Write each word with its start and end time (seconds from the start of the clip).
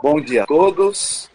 Bom 0.00 0.20
dia 0.20 0.44
a 0.44 0.46
todos. 0.46 1.28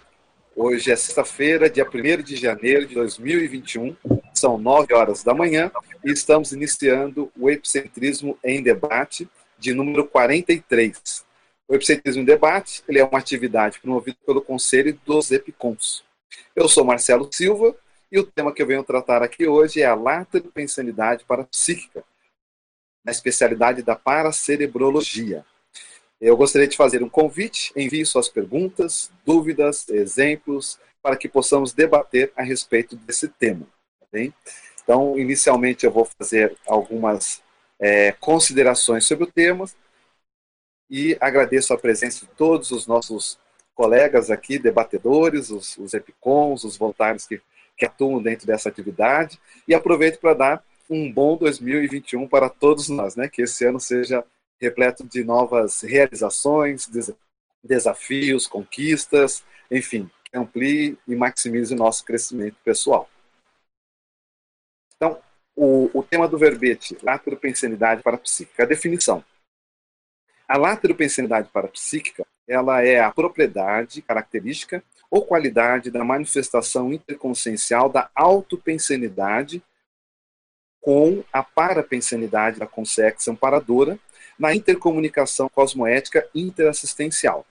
Hoje 0.56 0.90
é 0.90 0.96
sexta-feira, 0.96 1.70
dia 1.70 1.86
1 1.86 2.24
de 2.24 2.38
janeiro 2.38 2.88
de 2.88 2.96
2021. 2.96 3.94
São 4.34 4.58
9 4.58 4.94
horas 4.94 5.22
da 5.22 5.34
manhã 5.34 5.70
e 6.02 6.14
estamos 6.14 6.54
iniciando 6.54 7.30
o 7.38 7.50
Epicentrismo 7.50 8.40
em 8.42 8.64
Debate, 8.64 9.28
de 9.60 9.74
número 9.74 10.08
43. 10.08 11.26
O 11.68 11.76
Epicentrismo 11.76 12.22
em 12.22 12.26
Debate 12.26 12.82
ele 12.88 13.00
é 13.00 13.04
uma 13.04 13.20
atividade 13.20 13.82
promovida 13.82 14.18
pelo 14.26 14.42
Conselho 14.42 14.98
dos 15.06 15.30
Epicons. 15.30 16.02
Eu 16.56 16.70
sou 16.70 16.86
Marcelo 16.86 17.28
Silva 17.34 17.76
e 18.10 18.18
o 18.18 18.24
tema 18.24 18.54
que 18.54 18.62
eu 18.62 18.68
venho 18.68 18.84
tratar 18.86 19.22
aqui 19.22 19.46
hoje 19.46 19.82
é 19.82 19.86
a 19.86 19.94
lateropensanidade 19.94 21.26
parapsíquica, 21.26 22.02
na 23.04 23.12
especialidade 23.12 23.82
da 23.82 23.98
paracerebrologia. 23.98 25.44
Eu 26.24 26.38
gostaria 26.38 26.70
de 26.70 26.78
fazer 26.78 27.04
um 27.04 27.10
convite, 27.10 27.74
envie 27.76 28.06
suas 28.06 28.30
perguntas, 28.30 29.12
dúvidas, 29.26 29.90
exemplos, 29.90 30.80
para 31.02 31.18
que 31.18 31.28
possamos 31.28 31.74
debater 31.74 32.32
a 32.34 32.42
respeito 32.42 32.96
desse 32.96 33.28
tema. 33.28 33.68
Tá 34.00 34.08
bem? 34.10 34.34
Então, 34.82 35.20
inicialmente, 35.20 35.86
eu 35.86 35.92
vou 35.92 36.06
fazer 36.18 36.56
algumas 36.66 37.44
é, 37.78 38.14
considerações 38.14 39.06
sobre 39.06 39.26
o 39.26 39.32
tema 39.32 39.66
e 40.90 41.18
agradeço 41.20 41.74
a 41.74 41.78
presença 41.78 42.26
de 42.26 42.32
todos 42.38 42.72
os 42.72 42.88
nossos 42.88 43.38
colegas 43.76 44.32
aqui, 44.32 44.58
debatedores, 44.58 45.50
os, 45.50 45.78
os 45.78 45.94
EPICONs, 45.94 46.64
os 46.64 46.78
voluntários 46.78 47.28
que, 47.28 47.42
que 47.76 47.86
atuam 47.86 48.24
dentro 48.24 48.48
dessa 48.48 48.70
atividade, 48.70 49.38
e 49.68 49.76
aproveito 49.76 50.22
para 50.22 50.34
dar 50.34 50.64
um 50.90 51.12
bom 51.12 51.36
2021 51.36 52.30
para 52.30 52.48
todos 52.48 52.88
nós, 52.88 53.18
né? 53.18 53.28
Que 53.28 53.42
esse 53.42 53.66
ano 53.66 53.78
seja 53.82 54.24
repleto 54.64 55.04
de 55.04 55.24
novas 55.24 55.82
realizações, 55.82 56.90
desafios, 57.64 58.48
conquistas, 58.48 59.44
enfim, 59.70 60.10
amplie 60.34 60.98
e 61.08 61.16
maximize 61.16 61.74
o 61.74 61.78
nosso 61.78 62.06
crescimento 62.06 62.56
pessoal. 62.64 63.10
Então, 64.96 65.22
o, 65.56 65.90
o 65.94 66.02
tema 66.02 66.28
do 66.28 66.38
verbete, 66.38 66.98
lateropensenidade 67.04 68.02
parapsíquica, 68.02 68.64
a 68.64 68.66
definição. 68.66 69.24
A 70.48 70.58
lateropensenidade 70.58 71.50
parapsíquica, 71.50 72.26
ela 72.48 72.82
é 72.82 73.00
a 73.00 73.12
propriedade, 73.12 74.02
característica 74.02 74.84
ou 75.10 75.26
qualidade 75.26 75.92
da 75.92 76.04
manifestação 76.04 76.92
interconsciencial 76.92 77.90
da 77.90 78.10
autopensenidade 78.16 79.62
com 80.82 81.24
a 81.32 81.42
parapensenidade 81.42 82.60
da 82.60 82.68
consciência 82.68 83.32
amparadora 83.32 83.98
na 84.38 84.56
intercomunicação 84.56 85.50
cosmoética 85.50 86.28
interassistencial 86.34 87.46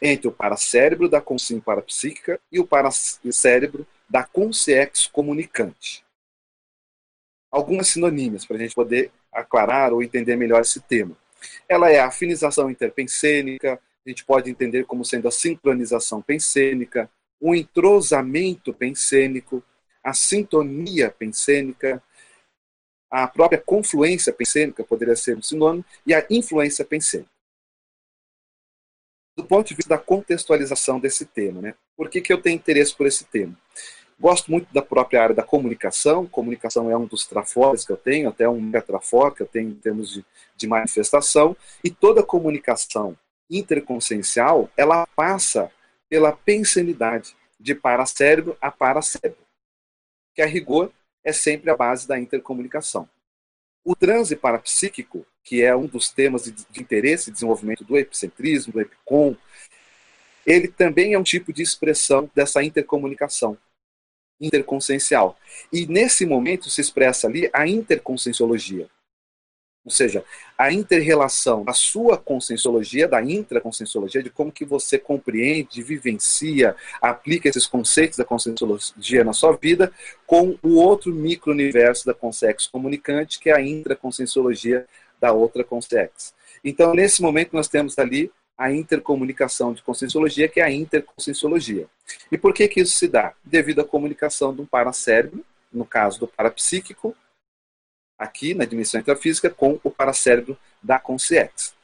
entre 0.00 0.28
o 0.28 0.32
paracérebro 0.32 1.08
da 1.08 1.20
consciência 1.20 1.64
parapsíquica 1.64 2.40
e 2.52 2.60
o 2.60 2.66
paracérebro 2.66 3.86
da 4.08 4.22
consciência 4.22 5.10
comunicante. 5.10 6.04
Algumas 7.50 7.88
sinonímias 7.88 8.44
para 8.44 8.56
a 8.56 8.60
gente 8.60 8.74
poder 8.74 9.10
aclarar 9.32 9.92
ou 9.92 10.02
entender 10.02 10.36
melhor 10.36 10.60
esse 10.60 10.80
tema. 10.80 11.16
Ela 11.68 11.90
é 11.90 11.98
a 11.98 12.06
afinização 12.06 12.70
interpensênica, 12.70 13.80
a 14.04 14.08
gente 14.08 14.24
pode 14.24 14.50
entender 14.50 14.84
como 14.84 15.04
sendo 15.04 15.28
a 15.28 15.30
sincronização 15.30 16.20
pensênica, 16.20 17.10
o 17.40 17.54
entrosamento 17.54 18.72
pensênico, 18.72 19.62
a 20.02 20.12
sintonia 20.12 21.10
pensênica, 21.10 22.02
a 23.22 23.28
própria 23.28 23.60
confluência 23.60 24.32
pensênica 24.32 24.82
poderia 24.82 25.14
ser 25.14 25.36
um 25.36 25.42
sinônimo, 25.42 25.84
e 26.04 26.12
a 26.12 26.26
influência 26.28 26.84
pensênica. 26.84 27.30
Do 29.36 29.44
ponto 29.44 29.68
de 29.68 29.74
vista 29.74 29.90
da 29.90 29.98
contextualização 29.98 30.98
desse 30.98 31.24
tema, 31.24 31.60
né? 31.60 31.74
por 31.96 32.10
que, 32.10 32.20
que 32.20 32.32
eu 32.32 32.42
tenho 32.42 32.56
interesse 32.56 32.94
por 32.94 33.06
esse 33.06 33.24
tema? 33.24 33.56
Gosto 34.18 34.50
muito 34.50 34.72
da 34.72 34.82
própria 34.82 35.22
área 35.22 35.34
da 35.34 35.42
comunicação. 35.42 36.26
Comunicação 36.26 36.90
é 36.90 36.96
um 36.96 37.04
dos 37.04 37.26
trafores 37.26 37.84
que 37.84 37.92
eu 37.92 37.96
tenho, 37.96 38.28
até 38.28 38.48
um 38.48 38.70
trafor 38.80 39.34
que 39.34 39.42
eu 39.42 39.46
tenho 39.46 39.70
em 39.70 39.74
termos 39.74 40.12
de, 40.12 40.24
de 40.56 40.66
manifestação. 40.66 41.56
E 41.82 41.90
toda 41.90 42.22
comunicação 42.22 43.16
interconsciencial, 43.50 44.70
ela 44.76 45.06
passa 45.16 45.70
pela 46.08 46.32
pensenidade, 46.32 47.36
de 47.58 47.74
paracérebro 47.74 48.56
a 48.60 48.70
paracérebro. 48.70 49.44
Que 50.34 50.42
a 50.42 50.46
rigor 50.46 50.92
é 51.24 51.32
sempre 51.32 51.70
a 51.70 51.76
base 51.76 52.06
da 52.06 52.18
intercomunicação. 52.18 53.08
O 53.84 53.94
transe 53.96 54.36
parapsíquico, 54.36 55.26
que 55.42 55.62
é 55.62 55.74
um 55.74 55.86
dos 55.86 56.10
temas 56.10 56.44
de, 56.44 56.80
interesse 56.80 57.30
e 57.30 57.32
desenvolvimento 57.32 57.84
do 57.84 57.98
epicentrismo, 57.98 58.72
do 58.72 58.80
epicom, 58.80 59.36
ele 60.46 60.68
também 60.68 61.14
é 61.14 61.18
um 61.18 61.22
tipo 61.22 61.52
de 61.52 61.62
expressão 61.62 62.30
dessa 62.34 62.62
intercomunicação 62.62 63.58
interconsciencial. 64.40 65.38
E 65.72 65.86
nesse 65.86 66.26
momento 66.26 66.68
se 66.68 66.80
expressa 66.80 67.26
ali 67.26 67.48
a 67.52 67.66
interconscienciologia, 67.66 68.88
ou 69.84 69.90
seja, 69.90 70.24
a 70.56 70.72
interrelação 70.72 71.62
da 71.62 71.74
sua 71.74 72.16
conscienciologia, 72.16 73.06
da 73.06 73.22
intraconscienciologia, 73.22 74.22
de 74.22 74.30
como 74.30 74.50
que 74.50 74.64
você 74.64 74.98
compreende, 74.98 75.82
vivencia, 75.82 76.74
aplica 77.02 77.48
esses 77.48 77.66
conceitos 77.66 78.16
da 78.16 78.24
conscienciologia 78.24 79.22
na 79.24 79.34
sua 79.34 79.52
vida, 79.52 79.92
com 80.26 80.56
o 80.62 80.76
outro 80.76 81.12
micro-universo 81.12 82.06
da 82.06 82.14
consciência 82.14 82.70
comunicante, 82.72 83.38
que 83.38 83.50
é 83.50 83.54
a 83.54 83.60
intraconscienciologia 83.60 84.86
da 85.20 85.32
outra 85.32 85.62
consciência. 85.62 86.34
Então, 86.64 86.94
nesse 86.94 87.20
momento, 87.20 87.50
nós 87.52 87.68
temos 87.68 87.98
ali 87.98 88.32
a 88.56 88.72
intercomunicação 88.72 89.74
de 89.74 89.82
conscienciologia, 89.82 90.48
que 90.48 90.60
é 90.60 90.64
a 90.64 90.70
interconscienciologia. 90.70 91.86
E 92.32 92.38
por 92.38 92.54
que, 92.54 92.68
que 92.68 92.80
isso 92.80 92.96
se 92.96 93.08
dá? 93.08 93.34
Devido 93.44 93.80
à 93.80 93.84
comunicação 93.84 94.54
de 94.54 94.62
um 94.62 94.66
paracérebro, 94.66 95.44
no 95.72 95.84
caso 95.84 96.20
do 96.20 96.28
parapsíquico, 96.28 97.14
aqui 98.18 98.54
na 98.54 98.64
dimensão 98.64 99.00
intrafísica 99.00 99.50
com 99.50 99.80
o 99.82 99.90
paracérebro 99.90 100.58
da 100.82 100.98
consciência. 100.98 101.74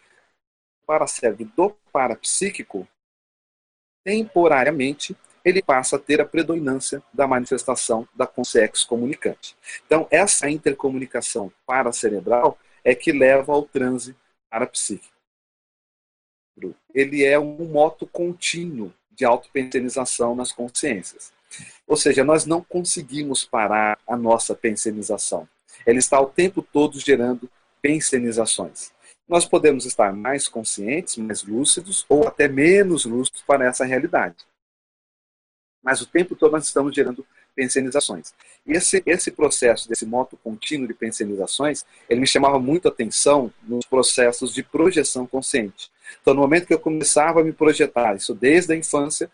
O 0.83 0.87
paracérebro 0.87 1.45
do 1.57 1.71
parapsíquico, 1.93 2.87
temporariamente, 4.05 5.17
ele 5.45 5.63
passa 5.63 5.97
a 5.97 5.99
ter 5.99 6.21
a 6.21 6.25
predominância 6.25 7.03
da 7.13 7.27
manifestação 7.27 8.07
da 8.15 8.27
consciência 8.27 8.87
comunicante. 8.87 9.57
Então, 9.87 10.07
essa 10.11 10.51
intercomunicação 10.51 11.53
paracerebral 11.67 12.59
é 12.85 12.95
que 12.95 13.13
leva 13.13 13.53
ao 13.53 13.63
transe 13.63 14.15
parapsíquico. 14.51 15.15
Ele 16.95 17.25
é 17.25 17.39
um 17.39 17.65
moto 17.65 18.07
contínuo 18.07 18.93
de 19.11 19.25
autopensenização 19.25 20.35
nas 20.35 20.53
consciências. 20.53 21.33
Ou 21.87 21.97
seja, 21.97 22.23
nós 22.23 22.45
não 22.45 22.63
conseguimos 22.63 23.45
parar 23.45 23.99
a 24.07 24.17
nossa 24.17 24.55
pensenização 24.55 25.49
ela 25.87 25.99
está 25.99 26.21
o 26.21 26.27
tempo 26.27 26.63
todo 26.63 26.99
gerando 26.99 27.51
pensenizações. 27.81 28.93
Nós 29.29 29.47
podemos 29.47 29.87
estar 29.87 30.13
mais 30.13 30.49
conscientes, 30.49 31.17
mais 31.17 31.45
lúcidos 31.45 32.05
ou 32.09 32.27
até 32.27 32.49
menos 32.49 33.05
lúcidos 33.05 33.43
para 33.43 33.65
essa 33.65 33.85
realidade. 33.85 34.37
Mas 35.83 36.01
o 36.01 36.07
tempo 36.07 36.35
todo 36.35 36.53
nós 36.53 36.65
estamos 36.65 36.95
gerando 36.95 37.25
pensenizações. 37.55 38.35
Esse, 38.67 39.03
esse 39.07 39.31
processo 39.31 39.89
desse 39.89 40.05
moto 40.05 40.39
contínuo 40.43 40.87
de 40.87 40.95
pensenizações, 40.95 41.85
ele 42.09 42.21
me 42.21 42.27
chamava 42.27 42.59
muito 42.59 42.87
a 42.87 42.91
atenção 42.91 43.53
nos 43.63 43.87
processos 43.87 44.53
de 44.53 44.63
projeção 44.63 45.27
consciente. 45.27 45.91
Então, 46.21 46.35
no 46.35 46.41
momento 46.41 46.67
que 46.67 46.75
eu 46.75 46.81
começava 46.81 47.41
a 47.41 47.45
me 47.45 47.53
projetar, 47.53 48.17
isso 48.17 48.35
desde 48.35 48.73
a 48.73 48.77
infância, 48.77 49.31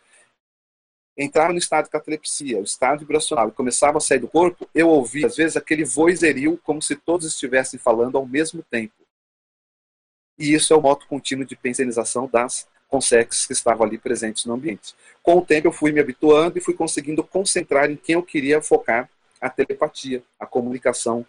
entrava 1.17 1.53
no 1.53 1.59
estado 1.59 1.85
de 1.85 1.91
catalepsia, 1.91 2.59
o 2.59 2.65
estado 2.65 3.01
vibracional, 3.01 3.49
e 3.49 3.53
começava 3.53 3.99
a 3.99 4.01
sair 4.01 4.19
do 4.19 4.29
corpo, 4.29 4.69
eu 4.75 4.89
ouvia, 4.89 5.27
às 5.27 5.37
vezes, 5.37 5.57
aquele 5.57 5.85
vozerio 5.85 6.61
como 6.63 6.83
se 6.83 6.95
todos 6.95 7.27
estivessem 7.27 7.79
falando 7.79 8.19
ao 8.19 8.27
mesmo 8.27 8.63
tempo. 8.71 8.95
E 10.39 10.53
isso 10.53 10.75
é 10.75 10.77
o 10.77 10.83
modo 10.83 11.07
contínuo 11.07 11.47
de 11.47 11.57
pensenização 11.57 12.29
das 12.31 12.69
consexes 12.89 13.47
que 13.47 13.53
estavam 13.53 13.87
ali 13.87 13.99
presentes 13.99 14.45
no 14.45 14.55
ambiente. 14.55 14.95
Com 15.23 15.39
o 15.39 15.45
tempo, 15.45 15.69
eu 15.69 15.73
fui 15.73 15.91
me 15.91 16.01
habituando 16.01 16.59
e 16.59 16.61
fui 16.61 16.75
conseguindo 16.75 17.25
concentrar 17.25 17.91
em 17.91 17.97
quem 17.97 18.15
eu 18.15 18.23
queria 18.23 18.61
focar 18.61 19.09
a 19.41 19.49
telepatia, 19.49 20.23
a 20.39 20.47
comunicação 20.47 21.27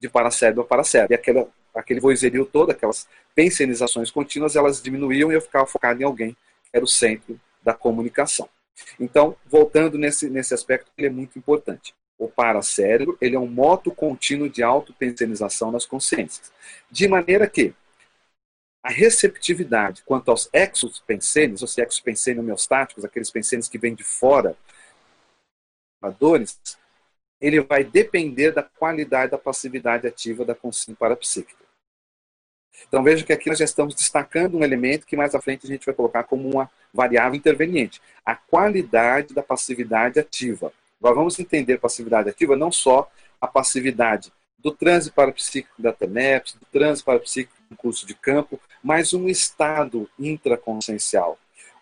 de 0.00 0.08
paracérebro 0.08 0.62
a 0.62 0.66
paracérebro. 0.66 1.12
E 1.12 1.16
aquela, 1.16 1.48
aquele 1.74 2.00
vozerio 2.00 2.44
todo, 2.44 2.70
aquelas 2.70 3.08
pensenizações 3.34 4.10
contínuas, 4.10 4.56
elas 4.56 4.82
diminuíam 4.82 5.30
e 5.30 5.36
eu 5.36 5.40
ficava 5.40 5.66
focado 5.66 6.02
em 6.02 6.04
alguém, 6.04 6.32
que 6.32 6.70
era 6.74 6.84
o 6.84 6.88
centro 6.88 7.40
da 7.62 7.72
comunicação. 7.72 8.48
Então, 8.98 9.36
voltando 9.46 9.98
nesse, 9.98 10.28
nesse 10.28 10.54
aspecto, 10.54 10.90
ele 10.96 11.06
é 11.06 11.10
muito 11.10 11.38
importante. 11.38 11.94
O 12.18 12.28
paracérebro 12.28 13.16
ele 13.20 13.36
é 13.36 13.38
um 13.38 13.48
moto 13.48 13.90
contínuo 13.90 14.48
de 14.48 14.62
autopensenização 14.62 15.72
nas 15.72 15.84
consciências. 15.84 16.52
De 16.90 17.08
maneira 17.08 17.48
que 17.48 17.74
a 18.82 18.90
receptividade 18.90 20.02
quanto 20.02 20.30
aos 20.30 20.48
exos 20.52 21.00
pensênios, 21.00 21.62
ou 21.62 21.68
seja, 21.68 21.86
exos 21.86 22.00
pensênios 22.00 22.42
homeostáticos, 22.42 23.04
aqueles 23.04 23.30
pensênios 23.30 23.68
que 23.68 23.78
vêm 23.78 23.94
de 23.94 24.04
fora, 24.04 24.56
dores, 26.18 26.58
ele 27.40 27.60
vai 27.60 27.84
depender 27.84 28.52
da 28.52 28.62
qualidade 28.62 29.32
da 29.32 29.38
passividade 29.38 30.06
ativa 30.06 30.44
da 30.44 30.54
consciência 30.54 30.96
parapsíquica. 30.96 31.61
Então 32.88 33.02
veja 33.02 33.24
que 33.24 33.32
aqui 33.32 33.48
nós 33.48 33.58
já 33.58 33.64
estamos 33.64 33.94
destacando 33.94 34.56
um 34.56 34.64
elemento 34.64 35.06
que 35.06 35.16
mais 35.16 35.34
à 35.34 35.40
frente 35.40 35.66
a 35.66 35.68
gente 35.68 35.86
vai 35.86 35.94
colocar 35.94 36.24
como 36.24 36.48
uma 36.48 36.70
variável 36.92 37.36
interveniente, 37.36 38.00
a 38.24 38.34
qualidade 38.34 39.34
da 39.34 39.42
passividade 39.42 40.18
ativa. 40.18 40.72
Agora 41.00 41.16
vamos 41.16 41.38
entender 41.38 41.78
passividade 41.78 42.28
ativa 42.28 42.56
não 42.56 42.70
só 42.70 43.10
a 43.40 43.46
passividade 43.46 44.32
do 44.58 44.70
transe 44.70 45.10
parapsíquico 45.10 45.82
da 45.82 45.92
TENEPS, 45.92 46.54
do 46.54 46.66
transe 46.70 47.02
parapsíquico 47.02 47.56
do 47.68 47.76
curso 47.76 48.06
de 48.06 48.14
campo, 48.14 48.60
mas 48.82 49.12
um 49.12 49.28
estado 49.28 50.08
intraconsciencial. 50.18 51.38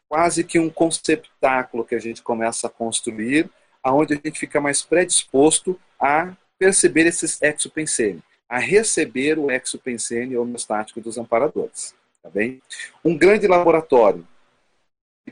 Quase 0.09 0.43
que 0.43 0.59
um 0.59 0.71
conceptáculo 0.71 1.85
que 1.85 1.95
a 1.95 1.99
gente 2.01 2.23
começa 2.23 2.67
a 2.67 2.71
construir, 2.71 3.51
aonde 3.83 4.15
a 4.15 4.17
gente 4.17 4.39
fica 4.39 4.61
mais 4.61 4.83
predisposto 4.83 5.79
a 5.99 6.33
perceber 6.59 7.07
esses 7.07 7.41
exopensene, 7.43 8.23
a 8.51 8.59
receber 8.59 9.39
o 9.39 9.49
exopensene 9.49 10.37
homeostático 10.37 11.01
dos 11.01 11.17
amparadores. 11.17 11.95
Tá 12.21 12.29
bem? 12.29 12.61
Um 13.05 13.17
grande 13.17 13.47
laboratório 13.47 14.27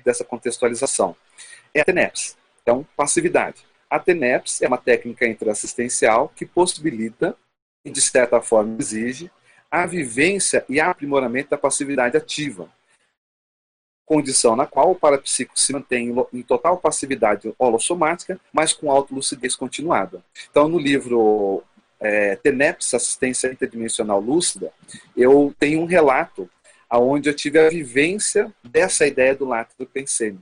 dessa 0.05 0.25
contextualização 0.25 1.17
é 1.75 1.81
a 1.81 1.85
TENEPS. 1.85 2.39
Então, 2.63 2.87
passividade. 2.97 3.67
A 3.91 3.99
TENEPS 3.99 4.63
é 4.63 4.69
uma 4.69 4.79
técnica 4.79 5.27
interassistencial 5.27 6.29
que 6.29 6.47
possibilita 6.47 7.37
e, 7.85 7.91
de 7.91 8.01
certa 8.01 8.41
forma, 8.41 8.77
exige 8.79 9.31
a 9.69 9.85
vivência 9.85 10.65
e 10.69 10.81
aprimoramento 10.81 11.51
da 11.51 11.59
passividade 11.59 12.17
ativa, 12.17 12.71
condição 14.07 14.57
na 14.57 14.67
qual 14.67 14.93
o 14.93 14.95
parapsíquico 14.95 15.61
se 15.61 15.73
mantém 15.73 16.15
em 16.33 16.43
total 16.43 16.79
passividade 16.79 17.53
holossomática, 17.59 18.41
mas 18.51 18.73
com 18.73 18.91
autolucidez 18.91 19.55
continuada. 19.55 20.25
Então, 20.51 20.69
no 20.69 20.79
livro 20.79 21.63
é, 22.01 22.37
TENEPS, 22.37 22.95
Assistência 22.95 23.49
Interdimensional 23.49 24.21
Lúcida, 24.21 24.73
eu 25.17 25.55
tenho 25.59 25.81
um 25.81 25.85
relato 25.85 26.49
onde 26.91 27.29
eu 27.29 27.35
tive 27.35 27.59
a 27.59 27.69
vivência 27.69 28.53
dessa 28.65 29.07
ideia 29.07 29.35
do 29.35 29.45
látido 29.45 29.87
pensene. 29.87 30.41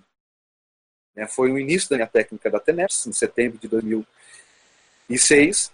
É, 1.14 1.26
foi 1.26 1.50
o 1.50 1.58
início 1.58 1.88
da 1.88 1.97
minha 1.97 2.06
técnica 2.06 2.50
da 2.50 2.61
TENEPS, 2.61 3.06
em 3.06 3.12
setembro 3.12 3.58
de 3.58 3.69
2006, 3.69 5.73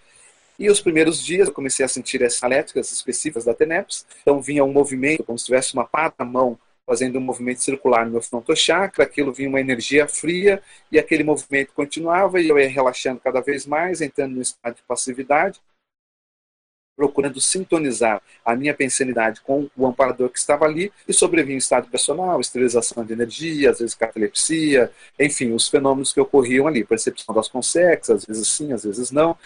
e 0.59 0.71
os 0.71 0.81
primeiros 0.81 1.23
dias 1.23 1.49
eu 1.49 1.55
comecei 1.55 1.85
a 1.85 1.89
sentir 1.89 2.23
as 2.23 2.41
elétricas 2.43 2.93
específicas 2.93 3.45
da 3.45 3.53
TENEPS, 3.53 4.07
então 4.21 4.41
vinha 4.41 4.65
um 4.65 4.73
movimento 4.73 5.25
como 5.25 5.39
se 5.39 5.47
tivesse 5.47 5.75
uma 5.75 5.85
pá 5.85 6.13
na 6.17 6.25
mão 6.25 6.59
fazendo 6.87 7.19
um 7.19 7.23
movimento 7.23 7.63
circular 7.63 8.05
no 8.05 8.13
meu 8.13 8.23
frontochakra, 8.23 9.05
aquilo 9.05 9.33
vinha 9.33 9.49
uma 9.49 9.61
energia 9.61 10.07
fria 10.07 10.63
e 10.91 10.99
aquele 10.99 11.25
movimento 11.25 11.73
continuava 11.73 12.41
e 12.41 12.49
eu 12.49 12.59
ia 12.59 12.69
relaxando 12.69 13.21
cada 13.21 13.41
vez 13.41 13.67
mais, 13.67 14.01
entrando 14.01 14.35
no 14.35 14.43
estado 14.43 14.77
de 14.77 14.83
passividade 14.83 15.61
procurando 16.97 17.41
sintonizar 17.41 18.23
a 18.45 18.55
minha 18.55 18.75
pensanidade 18.75 19.41
com 19.41 19.69
o 19.77 19.87
amparador 19.87 20.29
que 20.29 20.39
estava 20.39 20.65
ali 20.65 20.93
e 21.09 21.13
sobrevinha 21.13 21.59
estado 21.59 21.89
personal, 21.89 22.41
esterilização 22.41 23.05
de 23.05 23.13
energia, 23.13 23.71
às 23.71 23.79
vezes 23.79 23.95
catalepsia, 23.95 24.91
enfim, 25.19 25.53
os 25.53 25.69
fenômenos 25.69 26.13
que 26.13 26.21
ocorriam 26.21 26.67
ali, 26.67 26.85
percepção 26.85 27.35
das 27.35 27.49
consexas, 27.49 28.19
às 28.19 28.25
vezes 28.25 28.49
sim, 28.49 28.73
às 28.73 28.85
vezes 28.85 29.11
não. 29.11 29.37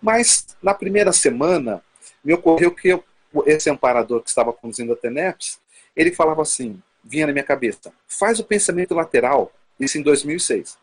Mas 0.00 0.56
na 0.62 0.74
primeira 0.74 1.12
semana 1.12 1.82
me 2.24 2.32
ocorreu 2.34 2.70
que 2.70 2.88
eu, 2.88 3.04
esse 3.46 3.68
amparador 3.68 4.22
que 4.22 4.28
estava 4.28 4.52
conduzindo 4.52 4.92
a 4.92 4.96
TENEPS, 4.96 5.60
ele 5.96 6.12
falava 6.12 6.42
assim, 6.42 6.80
vinha 7.04 7.26
na 7.26 7.32
minha 7.32 7.44
cabeça, 7.44 7.92
faz 8.06 8.38
o 8.38 8.44
pensamento 8.44 8.94
lateral, 8.94 9.52
isso 9.78 9.98
em 9.98 10.02
2006. 10.02 10.81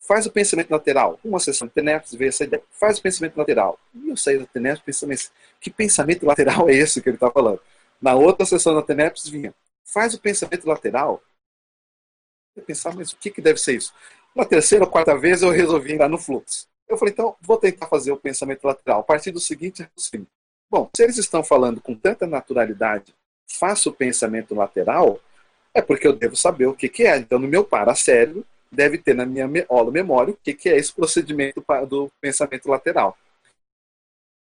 Faz 0.00 0.26
o 0.26 0.30
pensamento 0.30 0.70
lateral. 0.70 1.18
Uma 1.24 1.40
sessão 1.40 1.66
de 1.66 1.74
TENEPS 1.74 2.14
veio 2.14 2.28
essa 2.28 2.44
ideia. 2.44 2.62
Faz 2.70 2.98
o 2.98 3.02
pensamento 3.02 3.36
lateral. 3.36 3.78
E 3.94 4.08
eu 4.08 4.16
saí 4.16 4.38
da 4.38 4.46
TENEPS 4.46 4.82
pensando, 4.82 5.08
mas 5.10 5.32
que 5.60 5.70
pensamento 5.70 6.24
lateral 6.26 6.68
é 6.68 6.74
esse 6.74 7.00
que 7.00 7.08
ele 7.08 7.16
está 7.16 7.30
falando? 7.30 7.60
Na 8.00 8.14
outra 8.14 8.46
sessão 8.46 8.74
da 8.74 8.82
TENEPS 8.82 9.28
vinha, 9.28 9.54
faz 9.84 10.14
o 10.14 10.20
pensamento 10.20 10.66
lateral. 10.66 11.22
Eu 12.54 12.62
pensava, 12.62 12.96
mas 12.96 13.12
o 13.12 13.16
que, 13.16 13.30
que 13.30 13.40
deve 13.40 13.58
ser 13.58 13.76
isso? 13.76 13.92
Na 14.34 14.44
terceira 14.44 14.84
ou 14.84 14.90
quarta 14.90 15.16
vez 15.16 15.42
eu 15.42 15.50
resolvi 15.50 15.94
entrar 15.94 16.08
no 16.08 16.18
fluxo. 16.18 16.66
Eu 16.88 16.96
falei, 16.96 17.12
então 17.12 17.36
vou 17.40 17.56
tentar 17.56 17.86
fazer 17.86 18.12
o 18.12 18.16
pensamento 18.16 18.64
lateral. 18.64 19.00
A 19.00 19.02
partir 19.02 19.30
do 19.30 19.40
seguinte 19.40 19.82
raciocínio. 19.82 20.26
Bom, 20.70 20.90
se 20.94 21.02
eles 21.02 21.18
estão 21.18 21.42
falando 21.42 21.80
com 21.80 21.94
tanta 21.94 22.26
naturalidade, 22.26 23.14
faça 23.46 23.88
o 23.88 23.92
pensamento 23.92 24.54
lateral, 24.54 25.20
é 25.72 25.80
porque 25.80 26.06
eu 26.06 26.12
devo 26.12 26.36
saber 26.36 26.66
o 26.66 26.74
que, 26.74 26.88
que 26.88 27.04
é. 27.04 27.16
Então, 27.16 27.38
no 27.38 27.48
meu 27.48 27.64
paracérebro, 27.64 28.44
deve 28.70 28.98
ter 28.98 29.14
na 29.14 29.24
minha 29.24 29.46
memória 29.46 30.32
o 30.32 30.36
que, 30.36 30.54
que 30.54 30.68
é 30.68 30.76
esse 30.76 30.92
procedimento 30.92 31.64
do 31.88 32.10
pensamento 32.20 32.68
lateral. 32.68 33.16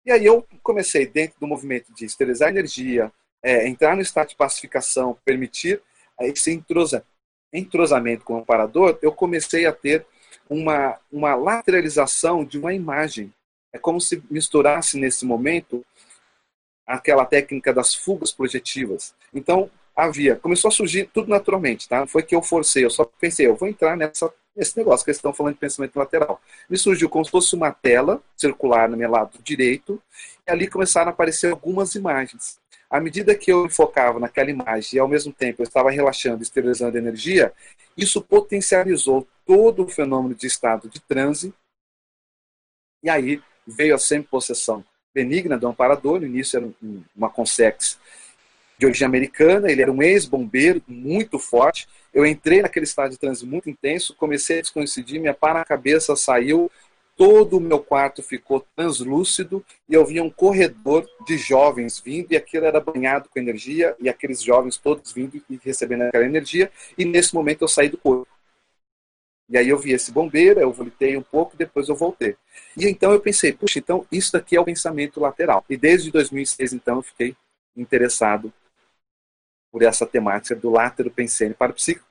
E 0.05 0.11
aí 0.11 0.25
eu 0.25 0.47
comecei, 0.63 1.07
dentro 1.07 1.39
do 1.39 1.47
movimento 1.47 1.93
de 1.95 2.05
esterilizar 2.05 2.49
energia, 2.49 3.13
é, 3.43 3.67
entrar 3.67 3.95
no 3.95 4.03
estado 4.03 4.29
de 4.29 4.37
pacificação, 4.37 5.17
permitir 5.25 5.83
esse 6.21 6.53
entrosa, 6.53 7.05
entrosamento 7.53 8.25
com 8.25 8.35
o 8.35 8.39
amparador, 8.39 8.99
eu 9.03 9.13
comecei 9.13 9.67
a 9.67 9.73
ter 9.73 10.07
uma, 10.49 10.99
uma 11.11 11.35
lateralização 11.35 12.45
de 12.45 12.59
uma 12.59 12.75
imagem. 12.75 13.33
É 13.73 13.79
como 13.79 14.01
se 14.01 14.23
misturasse 14.31 14.99
nesse 14.99 15.25
momento 15.25 15.85
aquela 16.87 17.25
técnica 17.25 17.73
das 17.73 17.95
fugas 17.95 18.33
projetivas. 18.33 19.15
Então, 19.33 19.71
havia. 20.05 20.37
Começou 20.37 20.69
a 20.69 20.73
surgir 20.73 21.09
tudo 21.13 21.29
naturalmente, 21.29 21.89
tá? 21.89 22.07
Foi 22.07 22.23
que 22.23 22.35
eu 22.35 22.43
forcei, 22.43 22.85
eu 22.85 22.91
só 22.91 23.05
pensei, 23.05 23.47
eu 23.47 23.57
vou 23.57 23.69
entrar 23.69 23.97
nessa, 23.97 24.33
nesse 24.55 24.77
negócio 24.77 25.05
que 25.05 25.11
eles 25.11 25.19
estão 25.19 25.33
falando 25.33 25.55
de 25.55 25.61
pensamento 25.61 25.97
lateral. 25.97 26.41
Me 26.69 26.77
surgiu 26.77 27.09
como 27.09 27.25
se 27.25 27.31
fosse 27.31 27.55
uma 27.55 27.73
tela 27.73 28.23
circular 28.37 28.89
no 28.89 28.97
meu 28.97 29.11
lado 29.11 29.39
direito, 29.43 30.01
e 30.47 30.51
ali 30.51 30.67
começaram 30.69 31.09
a 31.09 31.11
aparecer 31.13 31.51
algumas 31.51 31.95
imagens. 31.95 32.59
À 32.89 33.01
medida 33.01 33.35
que 33.37 33.53
eu 33.53 33.69
focava 33.71 34.19
naquela 34.19 34.51
imagem 34.51 34.97
e 34.97 34.99
ao 34.99 35.07
mesmo 35.07 35.33
tempo 35.33 35.63
eu 35.63 35.65
estava 35.65 35.91
relaxando, 35.91 36.43
esterilizando 36.43 36.99
energia, 36.99 37.53
isso 37.97 38.21
potencializou 38.21 39.27
todo 39.47 39.85
o 39.85 39.89
fenômeno 39.89 40.35
de 40.35 40.47
estado 40.47 40.89
de 40.89 41.01
transe. 41.01 41.55
E 43.03 43.09
aí 43.09 43.41
veio 43.67 43.95
a 43.95 43.99
semi-possessão 43.99 44.85
benigna 45.15 45.59
do 45.59 45.69
amparador, 45.69 46.21
no 46.21 46.27
início 46.27 46.57
era 46.57 46.71
uma 47.17 47.31
consex 47.31 47.99
de 48.81 48.87
origem 48.87 49.07
americana, 49.07 49.71
ele 49.71 49.83
era 49.83 49.93
um 49.93 50.03
ex-bombeiro 50.03 50.83
muito 50.89 51.39
forte. 51.39 51.87
Eu 52.15 52.25
entrei 52.25 52.63
naquele 52.63 52.85
estado 52.85 53.11
de 53.11 53.19
transe 53.19 53.45
muito 53.45 53.69
intenso, 53.69 54.17
comecei 54.17 54.59
a 54.59 54.63
descoincidir, 54.63 55.21
minha 55.21 55.35
para-cabeça 55.35 56.17
saiu, 56.17 56.73
todo 57.15 57.59
o 57.59 57.61
meu 57.61 57.81
quarto 57.81 58.23
ficou 58.23 58.67
translúcido 58.75 59.63
e 59.87 59.93
eu 59.93 60.07
via 60.07 60.25
um 60.25 60.31
corredor 60.31 61.07
de 61.27 61.37
jovens 61.37 62.01
vindo 62.01 62.33
e 62.33 62.37
aquilo 62.39 62.65
era 62.65 62.81
banhado 62.81 63.29
com 63.29 63.39
energia 63.39 63.95
e 64.01 64.09
aqueles 64.09 64.43
jovens 64.43 64.79
todos 64.79 65.13
vindo 65.13 65.37
e 65.37 65.61
recebendo 65.63 66.05
aquela 66.05 66.25
energia 66.25 66.73
e 66.97 67.05
nesse 67.05 67.35
momento 67.35 67.61
eu 67.61 67.69
saí 67.69 67.91
do 67.91 67.99
corpo. 67.99 68.27
E 69.51 69.59
aí 69.59 69.69
eu 69.69 69.77
vi 69.79 69.93
esse 69.93 70.11
bombeiro, 70.11 70.59
eu 70.59 70.73
voltei 70.73 71.19
um 71.19 71.23
pouco, 71.23 71.55
depois 71.55 71.91
eu 71.91 71.95
voltei. 71.95 72.35
E 72.75 72.87
então 72.87 73.13
eu 73.13 73.21
pensei, 73.21 73.53
puxa, 73.53 73.79
então 73.79 74.07
isso 74.11 74.33
daqui 74.33 74.57
é 74.57 74.61
o 74.61 74.65
pensamento 74.65 75.21
lateral. 75.21 75.63
E 75.69 75.77
desde 75.77 76.11
2006 76.11 76.73
então 76.73 76.97
eu 76.97 77.03
fiquei 77.03 77.37
interessado 77.77 78.51
por 79.71 79.83
essa 79.83 80.07
temática 80.07 80.55
do 80.55 80.71
látero 80.71 81.11
pensene 81.11 81.55
para 81.55 81.73
o 81.73 81.75
psíquico, 81.75 82.07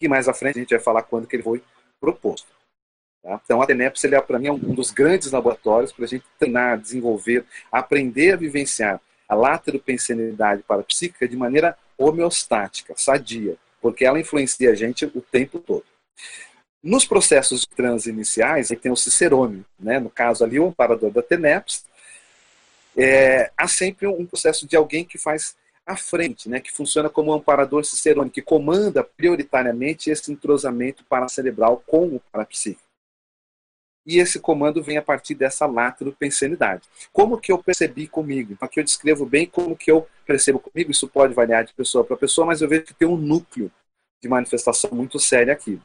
que 0.00 0.08
mais 0.08 0.28
à 0.28 0.34
frente 0.34 0.58
a 0.58 0.60
gente 0.60 0.74
vai 0.74 0.80
falar 0.80 1.02
quando 1.02 1.26
que 1.26 1.36
ele 1.36 1.42
foi 1.42 1.62
proposto. 2.00 2.48
Tá? 3.22 3.40
Então, 3.44 3.62
a 3.62 3.66
TENEPS, 3.66 4.04
é, 4.04 4.20
para 4.20 4.38
mim, 4.38 4.48
é 4.48 4.52
um 4.52 4.74
dos 4.74 4.90
grandes 4.90 5.30
laboratórios 5.30 5.92
para 5.92 6.04
a 6.04 6.08
gente 6.08 6.24
treinar, 6.38 6.78
desenvolver, 6.78 7.44
aprender 7.72 8.34
a 8.34 8.36
vivenciar 8.36 9.00
a 9.28 9.34
látero 9.34 9.80
pensenidade 9.80 10.62
parapsíquica 10.62 11.26
de 11.26 11.36
maneira 11.36 11.76
homeostática, 11.98 12.94
sadia, 12.96 13.56
porque 13.80 14.04
ela 14.04 14.20
influencia 14.20 14.70
a 14.70 14.74
gente 14.74 15.04
o 15.06 15.20
tempo 15.20 15.58
todo. 15.58 15.84
Nos 16.82 17.04
processos 17.04 17.62
de 17.62 17.68
transe 17.68 18.10
iniciais, 18.10 18.70
aí 18.70 18.76
tem 18.76 18.92
o 18.92 18.96
cicerone, 18.96 19.64
né? 19.78 19.98
no 19.98 20.10
caso 20.10 20.44
ali, 20.44 20.60
o 20.60 20.68
amparador 20.68 21.10
da 21.10 21.22
TENEPS, 21.22 21.84
é, 22.96 23.50
há 23.56 23.66
sempre 23.66 24.06
um 24.06 24.24
processo 24.24 24.66
de 24.66 24.76
alguém 24.76 25.04
que 25.04 25.18
faz 25.18 25.56
à 25.86 25.96
frente, 25.96 26.48
né, 26.48 26.60
que 26.60 26.72
funciona 26.72 27.08
como 27.08 27.30
um 27.30 27.34
amparador 27.34 27.84
cicerone, 27.84 28.28
que 28.28 28.42
comanda 28.42 29.04
prioritariamente 29.04 30.10
esse 30.10 30.32
entrosamento 30.32 31.04
paracerebral 31.04 31.82
com 31.86 32.16
o 32.16 32.20
parapsíquico. 32.32 32.84
E 34.04 34.18
esse 34.18 34.38
comando 34.38 34.82
vem 34.82 34.98
a 34.98 35.02
partir 35.02 35.34
dessa 35.34 35.66
latero-pensenidade. 35.66 36.88
Como 37.12 37.38
que 37.40 37.50
eu 37.50 37.62
percebi 37.62 38.06
comigo? 38.06 38.52
Então, 38.52 38.66
aqui 38.66 38.78
eu 38.78 38.84
descrevo 38.84 39.26
bem 39.26 39.46
como 39.46 39.76
que 39.76 39.90
eu 39.90 40.08
percebo 40.24 40.60
comigo, 40.60 40.90
isso 40.90 41.08
pode 41.08 41.34
variar 41.34 41.64
de 41.64 41.74
pessoa 41.74 42.04
para 42.04 42.16
pessoa, 42.16 42.46
mas 42.46 42.60
eu 42.60 42.68
vejo 42.68 42.84
que 42.84 42.94
tem 42.94 43.06
um 43.06 43.16
núcleo 43.16 43.70
de 44.22 44.28
manifestação 44.28 44.90
muito 44.92 45.18
séria 45.18 45.52
aqui. 45.52 45.80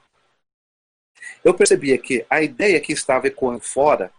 Eu 1.43 1.53
percebia 1.53 1.98
que 1.98 2.25
a 2.29 2.41
ideia 2.41 2.79
que 2.79 2.93
estava 2.93 3.27
ecoando 3.27 3.62
fora 3.62 4.12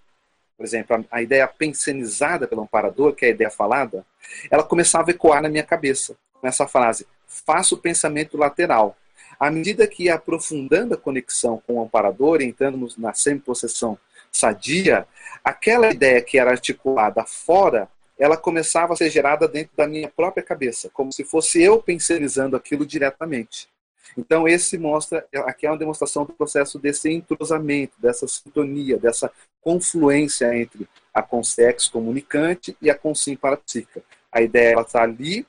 por 0.62 0.66
exemplo, 0.66 1.04
a, 1.11 1.21
ideia 1.21 1.49
pensenizada 1.49 2.47
pelo 2.47 2.62
amparador, 2.62 3.16
que 3.16 3.25
é 3.25 3.28
a 3.28 3.31
ideia 3.33 3.50
falada, 3.50 4.07
ela 4.49 4.62
começava 4.62 5.11
a 5.11 5.12
ecoar 5.12 5.42
na 5.42 5.49
minha 5.49 5.64
cabeça, 5.64 6.14
com 6.40 6.47
essa 6.47 6.69
frase: 6.69 7.04
faça 7.26 7.75
o 7.75 7.78
pensamento 7.78 8.37
lateral. 8.37 8.97
À 9.40 9.50
medida 9.50 9.88
que 9.88 10.04
ia 10.04 10.14
aprofundando 10.14 10.95
a 10.95 10.97
conexão 10.97 11.61
com 11.66 11.75
o 11.75 11.83
amparador, 11.83 12.40
entrando 12.40 12.88
na 12.97 13.12
semi-possessão 13.12 13.99
sadia, 14.31 15.04
aquela 15.42 15.90
ideia 15.90 16.23
que 16.23 16.38
era 16.38 16.52
articulada 16.52 17.25
fora, 17.26 17.88
ela 18.16 18.37
começava 18.37 18.92
a 18.92 18.97
ser 18.97 19.11
gerada 19.11 19.49
dentro 19.49 19.73
da 19.76 19.88
minha 19.88 20.09
própria 20.09 20.45
cabeça, 20.45 20.88
como 20.92 21.12
se 21.12 21.25
fosse 21.25 21.61
eu 21.61 21.83
pensionizando 21.83 22.57
aquilo 22.57 22.87
diretamente. 22.87 23.69
Então, 24.16 24.47
esse 24.47 24.76
mostra, 24.76 25.26
aqui 25.47 25.66
é 25.66 25.71
uma 25.71 25.78
demonstração 25.78 26.25
do 26.25 26.32
processo 26.32 26.78
desse 26.78 27.11
entrosamento, 27.11 27.94
dessa 27.99 28.26
sintonia, 28.28 28.99
dessa 28.99 29.30
confluência 29.61 30.54
entre 30.56 30.88
a 31.14 31.23
consex 31.23 31.88
comunicante 31.88 32.76
e 32.80 32.90
a 32.90 32.94
consim 32.94 33.37
parapsíquica. 33.37 34.02
A 34.30 34.42
ideia 34.42 34.80
está 34.80 35.02
ali, 35.02 35.47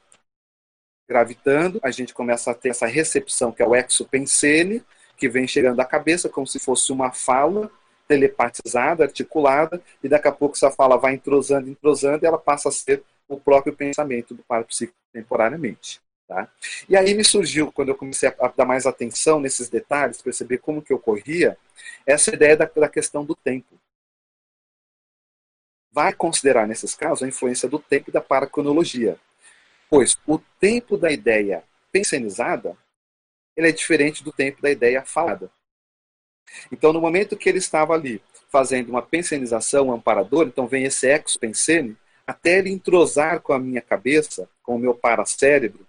gravitando, 1.07 1.79
a 1.83 1.91
gente 1.91 2.13
começa 2.13 2.51
a 2.51 2.53
ter 2.53 2.69
essa 2.69 2.85
recepção, 2.85 3.51
que 3.51 3.61
é 3.61 3.67
o 3.67 3.75
exopensene, 3.75 4.83
que 5.17 5.29
vem 5.29 5.47
chegando 5.47 5.79
à 5.79 5.85
cabeça 5.85 6.29
como 6.29 6.47
se 6.47 6.59
fosse 6.59 6.91
uma 6.91 7.11
fala 7.11 7.71
telepatizada, 8.07 9.03
articulada, 9.03 9.81
e 10.03 10.09
daqui 10.09 10.27
a 10.27 10.31
pouco 10.31 10.55
essa 10.55 10.69
fala 10.69 10.97
vai 10.97 11.13
entrosando, 11.13 11.69
entrosando, 11.69 12.23
e 12.23 12.27
ela 12.27 12.37
passa 12.37 12.69
a 12.69 12.71
ser 12.71 13.03
o 13.27 13.39
próprio 13.39 13.75
pensamento 13.75 14.33
do 14.33 14.43
parapsíquico 14.43 14.97
temporariamente. 15.11 16.01
Tá? 16.33 16.49
E 16.89 16.97
aí 16.97 17.13
me 17.13 17.23
surgiu, 17.23 17.71
quando 17.71 17.89
eu 17.89 17.95
comecei 17.95 18.27
a 18.27 18.47
dar 18.47 18.65
mais 18.65 18.87
atenção 18.87 19.39
nesses 19.39 19.69
detalhes, 19.69 20.19
perceber 20.19 20.57
como 20.57 20.81
que 20.81 20.91
ocorria, 20.91 21.55
essa 22.07 22.33
ideia 22.33 22.57
da, 22.57 22.65
da 22.65 22.89
questão 22.89 23.23
do 23.23 23.35
tempo. 23.35 23.79
Vai 25.91 26.11
considerar, 26.11 26.67
nesses 26.67 26.95
casos, 26.95 27.21
a 27.21 27.27
influência 27.27 27.69
do 27.69 27.77
tempo 27.77 28.09
e 28.09 28.13
da 28.13 28.19
paracronologia. 28.19 29.15
Pois 29.87 30.17
o 30.25 30.39
tempo 30.59 30.97
da 30.97 31.11
ideia 31.11 31.63
pensionizada 31.91 32.75
ele 33.55 33.69
é 33.69 33.71
diferente 33.71 34.23
do 34.23 34.31
tempo 34.31 34.59
da 34.59 34.71
ideia 34.71 35.05
falada. 35.05 35.51
Então, 36.71 36.91
no 36.91 36.99
momento 36.99 37.37
que 37.37 37.47
ele 37.47 37.59
estava 37.59 37.93
ali 37.93 38.19
fazendo 38.49 38.89
uma 38.89 39.03
pensionização, 39.03 39.89
um 39.89 39.93
amparador, 39.93 40.47
então 40.47 40.65
vem 40.65 40.85
esse 40.85 41.05
ex-pensene, 41.05 41.95
até 42.25 42.57
ele 42.57 42.71
entrosar 42.71 43.39
com 43.39 43.53
a 43.53 43.59
minha 43.59 43.81
cabeça, 43.81 44.49
com 44.63 44.75
o 44.75 44.79
meu 44.79 44.95
paracérebro, 44.95 45.85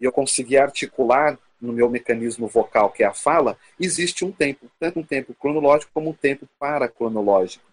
e 0.00 0.04
eu 0.04 0.12
conseguir 0.12 0.58
articular 0.58 1.38
no 1.60 1.72
meu 1.72 1.88
mecanismo 1.88 2.46
vocal, 2.46 2.90
que 2.90 3.02
é 3.02 3.06
a 3.06 3.14
fala, 3.14 3.58
existe 3.80 4.24
um 4.24 4.32
tempo, 4.32 4.70
tanto 4.78 5.00
um 5.00 5.02
tempo 5.02 5.34
cronológico 5.34 5.90
como 5.92 6.10
um 6.10 6.14
tempo 6.14 6.46
paracronológico. 6.58 7.64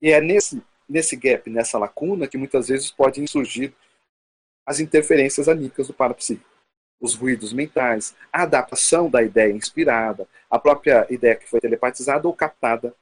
E 0.00 0.10
é 0.10 0.20
nesse, 0.20 0.62
nesse 0.88 1.16
gap, 1.16 1.50
nessa 1.50 1.78
lacuna, 1.78 2.26
que 2.26 2.38
muitas 2.38 2.68
vezes 2.68 2.90
podem 2.90 3.26
surgir 3.26 3.74
as 4.64 4.80
interferências 4.80 5.48
anímicas 5.48 5.88
do 5.88 5.94
parapsíquico. 5.94 6.48
Os 7.00 7.14
ruídos 7.14 7.52
mentais, 7.52 8.14
a 8.32 8.42
adaptação 8.42 9.08
da 9.08 9.22
ideia 9.22 9.52
inspirada, 9.52 10.26
a 10.50 10.58
própria 10.58 11.06
ideia 11.10 11.36
que 11.36 11.48
foi 11.48 11.60
telepatizada 11.60 12.26
ou 12.26 12.34
captada 12.34 12.94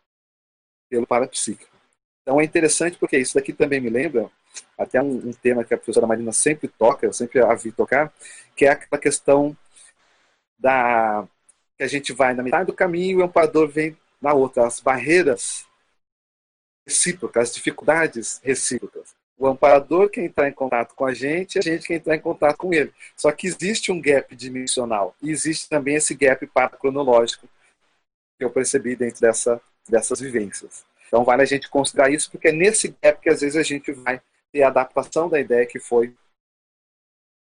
pelo 0.88 1.06
parapsíquico. 1.06 1.74
Então 2.22 2.40
é 2.40 2.44
interessante 2.44 2.98
porque 2.98 3.18
isso 3.18 3.34
daqui 3.34 3.52
também 3.52 3.80
me 3.80 3.88
lembra 3.88 4.30
até 4.78 5.00
um, 5.02 5.28
um, 5.28 5.32
tema 5.32 5.64
que 5.64 5.74
a 5.74 5.76
professora 5.76 6.06
Marina 6.06 6.32
sempre 6.32 6.68
toca, 6.68 7.06
eu 7.06 7.12
sempre 7.12 7.40
a 7.40 7.54
vi 7.54 7.72
tocar, 7.72 8.12
que 8.54 8.66
é 8.66 8.70
aquela 8.70 9.00
questão 9.00 9.56
da 10.58 11.26
que 11.76 11.82
a 11.82 11.86
gente 11.86 12.12
vai 12.12 12.32
na 12.34 12.42
metade 12.42 12.66
do 12.66 12.72
caminho 12.72 13.18
e 13.18 13.22
o 13.22 13.24
amparador 13.24 13.68
vem 13.68 13.96
na 14.20 14.32
outra, 14.32 14.66
as 14.66 14.80
barreiras 14.80 15.66
recíprocas, 16.86 17.50
as 17.50 17.54
dificuldades 17.54 18.40
recíprocas. 18.42 19.14
O 19.38 19.46
amparador 19.46 20.08
quer 20.08 20.24
entrar 20.24 20.48
em 20.48 20.52
contato 20.52 20.94
com 20.94 21.04
a 21.04 21.12
gente, 21.12 21.58
a 21.58 21.62
gente 21.62 21.86
quer 21.86 21.96
entrar 21.96 22.16
em 22.16 22.20
contato 22.20 22.56
com 22.56 22.72
ele. 22.72 22.92
Só 23.14 23.30
que 23.30 23.46
existe 23.46 23.92
um 23.92 24.00
gap 24.00 24.34
dimensional 24.34 25.14
e 25.22 25.30
existe 25.30 25.68
também 25.68 25.96
esse 25.96 26.14
gap 26.14 26.46
paracronológico 26.46 27.46
que 28.38 28.44
eu 28.44 28.50
percebi 28.50 28.96
dentro 28.96 29.20
dessa, 29.20 29.60
dessas 29.86 30.20
vivências. 30.20 30.84
Então 31.06 31.24
vale 31.24 31.42
a 31.42 31.46
gente 31.46 31.68
considerar 31.68 32.10
isso, 32.10 32.30
porque 32.30 32.48
é 32.48 32.52
nesse 32.52 32.96
gap 33.02 33.20
que 33.20 33.28
às 33.28 33.42
vezes 33.42 33.56
a 33.56 33.62
gente 33.62 33.92
vai 33.92 34.20
ter 34.56 34.62
a 34.62 34.68
adaptação 34.68 35.28
da 35.28 35.38
ideia 35.38 35.66
que 35.66 35.78
foi 35.78 36.14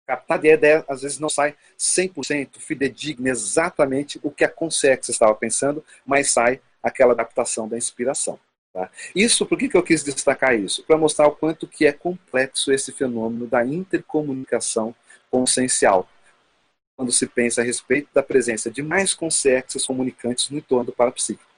captada. 0.06 0.46
E 0.46 0.52
a 0.52 0.54
ideia 0.54 0.86
às 0.88 1.02
vezes 1.02 1.18
não 1.18 1.30
sai 1.30 1.56
100% 1.80 2.60
fidedigna 2.60 3.30
exatamente 3.30 4.20
o 4.22 4.30
que 4.30 4.44
a 4.44 4.50
Consex 4.50 5.10
estava 5.10 5.34
pensando, 5.34 5.84
mas 6.06 6.30
sai 6.30 6.62
aquela 6.84 7.14
adaptação 7.14 7.68
da 7.68 7.76
inspiração. 7.76 8.40
Tá? 8.72 8.88
Isso, 9.16 9.48
por 9.48 9.58
que, 9.58 9.68
que 9.68 9.76
eu 9.76 9.82
quis 9.82 10.04
destacar 10.04 10.54
isso? 10.54 10.84
Para 10.84 10.96
mostrar 10.96 11.28
o 11.28 11.36
quanto 11.36 11.68
que 11.68 11.88
é 11.88 11.92
complexo 11.92 12.72
esse 12.72 12.92
fenômeno 12.92 13.48
da 13.48 13.66
intercomunicação 13.66 14.94
consciencial, 15.32 16.08
quando 16.96 17.12
se 17.12 17.26
pensa 17.26 17.62
a 17.62 17.64
respeito 17.64 18.10
da 18.14 18.22
presença 18.22 18.70
de 18.70 18.84
mais 18.84 19.12
consciências 19.16 19.88
comunicantes 19.88 20.52
no 20.52 20.60
entorno 20.60 20.86
do 20.86 20.94
parapsíquico. 20.94 21.51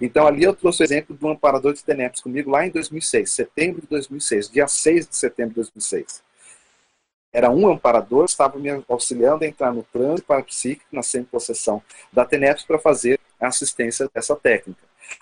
Então, 0.00 0.26
ali 0.26 0.42
eu 0.42 0.54
trouxe 0.54 0.82
o 0.82 0.84
exemplo 0.84 1.16
do 1.16 1.28
amparador 1.28 1.72
de 1.72 1.84
Teneps 1.84 2.20
comigo 2.20 2.50
lá 2.50 2.66
em 2.66 2.70
2006, 2.70 3.30
setembro 3.30 3.80
de 3.82 3.86
2006, 3.88 4.50
dia 4.50 4.66
6 4.66 5.08
de 5.08 5.16
setembro 5.16 5.50
de 5.50 5.56
2006. 5.56 6.22
Era 7.32 7.50
um 7.50 7.70
amparador, 7.70 8.24
estava 8.24 8.58
me 8.58 8.70
auxiliando 8.88 9.44
a 9.44 9.46
entrar 9.46 9.72
no 9.72 9.82
transe 9.82 10.22
parapsíquico, 10.22 10.88
na 10.90 11.02
sempre-possessão 11.02 11.82
da 12.12 12.24
Teneps, 12.24 12.64
para 12.64 12.78
fazer 12.78 13.20
a 13.38 13.48
assistência 13.48 14.08
dessa 14.12 14.34
técnica. 14.34 14.80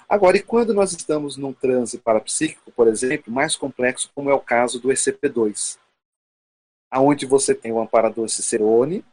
Agora, 0.09 0.37
e 0.37 0.43
quando 0.43 0.73
nós 0.73 0.93
estamos 0.93 1.37
num 1.37 1.53
transe 1.53 1.99
parapsíquico, 1.99 2.71
por 2.73 2.89
exemplo, 2.89 3.33
mais 3.33 3.57
complexo, 3.57 4.11
como 4.15 4.31
é 4.31 4.35
o 4.35 4.41
caso 4.41 4.81
do 4.81 4.89
ECP2, 4.89 5.79
aonde 6.91 7.27
você 7.27 7.55
tem 7.55 7.73
o 7.73 7.81
amparador 7.81 8.29
Cicerone, 8.29 9.05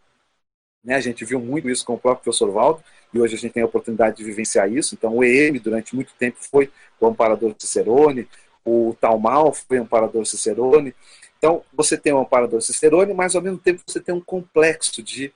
né, 0.83 0.95
a 0.95 1.01
gente 1.01 1.25
viu 1.25 1.39
muito 1.39 1.69
isso 1.69 1.85
com 1.85 1.93
o 1.93 1.99
próprio 1.99 2.23
professor 2.23 2.51
Valdo, 2.51 2.83
e 3.13 3.19
hoje 3.19 3.35
a 3.35 3.37
gente 3.37 3.53
tem 3.53 3.63
a 3.63 3.65
oportunidade 3.65 4.17
de 4.17 4.23
vivenciar 4.23 4.71
isso. 4.71 4.95
Então, 4.95 5.17
o 5.17 5.23
EM, 5.23 5.59
durante 5.59 5.95
muito 5.95 6.13
tempo, 6.13 6.37
foi 6.39 6.71
o 6.99 7.07
amparador 7.07 7.55
Cicerone, 7.57 8.27
o 8.63 8.95
Talmal 8.99 9.53
foi 9.53 9.79
o 9.79 9.83
amparador 9.83 10.25
Cicerone. 10.25 10.95
Então, 11.37 11.63
você 11.73 11.97
tem 11.97 12.13
o 12.13 12.19
amparador 12.19 12.61
Cicerone, 12.61 13.13
mas 13.13 13.35
ao 13.35 13.41
mesmo 13.41 13.57
tempo 13.57 13.81
você 13.85 13.99
tem 13.99 14.13
um 14.13 14.21
complexo 14.21 15.01
de 15.01 15.33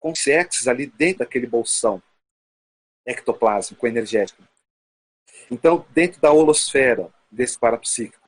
consciências 0.00 0.68
ali 0.68 0.86
dentro 0.86 1.20
daquele 1.20 1.46
bolsão 1.46 2.02
ectoplásmico, 3.06 3.86
energético. 3.86 4.42
Então, 5.50 5.86
dentro 5.90 6.20
da 6.20 6.32
holosfera 6.32 7.12
desse 7.30 7.58
parapsíquico, 7.58 8.24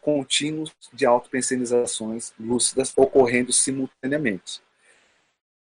contínuos 0.00 0.74
de 0.92 1.04
autopensenizações 1.04 2.32
lúcidas 2.40 2.92
ocorrendo 2.96 3.52
simultaneamente. 3.52 4.62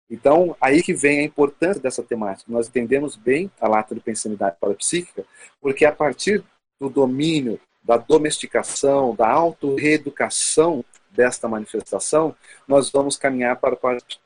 Então, 0.09 0.55
aí 0.61 0.83
que 0.83 0.93
vem 0.93 1.19
a 1.19 1.23
importância 1.23 1.81
dessa 1.81 2.03
temática. 2.03 2.51
Nós 2.51 2.67
entendemos 2.67 3.15
bem 3.15 3.49
a 3.59 3.67
lata 3.67 3.95
de 3.95 4.01
pensanidade 4.01 4.57
parapsíquica, 4.59 5.25
porque 5.59 5.83
a 5.85 5.91
partir 5.91 6.43
do 6.79 6.89
domínio, 6.89 7.59
da 7.83 7.97
domesticação, 7.97 9.15
da 9.15 9.27
auto-reeducação 9.29 10.83
desta 11.11 11.47
manifestação, 11.47 12.35
nós 12.67 12.91
vamos 12.91 13.17
caminhar 13.17 13.55
para 13.55 13.75
o 13.75 13.79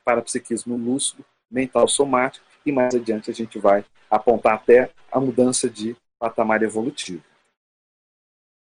parapsiquismo 0.04 0.76
lúcido, 0.76 1.24
mental 1.50 1.88
somático, 1.88 2.44
e 2.64 2.72
mais 2.72 2.94
adiante 2.94 3.30
a 3.30 3.34
gente 3.34 3.58
vai 3.58 3.84
apontar 4.10 4.54
até 4.54 4.90
a 5.10 5.20
mudança 5.20 5.68
de 5.68 5.96
patamar 6.18 6.62
evolutivo. 6.62 7.22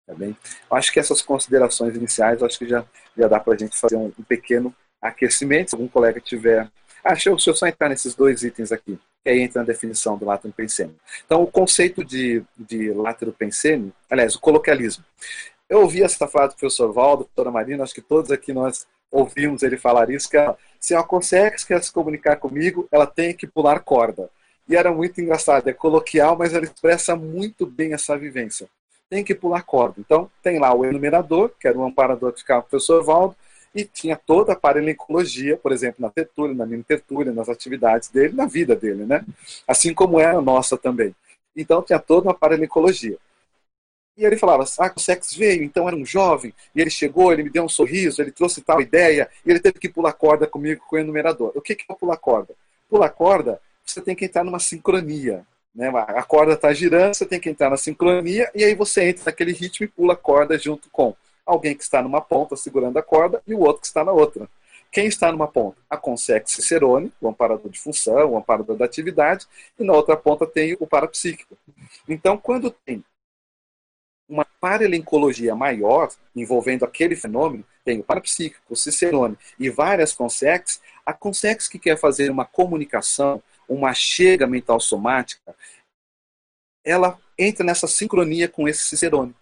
Tá 0.07 0.13
bem? 0.15 0.35
Acho 0.69 0.91
que 0.91 0.99
essas 0.99 1.21
considerações 1.21 1.95
iniciais, 1.95 2.41
acho 2.41 2.57
que 2.57 2.67
já, 2.67 2.85
já 3.17 3.27
dá 3.27 3.39
para 3.39 3.53
a 3.53 3.57
gente 3.57 3.77
fazer 3.77 3.95
um, 3.95 4.11
um 4.17 4.23
pequeno 4.23 4.73
aquecimento. 5.01 5.69
Se 5.69 5.75
algum 5.75 5.87
colega 5.87 6.19
tiver 6.19 6.69
ah, 7.03 7.13
deixa 7.13 7.29
eu, 7.29 7.35
deixa 7.35 7.49
eu 7.49 7.55
só 7.55 7.67
entrar 7.67 7.89
nesses 7.89 8.13
dois 8.13 8.43
itens 8.43 8.71
aqui, 8.71 8.99
que 9.23 9.29
aí 9.29 9.39
entra 9.39 9.61
na 9.61 9.67
definição 9.67 10.17
do 10.17 10.25
látero 10.25 10.53
pensênio. 10.53 10.95
Então, 11.25 11.41
o 11.41 11.47
conceito 11.47 12.03
de, 12.03 12.43
de 12.57 12.91
látero 12.93 13.31
pensênio, 13.31 13.91
aliás, 14.09 14.35
o 14.35 14.39
coloquialismo. 14.39 15.03
Eu 15.69 15.81
ouvi 15.81 16.03
essa 16.03 16.27
frase 16.27 16.53
do 16.53 16.59
professor 16.59 16.91
Valdo, 16.91 17.23
doutora 17.23 17.49
Marina, 17.49 17.83
acho 17.83 17.93
que 17.93 18.01
todos 18.01 18.31
aqui 18.31 18.53
nós 18.53 18.85
ouvimos 19.11 19.63
ele 19.63 19.77
falar 19.77 20.09
isso, 20.09 20.29
que 20.29 20.37
ela, 20.37 20.57
se 20.79 20.93
ela 20.93 21.03
consegue 21.03 21.57
se 21.59 21.93
comunicar 21.93 22.37
comigo, 22.37 22.87
ela 22.91 23.05
tem 23.05 23.33
que 23.35 23.47
pular 23.47 23.79
corda. 23.79 24.29
E 24.67 24.75
era 24.75 24.91
muito 24.91 25.19
engraçado, 25.19 25.67
é 25.67 25.73
coloquial, 25.73 26.37
mas 26.37 26.53
ela 26.53 26.63
expressa 26.63 27.15
muito 27.15 27.65
bem 27.65 27.93
essa 27.93 28.17
vivência. 28.17 28.69
Tem 29.09 29.23
que 29.23 29.35
pular 29.35 29.63
corda. 29.63 29.95
Então, 29.99 30.31
tem 30.41 30.59
lá 30.59 30.73
o 30.73 30.85
enumerador, 30.85 31.51
que 31.59 31.67
era 31.67 31.77
o 31.77 31.83
amparador 31.83 32.31
que 32.31 32.39
ficava 32.39 32.61
o 32.61 32.63
professor 32.63 33.03
Valdo, 33.03 33.35
e 33.73 33.85
tinha 33.85 34.15
toda 34.15 34.53
a 34.53 34.55
paralencologia, 34.55 35.55
por 35.57 35.71
exemplo, 35.71 36.01
na 36.01 36.09
tertúlia, 36.09 36.55
na 36.55 36.65
mini 36.65 36.83
tertúlia, 36.83 37.31
nas 37.31 37.49
atividades 37.49 38.09
dele, 38.09 38.35
na 38.35 38.45
vida 38.45 38.75
dele, 38.75 39.05
né? 39.05 39.25
Assim 39.67 39.93
como 39.93 40.19
é 40.19 40.25
a 40.25 40.41
nossa 40.41 40.77
também. 40.77 41.15
Então 41.55 41.81
tinha 41.81 41.99
toda 41.99 42.27
uma 42.27 42.33
paralencologia. 42.33 43.17
E 44.17 44.25
ele 44.25 44.37
falava, 44.37 44.65
ah, 44.79 44.93
o 44.95 44.99
Sex 44.99 45.33
veio, 45.33 45.63
então 45.63 45.87
era 45.87 45.95
um 45.95 46.05
jovem, 46.05 46.53
e 46.75 46.81
ele 46.81 46.89
chegou, 46.89 47.31
ele 47.31 47.43
me 47.43 47.49
deu 47.49 47.63
um 47.63 47.69
sorriso, 47.69 48.21
ele 48.21 48.31
trouxe 48.31 48.61
tal 48.61 48.81
ideia, 48.81 49.29
e 49.45 49.49
ele 49.49 49.59
teve 49.59 49.79
que 49.79 49.87
pular 49.87 50.11
corda 50.13 50.45
comigo 50.45 50.83
com 50.87 50.97
o 50.97 50.99
enumerador. 50.99 51.53
O 51.55 51.61
que 51.61 51.73
é 51.73 51.93
pular 51.95 52.17
corda? 52.17 52.53
Pular 52.89 53.09
corda, 53.09 53.61
você 53.85 54.01
tem 54.01 54.13
que 54.13 54.25
entrar 54.25 54.43
numa 54.43 54.59
sincronia. 54.59 55.45
Né? 55.73 55.89
A 55.89 56.23
corda 56.23 56.53
está 56.53 56.73
girando, 56.73 57.13
você 57.13 57.25
tem 57.25 57.39
que 57.39 57.49
entrar 57.49 57.69
na 57.69 57.77
sincronia, 57.77 58.51
e 58.53 58.65
aí 58.65 58.75
você 58.75 59.05
entra 59.05 59.23
naquele 59.27 59.53
ritmo 59.53 59.85
e 59.85 59.89
pula 59.89 60.15
corda 60.15 60.59
junto 60.59 60.89
com 60.89 61.15
alguém 61.45 61.75
que 61.75 61.83
está 61.83 62.01
numa 62.01 62.21
ponta 62.21 62.55
segurando 62.55 62.97
a 62.97 63.03
corda 63.03 63.41
e 63.47 63.53
o 63.53 63.59
outro 63.59 63.81
que 63.81 63.87
está 63.87 64.03
na 64.03 64.11
outra. 64.11 64.49
Quem 64.91 65.07
está 65.07 65.31
numa 65.31 65.47
ponta? 65.47 65.77
A 65.89 65.95
Consex 65.95 66.51
Cicerone, 66.51 67.13
o 67.21 67.29
amparador 67.29 67.71
de 67.71 67.79
função, 67.79 68.31
o 68.31 68.37
amparador 68.37 68.75
da 68.75 68.85
atividade, 68.85 69.47
e 69.79 69.83
na 69.83 69.93
outra 69.93 70.17
ponta 70.17 70.45
tem 70.45 70.75
o 70.79 70.85
parapsíquico. 70.85 71.57
Então, 72.09 72.37
quando 72.37 72.69
tem 72.69 73.03
uma 74.27 74.45
paralencologia 74.59 75.55
maior, 75.55 76.09
envolvendo 76.35 76.83
aquele 76.83 77.15
fenômeno, 77.15 77.65
tem 77.83 77.99
o 77.99 78.03
parapsíquico, 78.03 78.63
o 78.69 78.75
cicerone 78.75 79.37
e 79.59 79.69
várias 79.69 80.13
consex, 80.13 80.81
a 81.05 81.13
consex 81.13 81.67
que 81.67 81.79
quer 81.79 81.97
fazer 81.97 82.29
uma 82.29 82.45
comunicação, 82.45 83.41
uma 83.67 83.93
chega 83.93 84.45
mental 84.45 84.79
somática, 84.79 85.55
ela 86.83 87.17
entra 87.37 87.65
nessa 87.65 87.87
sincronia 87.87 88.47
com 88.47 88.67
esse 88.67 88.83
cicerone. 88.83 89.35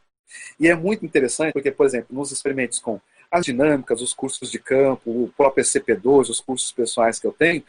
E 0.59 0.67
é 0.67 0.75
muito 0.75 1.05
interessante 1.05 1.53
porque, 1.53 1.71
por 1.71 1.85
exemplo, 1.85 2.15
nos 2.15 2.31
experimentos 2.31 2.79
com 2.79 2.99
as 3.31 3.45
dinâmicas, 3.45 4.01
os 4.01 4.13
cursos 4.13 4.49
de 4.49 4.59
campo, 4.59 5.09
o 5.09 5.33
próprio 5.35 5.63
SCP-2, 5.63 6.29
os 6.29 6.41
cursos 6.41 6.71
pessoais 6.71 7.19
que 7.19 7.27
eu 7.27 7.31
tenho, 7.31 7.63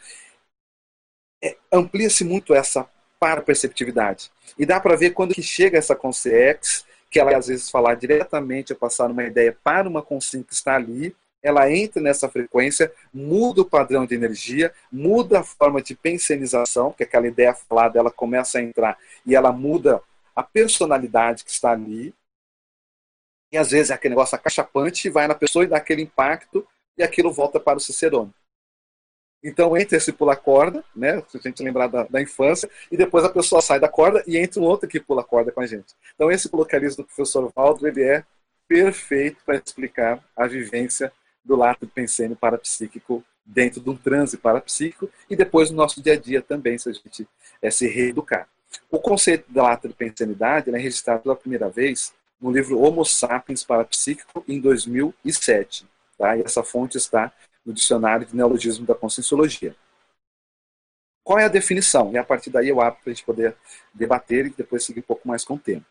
é, 1.43 1.57
amplia-se 1.73 2.25
muito 2.25 2.55
essa 2.55 2.89
para-perceptividade. 3.19 4.31
E 4.59 4.65
dá 4.65 4.81
para 4.81 4.97
ver 4.97 5.11
quando 5.11 5.35
que 5.35 5.43
chega 5.43 5.79
essa 5.79 5.95
consciência, 5.95 6.85
que 7.11 7.19
ela 7.19 7.37
às 7.37 7.49
vezes 7.49 7.71
falar 7.71 7.95
diretamente, 7.95 8.75
passar 8.75 9.11
uma 9.11 9.25
ideia 9.25 9.57
para 9.63 9.89
uma 9.89 10.01
consciência 10.01 10.47
que 10.47 10.55
está 10.55 10.77
ali, 10.77 11.15
ela 11.43 11.71
entra 11.71 12.03
nessa 12.03 12.29
frequência, 12.29 12.93
muda 13.13 13.63
o 13.63 13.65
padrão 13.65 14.05
de 14.07 14.15
energia, 14.15 14.73
muda 14.93 15.41
a 15.41 15.45
forma 15.45 15.81
de 15.81 15.95
pensenização, 15.95 16.93
que 16.93 17.03
aquela 17.03 17.27
ideia 17.27 17.55
falada 17.55 17.99
ela 17.99 18.11
começa 18.11 18.59
a 18.59 18.63
entrar 18.63 18.99
e 19.25 19.35
ela 19.35 19.51
muda 19.51 20.03
a 20.37 20.43
personalidade 20.43 21.45
que 21.45 21.51
está 21.51 21.73
ali. 21.73 22.15
E 23.53 23.59
às 23.59 23.71
vezes 23.71 23.91
é 23.91 23.95
aquele 23.95 24.15
negócio 24.15 24.37
acachapante, 24.37 25.11
vai 25.11 25.27
na 25.27 25.35
pessoa 25.35 25.65
e 25.65 25.69
dá 25.69 25.77
aquele 25.77 26.03
impacto 26.03 26.67
e 26.97 27.03
aquilo 27.03 27.33
volta 27.33 27.59
para 27.59 27.79
o 27.79 27.81
Cicerone. 27.81 28.33
Então 29.43 29.77
entra 29.77 29.97
esse 29.97 30.13
pula 30.13 30.37
corda, 30.37 30.85
né? 30.95 31.23
Se 31.29 31.39
a 31.39 31.41
gente 31.41 31.63
lembrar 31.63 31.87
da, 31.87 32.05
da, 32.05 32.21
infância, 32.21 32.69
e 32.93 32.97
depois 32.97 33.25
a 33.25 33.31
pessoa 33.31 33.63
sai 33.63 33.81
da 33.81 33.89
corda 33.89 34.23
e 34.27 34.37
entra 34.37 34.61
um 34.61 34.65
outro 34.65 34.89
que 34.89 35.01
pula 35.01 35.25
corda 35.25 35.51
com 35.51 35.61
a 35.61 35.67
gente. 35.67 35.95
Então 36.15 36.31
esse 36.31 36.49
colocalismo 36.49 37.03
do 37.03 37.07
professor 37.07 37.51
Valdo, 37.55 37.89
ele 37.89 38.03
é 38.03 38.23
perfeito 38.69 39.39
para 39.45 39.57
explicar 39.57 40.23
a 40.37 40.47
vivência 40.47 41.13
do 41.45 41.57
látido 41.57 41.89
pensênio 41.89 42.37
parapsíquico 42.37 43.25
dentro 43.45 43.81
de 43.81 43.91
um 43.91 43.97
transe 43.97 44.37
parapsíquico 44.37 45.11
e 45.29 45.35
depois 45.35 45.71
no 45.71 45.77
nosso 45.77 46.03
dia 46.03 46.13
a 46.13 46.17
dia 46.17 46.43
também, 46.43 46.79
se 46.79 46.89
a 46.89 46.93
gente 46.93 47.27
é, 47.63 47.71
se 47.71 47.89
reeducar. 47.89 48.49
O 48.91 49.01
conceito 49.01 49.51
da 49.51 49.65
látido 49.65 49.95
pensenidade 49.95 50.71
é 50.71 50.79
registrado 50.79 51.23
pela 51.23 51.35
primeira 51.35 51.69
vez 51.69 52.13
no 52.41 52.51
livro 52.51 52.81
Homo 52.81 53.05
Sapiens 53.05 53.63
Parapsíquico 53.63 54.45
em 54.49 54.61
2007. 54.61 55.87
Tá? 56.17 56.37
E 56.37 56.43
essa 56.43 56.63
fonte 56.63 56.97
está 56.97 57.33
no 57.65 57.73
Dicionário 57.73 58.27
de 58.27 58.35
Neologismo 58.35 58.87
da 58.87 58.95
Conscienciologia. 58.95 59.75
Qual 61.23 61.39
é 61.39 61.45
a 61.45 61.49
definição? 61.49 62.13
E 62.13 62.19
a 62.19 62.25
partir 62.25 62.51
daí 62.51 62.69
eu 62.69 62.81
abro 62.81 63.01
para 63.03 63.13
a 63.13 63.15
gente 63.15 63.25
poder 63.25 63.55
debater 63.93 64.47
e 64.47 64.51
depois 64.51 64.85
seguir 64.85 65.01
um 65.01 65.05
pouco 65.05 65.29
mais 65.29 65.45
com 65.45 65.55
o 65.55 65.59
tema. 65.59 65.85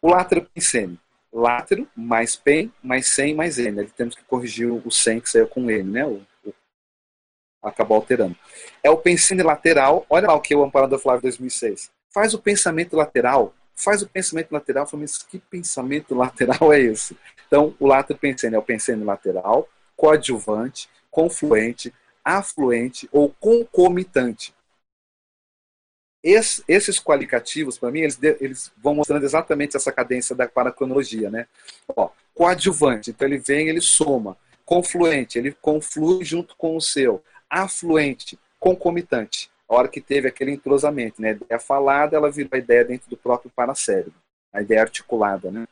O 0.00 0.08
látero 0.08 0.48
pensene. 0.54 0.98
Látero 1.32 1.86
mais 1.94 2.36
pen 2.36 2.72
mais 2.82 3.06
sem 3.06 3.34
mais 3.34 3.58
n. 3.58 3.80
Ele 3.80 3.90
temos 3.90 4.14
que 4.14 4.24
corrigir 4.24 4.70
o 4.70 4.90
sem 4.90 5.20
que 5.20 5.28
saiu 5.28 5.46
com 5.46 5.70
n, 5.70 5.82
né? 5.82 6.06
O, 6.06 6.22
o, 6.44 6.54
acabou 7.62 7.96
alterando. 7.96 8.36
É 8.82 8.88
o 8.88 8.96
pensene 8.96 9.42
lateral. 9.42 10.06
Olha 10.08 10.28
lá 10.28 10.34
o 10.34 10.40
que 10.40 10.54
o 10.54 10.64
amparador 10.64 10.98
Flávio 10.98 11.22
2006. 11.22 11.90
Faz 12.10 12.32
o 12.32 12.38
pensamento 12.38 12.96
lateral. 12.96 13.52
Faz 13.78 14.02
o 14.02 14.08
pensamento 14.08 14.50
lateral. 14.50 14.86
Falei, 14.88 15.04
mas 15.04 15.18
que 15.18 15.38
pensamento 15.38 16.12
lateral 16.12 16.72
é 16.72 16.80
esse? 16.80 17.16
Então, 17.46 17.74
o 17.78 17.86
látero 17.86 18.18
pensene 18.18 18.56
é 18.56 18.58
o 18.58 18.62
pensene 18.62 19.04
lateral, 19.04 19.68
coadjuvante, 19.96 20.88
confluente, 21.10 21.94
afluente 22.24 23.08
ou 23.12 23.32
concomitante. 23.38 24.52
Es, 26.22 26.62
esses 26.66 26.98
qualificativos, 26.98 27.78
para 27.78 27.92
mim, 27.92 28.00
eles, 28.00 28.18
eles, 28.40 28.72
vão 28.82 28.96
mostrando 28.96 29.24
exatamente 29.24 29.76
essa 29.76 29.92
cadência 29.92 30.34
da 30.34 30.48
paracronologia. 30.48 31.30
Né? 31.30 31.46
Ó, 31.96 32.10
coadjuvante, 32.34 33.10
então 33.10 33.28
ele 33.28 33.38
vem, 33.38 33.68
ele 33.68 33.80
soma. 33.80 34.36
Confluente, 34.64 35.38
ele 35.38 35.52
conflui 35.52 36.24
junto 36.24 36.56
com 36.56 36.76
o 36.76 36.80
seu. 36.80 37.22
Afluente, 37.48 38.36
concomitante. 38.58 39.48
A 39.68 39.74
hora 39.74 39.88
que 39.88 40.00
teve 40.00 40.28
aquele 40.28 40.52
entrosamento, 40.52 41.20
né? 41.20 41.30
A 41.30 41.32
ideia 41.32 41.60
falada, 41.60 42.16
ela 42.16 42.30
virou 42.30 42.50
a 42.52 42.58
ideia 42.58 42.84
dentro 42.84 43.08
do 43.10 43.16
próprio 43.16 43.50
paracérebro. 43.54 44.14
A 44.52 44.62
ideia 44.62 44.80
articulada, 44.80 45.50
né? 45.50 45.66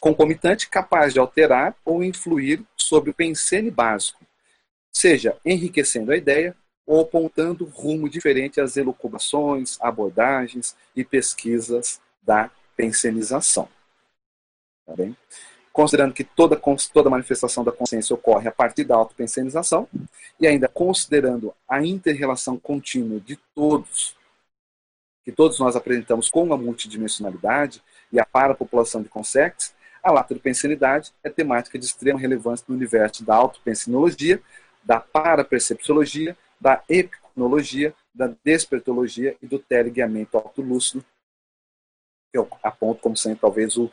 concomitante 0.00 0.68
capaz 0.68 1.12
de 1.12 1.18
alterar 1.18 1.74
ou 1.84 2.02
influir 2.02 2.62
sobre 2.76 3.10
o 3.10 3.14
pensene 3.14 3.70
básico, 3.70 4.24
seja 4.92 5.36
enriquecendo 5.44 6.12
a 6.12 6.16
ideia 6.16 6.56
ou 6.86 7.00
apontando 7.00 7.66
rumo 7.66 8.08
diferente 8.08 8.60
às 8.60 8.76
elucubrações, 8.76 9.76
abordagens 9.80 10.74
e 10.96 11.04
pesquisas 11.04 12.00
da 12.22 12.50
pensenização. 12.76 13.68
Tá 14.86 14.94
bem? 14.96 15.16
Considerando 15.78 16.12
que 16.12 16.24
toda, 16.24 16.60
toda 16.92 17.08
manifestação 17.08 17.62
da 17.62 17.70
consciência 17.70 18.12
ocorre 18.12 18.48
a 18.48 18.50
partir 18.50 18.82
da 18.82 18.96
autopensenização, 18.96 19.88
e 20.40 20.44
ainda 20.44 20.66
considerando 20.66 21.54
a 21.68 21.80
inter-relação 21.80 22.58
contínua 22.58 23.20
de 23.20 23.36
todos, 23.54 24.16
que 25.24 25.30
todos 25.30 25.60
nós 25.60 25.76
apresentamos 25.76 26.28
com 26.28 26.52
a 26.52 26.58
multidimensionalidade 26.58 27.80
e 28.10 28.18
a 28.18 28.26
para-população 28.26 29.04
de 29.04 29.08
consciência, 29.08 29.72
a 30.02 30.10
lateropensinidade 30.10 31.12
é 31.22 31.30
temática 31.30 31.78
de 31.78 31.84
extrema 31.84 32.18
relevância 32.18 32.64
no 32.68 32.74
universo 32.74 33.24
da 33.24 33.36
autopensinologia, 33.36 34.42
da 34.82 34.98
parapercepciologia, 34.98 36.36
da 36.60 36.82
epiconologia, 36.88 37.94
da 38.12 38.34
despertologia 38.42 39.36
e 39.40 39.46
do 39.46 39.60
teleguiamento 39.60 40.36
autolúcido, 40.36 41.04
que 42.32 42.36
eu 42.36 42.48
aponto 42.64 43.00
como 43.00 43.16
sendo 43.16 43.38
talvez 43.38 43.76
o, 43.76 43.88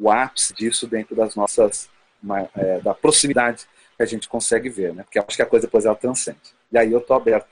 o 0.00 0.10
ápice 0.10 0.54
disso 0.54 0.86
dentro 0.86 1.14
das 1.14 1.36
nossas 1.36 1.90
é, 2.56 2.80
da 2.80 2.94
proximidade 2.94 3.66
que 3.96 4.02
a 4.02 4.06
gente 4.06 4.28
consegue 4.28 4.70
ver, 4.70 4.94
né? 4.94 5.02
Porque 5.02 5.18
eu 5.18 5.24
acho 5.26 5.36
que 5.36 5.42
a 5.42 5.46
coisa 5.46 5.66
depois 5.66 5.84
ela 5.84 5.94
transcende. 5.94 6.54
E 6.72 6.78
aí 6.78 6.90
eu 6.90 7.00
estou 7.00 7.16
aberto 7.16 7.48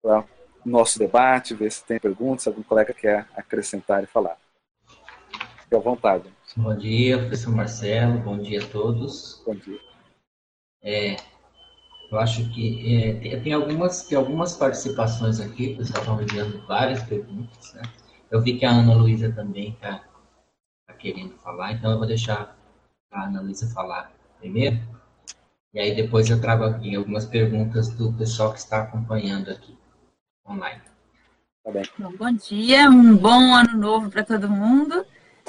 para 0.00 0.20
o 0.64 0.68
nosso 0.68 0.98
debate, 0.98 1.54
ver 1.54 1.70
se 1.72 1.84
tem 1.84 1.98
perguntas, 1.98 2.44
se 2.44 2.48
algum 2.48 2.62
colega 2.62 2.94
quer 2.94 3.26
acrescentar 3.36 4.02
e 4.02 4.06
falar. 4.06 4.38
Fique 5.62 5.74
à 5.74 5.78
vontade. 5.78 6.32
Bom 6.56 6.76
dia, 6.76 7.18
professor 7.18 7.54
Marcelo. 7.54 8.20
Bom 8.20 8.38
dia 8.38 8.62
a 8.62 8.66
todos. 8.68 9.42
Bom 9.44 9.54
dia. 9.56 9.80
É, 10.84 11.16
eu 12.10 12.18
acho 12.18 12.48
que 12.52 12.94
é, 12.94 13.14
tem, 13.14 13.42
tem, 13.42 13.52
algumas, 13.52 14.04
tem 14.04 14.18
algumas 14.18 14.54
participações 14.54 15.40
aqui, 15.40 15.72
o 15.72 15.76
pessoal 15.78 16.02
está 16.02 16.22
enviando 16.22 16.66
várias 16.66 17.02
perguntas. 17.04 17.72
Né? 17.74 17.82
Eu 18.30 18.42
vi 18.42 18.58
que 18.58 18.64
a 18.64 18.70
Ana 18.70 18.94
Luísa 18.94 19.32
também 19.32 19.70
está 19.70 19.98
tá 19.98 20.11
querendo 20.98 21.34
falar, 21.38 21.72
então 21.72 21.90
eu 21.90 21.98
vou 21.98 22.06
deixar 22.06 22.56
a 23.10 23.24
Ana 23.24 23.40
Luísa 23.40 23.66
falar 23.74 24.12
primeiro. 24.38 24.78
E 25.74 25.80
aí 25.80 25.96
depois 25.96 26.28
eu 26.28 26.40
trago 26.40 26.64
aqui 26.64 26.94
algumas 26.94 27.26
perguntas 27.26 27.88
do 27.88 28.12
pessoal 28.12 28.52
que 28.52 28.58
está 28.58 28.82
acompanhando 28.82 29.50
aqui 29.50 29.76
online. 30.46 30.82
Tá 31.64 31.70
bem. 31.70 31.82
Bom, 31.98 32.12
bom 32.16 32.32
dia, 32.32 32.90
um 32.90 33.16
bom 33.16 33.54
ano 33.54 33.76
novo 33.76 34.10
para 34.10 34.24
todo 34.24 34.50
mundo. 34.50 35.04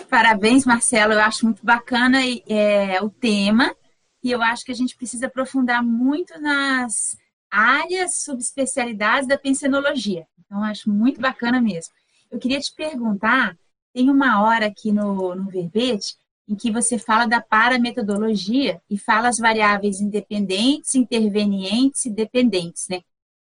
Parabéns, 0.10 0.66
Marcelo. 0.66 1.14
Eu 1.14 1.22
acho 1.22 1.46
muito 1.46 1.66
bacana 1.66 2.20
é, 2.48 3.02
o 3.02 3.10
tema 3.10 3.76
e 4.24 4.32
eu 4.32 4.42
acho 4.42 4.64
que 4.64 4.72
a 4.72 4.76
gente 4.76 4.96
precisa 4.96 5.28
aprofundar 5.28 5.84
muito 5.84 6.40
nas 6.40 7.18
áreas, 7.52 8.24
subespecialidades 8.24 9.28
da 9.28 9.38
pensenologia. 9.38 10.26
Então, 10.40 10.60
eu 10.60 10.64
acho 10.64 10.90
muito 10.90 11.20
bacana 11.20 11.62
mesmo. 11.62 11.94
Eu 12.32 12.40
queria 12.40 12.60
te 12.60 12.74
perguntar: 12.74 13.58
tem 13.94 14.10
uma 14.10 14.42
hora 14.42 14.66
aqui 14.66 14.92
no, 14.92 15.36
no 15.36 15.50
verbete 15.50 16.16
em 16.48 16.56
que 16.56 16.72
você 16.72 16.98
fala 16.98 17.26
da 17.26 17.40
parametodologia 17.40 18.82
e 18.90 18.98
fala 18.98 19.28
as 19.30 19.38
variáveis 19.38 20.02
independentes, 20.02 20.96
intervenientes 20.96 22.06
e 22.06 22.10
dependentes, 22.10 22.88
né? 22.90 23.02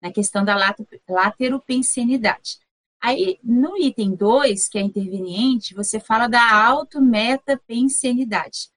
Na 0.01 0.11
questão 0.11 0.43
da 0.43 0.55
lateropensenidade. 1.07 2.59
Aí, 3.01 3.39
no 3.43 3.77
item 3.77 4.15
2, 4.15 4.69
que 4.69 4.77
é 4.77 4.81
interveniente, 4.81 5.73
você 5.73 5.99
fala 5.99 6.27
da 6.27 6.67
auto-meta-pensenidade. 6.67 8.69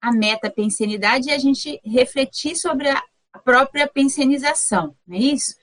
A 0.00 0.12
meta-pensenidade 0.12 1.30
é 1.30 1.34
a 1.34 1.38
gente 1.38 1.80
refletir 1.84 2.56
sobre 2.56 2.90
a 2.90 3.02
própria 3.44 3.88
pensenização, 3.88 4.94
não 5.06 5.16
é 5.16 5.20
isso? 5.20 5.54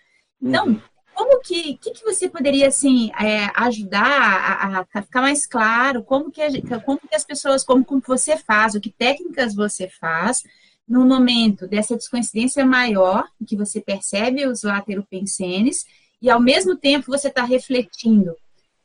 Então, 0.42 0.68
uhum. 0.68 0.82
Como 1.20 1.42
que, 1.42 1.76
que, 1.76 1.92
que, 1.92 2.06
você 2.06 2.30
poderia, 2.30 2.70
assim, 2.70 3.12
é, 3.20 3.52
ajudar 3.54 4.06
a, 4.06 4.80
a, 4.80 5.02
ficar 5.02 5.20
mais 5.20 5.46
claro 5.46 6.02
como 6.02 6.32
que, 6.32 6.42
a, 6.42 6.80
como 6.80 6.98
que 6.98 7.14
as 7.14 7.26
pessoas, 7.26 7.62
como, 7.62 7.84
como 7.84 8.02
você 8.08 8.38
faz, 8.38 8.74
o 8.74 8.80
que 8.80 8.90
técnicas 8.90 9.54
você 9.54 9.90
faz 9.90 10.44
no 10.88 11.06
momento 11.06 11.68
dessa 11.68 11.98
descoincidência 11.98 12.66
maior, 12.66 13.28
que 13.46 13.58
você 13.58 13.82
percebe 13.82 14.48
os 14.48 14.64
lateropensenes, 14.64 15.86
e 16.22 16.30
ao 16.30 16.40
mesmo 16.40 16.78
tempo 16.78 17.12
você 17.12 17.28
está 17.28 17.44
refletindo 17.44 18.34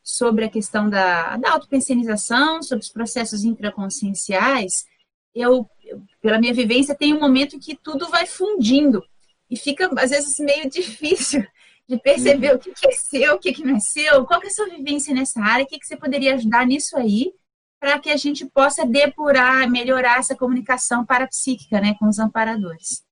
sobre 0.02 0.46
a 0.46 0.50
questão 0.50 0.90
da, 0.90 1.36
da 1.36 1.52
autopensenização, 1.52 2.64
sobre 2.64 2.82
os 2.82 2.90
processos 2.90 3.44
intraconscienciais, 3.44 4.86
eu, 5.32 5.70
eu, 5.84 6.02
pela 6.20 6.40
minha 6.40 6.52
vivência, 6.52 6.96
tem 6.96 7.14
um 7.14 7.20
momento 7.20 7.60
que 7.60 7.76
tudo 7.76 8.08
vai 8.08 8.26
fundindo 8.26 9.04
e 9.48 9.56
fica, 9.56 9.88
às 9.96 10.10
vezes, 10.10 10.36
meio 10.40 10.66
difícil 10.68 11.46
de 11.88 11.98
perceber 11.98 12.50
uhum. 12.50 12.56
o 12.56 12.58
que, 12.58 12.72
que, 12.72 12.88
é 12.88 12.92
seu, 12.92 13.34
o 13.34 13.38
que, 13.38 13.52
que 13.52 13.64
não 13.64 13.76
é 13.76 13.80
seu, 13.80 14.24
qual 14.24 14.40
que 14.40 14.46
é 14.46 14.50
a 14.50 14.52
sua 14.52 14.68
vivência 14.68 15.14
nessa 15.14 15.40
área, 15.40 15.64
o 15.64 15.68
que, 15.68 15.78
que 15.78 15.86
você 15.86 15.96
poderia 15.96 16.34
ajudar 16.34 16.66
nisso 16.66 16.96
aí, 16.96 17.32
para 17.78 17.98
que 17.98 18.10
a 18.10 18.16
gente 18.16 18.46
possa 18.46 18.86
depurar, 18.86 19.70
melhorar 19.70 20.18
essa 20.18 20.34
comunicação 20.34 21.04
parapsíquica 21.04 21.80
né, 21.80 21.94
com 21.98 22.08
os 22.08 22.18
amparadores. 22.18 23.02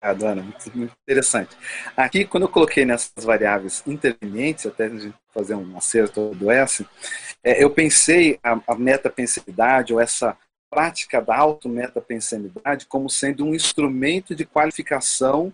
Ah, 0.00 0.12
Dona, 0.12 0.42
muito, 0.42 0.92
interessante. 1.02 1.56
Aqui, 1.96 2.26
quando 2.26 2.42
eu 2.42 2.48
coloquei 2.48 2.84
nessas 2.84 3.24
variáveis 3.24 3.82
intervenientes, 3.86 4.66
até 4.66 4.84
a 4.84 4.88
gente 4.90 5.14
fazer 5.32 5.54
um 5.54 5.76
acerto 5.76 6.34
do 6.34 6.50
S, 6.50 6.86
é, 7.42 7.64
eu 7.64 7.70
pensei 7.70 8.38
a, 8.42 8.60
a 8.68 8.74
metapensanidade 8.74 9.94
ou 9.94 10.00
essa 10.00 10.36
prática 10.70 11.22
da 11.22 11.36
auto-metapensanidade 11.36 12.86
como 12.86 13.08
sendo 13.08 13.46
um 13.46 13.54
instrumento 13.54 14.34
de 14.34 14.44
qualificação 14.44 15.52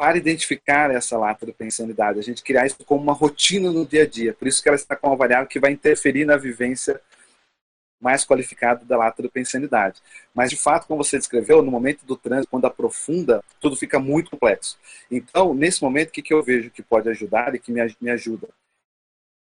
para 0.00 0.16
identificar 0.16 0.90
essa 0.90 1.18
latropensanidade. 1.18 2.18
A 2.18 2.22
gente 2.22 2.42
criar 2.42 2.64
isso 2.64 2.82
como 2.86 3.02
uma 3.02 3.12
rotina 3.12 3.70
no 3.70 3.84
dia 3.84 4.04
a 4.04 4.06
dia. 4.06 4.32
Por 4.32 4.48
isso 4.48 4.62
que 4.62 4.66
ela 4.70 4.74
está 4.74 4.96
com 4.96 5.08
uma 5.08 5.16
variável 5.16 5.46
que 5.46 5.60
vai 5.60 5.72
interferir 5.72 6.24
na 6.24 6.38
vivência 6.38 6.98
mais 8.00 8.24
qualificado 8.24 8.86
da 8.86 8.96
lata 8.96 9.22
do 9.22 9.30
pensanidade. 9.30 10.00
Mas, 10.32 10.48
de 10.48 10.56
fato, 10.56 10.86
como 10.86 11.04
você 11.04 11.18
descreveu, 11.18 11.60
no 11.60 11.70
momento 11.70 12.06
do 12.06 12.16
trânsito, 12.16 12.48
quando 12.50 12.64
aprofunda, 12.64 13.44
tudo 13.60 13.76
fica 13.76 13.98
muito 13.98 14.30
complexo. 14.30 14.78
Então, 15.10 15.52
nesse 15.52 15.82
momento, 15.82 16.08
o 16.08 16.12
que 16.12 16.32
eu 16.32 16.42
vejo 16.42 16.70
que 16.70 16.82
pode 16.82 17.10
ajudar 17.10 17.54
e 17.54 17.58
que 17.58 17.70
me 17.70 18.10
ajuda? 18.10 18.48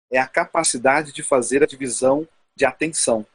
É 0.09 0.21
a 0.21 0.29
capacidade 0.29 1.13
de 1.13 1.25
fazer 1.25 1.65
a 1.65 1.67
divisão 1.67 2.29
de 2.55 2.65
atenção. 2.65 3.27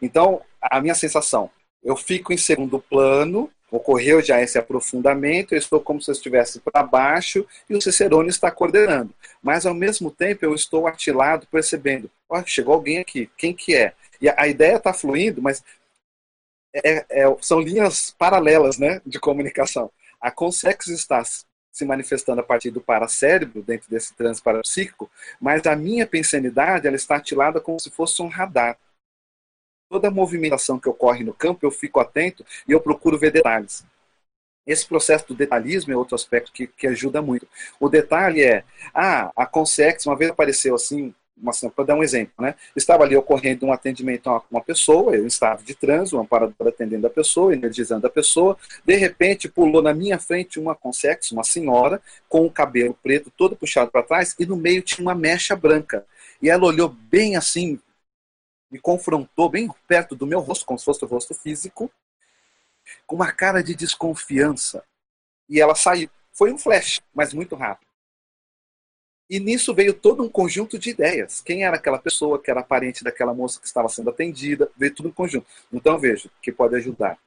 Então, 0.00 0.40
a 0.58 0.80
minha 0.80 0.94
sensação, 0.94 1.50
eu 1.84 1.96
fico 1.96 2.32
em 2.32 2.38
segundo 2.38 2.80
plano, 2.80 3.50
ocorreu 3.72 4.20
já 4.20 4.40
esse 4.40 4.58
aprofundamento, 4.58 5.52
eu 5.54 5.58
estou 5.58 5.80
como 5.80 6.00
se 6.00 6.10
eu 6.10 6.12
estivesse 6.12 6.60
para 6.60 6.82
baixo 6.82 7.46
e 7.68 7.74
o 7.74 7.80
Cicerone 7.80 8.28
está 8.28 8.50
coordenando. 8.50 9.14
Mas, 9.42 9.64
ao 9.64 9.72
mesmo 9.72 10.10
tempo, 10.10 10.44
eu 10.44 10.54
estou 10.54 10.86
atilado 10.86 11.46
percebendo, 11.50 12.10
oh, 12.28 12.44
chegou 12.44 12.74
alguém 12.74 12.98
aqui, 12.98 13.30
quem 13.36 13.54
que 13.54 13.74
é? 13.74 13.94
E 14.20 14.28
a, 14.28 14.46
ideia 14.46 14.76
está 14.76 14.92
fluindo, 14.92 15.40
mas 15.40 15.64
é, 16.74 17.04
é, 17.08 17.36
são 17.40 17.60
linhas 17.60 18.14
paralelas 18.18 18.76
né, 18.76 19.00
de 19.06 19.18
comunicação. 19.18 19.90
A 20.20 20.30
consex 20.30 20.88
está 20.88 21.22
se 21.24 21.84
manifestando 21.86 22.42
a 22.42 22.44
partir 22.44 22.70
do 22.70 22.80
paracérebro, 22.80 23.62
dentro 23.62 23.90
desse 23.90 24.14
trânsito 24.14 24.44
parapsíquico, 24.44 25.10
mas 25.40 25.66
a 25.66 25.74
minha 25.74 26.06
pensanidade 26.06 26.86
ela 26.86 26.94
está 26.94 27.16
atilada 27.16 27.58
como 27.58 27.80
se 27.80 27.90
fosse 27.90 28.20
um 28.20 28.28
radar. 28.28 28.76
Toda 29.92 30.10
movimentação 30.10 30.78
que 30.78 30.88
ocorre 30.88 31.22
no 31.22 31.34
campo, 31.34 31.66
eu 31.66 31.70
fico 31.70 32.00
atento 32.00 32.46
e 32.66 32.72
eu 32.72 32.80
procuro 32.80 33.18
ver 33.18 33.30
detalhes. 33.30 33.84
Esse 34.66 34.86
processo 34.86 35.28
do 35.28 35.34
detalhismo 35.34 35.92
é 35.92 35.96
outro 35.96 36.14
aspecto 36.14 36.50
que, 36.50 36.66
que 36.66 36.86
ajuda 36.86 37.20
muito. 37.20 37.46
O 37.78 37.90
detalhe 37.90 38.42
é, 38.42 38.64
ah, 38.94 39.30
a 39.36 39.44
Consex 39.44 40.06
uma 40.06 40.16
vez 40.16 40.30
apareceu 40.30 40.74
assim, 40.74 41.14
para 41.76 41.84
dar 41.84 41.94
um 41.94 42.02
exemplo, 42.02 42.32
né? 42.38 42.54
Estava 42.74 43.04
ali 43.04 43.14
ocorrendo 43.14 43.66
um 43.66 43.72
atendimento 43.72 44.30
a 44.30 44.40
uma 44.50 44.62
pessoa, 44.62 45.14
eu 45.14 45.26
estava 45.26 45.62
de 45.62 45.74
trânsito, 45.74 46.16
um 46.16 46.20
amparador 46.20 46.68
atendendo 46.68 47.06
a 47.06 47.10
pessoa, 47.10 47.52
energizando 47.52 48.06
a 48.06 48.10
pessoa, 48.10 48.56
de 48.86 48.96
repente 48.96 49.46
pulou 49.46 49.82
na 49.82 49.92
minha 49.92 50.18
frente 50.18 50.58
uma 50.58 50.74
consex, 50.74 51.32
uma 51.32 51.44
senhora, 51.44 52.00
com 52.30 52.46
o 52.46 52.50
cabelo 52.50 52.96
preto 53.02 53.30
todo 53.36 53.54
puxado 53.54 53.90
para 53.90 54.02
trás, 54.02 54.34
e 54.38 54.46
no 54.46 54.56
meio 54.56 54.80
tinha 54.80 55.04
uma 55.04 55.14
mecha 55.14 55.54
branca. 55.54 56.06
E 56.40 56.48
ela 56.48 56.64
olhou 56.64 56.88
bem 56.88 57.36
assim, 57.36 57.78
me 58.72 58.80
confrontou 58.80 59.50
bem 59.50 59.68
perto 59.86 60.16
do 60.16 60.26
meu 60.26 60.40
rosto, 60.40 60.64
como 60.64 60.78
se 60.78 60.86
fosse 60.86 61.04
o 61.04 61.06
rosto 61.06 61.34
físico, 61.34 61.92
com 63.06 63.14
uma 63.14 63.30
cara 63.30 63.62
de 63.62 63.74
desconfiança. 63.74 64.82
E 65.46 65.60
ela 65.60 65.74
saiu. 65.74 66.08
Foi 66.32 66.50
um 66.50 66.56
flash, 66.56 67.02
mas 67.14 67.34
muito 67.34 67.54
rápido. 67.54 67.92
E 69.28 69.38
nisso 69.38 69.74
veio 69.74 69.92
todo 69.92 70.22
um 70.22 70.28
conjunto 70.28 70.78
de 70.78 70.90
ideias. 70.90 71.42
Quem 71.42 71.64
era 71.64 71.76
aquela 71.76 71.98
pessoa 71.98 72.40
que 72.40 72.50
era 72.50 72.62
parente 72.62 73.04
daquela 73.04 73.34
moça 73.34 73.60
que 73.60 73.66
estava 73.66 73.88
sendo 73.90 74.08
atendida, 74.08 74.70
veio 74.74 74.94
tudo 74.94 75.10
em 75.10 75.12
conjunto. 75.12 75.46
Então 75.70 75.98
vejo 75.98 76.30
que 76.40 76.50
pode 76.50 76.74
ajudar 76.76 77.18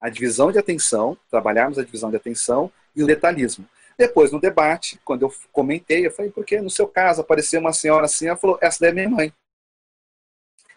a 0.00 0.08
divisão 0.08 0.50
de 0.50 0.58
atenção, 0.58 1.16
trabalharmos 1.30 1.78
a 1.78 1.84
divisão 1.84 2.10
de 2.10 2.16
atenção 2.16 2.70
e 2.94 3.02
o 3.02 3.06
detalhismo. 3.06 3.68
Depois, 3.96 4.30
no 4.30 4.40
debate, 4.40 5.00
quando 5.04 5.22
eu 5.22 5.34
comentei, 5.52 6.06
eu 6.06 6.10
falei, 6.10 6.30
porque 6.30 6.60
no 6.60 6.68
seu 6.68 6.86
caso 6.86 7.22
apareceu 7.22 7.60
uma 7.60 7.72
senhora 7.72 8.04
assim, 8.06 8.26
ela 8.26 8.36
falou, 8.36 8.58
essa 8.60 8.78
daí 8.80 8.90
é 8.90 8.92
minha 8.92 9.08
mãe. 9.08 9.32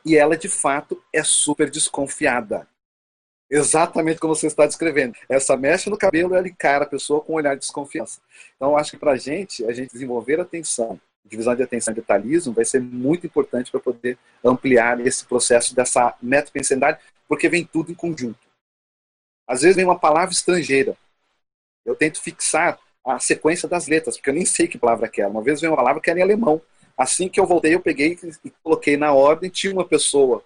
E 0.06 0.16
ela, 0.16 0.38
de 0.38 0.48
fato, 0.48 1.02
é 1.14 1.24
super 1.24 1.70
desconfiada. 1.70 2.68
Exatamente 3.50 4.20
como 4.20 4.36
você 4.36 4.48
está 4.48 4.66
descrevendo. 4.66 5.16
Essa 5.28 5.58
mecha 5.58 5.90
no 5.90 5.98
cabelo, 5.98 6.36
ela 6.36 6.48
encara 6.48 6.84
a 6.84 6.88
pessoa 6.88 7.22
com 7.22 7.34
um 7.34 7.36
olhar 7.36 7.56
de 7.56 7.62
desconfiança. 7.62 8.22
Então, 8.56 8.78
acho 8.78 8.92
que 8.92 8.98
para 8.98 9.14
a 9.14 9.18
gente, 9.18 9.66
a 9.66 9.72
gente 9.72 9.92
desenvolver 9.92 10.40
atenção, 10.40 11.00
divisão 11.26 11.56
de 11.56 11.64
atenção 11.64 11.92
e 11.92 11.96
detalhismo, 11.96 12.54
vai 12.54 12.64
ser 12.64 12.80
muito 12.80 13.26
importante 13.26 13.72
para 13.72 13.80
poder 13.80 14.18
ampliar 14.44 15.00
esse 15.06 15.26
processo 15.26 15.76
dessa 15.76 16.16
metapensanidade, 16.22 17.00
porque 17.28 17.50
vem 17.50 17.66
tudo 17.66 17.92
em 17.92 17.96
conjunto. 17.96 18.40
Às 19.48 19.62
vezes 19.62 19.76
vem 19.76 19.86
uma 19.86 19.98
palavra 19.98 20.32
estrangeira. 20.32 20.96
Eu 21.84 21.96
tento 21.96 22.22
fixar 22.22 22.80
a 23.04 23.20
sequência 23.20 23.68
das 23.68 23.88
letras, 23.88 24.16
porque 24.16 24.30
eu 24.30 24.34
nem 24.34 24.46
sei 24.46 24.68
que 24.68 24.78
palavra 24.78 25.10
é. 25.18 25.28
Uma 25.28 25.42
vez 25.42 25.60
veio 25.60 25.72
uma 25.72 25.78
palavra 25.78 26.02
que 26.02 26.10
era 26.10 26.20
em 26.20 26.24
alemão. 26.24 26.62
Assim 27.00 27.30
que 27.30 27.40
eu 27.40 27.48
voltei, 27.48 27.74
eu 27.74 27.80
peguei 27.80 28.20
e 28.44 28.50
coloquei 28.62 28.98
na 28.98 29.14
ordem. 29.14 29.50
Tinha 29.50 29.74
uma 29.74 29.88
pessoa 29.88 30.44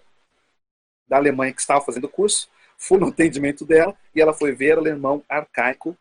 da 1.08 1.16
Alemanha 1.16 1.52
que 1.52 1.60
estava 1.60 1.84
fazendo 1.84 2.04
o 2.04 2.08
curso 2.08 2.48
fui 2.76 2.98
no 2.98 3.08
atendimento 3.08 3.64
dela 3.64 3.96
e 4.14 4.20
ela 4.20 4.34
foi 4.34 4.52
ver 4.52 4.78
alemão 4.78 5.22
arcaico, 5.28 5.96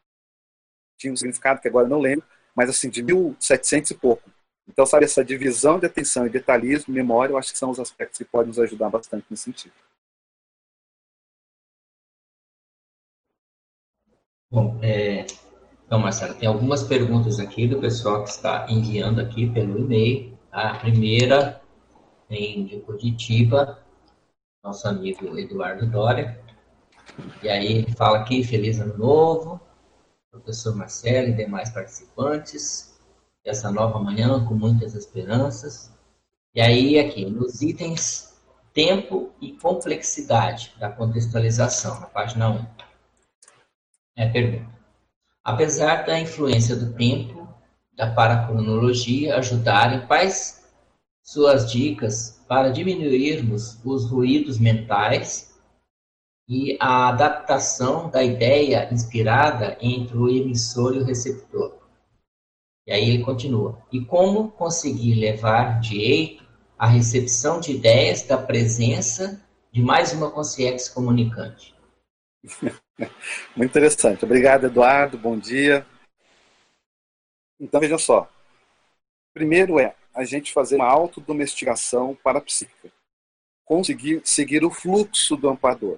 tinha 0.97 1.13
um 1.13 1.15
significado 1.15 1.61
que 1.61 1.67
agora 1.67 1.87
não 1.87 1.99
lembro, 1.99 2.25
mas 2.55 2.69
assim, 2.69 2.89
de 2.89 3.01
1700 3.01 3.91
e 3.91 3.95
pouco. 3.95 4.29
Então, 4.67 4.85
sabe, 4.85 5.05
essa 5.05 5.25
divisão 5.25 5.79
de 5.79 5.85
atenção 5.85 6.25
e 6.25 6.29
detalhismo, 6.29 6.93
memória, 6.93 7.33
eu 7.33 7.37
acho 7.37 7.51
que 7.51 7.57
são 7.57 7.69
os 7.69 7.79
aspectos 7.79 8.17
que 8.17 8.25
podem 8.25 8.47
nos 8.47 8.59
ajudar 8.59 8.89
bastante 8.89 9.25
nesse 9.29 9.43
sentido. 9.43 9.73
Bom, 14.49 14.79
é, 14.81 15.25
então, 15.85 15.99
Marcelo, 15.99 16.35
tem 16.35 16.47
algumas 16.47 16.83
perguntas 16.83 17.39
aqui 17.39 17.67
do 17.67 17.81
pessoal 17.81 18.23
que 18.23 18.29
está 18.29 18.67
enviando 18.69 19.19
aqui 19.19 19.49
pelo 19.51 19.79
e-mail. 19.79 20.32
A 20.53 20.75
primeira 20.75 21.59
vem 22.29 22.63
de 22.67 22.79
Curitiba, 22.81 23.79
nosso 24.63 24.87
amigo 24.87 25.35
Eduardo 25.35 25.87
Dória. 25.87 26.39
E 27.41 27.49
aí 27.49 27.79
ele 27.79 27.91
fala 27.93 28.19
aqui, 28.19 28.43
feliz 28.43 28.79
ano 28.79 28.95
novo, 28.95 29.59
professor 30.29 30.75
Marcelo 30.75 31.29
e 31.29 31.33
demais 31.33 31.71
participantes, 31.71 32.95
essa 33.43 33.71
nova 33.71 33.97
manhã 33.97 34.45
com 34.45 34.53
muitas 34.53 34.93
esperanças. 34.93 35.91
E 36.53 36.61
aí 36.61 36.99
aqui, 36.99 37.25
nos 37.25 37.63
itens 37.63 38.39
tempo 38.71 39.31
e 39.41 39.53
complexidade 39.53 40.71
da 40.79 40.87
contextualização, 40.91 41.99
na 41.99 42.05
página 42.05 42.51
1. 42.51 42.65
É 44.17 44.27
a 44.27 44.31
pergunta. 44.31 44.71
Apesar 45.43 46.05
da 46.05 46.19
influência 46.19 46.75
do 46.75 46.93
tempo, 46.93 47.42
da 47.95 48.11
paracronologia 48.11 49.37
ajudarem, 49.37 50.05
quais 50.07 50.63
suas 51.23 51.71
dicas 51.71 52.43
para 52.47 52.69
diminuirmos 52.69 53.79
os 53.85 54.09
ruídos 54.09 54.59
mentais 54.59 55.53
e 56.47 56.77
a 56.79 57.09
adaptação 57.09 58.09
da 58.09 58.23
ideia 58.23 58.89
inspirada 58.91 59.77
entre 59.79 60.17
o 60.17 60.29
emissor 60.29 60.95
e 60.95 60.99
o 60.99 61.05
receptor. 61.05 61.77
E 62.85 62.91
aí 62.91 63.09
ele 63.09 63.23
continua. 63.23 63.81
E 63.91 64.03
como 64.03 64.51
conseguir 64.51 65.15
levar 65.15 65.79
direito 65.79 66.43
à 66.77 66.85
recepção 66.85 67.61
de 67.61 67.71
ideias 67.71 68.23
da 68.23 68.37
presença 68.37 69.41
de 69.71 69.81
mais 69.81 70.11
uma 70.11 70.29
consciência 70.29 70.93
comunicante? 70.93 71.73
Muito 73.55 73.69
interessante. 73.69 74.25
Obrigado, 74.25 74.65
Eduardo. 74.65 75.17
Bom 75.17 75.37
dia. 75.37 75.85
Então, 77.59 77.79
veja 77.79 77.97
só. 77.97 78.29
Primeiro 79.33 79.79
é 79.79 79.95
a 80.13 80.23
gente 80.23 80.53
fazer 80.53 80.75
uma 80.75 80.87
autodomesticação 80.87 82.17
para 82.23 82.39
a 82.39 82.41
psíquica. 82.41 82.91
Conseguir 83.65 84.21
seguir 84.23 84.63
o 84.63 84.69
fluxo 84.69 85.35
do 85.35 85.49
amparador 85.49 85.97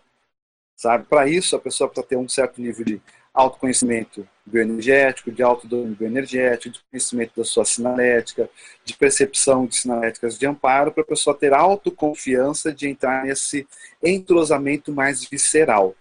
sabe? 0.75 1.05
Para 1.05 1.27
isso, 1.27 1.55
a 1.55 1.59
pessoa 1.59 1.89
precisa 1.89 2.07
ter 2.07 2.17
um 2.17 2.27
certo 2.27 2.61
nível 2.61 2.85
de 2.85 3.01
autoconhecimento 3.33 4.27
bioenergético, 4.45 5.31
de 5.31 5.43
autodomínio 5.43 5.95
bioenergético, 5.95 6.75
de 6.75 6.81
conhecimento 6.89 7.33
da 7.35 7.43
sua 7.43 7.65
sinalética, 7.65 8.49
de 8.83 8.95
percepção 8.95 9.65
de 9.65 9.75
sinaléticas 9.75 10.37
de 10.37 10.45
amparo, 10.45 10.91
para 10.91 11.03
a 11.03 11.07
pessoa 11.07 11.35
ter 11.35 11.53
autoconfiança 11.53 12.71
de 12.71 12.87
entrar 12.87 13.25
nesse 13.25 13.67
entrosamento 14.03 14.93
mais 14.93 15.25
visceral. 15.25 15.95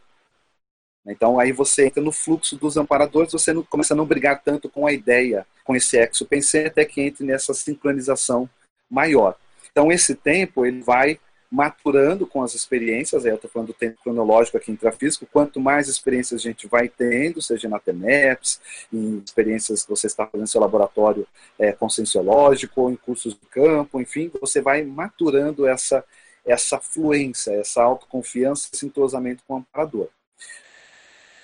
Então 1.06 1.38
aí 1.38 1.52
você 1.52 1.86
entra 1.86 2.02
no 2.02 2.12
fluxo 2.12 2.56
dos 2.56 2.76
amparadores, 2.76 3.32
você 3.32 3.52
não, 3.52 3.62
começa 3.62 3.94
a 3.94 3.96
não 3.96 4.06
brigar 4.06 4.42
tanto 4.42 4.68
com 4.68 4.86
a 4.86 4.92
ideia, 4.92 5.46
com 5.62 5.76
esse 5.76 5.98
exo-pensei, 5.98 6.66
até 6.66 6.84
que 6.84 7.00
entre 7.00 7.24
nessa 7.24 7.52
sincronização 7.52 8.48
maior. 8.90 9.36
Então 9.70 9.92
esse 9.92 10.14
tempo 10.14 10.64
ele 10.64 10.80
vai 10.82 11.18
maturando 11.54 12.26
com 12.26 12.42
as 12.42 12.52
experiências, 12.52 13.24
aí 13.24 13.30
eu 13.30 13.36
estou 13.36 13.48
falando 13.48 13.68
do 13.68 13.74
tempo 13.74 14.00
cronológico 14.02 14.56
aqui 14.56 14.72
intrafísico, 14.72 15.24
quanto 15.30 15.60
mais 15.60 15.86
experiências 15.86 16.40
a 16.40 16.42
gente 16.42 16.66
vai 16.66 16.88
tendo, 16.88 17.40
seja 17.40 17.68
na 17.68 17.78
TENEPS, 17.78 18.60
em 18.92 19.22
experiências 19.24 19.84
que 19.84 19.90
você 19.90 20.08
está 20.08 20.26
fazendo 20.26 20.40
no 20.40 20.48
seu 20.48 20.60
laboratório 20.60 21.24
é, 21.56 21.70
conscienciológico, 21.70 22.80
ou 22.80 22.90
em 22.90 22.96
cursos 22.96 23.34
de 23.34 23.46
campo, 23.50 24.00
enfim, 24.00 24.32
você 24.40 24.60
vai 24.60 24.82
maturando 24.82 25.64
essa, 25.64 26.04
essa 26.44 26.80
fluência, 26.80 27.52
essa 27.52 27.82
autoconfiança, 27.82 28.68
esse 28.72 28.84
entrosamento 28.84 29.44
com 29.46 29.54
o 29.54 29.56
amparador. 29.58 30.08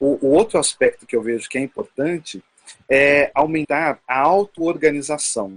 O, 0.00 0.26
o 0.26 0.30
outro 0.30 0.58
aspecto 0.58 1.06
que 1.06 1.14
eu 1.14 1.22
vejo 1.22 1.48
que 1.48 1.58
é 1.58 1.60
importante 1.60 2.42
é 2.88 3.30
aumentar 3.34 4.00
a 4.08 4.18
auto-organização. 4.18 5.54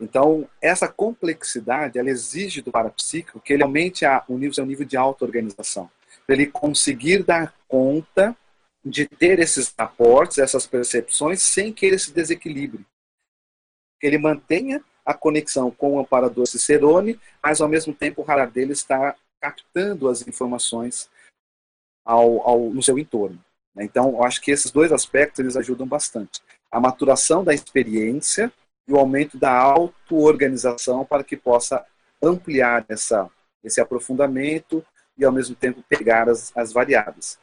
Então, 0.00 0.48
essa 0.62 0.86
complexidade, 0.86 1.98
ela 1.98 2.10
exige 2.10 2.62
do 2.62 2.70
parapsíquico 2.70 3.40
que 3.40 3.52
ele 3.52 3.64
aumente 3.64 4.04
a, 4.04 4.22
o 4.28 4.38
nível, 4.38 4.54
seu 4.54 4.66
nível 4.66 4.86
de 4.86 4.96
auto-organização. 4.96 5.90
Para 6.26 6.36
ele 6.36 6.46
conseguir 6.46 7.24
dar 7.24 7.52
conta 7.66 8.36
de 8.84 9.06
ter 9.06 9.40
esses 9.40 9.74
aportes, 9.76 10.38
essas 10.38 10.66
percepções, 10.66 11.42
sem 11.42 11.72
que 11.72 11.84
ele 11.84 11.98
se 11.98 12.12
desequilibre. 12.12 12.86
Que 14.00 14.06
ele 14.06 14.18
mantenha 14.18 14.82
a 15.04 15.14
conexão 15.14 15.70
com 15.70 15.94
o 15.94 15.98
amparador 15.98 16.46
Cicerone, 16.46 17.18
mas 17.42 17.60
ao 17.60 17.68
mesmo 17.68 17.92
tempo 17.92 18.22
o 18.22 18.24
radar 18.24 18.50
dele 18.50 18.72
está 18.72 19.16
captando 19.40 20.08
as 20.08 20.26
informações 20.26 21.08
ao, 22.08 22.48
ao, 22.48 22.60
no 22.70 22.82
seu 22.82 22.98
entorno. 22.98 23.38
Então, 23.76 24.14
eu 24.14 24.24
acho 24.24 24.40
que 24.40 24.50
esses 24.50 24.70
dois 24.70 24.90
aspectos 24.90 25.40
eles 25.40 25.56
ajudam 25.58 25.86
bastante. 25.86 26.40
A 26.72 26.80
maturação 26.80 27.44
da 27.44 27.52
experiência 27.52 28.50
e 28.88 28.92
o 28.94 28.96
aumento 28.96 29.36
da 29.36 29.52
auto-organização 29.52 31.04
para 31.04 31.22
que 31.22 31.36
possa 31.36 31.84
ampliar 32.22 32.82
essa, 32.88 33.30
esse 33.62 33.78
aprofundamento 33.78 34.82
e, 35.18 35.24
ao 35.24 35.30
mesmo 35.30 35.54
tempo, 35.54 35.84
pegar 35.86 36.30
as, 36.30 36.50
as 36.56 36.72
variáveis. 36.72 37.38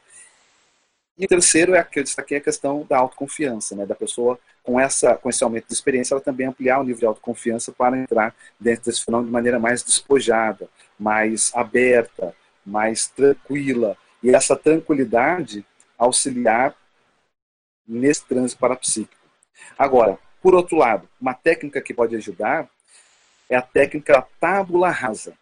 E 1.16 1.24
o 1.24 1.28
terceiro 1.28 1.74
é 1.76 1.82
que 1.84 2.00
eu 2.00 2.04
destaquei 2.04 2.38
a 2.38 2.42
questão 2.42 2.84
da 2.88 2.98
autoconfiança, 2.98 3.76
né, 3.76 3.86
da 3.86 3.94
pessoa 3.94 4.38
com, 4.64 4.80
essa, 4.80 5.14
com 5.14 5.30
esse 5.30 5.44
aumento 5.44 5.68
de 5.68 5.74
experiência, 5.74 6.12
ela 6.12 6.20
também 6.20 6.48
ampliar 6.48 6.80
o 6.80 6.82
nível 6.82 6.98
de 6.98 7.06
autoconfiança 7.06 7.70
para 7.70 7.96
entrar 7.96 8.34
dentro 8.58 8.86
desse 8.86 9.04
fenômeno 9.04 9.28
de 9.28 9.32
maneira 9.32 9.60
mais 9.60 9.82
despojada, 9.82 10.68
mais 10.98 11.52
aberta, 11.54 12.34
mais 12.66 13.06
tranquila. 13.06 13.96
E 14.26 14.34
essa 14.34 14.56
tranquilidade 14.56 15.64
auxiliar 15.96 16.76
nesse 17.86 18.26
trânsito 18.26 18.58
parapsíquico. 18.58 19.22
Agora, 19.78 20.18
por 20.42 20.52
outro 20.52 20.76
lado, 20.76 21.08
uma 21.20 21.32
técnica 21.32 21.80
que 21.80 21.94
pode 21.94 22.16
ajudar 22.16 22.68
é 23.48 23.54
a 23.54 23.62
técnica 23.62 24.26
tábula 24.40 24.90
rasa. 24.90 25.38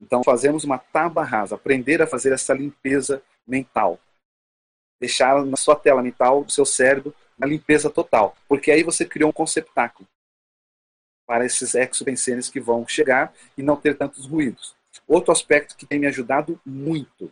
Então, 0.00 0.24
fazemos 0.24 0.64
uma 0.64 0.78
tábua 0.78 1.24
rasa, 1.24 1.56
aprender 1.56 2.00
a 2.00 2.06
fazer 2.06 2.32
essa 2.32 2.54
limpeza 2.54 3.22
mental. 3.46 4.00
Deixar 4.98 5.44
na 5.44 5.58
sua 5.58 5.76
tela 5.76 6.02
mental, 6.02 6.42
do 6.42 6.50
seu 6.50 6.64
cérebro, 6.64 7.14
uma 7.36 7.46
limpeza 7.46 7.90
total. 7.90 8.34
Porque 8.48 8.70
aí 8.70 8.82
você 8.82 9.04
criou 9.04 9.28
um 9.28 9.34
conceptáculo 9.34 10.08
para 11.26 11.44
esses 11.44 11.74
exopensenes 11.74 12.48
que 12.48 12.60
vão 12.60 12.88
chegar 12.88 13.34
e 13.58 13.62
não 13.62 13.76
ter 13.76 13.94
tantos 13.94 14.24
ruídos. 14.24 14.74
Outro 15.06 15.32
aspecto 15.32 15.76
que 15.76 15.84
tem 15.84 15.98
me 15.98 16.06
ajudado 16.06 16.58
muito, 16.64 17.30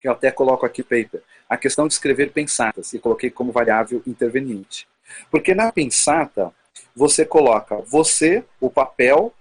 que 0.00 0.08
eu 0.08 0.12
até 0.12 0.30
coloco 0.30 0.64
aqui 0.64 0.82
paper, 0.82 1.22
a 1.48 1.56
questão 1.56 1.86
de 1.86 1.92
escrever 1.92 2.32
pensatas, 2.32 2.92
e 2.92 2.98
coloquei 2.98 3.30
como 3.30 3.52
variável 3.52 4.02
interveniente. 4.06 4.88
Porque 5.30 5.54
na 5.54 5.70
pensata, 5.70 6.52
você 6.94 7.24
coloca 7.24 7.76
você, 7.76 8.44
o 8.60 8.70
papel, 8.70 9.34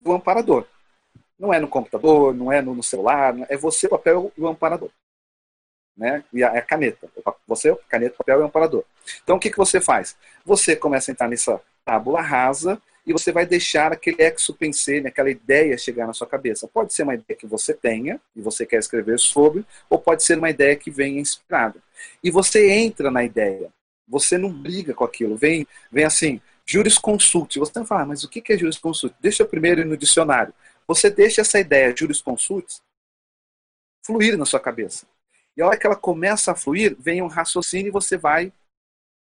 do 0.00 0.12
amparador. 0.12 0.66
Não 1.38 1.52
é 1.52 1.58
no 1.58 1.68
computador, 1.68 2.34
não 2.34 2.52
é 2.52 2.62
no 2.62 2.82
celular, 2.82 3.34
é 3.48 3.56
você, 3.56 3.86
o 3.86 3.90
papel 3.90 4.32
e 4.36 4.40
o 4.40 4.48
amparador. 4.48 4.90
Né? 5.96 6.24
E 6.32 6.42
a, 6.42 6.54
é 6.54 6.60
caneta. 6.60 7.08
Você, 7.46 7.74
caneta, 7.88 8.16
papel 8.16 8.40
e 8.40 8.44
amparador. 8.44 8.84
Então, 9.22 9.36
o 9.36 9.40
que, 9.40 9.50
que 9.50 9.58
você 9.58 9.80
faz? 9.80 10.16
Você 10.44 10.74
começa 10.74 11.10
a 11.10 11.12
entrar 11.12 11.28
nessa 11.28 11.60
tábula 11.84 12.20
rasa 12.20 12.80
e 13.04 13.12
você 13.12 13.32
vai 13.32 13.44
deixar 13.44 13.92
aquele 13.92 14.22
exo-pensene, 14.22 15.08
aquela 15.08 15.30
ideia 15.30 15.76
chegar 15.76 16.06
na 16.06 16.12
sua 16.12 16.26
cabeça. 16.26 16.68
Pode 16.68 16.92
ser 16.92 17.02
uma 17.02 17.14
ideia 17.14 17.36
que 17.36 17.46
você 17.46 17.74
tenha 17.74 18.20
e 18.34 18.40
você 18.40 18.64
quer 18.64 18.78
escrever 18.78 19.18
sobre, 19.18 19.64
ou 19.90 19.98
pode 19.98 20.22
ser 20.22 20.38
uma 20.38 20.50
ideia 20.50 20.76
que 20.76 20.90
venha 20.90 21.20
inspirada. 21.20 21.82
E 22.22 22.30
você 22.30 22.70
entra 22.70 23.10
na 23.10 23.24
ideia. 23.24 23.72
Você 24.06 24.38
não 24.38 24.52
briga 24.52 24.94
com 24.94 25.04
aquilo. 25.04 25.36
Vem, 25.36 25.66
vem 25.90 26.04
assim, 26.04 26.40
jurisconsulte. 26.64 27.58
Você 27.58 27.72
não 27.76 27.86
fala, 27.86 28.02
ah, 28.02 28.06
mas 28.06 28.22
o 28.22 28.28
que 28.28 28.52
é 28.52 28.56
jurisconsulte? 28.56 29.16
Deixa 29.20 29.42
eu 29.42 29.48
primeiro 29.48 29.80
ir 29.80 29.86
no 29.86 29.96
dicionário. 29.96 30.54
Você 30.86 31.10
deixa 31.10 31.40
essa 31.40 31.58
ideia 31.58 31.94
jurisconsulte 31.96 32.80
fluir 34.04 34.36
na 34.36 34.44
sua 34.44 34.60
cabeça. 34.60 35.06
E 35.56 35.62
a 35.62 35.66
hora 35.66 35.76
que 35.76 35.86
ela 35.86 35.96
começa 35.96 36.52
a 36.52 36.54
fluir, 36.54 36.96
vem 36.98 37.22
um 37.22 37.26
raciocínio 37.26 37.88
e 37.88 37.92
você 37.92 38.16
vai 38.16 38.52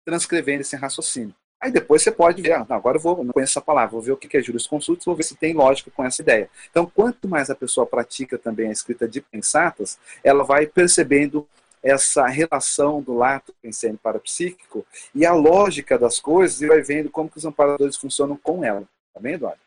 transcrevendo 0.04 0.60
esse 0.60 0.76
raciocínio. 0.76 1.34
Aí 1.66 1.72
depois 1.72 2.00
você 2.00 2.12
pode 2.12 2.40
ver, 2.40 2.52
ah, 2.52 2.64
agora 2.70 2.96
eu 2.96 3.00
vou, 3.00 3.24
não 3.24 3.32
conheço 3.32 3.58
essa 3.58 3.60
palavra, 3.60 3.90
vou 3.90 4.00
ver 4.00 4.12
o 4.12 4.16
que 4.16 4.36
é 4.36 4.40
jurisconsulte, 4.40 5.04
vou 5.04 5.16
ver 5.16 5.24
se 5.24 5.34
tem 5.34 5.52
lógica 5.52 5.90
com 5.90 6.04
essa 6.04 6.22
ideia. 6.22 6.48
Então, 6.70 6.86
quanto 6.86 7.26
mais 7.26 7.50
a 7.50 7.56
pessoa 7.56 7.84
pratica 7.84 8.38
também 8.38 8.68
a 8.68 8.70
escrita 8.70 9.08
de 9.08 9.20
pensatas, 9.20 9.98
ela 10.22 10.44
vai 10.44 10.64
percebendo 10.68 11.44
essa 11.82 12.24
relação 12.28 13.02
do 13.02 13.14
lato 13.14 13.52
pensene 13.60 13.98
parapsíquico 14.00 14.86
e 15.12 15.26
a 15.26 15.34
lógica 15.34 15.98
das 15.98 16.20
coisas 16.20 16.62
e 16.62 16.68
vai 16.68 16.82
vendo 16.82 17.10
como 17.10 17.28
que 17.28 17.38
os 17.38 17.44
amparadores 17.44 17.96
funcionam 17.96 18.36
com 18.36 18.62
ela. 18.62 18.84
Tá 19.12 19.18
bem, 19.18 19.34
Eduardo? 19.34 19.58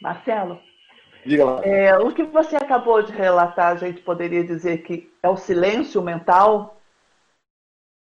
Marcelo, 0.00 0.58
Diga 1.24 1.44
lá. 1.44 1.60
É, 1.64 1.96
o 1.96 2.12
que 2.12 2.24
você 2.24 2.56
acabou 2.56 3.00
de 3.04 3.12
relatar, 3.12 3.70
a 3.70 3.76
gente 3.76 4.02
poderia 4.02 4.42
dizer 4.42 4.82
que 4.82 5.08
é 5.22 5.28
o 5.28 5.36
silêncio 5.36 6.02
mental? 6.02 6.81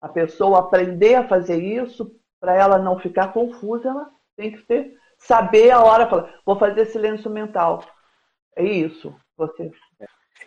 A 0.05 0.09
pessoa 0.11 0.59
aprender 0.59 1.15
a 1.15 1.27
fazer 1.27 1.63
isso, 1.63 2.15
para 2.39 2.55
ela 2.55 2.79
não 2.79 2.99
ficar 2.99 3.33
confusa, 3.33 3.89
ela 3.89 4.11
tem 4.37 4.53
que 4.53 4.59
ter, 4.59 4.93
saber 5.17 5.71
a 5.71 5.83
hora, 5.83 6.07
falar, 6.07 6.31
vou 6.45 6.59
fazer 6.59 6.85
silêncio 6.85 7.31
mental. 7.31 7.83
É 8.55 8.63
isso. 8.63 9.17
Você 9.39 9.73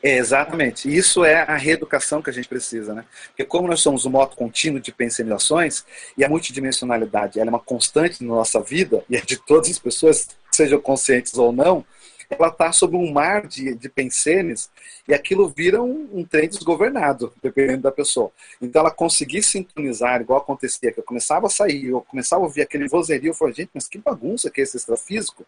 é, 0.03 0.19
exatamente. 0.19 0.95
Isso 0.95 1.25
é 1.25 1.41
a 1.41 1.55
reeducação 1.55 2.21
que 2.21 2.29
a 2.29 2.33
gente 2.33 2.47
precisa, 2.47 2.93
né? 2.93 3.03
Porque 3.29 3.43
como 3.43 3.67
nós 3.67 3.81
somos 3.81 4.05
um 4.05 4.11
modo 4.11 4.35
contínuo 4.35 4.79
de 4.79 4.91
pensamilações 4.91 5.83
e 6.15 6.23
a 6.23 6.29
multidimensionalidade 6.29 7.39
é 7.39 7.43
uma 7.43 7.59
constante 7.59 8.23
na 8.23 8.35
nossa 8.35 8.61
vida, 8.61 9.03
e 9.09 9.15
é 9.15 9.21
de 9.21 9.37
todas 9.37 9.71
as 9.71 9.79
pessoas, 9.79 10.27
sejam 10.51 10.79
conscientes 10.79 11.35
ou 11.35 11.51
não, 11.51 11.83
ela 12.29 12.49
está 12.49 12.71
sob 12.71 12.95
um 12.95 13.11
mar 13.11 13.47
de, 13.47 13.75
de 13.75 13.89
pensenes 13.89 14.69
e 15.07 15.13
aquilo 15.13 15.49
vira 15.49 15.81
um, 15.81 16.09
um 16.13 16.25
trem 16.25 16.47
desgovernado, 16.47 17.33
dependendo 17.41 17.83
da 17.83 17.91
pessoa. 17.91 18.31
Então 18.61 18.81
ela 18.81 18.91
conseguir 18.91 19.43
sintonizar, 19.43 20.21
igual 20.21 20.39
acontecia, 20.39 20.91
que 20.91 20.99
eu 20.99 21.03
começava 21.03 21.47
a 21.47 21.49
sair, 21.49 21.87
eu 21.87 22.01
começava 22.01 22.41
a 22.41 22.45
ouvir 22.45 22.61
aquele 22.61 22.87
vozerio, 22.87 23.29
eu 23.29 23.33
falei, 23.33 23.53
gente, 23.53 23.71
mas 23.73 23.87
que 23.87 23.97
bagunça 23.97 24.51
que 24.51 24.61
é 24.61 24.63
esse 24.63 24.77
extrafísico? 24.77 25.45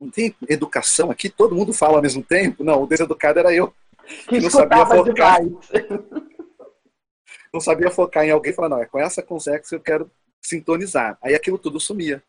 não 0.00 0.10
tem 0.10 0.34
educação 0.48 1.10
aqui, 1.10 1.28
todo 1.28 1.54
mundo 1.54 1.72
fala 1.72 1.96
ao 1.96 2.02
mesmo 2.02 2.22
tempo. 2.22 2.62
Não, 2.62 2.82
o 2.82 2.86
deseducado 2.86 3.38
era 3.38 3.52
eu. 3.52 3.74
Que, 4.06 4.26
que 4.26 4.40
não 4.40 4.50
sabia 4.50 4.86
focar. 4.86 5.38
não 7.52 7.60
sabia 7.60 7.90
focar 7.90 8.24
em 8.24 8.30
alguém 8.30 8.52
e 8.52 8.54
falar, 8.54 8.68
não, 8.68 8.80
é 8.80 8.86
com 8.86 8.98
essa 8.98 9.22
consegue 9.22 9.68
que 9.68 9.74
eu 9.74 9.80
quero 9.80 10.10
sintonizar. 10.40 11.18
Aí 11.20 11.34
aquilo 11.34 11.58
tudo 11.58 11.80
sumia. 11.80 12.22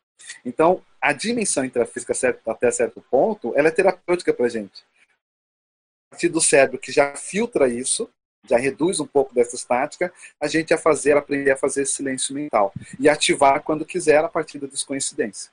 Então, 0.44 0.82
a 1.02 1.14
dimensão 1.14 1.64
intrafísica 1.64 2.14
até 2.48 2.72
certo 2.72 3.04
ponto, 3.10 3.54
ela 3.56 3.68
é 3.68 3.72
terapêutica 3.72 4.34
para 4.34 4.46
a 4.46 4.50
gente. 4.50 4.84
A 6.08 6.12
partir 6.12 6.30
do 6.30 6.42
cérebro 6.42 6.80
que 6.80 6.92
já 6.92 7.16
filtra 7.16 7.68
isso, 7.68 8.10
já 8.48 8.58
reduz 8.58 9.00
um 9.00 9.06
pouco 9.06 9.34
dessa 9.34 9.56
estática, 9.56 10.12
a 10.42 10.48
gente 10.48 10.74
a 10.74 10.78
fazer, 10.78 11.16
aprender 11.16 11.52
a 11.52 11.58
fazer 11.58 11.86
silêncio 11.86 12.34
mental. 12.34 12.74
E 13.00 13.08
ativar 13.08 13.62
quando 13.62 13.86
quiser 13.86 14.24
a 14.24 14.30
partir 14.30 14.60
da 14.60 14.68
descoincidência. 14.68 15.52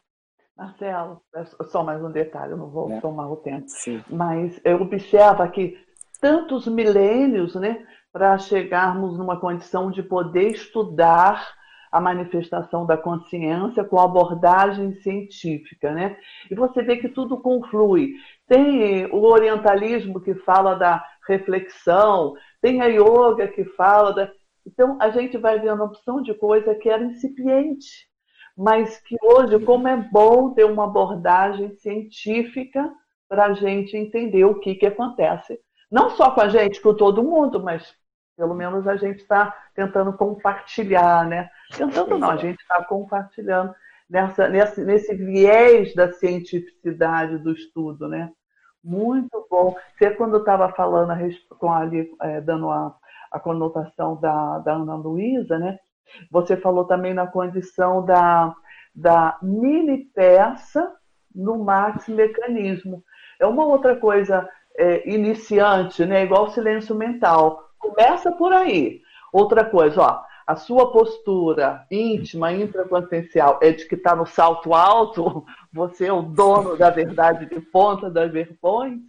Marcelo, 0.56 1.20
é 1.34 1.44
só 1.64 1.84
mais 1.84 2.02
um 2.02 2.10
detalhe, 2.10 2.52
eu 2.52 2.56
não 2.56 2.70
vou 2.70 2.90
é. 2.90 3.00
tomar 3.00 3.28
o 3.28 3.36
tempo. 3.36 3.68
Sim. 3.68 4.02
Mas 4.08 4.58
eu 4.64 4.80
observo 4.80 5.42
aqui 5.42 5.78
tantos 6.18 6.66
milênios 6.66 7.54
né, 7.54 7.86
para 8.10 8.38
chegarmos 8.38 9.18
numa 9.18 9.38
condição 9.38 9.90
de 9.90 10.02
poder 10.02 10.52
estudar 10.52 11.55
a 11.96 12.00
manifestação 12.00 12.86
da 12.86 12.96
consciência 12.96 13.84
com 13.84 13.98
abordagem 13.98 14.92
científica. 15.02 15.92
Né? 15.92 16.16
E 16.50 16.54
você 16.54 16.82
vê 16.82 16.96
que 16.96 17.08
tudo 17.08 17.40
conflui. 17.40 18.12
Tem 18.48 19.06
o 19.06 19.22
orientalismo 19.22 20.20
que 20.20 20.34
fala 20.34 20.74
da 20.74 21.04
reflexão, 21.28 22.34
tem 22.60 22.80
a 22.80 22.86
yoga 22.86 23.48
que 23.48 23.64
fala 23.64 24.12
da. 24.12 24.30
Então, 24.66 24.98
a 25.00 25.10
gente 25.10 25.38
vai 25.38 25.58
vendo 25.58 25.74
uma 25.74 25.84
opção 25.84 26.20
de 26.20 26.34
coisa 26.34 26.74
que 26.74 26.88
era 26.88 27.02
incipiente 27.02 28.06
mas 28.56 28.98
que 29.02 29.16
hoje, 29.22 29.58
como 29.60 29.86
é 29.86 29.96
bom 29.96 30.54
ter 30.54 30.64
uma 30.64 30.84
abordagem 30.84 31.76
científica 31.76 32.90
para 33.28 33.46
a 33.46 33.52
gente 33.52 33.96
entender 33.96 34.44
o 34.44 34.58
que, 34.58 34.74
que 34.76 34.86
acontece. 34.86 35.60
Não 35.90 36.10
só 36.10 36.30
com 36.30 36.40
a 36.40 36.48
gente, 36.48 36.80
com 36.80 36.94
todo 36.94 37.22
mundo, 37.22 37.62
mas 37.62 37.94
pelo 38.36 38.54
menos 38.54 38.86
a 38.86 38.96
gente 38.96 39.20
está 39.20 39.54
tentando 39.74 40.12
compartilhar, 40.14 41.26
né? 41.26 41.50
Tentando 41.74 42.18
não, 42.18 42.30
a 42.30 42.36
gente 42.36 42.60
está 42.60 42.84
compartilhando 42.84 43.74
nessa, 44.08 44.48
nesse, 44.48 44.84
nesse 44.84 45.14
viés 45.14 45.94
da 45.94 46.12
cientificidade 46.12 47.38
do 47.38 47.52
estudo, 47.52 48.08
né? 48.08 48.30
Muito 48.82 49.46
bom. 49.50 49.74
Você, 49.98 50.10
quando 50.10 50.36
estava 50.36 50.68
falando, 50.72 51.12
com 51.58 51.72
ali, 51.72 52.08
é, 52.22 52.40
dando 52.40 52.70
a, 52.70 52.94
a 53.32 53.40
conotação 53.40 54.16
da, 54.20 54.58
da 54.60 54.74
Ana 54.74 54.94
Luísa, 54.94 55.58
né? 55.58 55.78
Você 56.30 56.56
falou 56.56 56.84
também 56.84 57.12
na 57.12 57.26
condição 57.26 58.04
da, 58.04 58.54
da 58.94 59.36
mini 59.42 60.04
peça 60.14 60.94
no 61.34 61.64
max 61.64 62.08
mecanismo. 62.08 63.02
É 63.40 63.46
uma 63.46 63.66
outra 63.66 63.96
coisa 63.96 64.48
é, 64.76 65.08
iniciante, 65.08 66.06
né? 66.06 66.22
Igual 66.22 66.44
o 66.44 66.50
silêncio 66.50 66.94
mental. 66.94 67.60
Começa 67.78 68.30
por 68.32 68.52
aí. 68.52 69.00
Outra 69.32 69.64
coisa, 69.64 70.00
ó, 70.00 70.22
a 70.46 70.56
sua 70.56 70.92
postura 70.92 71.86
íntima, 71.90 72.52
intrapotencial 72.52 73.58
é 73.60 73.72
de 73.72 73.86
que 73.86 73.96
está 73.96 74.14
no 74.14 74.26
salto 74.26 74.72
alto, 74.72 75.44
você 75.72 76.06
é 76.06 76.12
o 76.12 76.22
dono 76.22 76.76
da 76.76 76.90
verdade 76.90 77.46
de 77.46 77.60
ponta 77.60 78.08
das 78.08 78.30
verpões, 78.30 79.00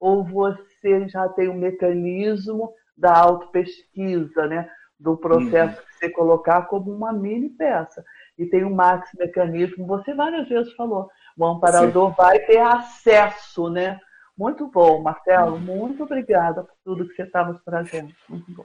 ou 0.00 0.24
você 0.24 1.08
já 1.08 1.28
tem 1.28 1.48
um 1.48 1.58
mecanismo 1.58 2.72
da 2.96 3.16
autopesquisa, 3.16 4.46
né? 4.46 4.68
do 5.02 5.16
processo 5.16 5.80
uhum. 5.80 5.86
que 5.86 5.94
você 5.94 6.08
colocar 6.10 6.62
como 6.62 6.92
uma 6.92 7.12
mini 7.12 7.50
peça. 7.50 8.04
E 8.38 8.46
tem 8.46 8.64
um 8.64 8.74
max 8.74 9.10
mecanismo, 9.18 9.84
você 9.84 10.14
várias 10.14 10.48
vezes 10.48 10.72
falou, 10.74 11.10
o 11.36 11.44
amparador 11.44 12.10
Sim. 12.10 12.14
vai 12.16 12.38
ter 12.38 12.60
acesso, 12.60 13.68
né? 13.68 14.00
Muito 14.38 14.68
bom, 14.68 15.02
Marcelo, 15.02 15.54
uhum. 15.54 15.60
muito 15.60 16.04
obrigada 16.04 16.62
por 16.62 16.74
tudo 16.84 17.08
que 17.08 17.14
você 17.14 17.22
está 17.24 17.44
nos 17.44 17.60
trazendo. 17.64 18.12
Muito 18.28 18.50
bom. 18.52 18.64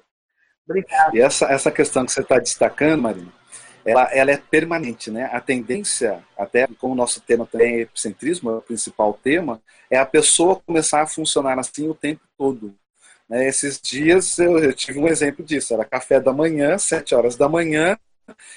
Obrigada. 0.68 1.16
E 1.16 1.22
essa, 1.22 1.46
essa 1.46 1.72
questão 1.72 2.06
que 2.06 2.12
você 2.12 2.22
está 2.22 2.38
destacando, 2.38 3.02
Marina, 3.02 3.32
ela, 3.86 4.04
ela 4.12 4.32
é 4.32 4.38
permanente, 4.38 5.10
né? 5.10 5.30
A 5.32 5.40
tendência, 5.40 6.22
até 6.38 6.68
como 6.78 6.94
o 6.94 6.96
nosso 6.96 7.22
tema 7.22 7.46
também 7.46 7.76
é 7.76 7.82
epicentrismo, 7.82 8.50
é 8.50 8.56
o 8.56 8.62
principal 8.62 9.14
tema, 9.14 9.62
é 9.90 9.98
a 9.98 10.06
pessoa 10.06 10.60
começar 10.60 11.02
a 11.02 11.08
funcionar 11.08 11.58
assim 11.58 11.88
o 11.88 11.96
tempo 11.96 12.22
todo. 12.38 12.76
Né? 13.30 13.48
Esses 13.48 13.80
dias 13.80 14.38
eu, 14.40 14.60
eu, 14.60 14.74
tive 14.74 15.00
um 15.00 15.08
exemplo 15.08 15.44
disso, 15.44 15.74
era 15.74 15.86
café 15.86 16.20
da 16.20 16.34
manhã, 16.34 16.78
sete 16.78 17.16
horas 17.16 17.38
da 17.38 17.48
manhã, 17.48 17.98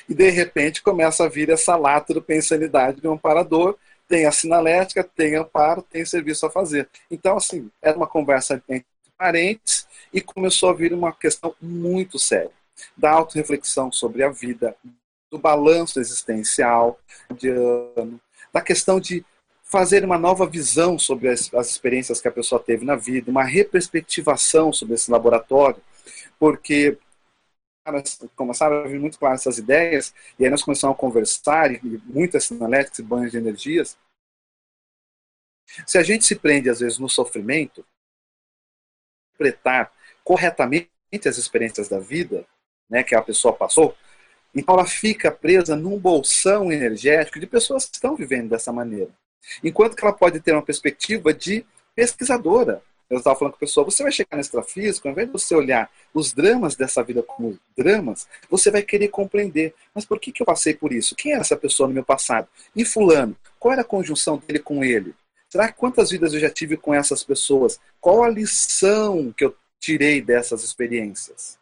e 0.08 0.14
de 0.14 0.30
repente 0.30 0.82
começa 0.82 1.24
a 1.24 1.28
vir 1.28 1.48
essa 1.48 1.76
lata 1.76 2.12
do 2.12 2.20
pensanidade 2.20 3.00
de 3.00 3.06
um 3.06 3.12
amparador, 3.12 3.76
tem 4.08 4.26
a 4.26 4.32
sinalética, 4.32 5.04
tem 5.04 5.36
amparo, 5.36 5.82
tem 5.82 6.04
serviço 6.04 6.44
a 6.44 6.50
fazer. 6.50 6.88
Então, 7.08 7.36
assim, 7.36 7.70
era 7.80 7.96
uma 7.96 8.08
conversa 8.08 8.60
entre 8.68 8.84
parentes, 9.20 9.86
e 10.10 10.22
começou 10.22 10.70
a 10.70 10.72
vir 10.72 10.94
uma 10.94 11.12
questão 11.12 11.54
muito 11.60 12.18
séria 12.18 12.50
da 12.96 13.10
autorreflexão 13.10 13.92
sobre 13.92 14.22
a 14.22 14.30
vida, 14.30 14.74
do 15.30 15.38
balanço 15.38 16.00
existencial 16.00 16.98
de 17.36 17.50
ano, 17.50 18.18
da 18.50 18.62
questão 18.62 18.98
de 18.98 19.22
fazer 19.62 20.06
uma 20.06 20.16
nova 20.16 20.46
visão 20.46 20.98
sobre 20.98 21.28
as, 21.28 21.52
as, 21.52 21.68
experiências 21.68 22.18
que 22.18 22.28
a 22.28 22.32
pessoa 22.32 22.60
teve 22.60 22.82
na 22.82 22.96
vida, 22.96 23.30
uma 23.30 23.44
reperspectivação 23.44 24.72
sobre 24.72 24.94
esse 24.94 25.10
laboratório, 25.10 25.82
porque 26.38 26.96
começaram 28.34 28.78
a 28.78 28.88
vir 28.88 28.98
muito 28.98 29.18
claras 29.18 29.42
essas 29.42 29.58
ideias, 29.58 30.14
e 30.38 30.44
aí 30.44 30.50
nós 30.50 30.62
começamos 30.62 30.96
a 30.96 30.98
conversar, 30.98 31.72
e 31.72 31.80
muitas 32.06 32.44
sinaléticas 32.44 32.98
e 32.98 33.02
banhos 33.02 33.30
de 33.30 33.36
energias. 33.36 33.98
Se 35.86 35.98
a 35.98 36.02
gente 36.02 36.24
se 36.24 36.36
prende, 36.36 36.70
às 36.70 36.80
vezes, 36.80 36.98
no 36.98 37.08
sofrimento, 37.08 37.84
interpretar 39.40 39.90
corretamente 40.22 40.90
as 41.26 41.38
experiências 41.38 41.88
da 41.88 41.98
vida, 41.98 42.44
né, 42.88 43.02
que 43.02 43.14
a 43.14 43.22
pessoa 43.22 43.54
passou, 43.54 43.96
então 44.54 44.74
ela 44.74 44.86
fica 44.86 45.30
presa 45.30 45.76
num 45.76 45.98
bolsão 45.98 46.70
energético 46.70 47.40
de 47.40 47.46
pessoas 47.46 47.86
que 47.86 47.94
estão 47.94 48.16
vivendo 48.16 48.50
dessa 48.50 48.72
maneira. 48.72 49.10
Enquanto 49.62 49.96
que 49.96 50.04
ela 50.04 50.12
pode 50.12 50.40
ter 50.40 50.52
uma 50.52 50.62
perspectiva 50.62 51.32
de 51.32 51.64
pesquisadora. 51.94 52.82
Eu 53.08 53.18
estava 53.18 53.36
falando 53.36 53.54
com 53.54 53.56
a 53.56 53.60
pessoa, 53.60 53.84
você 53.84 54.04
vai 54.04 54.12
chegar 54.12 54.36
no 54.36 54.40
extrafísico, 54.40 55.08
ao 55.08 55.12
invés 55.12 55.26
de 55.26 55.32
você 55.32 55.52
olhar 55.52 55.90
os 56.14 56.32
dramas 56.32 56.76
dessa 56.76 57.02
vida 57.02 57.24
como 57.24 57.58
dramas, 57.76 58.28
você 58.48 58.70
vai 58.70 58.82
querer 58.82 59.08
compreender. 59.08 59.74
Mas 59.92 60.04
por 60.04 60.20
que, 60.20 60.30
que 60.30 60.40
eu 60.40 60.46
passei 60.46 60.74
por 60.74 60.92
isso? 60.92 61.16
Quem 61.16 61.32
era 61.32 61.40
essa 61.40 61.56
pessoa 61.56 61.88
no 61.88 61.94
meu 61.94 62.04
passado? 62.04 62.46
E 62.74 62.84
fulano? 62.84 63.36
Qual 63.58 63.72
era 63.72 63.82
a 63.82 63.84
conjunção 63.84 64.38
dele 64.38 64.60
com 64.60 64.84
ele? 64.84 65.12
Será 65.50 65.72
quantas 65.72 66.10
vidas 66.10 66.32
eu 66.32 66.38
já 66.38 66.48
tive 66.48 66.76
com 66.76 66.94
essas 66.94 67.24
pessoas? 67.24 67.80
Qual 68.00 68.22
a 68.22 68.28
lição 68.28 69.32
que 69.32 69.44
eu 69.44 69.56
tirei 69.80 70.22
dessas 70.22 70.62
experiências? 70.62 71.58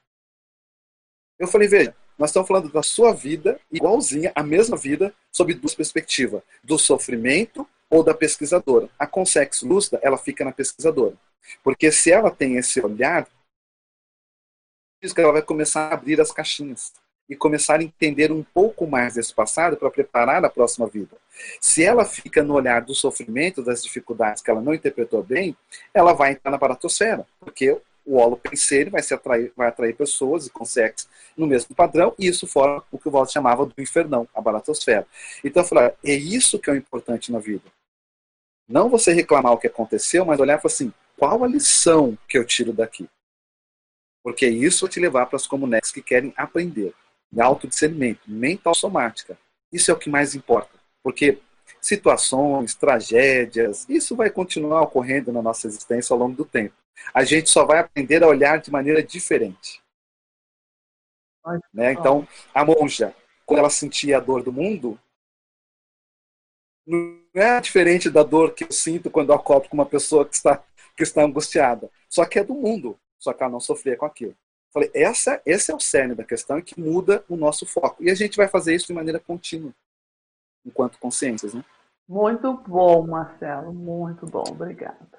Eu 1.38 1.48
falei, 1.48 1.68
veja, 1.68 1.96
nós 2.18 2.30
estamos 2.30 2.46
falando 2.46 2.70
da 2.70 2.82
sua 2.82 3.14
vida, 3.14 3.58
igualzinha, 3.72 4.30
a 4.34 4.42
mesma 4.42 4.76
vida, 4.76 5.14
sob 5.32 5.54
duas 5.54 5.74
perspectivas: 5.74 6.42
do 6.62 6.78
sofrimento 6.78 7.66
ou 7.88 8.04
da 8.04 8.12
pesquisadora. 8.12 8.90
A 8.98 9.06
consex 9.06 9.62
lúcida, 9.62 9.98
ela 10.02 10.18
fica 10.18 10.44
na 10.44 10.52
pesquisadora. 10.52 11.16
Porque 11.64 11.90
se 11.90 12.12
ela 12.12 12.30
tem 12.30 12.56
esse 12.56 12.80
olhar, 12.84 13.26
ela 15.16 15.32
vai 15.32 15.42
começar 15.42 15.88
a 15.88 15.94
abrir 15.94 16.20
as 16.20 16.30
caixinhas 16.30 16.92
e 17.28 17.36
começar 17.36 17.80
a 17.80 17.82
entender 17.82 18.32
um 18.32 18.42
pouco 18.42 18.86
mais 18.86 19.14
desse 19.14 19.34
passado 19.34 19.76
para 19.76 19.90
preparar 19.90 20.44
a 20.44 20.48
próxima 20.48 20.86
vida. 20.86 21.16
Se 21.60 21.84
ela 21.84 22.04
fica 22.04 22.42
no 22.42 22.54
olhar 22.54 22.82
do 22.82 22.94
sofrimento, 22.94 23.62
das 23.62 23.82
dificuldades 23.82 24.42
que 24.42 24.50
ela 24.50 24.62
não 24.62 24.72
interpretou 24.72 25.22
bem, 25.22 25.56
ela 25.92 26.14
vai 26.14 26.32
entrar 26.32 26.50
na 26.50 26.58
paratosfera, 26.58 27.26
porque 27.38 27.76
o 28.06 28.16
holopenseiro 28.16 28.90
vai, 28.90 29.02
se 29.02 29.12
atrair, 29.12 29.52
vai 29.54 29.68
atrair 29.68 29.94
pessoas 29.94 30.46
e 30.46 30.50
consegue 30.50 30.94
no 31.36 31.46
mesmo 31.46 31.74
padrão, 31.74 32.14
e 32.18 32.26
isso 32.26 32.46
fora 32.46 32.82
o 32.90 32.98
que 32.98 33.08
o 33.08 33.10
Walter 33.10 33.32
chamava 33.32 33.66
do 33.66 33.74
infernão, 33.78 34.26
a 34.34 34.40
baratosfera. 34.40 35.06
Então 35.44 35.62
eu 35.62 35.68
falei, 35.68 35.92
é 36.02 36.14
isso 36.14 36.58
que 36.58 36.70
é 36.70 36.72
o 36.72 36.76
importante 36.76 37.30
na 37.30 37.38
vida. 37.38 37.64
Não 38.66 38.88
você 38.88 39.12
reclamar 39.12 39.52
o 39.52 39.58
que 39.58 39.66
aconteceu, 39.66 40.24
mas 40.24 40.40
olhar 40.40 40.58
e 40.58 40.62
falar 40.62 40.72
assim, 40.72 40.92
qual 41.16 41.44
a 41.44 41.48
lição 41.48 42.16
que 42.26 42.38
eu 42.38 42.44
tiro 42.44 42.72
daqui? 42.72 43.06
Porque 44.22 44.46
isso 44.46 44.86
vai 44.86 44.92
te 44.92 45.00
levar 45.00 45.26
para 45.26 45.36
as 45.36 45.46
comunidades 45.46 45.90
que 45.90 46.02
querem 46.02 46.32
aprender 46.36 46.88
de 46.88 47.07
autodiscernimento, 47.38 48.20
mental 48.26 48.74
somática. 48.74 49.38
Isso 49.72 49.90
é 49.90 49.94
o 49.94 49.98
que 49.98 50.08
mais 50.08 50.34
importa. 50.34 50.78
Porque 51.02 51.38
situações, 51.80 52.74
tragédias, 52.74 53.86
isso 53.88 54.16
vai 54.16 54.30
continuar 54.30 54.82
ocorrendo 54.82 55.32
na 55.32 55.42
nossa 55.42 55.66
existência 55.66 56.12
ao 56.12 56.18
longo 56.18 56.36
do 56.36 56.44
tempo. 56.44 56.74
A 57.12 57.24
gente 57.24 57.50
só 57.50 57.64
vai 57.64 57.78
aprender 57.78 58.22
a 58.22 58.28
olhar 58.28 58.60
de 58.60 58.70
maneira 58.70 59.02
diferente. 59.02 59.82
Né? 61.72 61.92
Então, 61.92 62.26
a 62.52 62.64
monja, 62.64 63.14
quando 63.46 63.60
ela 63.60 63.70
sentia 63.70 64.18
a 64.18 64.20
dor 64.20 64.42
do 64.42 64.52
mundo, 64.52 64.98
não 66.86 67.20
é 67.34 67.60
diferente 67.60 68.10
da 68.10 68.22
dor 68.22 68.54
que 68.54 68.64
eu 68.64 68.72
sinto 68.72 69.10
quando 69.10 69.30
eu 69.30 69.36
acordo 69.36 69.68
com 69.68 69.74
uma 69.74 69.86
pessoa 69.86 70.26
que 70.26 70.34
está, 70.34 70.62
que 70.96 71.02
está 71.02 71.22
angustiada. 71.22 71.90
Só 72.08 72.24
que 72.24 72.38
é 72.38 72.44
do 72.44 72.54
mundo. 72.54 72.98
Só 73.18 73.32
que 73.32 73.42
ela 73.42 73.52
não 73.52 73.60
sofria 73.60 73.96
com 73.96 74.06
aquilo. 74.06 74.36
Falei, 74.78 74.90
essa, 74.94 75.42
esse 75.44 75.72
é 75.72 75.74
o 75.74 75.80
cerne 75.80 76.14
da 76.14 76.22
questão 76.22 76.62
que 76.62 76.78
muda 76.78 77.24
o 77.28 77.36
nosso 77.36 77.66
foco. 77.66 78.00
E 78.00 78.08
a 78.08 78.14
gente 78.14 78.36
vai 78.36 78.46
fazer 78.46 78.76
isso 78.76 78.86
de 78.86 78.92
maneira 78.92 79.18
contínua, 79.18 79.74
enquanto 80.64 81.00
consciências, 81.00 81.52
né? 81.52 81.64
Muito 82.08 82.52
bom, 82.58 83.04
Marcelo. 83.04 83.72
Muito 83.72 84.24
bom. 84.24 84.44
Obrigada. 84.46 85.18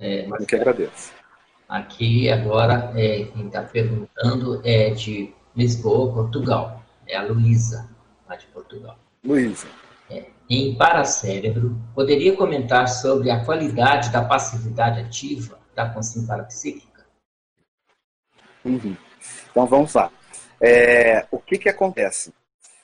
É, 0.00 0.28
Eu 0.28 0.44
que 0.44 0.56
agradeço. 0.56 1.12
Aqui 1.68 2.28
agora, 2.28 2.92
é, 2.96 3.24
quem 3.26 3.46
está 3.46 3.62
perguntando 3.62 4.60
é 4.64 4.90
de 4.90 5.32
Lisboa, 5.54 6.12
Portugal. 6.12 6.82
É 7.06 7.16
a 7.16 7.22
Luísa, 7.22 7.88
lá 8.28 8.34
de 8.34 8.46
Portugal. 8.46 8.98
Luísa. 9.24 9.68
É, 10.10 10.26
em 10.50 10.76
Paracérebro, 10.76 11.80
poderia 11.94 12.36
comentar 12.36 12.88
sobre 12.88 13.30
a 13.30 13.44
qualidade 13.44 14.10
da 14.10 14.24
passividade 14.24 15.00
ativa 15.00 15.56
da 15.72 15.88
consciência 15.88 16.26
parapsíquica? 16.26 16.93
Uhum. 18.64 18.96
Então 19.50 19.66
vamos 19.66 19.92
lá. 19.94 20.10
É, 20.60 21.26
o 21.30 21.38
que, 21.38 21.58
que 21.58 21.68
acontece? 21.68 22.32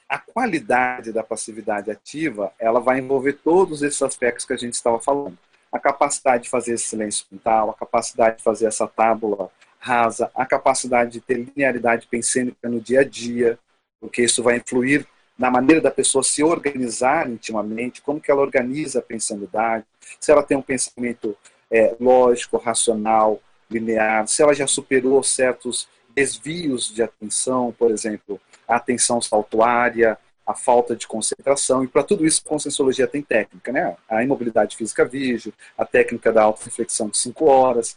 A 0.09 0.18
qualidade 0.18 1.12
da 1.12 1.22
passividade 1.22 1.91
ativa, 1.91 2.53
ela 2.59 2.81
vai 2.81 2.99
envolver 2.99 3.35
todos 3.35 3.83
esses 3.83 4.03
aspectos 4.03 4.45
que 4.45 4.53
a 4.53 4.57
gente 4.57 4.74
estava 4.74 4.99
falando. 4.99 5.39
A 5.72 5.78
capacidade 5.78 6.45
de 6.45 6.51
fazer 6.51 6.74
esse 6.74 6.89
silêncio 6.89 7.24
mental, 7.31 7.70
a 7.70 7.74
capacidade 7.74 8.39
de 8.39 8.43
fazer 8.43 8.66
essa 8.66 8.89
tábula 8.89 9.51
rasa, 9.78 10.31
a 10.35 10.45
capacidade 10.45 11.12
de 11.12 11.20
ter 11.20 11.35
linearidade 11.35 12.07
pensênica 12.07 12.68
no 12.68 12.81
dia 12.81 13.01
a 13.01 13.05
dia, 13.05 13.59
porque 14.01 14.22
isso 14.22 14.43
vai 14.43 14.57
influir 14.57 15.07
na 15.39 15.51
maneira 15.51 15.81
da 15.81 15.91
pessoa 15.91 16.22
se 16.22 16.45
organizar 16.45 17.31
intimamente, 17.31 18.03
como 18.03 18.20
que 18.20 18.31
ela 18.31 18.43
organiza 18.43 18.99
a 18.99 19.03
pensanidade, 19.03 19.87
se 20.20 20.31
ela 20.31 20.43
tem 20.43 20.55
um 20.55 20.62
pensamento 20.62 21.35
é, 21.70 21.97
lógico, 21.99 22.59
racional, 22.59 23.41
linear, 23.71 24.27
se 24.27 24.43
ela 24.43 24.55
já 24.55 24.66
superou 24.66 25.23
certos 25.23 25.89
desvios 26.14 26.93
de 26.93 27.03
atenção, 27.03 27.75
por 27.79 27.91
exemplo, 27.91 28.41
a 28.66 28.77
atenção 28.77 29.21
saltuária, 29.21 30.18
a 30.47 30.55
falta 30.55 30.97
de 30.97 31.07
concentração, 31.07 31.85
e 31.85 31.89
para 31.89 32.03
tudo 32.03 32.27
isso 32.27 32.43
a 32.45 32.49
Conscienciologia 32.49 33.07
tem 33.07 33.23
técnica, 33.23 33.71
né? 33.71 33.97
A 34.09 34.23
imobilidade 34.23 34.77
física 34.77 35.05
vígio, 35.05 35.55
a 35.79 35.85
técnica 35.85 36.33
da 36.33 36.43
auto-reflexão 36.43 37.09
de 37.09 37.18
cinco 37.18 37.47
horas. 37.47 37.97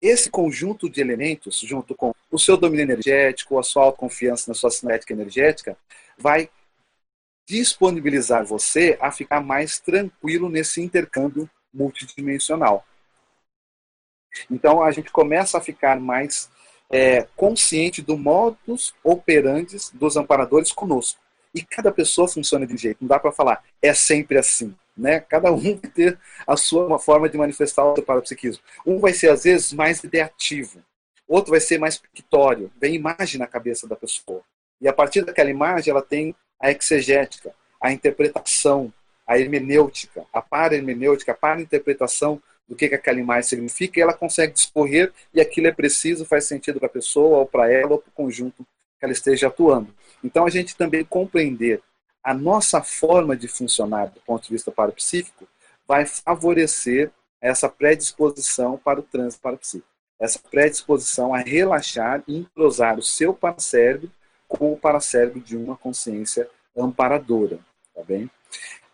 Esse 0.00 0.30
conjunto 0.30 0.88
de 0.88 1.00
elementos, 1.00 1.58
junto 1.60 1.94
com 1.94 2.14
o 2.30 2.38
seu 2.38 2.56
domínio 2.56 2.84
energético, 2.84 3.58
a 3.58 3.62
sua 3.62 3.84
autoconfiança 3.84 4.50
na 4.50 4.54
sua 4.54 4.70
cinética 4.70 5.12
energética, 5.12 5.76
vai 6.16 6.48
disponibilizar 7.48 8.44
você 8.44 8.96
a 9.00 9.12
ficar 9.12 9.40
mais 9.40 9.78
tranquilo 9.78 10.48
nesse 10.48 10.82
intercâmbio 10.82 11.48
multidimensional. 11.72 12.84
Então 14.50 14.82
a 14.82 14.90
gente 14.90 15.10
começa 15.10 15.58
a 15.58 15.60
ficar 15.60 16.00
mais 16.00 16.50
é, 16.90 17.26
consciente 17.36 18.02
do 18.02 18.16
modus 18.16 18.94
operandi 19.02 19.76
dos 19.94 20.16
amparadores 20.16 20.72
conosco. 20.72 21.20
E 21.54 21.62
cada 21.62 21.90
pessoa 21.90 22.28
funciona 22.28 22.66
de 22.66 22.74
um 22.74 22.78
jeito, 22.78 22.98
não 23.00 23.08
dá 23.08 23.18
para 23.18 23.32
falar, 23.32 23.64
é 23.80 23.94
sempre 23.94 24.38
assim. 24.38 24.74
Né? 24.96 25.20
Cada 25.20 25.52
um 25.52 25.58
vai 25.58 25.90
ter 25.90 26.18
a 26.46 26.56
sua 26.56 26.98
forma 26.98 27.28
de 27.28 27.36
manifestar 27.36 27.84
o 27.84 27.94
seu 27.94 28.04
parapsiquismo. 28.04 28.62
Um 28.86 28.98
vai 28.98 29.12
ser, 29.12 29.30
às 29.30 29.44
vezes, 29.44 29.72
mais 29.72 30.02
ideativo, 30.02 30.82
outro 31.28 31.50
vai 31.50 31.60
ser 31.60 31.78
mais 31.78 31.98
pictório, 31.98 32.70
vem 32.80 32.94
imagem 32.94 33.38
na 33.38 33.46
cabeça 33.46 33.86
da 33.86 33.96
pessoa. 33.96 34.42
E 34.80 34.88
a 34.88 34.92
partir 34.92 35.24
daquela 35.24 35.50
imagem, 35.50 35.90
ela 35.90 36.02
tem 36.02 36.34
a 36.60 36.70
exegética, 36.70 37.52
a 37.80 37.92
interpretação, 37.92 38.92
a 39.26 39.38
hermenêutica, 39.38 40.24
a 40.32 40.40
para-hermenêutica, 40.40 41.32
a 41.32 41.34
para-interpretação 41.34 42.40
do 42.68 42.74
que, 42.74 42.88
que 42.88 42.94
aquela 42.94 43.20
imagem 43.20 43.44
significa, 43.44 43.98
e 43.98 44.02
ela 44.02 44.12
consegue 44.12 44.52
discorrer, 44.52 45.12
e 45.32 45.40
aquilo 45.40 45.68
é 45.68 45.72
preciso, 45.72 46.24
faz 46.24 46.46
sentido 46.46 46.78
para 46.78 46.86
a 46.86 46.90
pessoa, 46.92 47.38
ou 47.38 47.46
para 47.46 47.70
ela, 47.70 47.92
ou 47.92 47.98
para 47.98 48.08
o 48.08 48.12
conjunto 48.12 48.66
que 48.98 49.04
ela 49.04 49.12
esteja 49.12 49.48
atuando. 49.48 49.94
Então, 50.24 50.46
a 50.46 50.50
gente 50.50 50.76
também 50.76 51.04
compreender 51.04 51.80
a 52.26 52.34
nossa 52.34 52.82
forma 52.82 53.36
de 53.36 53.46
funcionar 53.46 54.06
do 54.06 54.20
ponto 54.20 54.42
de 54.42 54.50
vista 54.50 54.72
parapsíquico 54.72 55.46
vai 55.86 56.04
favorecer 56.04 57.12
essa 57.40 57.68
predisposição 57.68 58.76
para 58.76 58.98
o 58.98 59.02
trânsito 59.04 59.42
parapsíquico. 59.42 59.88
Essa 60.18 60.40
predisposição 60.50 61.32
a 61.32 61.38
relaxar 61.38 62.24
e 62.26 62.38
entrosar 62.38 62.98
o 62.98 63.02
seu 63.02 63.32
paracérebro 63.32 64.10
com 64.48 64.72
o 64.72 64.76
paracérebro 64.76 65.38
de 65.40 65.56
uma 65.56 65.76
consciência 65.76 66.48
amparadora. 66.76 67.60
Tá 67.94 68.02
bem? 68.02 68.28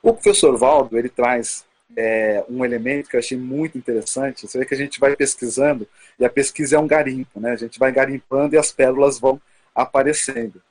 O 0.02 0.12
professor 0.12 0.56
Valdo, 0.58 0.98
ele 0.98 1.08
traz 1.08 1.64
é, 1.96 2.44
um 2.48 2.64
elemento 2.64 3.08
que 3.08 3.16
eu 3.16 3.20
achei 3.20 3.36
muito 3.36 3.76
interessante. 3.76 4.46
Você 4.46 4.58
vê 4.58 4.66
que 4.66 4.74
a 4.74 4.76
gente 4.76 4.98
vai 4.98 5.16
pesquisando 5.16 5.86
e 6.18 6.24
a 6.24 6.30
pesquisa 6.30 6.76
é 6.76 6.78
um 6.78 6.86
garimpo, 6.86 7.40
né? 7.40 7.52
A 7.52 7.56
gente 7.56 7.78
vai 7.78 7.92
garimpando 7.92 8.54
e 8.54 8.58
as 8.58 8.72
pérolas 8.72 9.18
vão 9.18 9.40
aparecendo. 9.74 10.62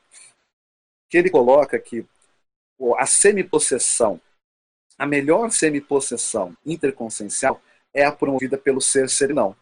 Que 1.09 1.17
ele 1.17 1.29
coloca 1.29 1.77
que 1.79 2.05
a 2.97 3.05
semipossessão, 3.05 4.19
a 4.97 5.05
melhor 5.05 5.51
semipossessão 5.51 6.55
interconsciencial 6.65 7.61
é 7.93 8.05
a 8.05 8.11
promovida 8.11 8.57
pelo 8.57 8.81
ser 8.81 9.09
serenão. 9.09 9.55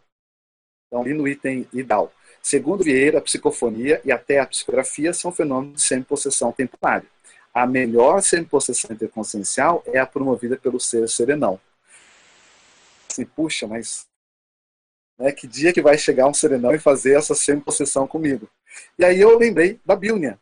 Então, 0.88 1.02
ali 1.02 1.14
no 1.14 1.28
item 1.28 1.68
IDAL. 1.74 2.12
Segundo 2.42 2.84
Vieira, 2.84 3.20
a 3.20 3.22
psicofonia 3.22 4.02
e 4.06 4.12
até 4.12 4.40
a 4.40 4.46
psicografia 4.46 5.14
são 5.14 5.32
fenômenos 5.32 5.76
de 5.76 5.82
semipossessão 5.82 6.52
temporária. 6.52 7.08
A 7.54 7.66
melhor 7.66 8.22
semipossessão 8.22 8.92
interconsciencial 8.92 9.84
é 9.88 9.98
a 10.00 10.06
promovida 10.06 10.58
pelo 10.58 10.80
ser 10.80 11.08
serenão. 11.10 11.60
Assim, 13.10 13.26
puxa, 13.26 13.68
mas 13.68 14.08
né, 15.18 15.32
que 15.32 15.48
dia 15.48 15.74
que 15.74 15.82
vai 15.82 15.98
chegar 15.98 16.28
um 16.28 16.34
serenão 16.34 16.74
e 16.74 16.80
fazer 16.80 17.18
essa 17.18 17.36
semipossessão 17.36 18.08
comigo? 18.08 18.50
E 18.98 19.04
aí 19.04 19.20
eu 19.20 19.38
lembrei 19.38 19.80
da 19.86 19.96
Bíblia. 19.96 20.40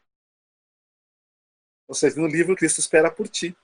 Ou 1.87 1.95
seja, 1.95 2.19
no 2.19 2.27
livro 2.27 2.55
Cristo 2.55 2.79
Espera 2.79 3.09
por 3.09 3.27
Ti. 3.27 3.55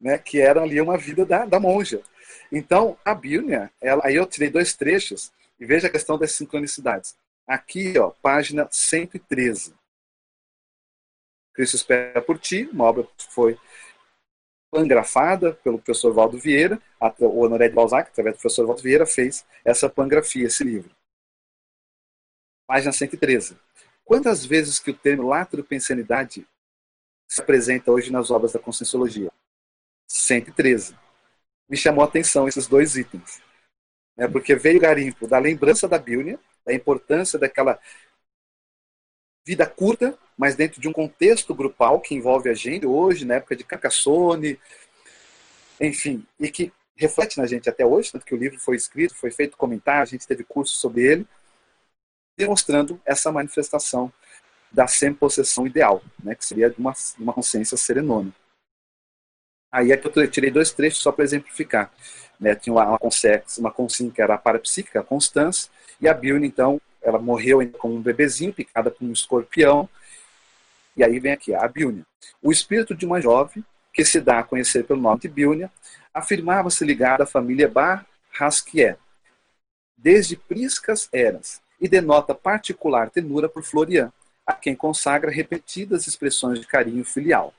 Né, 0.00 0.18
que 0.18 0.40
era 0.40 0.60
ali 0.62 0.80
uma 0.80 0.98
vida 0.98 1.24
da, 1.24 1.44
da 1.44 1.60
monja. 1.60 2.02
Então, 2.50 2.98
a 3.04 3.14
Bíblia, 3.14 3.70
ela, 3.80 4.04
aí 4.04 4.16
eu 4.16 4.26
tirei 4.26 4.50
dois 4.50 4.74
trechos 4.74 5.32
e 5.60 5.64
veja 5.64 5.86
a 5.86 5.90
questão 5.90 6.18
das 6.18 6.32
sincronicidades. 6.32 7.16
Aqui, 7.46 7.96
ó, 7.96 8.10
página 8.10 8.68
113. 8.68 9.72
Cristo 11.54 11.76
espera 11.76 12.22
por 12.22 12.38
ti, 12.38 12.68
uma 12.72 12.84
obra 12.84 13.04
que 13.16 13.30
foi 13.30 13.58
pangrafada 14.70 15.52
pelo 15.52 15.78
professor 15.78 16.12
Valdo 16.12 16.38
Vieira, 16.38 16.80
o 17.18 17.40
Honoré 17.40 17.68
de 17.68 17.74
Balzac, 17.74 18.10
através 18.10 18.36
do 18.36 18.40
professor 18.40 18.66
Valdo 18.66 18.82
Vieira, 18.82 19.04
fez 19.04 19.44
essa 19.64 19.88
pangrafia, 19.88 20.46
esse 20.46 20.64
livro. 20.64 20.90
Página 22.66 22.92
113. 22.92 23.58
Quantas 24.04 24.46
vezes 24.46 24.78
que 24.78 24.90
o 24.90 24.96
termo 24.96 25.28
latropensanidade 25.28 26.46
se 27.28 27.42
apresenta 27.42 27.90
hoje 27.90 28.10
nas 28.10 28.30
obras 28.30 28.52
da 28.52 28.58
Conscienciologia? 28.58 29.30
113. 30.08 30.96
Me 31.68 31.76
chamou 31.76 32.02
a 32.02 32.08
atenção 32.08 32.48
esses 32.48 32.66
dois 32.66 32.96
itens 32.96 33.42
né, 34.16 34.28
porque 34.28 34.54
veio 34.54 34.78
o 34.78 34.80
garimpo 34.80 35.26
da 35.26 35.38
lembrança 35.38 35.88
da 35.88 35.98
Bíblia, 35.98 36.38
da 36.64 36.72
importância 36.72 37.38
daquela 37.38 37.78
vida 39.44 39.66
curta, 39.66 40.16
mas 40.36 40.54
dentro 40.54 40.80
de 40.80 40.88
um 40.88 40.92
contexto 40.92 41.54
grupal 41.54 42.00
que 42.00 42.14
envolve 42.14 42.48
a 42.48 42.54
gente 42.54 42.86
hoje, 42.86 43.24
na 43.24 43.34
época 43.34 43.56
de 43.56 43.64
Carcassone, 43.64 44.58
enfim, 45.80 46.26
e 46.38 46.50
que 46.50 46.72
reflete 46.96 47.38
na 47.38 47.46
gente 47.46 47.68
até 47.68 47.84
hoje, 47.84 48.12
tanto 48.12 48.24
que 48.24 48.34
o 48.34 48.38
livro 48.38 48.58
foi 48.58 48.76
escrito, 48.76 49.14
foi 49.14 49.30
feito 49.30 49.56
comentário, 49.56 50.02
a 50.02 50.06
gente 50.06 50.26
teve 50.26 50.44
curso 50.44 50.74
sobre 50.74 51.02
ele, 51.02 51.26
demonstrando 52.36 53.00
essa 53.04 53.30
manifestação 53.30 54.12
da 54.70 54.86
sem-possessão 54.86 55.66
ideal, 55.66 56.02
né, 56.22 56.34
que 56.34 56.44
seria 56.44 56.70
de 56.70 56.78
uma, 56.78 56.94
uma 57.18 57.32
consciência 57.32 57.76
serenona. 57.76 58.32
Aí 59.70 59.90
é 59.90 59.96
que 59.96 60.06
eu 60.06 60.30
tirei 60.30 60.50
dois 60.50 60.70
trechos 60.70 61.00
só 61.00 61.10
para 61.10 61.24
exemplificar. 61.24 61.90
Né? 62.38 62.54
Tinha 62.54 62.74
uma, 62.74 62.84
uma, 62.84 62.98
uma 63.58 63.70
consciência 63.70 64.14
que 64.14 64.20
era 64.20 64.34
a 64.34 64.38
parapsíquica, 64.38 65.00
a 65.00 65.04
Constância, 65.04 65.70
e 66.00 66.08
a 66.08 66.12
Bilne, 66.12 66.46
então, 66.46 66.80
ela 67.00 67.18
morreu 67.18 67.60
como 67.78 67.94
um 67.94 68.02
bebezinho, 68.02 68.52
picada 68.52 68.90
por 68.90 69.04
um 69.04 69.12
escorpião. 69.12 69.88
E 70.96 71.02
aí 71.02 71.18
vem 71.18 71.32
aqui 71.32 71.54
a 71.54 71.66
Bilne. 71.66 72.04
O 72.42 72.52
espírito 72.52 72.94
de 72.94 73.06
uma 73.06 73.20
jovem, 73.20 73.64
que 73.92 74.04
se 74.04 74.20
dá 74.20 74.40
a 74.40 74.44
conhecer 74.44 74.84
pelo 74.84 75.00
nome 75.00 75.20
de 75.20 75.28
Bilne, 75.28 75.70
afirmava-se 76.12 76.84
ligada 76.84 77.24
à 77.24 77.26
família 77.26 77.68
Barrasquier, 77.68 78.98
desde 79.96 80.36
priscas 80.36 81.08
eras, 81.12 81.60
e 81.80 81.88
denota 81.88 82.34
particular 82.34 83.10
tenura 83.10 83.48
por 83.48 83.62
Florian, 83.62 84.12
a 84.46 84.52
quem 84.52 84.74
consagra 84.74 85.30
repetidas 85.30 86.06
expressões 86.06 86.60
de 86.60 86.66
carinho 86.66 87.04
filial. 87.04 87.54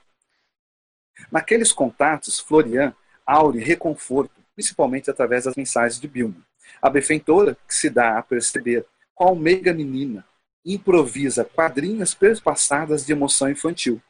Naqueles 1.30 1.72
contatos, 1.72 2.40
Florian 2.40 2.94
aure 3.26 3.58
reconforto, 3.60 4.32
principalmente 4.54 5.10
através 5.10 5.44
das 5.44 5.56
mensagens 5.56 6.00
de 6.00 6.08
Bilma. 6.08 6.36
A 6.80 6.90
benfeitora, 6.90 7.56
que 7.66 7.74
se 7.74 7.88
dá 7.88 8.18
a 8.18 8.22
perceber 8.22 8.84
qual 9.14 9.34
meiga 9.34 9.72
menina, 9.72 10.24
improvisa 10.64 11.44
quadrinhas 11.44 12.14
perpassadas 12.14 13.04
de 13.04 13.12
emoção 13.12 13.50
infantil, 13.50 14.00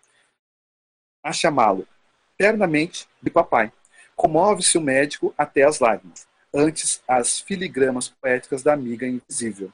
a 1.23 1.33
chamá-lo 1.33 1.87
ternamente 2.37 3.09
de 3.23 3.31
papai. 3.31 3.73
Comove-se 4.15 4.79
o 4.79 4.81
médico 4.81 5.35
até 5.37 5.63
as 5.63 5.81
lágrimas, 5.81 6.27
antes 6.53 7.03
as 7.09 7.41
filigramas 7.41 8.09
poéticas 8.09 8.63
da 8.63 8.73
amiga 8.73 9.07
invisível. 9.07 9.73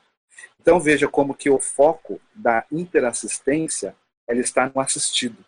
Então 0.61 0.81
veja 0.81 1.09
como 1.09 1.35
que 1.35 1.51
o 1.51 1.59
foco 1.59 2.21
da 2.35 2.65
interassistência 2.71 3.95
ela 4.27 4.41
está 4.41 4.71
no 4.75 4.81
assistido 4.81 5.45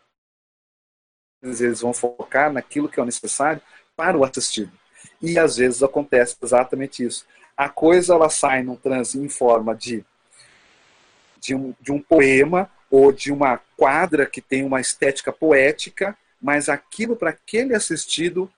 eles 1.42 1.80
vão 1.80 1.92
focar 1.92 2.52
naquilo 2.52 2.88
que 2.88 3.00
é 3.00 3.04
necessário 3.04 3.60
para 3.96 4.16
o 4.16 4.24
assistido. 4.24 4.72
E 5.20 5.38
às 5.38 5.56
vezes 5.56 5.82
acontece 5.82 6.36
exatamente 6.40 7.04
isso. 7.04 7.26
A 7.56 7.68
coisa 7.68 8.14
ela 8.14 8.28
sai 8.30 8.62
num 8.62 8.76
transe 8.76 9.18
em 9.18 9.28
forma 9.28 9.74
de, 9.74 10.04
de, 11.42 11.54
um, 11.54 11.74
de 11.80 11.90
um 11.90 12.00
poema 12.00 12.70
ou 12.90 13.12
de 13.12 13.32
uma 13.32 13.58
quadra 13.76 14.26
que 14.26 14.40
tem 14.40 14.64
uma 14.64 14.80
estética 14.80 15.32
poética, 15.32 16.16
mas 16.40 16.68
aquilo 16.68 17.16
para 17.16 17.30
aquele 17.30 17.74
assistido 17.74 18.50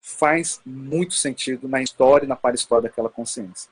faz 0.00 0.60
muito 0.64 1.14
sentido 1.14 1.68
na 1.68 1.82
história 1.82 2.24
e 2.24 2.28
na 2.28 2.36
para-história 2.36 2.88
daquela 2.88 3.08
consciência. 3.08 3.70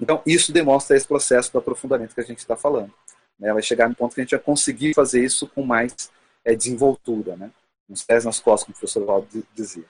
Então, 0.00 0.22
isso 0.24 0.52
demonstra 0.52 0.96
esse 0.96 1.06
processo 1.06 1.52
do 1.52 1.58
aprofundamento 1.58 2.14
que 2.14 2.20
a 2.20 2.24
gente 2.24 2.38
está 2.38 2.56
falando. 2.56 2.92
Né? 3.38 3.52
Vai 3.52 3.62
chegar 3.62 3.88
no 3.88 3.94
ponto 3.94 4.14
que 4.14 4.20
a 4.20 4.24
gente 4.24 4.34
vai 4.34 4.40
conseguir 4.40 4.94
fazer 4.94 5.24
isso 5.24 5.46
com 5.48 5.64
mais 5.64 6.10
é, 6.44 6.54
desenvoltura, 6.54 7.36
né? 7.36 7.50
Uns 7.88 8.02
pés 8.02 8.24
nas 8.24 8.38
costas, 8.40 8.66
como 8.66 8.76
o 8.76 8.78
professor 8.78 9.04
Valdo 9.04 9.46
dizia. 9.54 9.84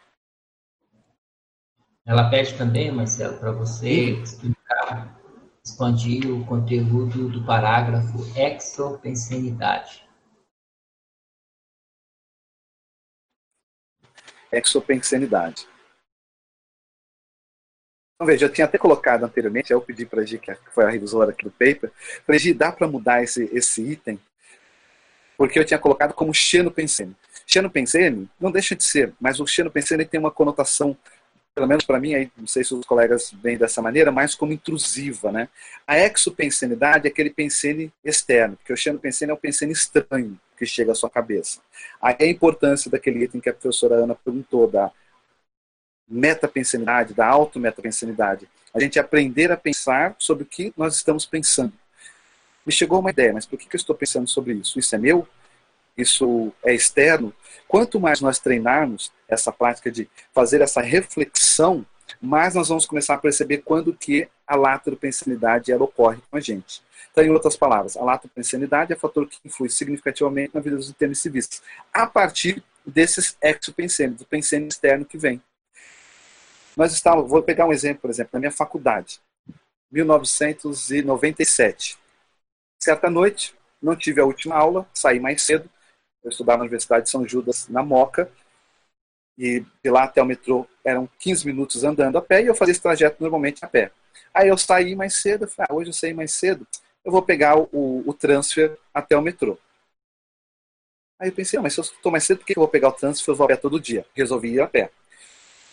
Ela 2.04 2.28
pede 2.30 2.56
também, 2.56 2.90
Marcelo, 2.90 3.38
para 3.38 3.52
você 3.52 4.14
explicar, 4.22 5.21
expandir 5.64 6.28
o 6.28 6.44
conteúdo 6.44 7.28
do 7.28 7.46
parágrafo 7.46 8.18
exopensenidade. 8.36 10.04
Exopensenidade. 14.50 15.68
Então, 18.14 18.26
veja, 18.26 18.46
eu 18.46 18.52
tinha 18.52 18.66
até 18.66 18.76
colocado 18.76 19.24
anteriormente, 19.24 19.72
eu 19.72 19.80
pedi 19.80 20.04
para 20.04 20.22
a 20.22 20.24
Gi, 20.24 20.38
que 20.38 20.54
foi 20.70 20.84
a 20.84 20.90
revisora 20.90 21.30
aqui 21.30 21.44
do 21.44 21.50
paper, 21.50 21.92
falei, 22.26 22.38
Gi, 22.38 22.52
dá 22.52 22.70
para 22.70 22.88
mudar 22.88 23.22
esse, 23.22 23.44
esse 23.52 23.82
item 23.82 24.20
porque 25.36 25.58
eu 25.58 25.64
tinha 25.64 25.78
colocado 25.78 26.14
como 26.14 26.32
Xeno 26.32 26.70
Pensene. 26.70 27.16
Xeno 27.44 27.68
Pensene 27.68 28.30
não 28.38 28.52
deixa 28.52 28.76
de 28.76 28.84
ser, 28.84 29.12
mas 29.20 29.40
o 29.40 29.46
Xeno 29.46 29.72
Pensene 29.72 30.04
tem 30.04 30.20
uma 30.20 30.30
conotação, 30.30 30.96
pelo 31.54 31.66
menos 31.66 31.84
para 31.84 32.00
mim, 32.00 32.14
aí, 32.14 32.30
não 32.36 32.46
sei 32.46 32.64
se 32.64 32.74
os 32.74 32.84
colegas 32.86 33.30
veem 33.42 33.58
dessa 33.58 33.82
maneira, 33.82 34.10
mais 34.10 34.34
como 34.34 34.52
intrusiva. 34.52 35.30
Né? 35.30 35.48
A 35.86 35.98
exopensenidade 35.98 37.06
é 37.06 37.10
aquele 37.10 37.30
pensene 37.30 37.92
externo, 38.02 38.56
porque 38.56 38.72
o 38.72 38.76
Xeno 38.76 38.98
Pensene 38.98 39.30
é 39.30 39.34
o 39.34 39.38
pensene 39.38 39.72
estranho, 39.72 40.38
que 40.56 40.64
chega 40.64 40.92
à 40.92 40.94
sua 40.94 41.10
cabeça. 41.10 41.60
Aí 42.00 42.16
a 42.20 42.26
importância 42.26 42.90
daquele 42.90 43.24
item 43.24 43.40
que 43.40 43.50
a 43.50 43.52
professora 43.52 43.96
Ana 43.96 44.14
perguntou, 44.14 44.70
da 44.70 44.90
metapensanidade, 46.08 47.14
da 47.14 47.26
auto-metapensanidade. 47.26 48.48
A 48.74 48.80
gente 48.80 48.98
aprender 48.98 49.52
a 49.52 49.56
pensar 49.56 50.16
sobre 50.18 50.44
o 50.44 50.46
que 50.46 50.72
nós 50.76 50.96
estamos 50.96 51.26
pensando. 51.26 51.72
Me 52.64 52.72
chegou 52.72 53.00
uma 53.00 53.10
ideia, 53.10 53.32
mas 53.32 53.44
por 53.44 53.58
que 53.58 53.66
eu 53.74 53.78
estou 53.78 53.94
pensando 53.94 54.28
sobre 54.28 54.54
isso? 54.54 54.78
Isso 54.78 54.94
é 54.94 54.98
meu? 54.98 55.28
Isso 55.96 56.52
é 56.64 56.74
externo? 56.74 57.32
Quanto 57.68 58.00
mais 58.00 58.20
nós 58.20 58.38
treinarmos 58.38 59.12
essa 59.28 59.52
prática 59.52 59.90
de 59.90 60.08
fazer 60.32 60.60
essa 60.60 60.80
reflexão, 60.80 61.86
mais 62.20 62.54
nós 62.54 62.68
vamos 62.68 62.86
começar 62.86 63.14
a 63.14 63.18
perceber 63.18 63.58
quando 63.58 63.94
que 63.94 64.28
a 64.46 64.56
lateropensanidade 64.56 65.72
ela 65.72 65.84
ocorre 65.84 66.20
com 66.30 66.36
a 66.36 66.40
gente. 66.40 66.82
Então, 67.10 67.24
em 67.24 67.30
outras 67.30 67.56
palavras, 67.56 67.96
a 67.96 68.02
lateropensanidade 68.02 68.92
é 68.92 68.96
fator 68.96 69.26
que 69.26 69.38
influi 69.44 69.68
significativamente 69.68 70.54
na 70.54 70.60
vida 70.60 70.76
dos 70.76 70.88
intermissivistas, 70.88 71.60
a 71.92 72.06
partir 72.06 72.62
desses 72.86 73.36
exopensênios, 73.40 74.18
do 74.18 74.26
pensênio 74.26 74.68
externo 74.68 75.04
que 75.04 75.18
vem. 75.18 75.42
Nós 76.76 76.92
estávamos, 76.92 77.30
vou 77.30 77.42
pegar 77.42 77.66
um 77.66 77.72
exemplo, 77.72 78.02
por 78.02 78.10
exemplo, 78.10 78.30
na 78.32 78.40
minha 78.40 78.50
faculdade, 78.50 79.20
1997. 79.90 81.98
Certa 82.82 83.10
noite, 83.10 83.54
não 83.80 83.94
tive 83.94 84.20
a 84.22 84.24
última 84.24 84.56
aula, 84.56 84.88
saí 84.94 85.20
mais 85.20 85.42
cedo, 85.42 85.70
eu 86.22 86.30
estudava 86.30 86.58
na 86.58 86.64
Universidade 86.64 87.04
de 87.04 87.10
São 87.10 87.26
Judas, 87.26 87.68
na 87.68 87.82
Moca, 87.82 88.30
e 89.38 89.64
de 89.82 89.90
lá 89.90 90.04
até 90.04 90.22
o 90.22 90.26
metrô 90.26 90.66
eram 90.84 91.08
15 91.18 91.46
minutos 91.46 91.84
andando 91.84 92.18
a 92.18 92.22
pé, 92.22 92.42
e 92.42 92.46
eu 92.46 92.54
fazia 92.54 92.72
esse 92.72 92.82
trajeto 92.82 93.16
normalmente 93.20 93.64
a 93.64 93.68
pé. 93.68 93.90
Aí 94.32 94.48
eu 94.48 94.58
saí 94.58 94.94
mais 94.94 95.16
cedo, 95.16 95.48
falei, 95.48 95.66
ah, 95.70 95.74
hoje 95.74 95.90
eu 95.90 95.94
saí 95.94 96.14
mais 96.14 96.32
cedo, 96.32 96.66
eu 97.04 97.10
vou 97.10 97.22
pegar 97.22 97.56
o, 97.58 98.02
o 98.06 98.14
transfer 98.14 98.78
até 98.94 99.16
o 99.16 99.22
metrô. 99.22 99.58
Aí 101.18 101.28
eu 101.28 101.32
pensei, 101.32 101.58
ah, 101.58 101.62
mas 101.62 101.74
se 101.74 101.80
eu 101.80 101.84
estou 101.84 102.12
mais 102.12 102.24
cedo, 102.24 102.38
por 102.38 102.46
que 102.46 102.52
eu 102.52 102.60
vou 102.60 102.68
pegar 102.68 102.88
o 102.88 102.92
transfer? 102.92 103.30
Eu 103.30 103.36
vou 103.36 103.44
a 103.44 103.48
pé 103.48 103.56
todo 103.56 103.80
dia. 103.80 104.04
Resolvi 104.14 104.54
ir 104.54 104.60
a 104.60 104.66
pé. 104.66 104.90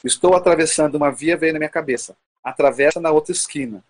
Estou 0.03 0.35
atravessando 0.35 0.95
uma 0.95 1.11
via, 1.11 1.35
veio 1.35 1.53
na 1.53 1.59
minha 1.59 1.69
cabeça. 1.69 2.15
Atravessa 2.43 2.99
na 2.99 3.11
outra 3.11 3.31
esquina. 3.31 3.83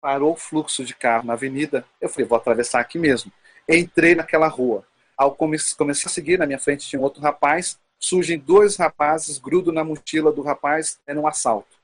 Parou 0.00 0.32
o 0.32 0.36
fluxo 0.36 0.84
de 0.84 0.94
carro 0.94 1.26
na 1.26 1.32
avenida. 1.32 1.84
Eu 2.00 2.08
falei, 2.08 2.26
vou 2.26 2.38
atravessar 2.38 2.80
aqui 2.80 2.98
mesmo. 2.98 3.32
Entrei 3.68 4.14
naquela 4.14 4.46
rua. 4.46 4.86
Ao 5.16 5.34
começar 5.34 6.08
a 6.08 6.10
seguir, 6.10 6.38
na 6.38 6.46
minha 6.46 6.58
frente 6.58 6.86
tinha 6.86 7.00
um 7.00 7.04
outro 7.04 7.22
rapaz. 7.22 7.78
Surgem 7.98 8.38
dois 8.38 8.76
rapazes, 8.76 9.38
grudo 9.38 9.72
na 9.72 9.82
mochila 9.82 10.30
do 10.30 10.42
rapaz, 10.42 11.00
é 11.06 11.14
um 11.14 11.26
assalto. 11.26 11.76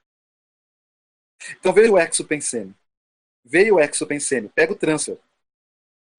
Então 1.58 1.72
veio 1.72 1.94
o 1.94 1.98
exopensene. 1.98 2.74
Veio 3.44 3.76
o 3.76 3.80
exopensene. 3.80 4.48
Pega 4.48 4.72
o 4.72 4.76
transfer. 4.76 5.18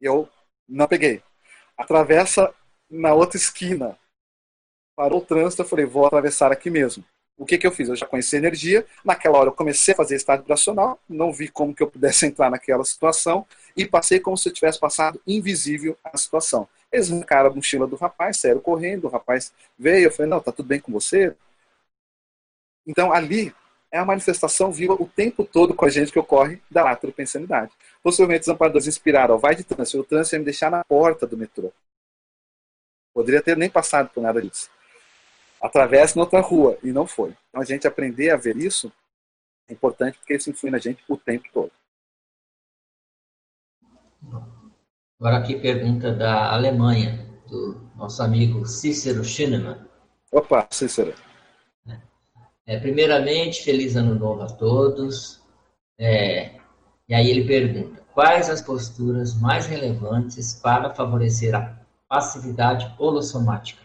Eu 0.02 0.28
não 0.68 0.88
peguei. 0.88 1.22
Atravessa 1.78 2.54
na 2.90 3.14
outra 3.14 3.38
esquina 3.38 3.98
parou 4.96 5.20
o 5.20 5.26
trânsito, 5.26 5.62
eu 5.62 5.68
falei, 5.68 5.86
vou 5.86 6.06
atravessar 6.06 6.52
aqui 6.52 6.70
mesmo. 6.70 7.04
O 7.38 7.46
que, 7.46 7.58
que 7.58 7.66
eu 7.66 7.72
fiz? 7.72 7.90
Eu 7.90 7.96
já 7.96 8.06
conheci 8.06 8.36
energia, 8.36 8.86
naquela 9.04 9.40
hora 9.40 9.50
eu 9.50 9.54
comecei 9.54 9.94
a 9.94 9.98
fazer 9.98 10.16
estado 10.16 10.42
vibracional, 10.42 11.00
não 11.10 11.34
vi 11.34 11.48
como 11.48 11.74
que 11.74 11.82
eu 11.82 11.90
pudesse 11.90 12.26
entrar 12.28 12.50
naquela 12.50 12.84
situação 12.84 13.46
e 13.76 13.86
passei 13.86 14.20
como 14.20 14.38
se 14.38 14.50
eu 14.50 14.54
tivesse 14.54 14.80
passado 14.80 15.20
invisível 15.26 15.98
a 16.04 16.16
situação. 16.18 16.68
Eles 16.94 17.12
arrancaram 17.12 17.50
a 17.50 17.54
mochila 17.54 17.88
do 17.88 17.96
rapaz, 17.96 18.38
saíram 18.38 18.62
correndo, 18.62 19.06
o 19.06 19.10
rapaz 19.10 19.52
veio, 19.78 20.06
eu 20.06 20.12
falei, 20.12 20.30
não, 20.30 20.40
tá 20.40 20.52
tudo 20.52 20.68
bem 20.68 20.80
com 20.80 20.92
você? 20.92 21.36
Então 22.86 23.12
ali 23.12 23.54
é 23.92 23.98
a 23.98 24.06
manifestação 24.06 24.72
viva 24.72 24.94
o 24.94 25.08
tempo 25.08 25.44
todo 25.44 25.74
com 25.74 25.86
a 25.86 25.90
gente 25.90 26.12
que 26.12 26.20
ocorre 26.20 26.62
da 26.70 26.84
lateropensanidade. 26.84 27.72
Possivelmente 28.02 28.44
os 28.44 28.48
amparadores 28.48 28.88
inspiraram, 28.88 29.38
vai 29.38 29.56
de 29.56 29.64
trânsito, 29.64 30.00
o 30.00 30.04
trânsito 30.04 30.36
ia 30.36 30.40
me 30.40 30.46
deixar 30.46 30.70
na 30.72 30.84
porta 30.84 31.28
do 31.28 31.38
metrô. 31.38 31.74
Poderia 33.14 33.42
ter 33.42 33.58
nem 33.58 33.70
passado 33.70 34.10
por 34.10 34.22
nada 34.22 34.42
disso 34.42 34.70
atravesse 35.64 36.18
noutra 36.18 36.42
rua. 36.42 36.78
E 36.84 36.92
não 36.92 37.08
foi. 37.08 37.34
Então 37.50 37.62
a 37.62 37.66
gente 37.66 37.88
aprender 37.88 38.32
a 38.32 38.36
ver 38.36 38.58
isso 38.58 38.92
é 39.70 39.74
importante 39.74 40.18
porque 40.18 40.36
isso 40.36 40.50
influi 40.50 40.70
na 40.70 40.78
gente 40.78 41.02
o 41.08 41.18
tempo 41.18 41.48
todo. 41.54 41.72
Agora 45.24 45.38
aqui 45.38 45.58
pergunta 45.58 46.12
da 46.12 46.52
Alemanha, 46.52 47.26
do 47.48 47.90
nosso 47.96 48.22
amigo 48.22 48.66
Cícero 48.66 49.24
Schneemann. 49.24 49.88
Opa, 50.30 50.68
Cícero. 50.70 51.14
É, 52.68 52.78
primeiramente, 52.78 53.64
feliz 53.64 53.96
ano 53.96 54.16
novo 54.16 54.42
a 54.42 54.48
todos. 54.48 55.42
É, 55.98 56.60
e 57.08 57.14
aí 57.16 57.30
ele 57.30 57.48
pergunta, 57.48 58.02
quais 58.14 58.50
as 58.50 58.62
posturas 58.62 59.34
mais 59.40 59.66
relevantes 59.66 60.56
para 60.56 60.94
favorecer 60.94 61.56
a 61.56 61.74
passividade 62.10 62.94
holossomática? 63.00 63.82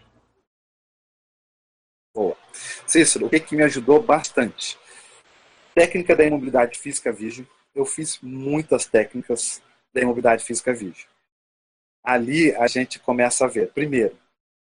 Cícero, 2.85 3.27
o 3.27 3.29
que, 3.29 3.39
que 3.39 3.55
me 3.55 3.63
ajudou 3.63 4.03
bastante? 4.03 4.77
Técnica 5.73 6.17
da 6.17 6.25
imobilidade 6.25 6.77
física 6.77 7.13
vídeo. 7.13 7.47
Eu 7.73 7.85
fiz 7.85 8.19
muitas 8.21 8.85
técnicas 8.85 9.61
da 9.93 10.01
imobilidade 10.01 10.43
física 10.43 10.73
vídeo. 10.73 11.07
Ali 12.03 12.55
a 12.55 12.67
gente 12.67 12.99
começa 12.99 13.45
a 13.45 13.47
ver, 13.47 13.71
primeiro, 13.71 14.17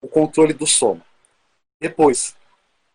o 0.01 0.07
controle 0.07 0.53
do 0.53 0.65
sono. 0.65 1.01
Depois, 1.79 2.35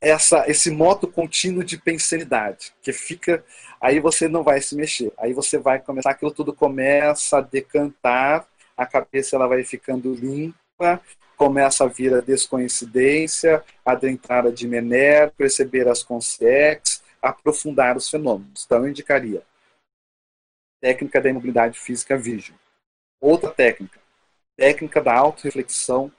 essa, 0.00 0.48
esse 0.50 0.70
moto 0.70 1.06
contínuo 1.06 1.62
de 1.62 1.78
pensanidade, 1.78 2.74
que 2.82 2.92
fica, 2.92 3.44
aí 3.80 4.00
você 4.00 4.26
não 4.26 4.42
vai 4.42 4.60
se 4.60 4.74
mexer. 4.74 5.12
Aí 5.16 5.32
você 5.32 5.58
vai 5.58 5.78
começar, 5.78 6.10
aquilo 6.10 6.32
tudo 6.32 6.52
começa 6.52 7.38
a 7.38 7.40
decantar, 7.40 8.46
a 8.76 8.84
cabeça 8.84 9.36
ela 9.36 9.46
vai 9.46 9.62
ficando 9.62 10.12
limpa, 10.12 11.00
começa 11.36 11.84
a 11.84 11.88
vir 11.88 12.12
a 12.14 12.20
descoincidência, 12.20 13.62
a 13.84 13.94
entrada 14.08 14.50
de 14.50 14.66
Mener, 14.66 15.30
perceber 15.32 15.88
as 15.88 16.02
consciências, 16.02 17.02
aprofundar 17.20 17.96
os 17.96 18.10
fenômenos. 18.10 18.64
Então, 18.64 18.78
eu 18.78 18.88
indicaria 18.88 19.42
técnica 20.80 21.20
da 21.20 21.30
imobilidade 21.30 21.78
física 21.78 22.16
vídeo. 22.16 22.56
Outra 23.20 23.50
técnica, 23.50 24.00
técnica 24.62 25.00
da 25.02 25.12
autorreflexão 25.12 26.12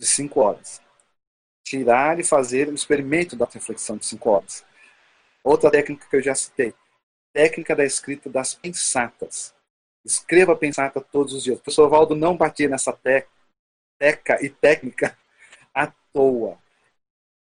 de 0.00 0.06
5 0.06 0.40
horas. 0.40 0.80
Tirar 1.62 2.18
e 2.18 2.24
fazer 2.24 2.68
o 2.68 2.74
experimento 2.74 3.36
da 3.36 3.44
autorreflexão 3.44 3.98
de 3.98 4.06
5 4.06 4.30
horas. 4.30 4.64
Outra 5.44 5.70
técnica 5.70 6.08
que 6.08 6.16
eu 6.16 6.22
já 6.22 6.34
citei, 6.34 6.72
técnica 7.30 7.76
da 7.76 7.84
escrita 7.84 8.30
das 8.30 8.54
pensatas. 8.54 9.54
Escreva 10.02 10.56
pensata 10.56 10.98
todos 10.98 11.34
os 11.34 11.44
dias. 11.44 11.58
O 11.58 11.60
professor 11.60 11.90
Valdo 11.90 12.16
não 12.16 12.38
batia 12.38 12.70
nessa 12.70 12.90
teca 12.90 14.42
e 14.42 14.48
técnica 14.48 15.14
à 15.74 15.92
toa. 16.10 16.58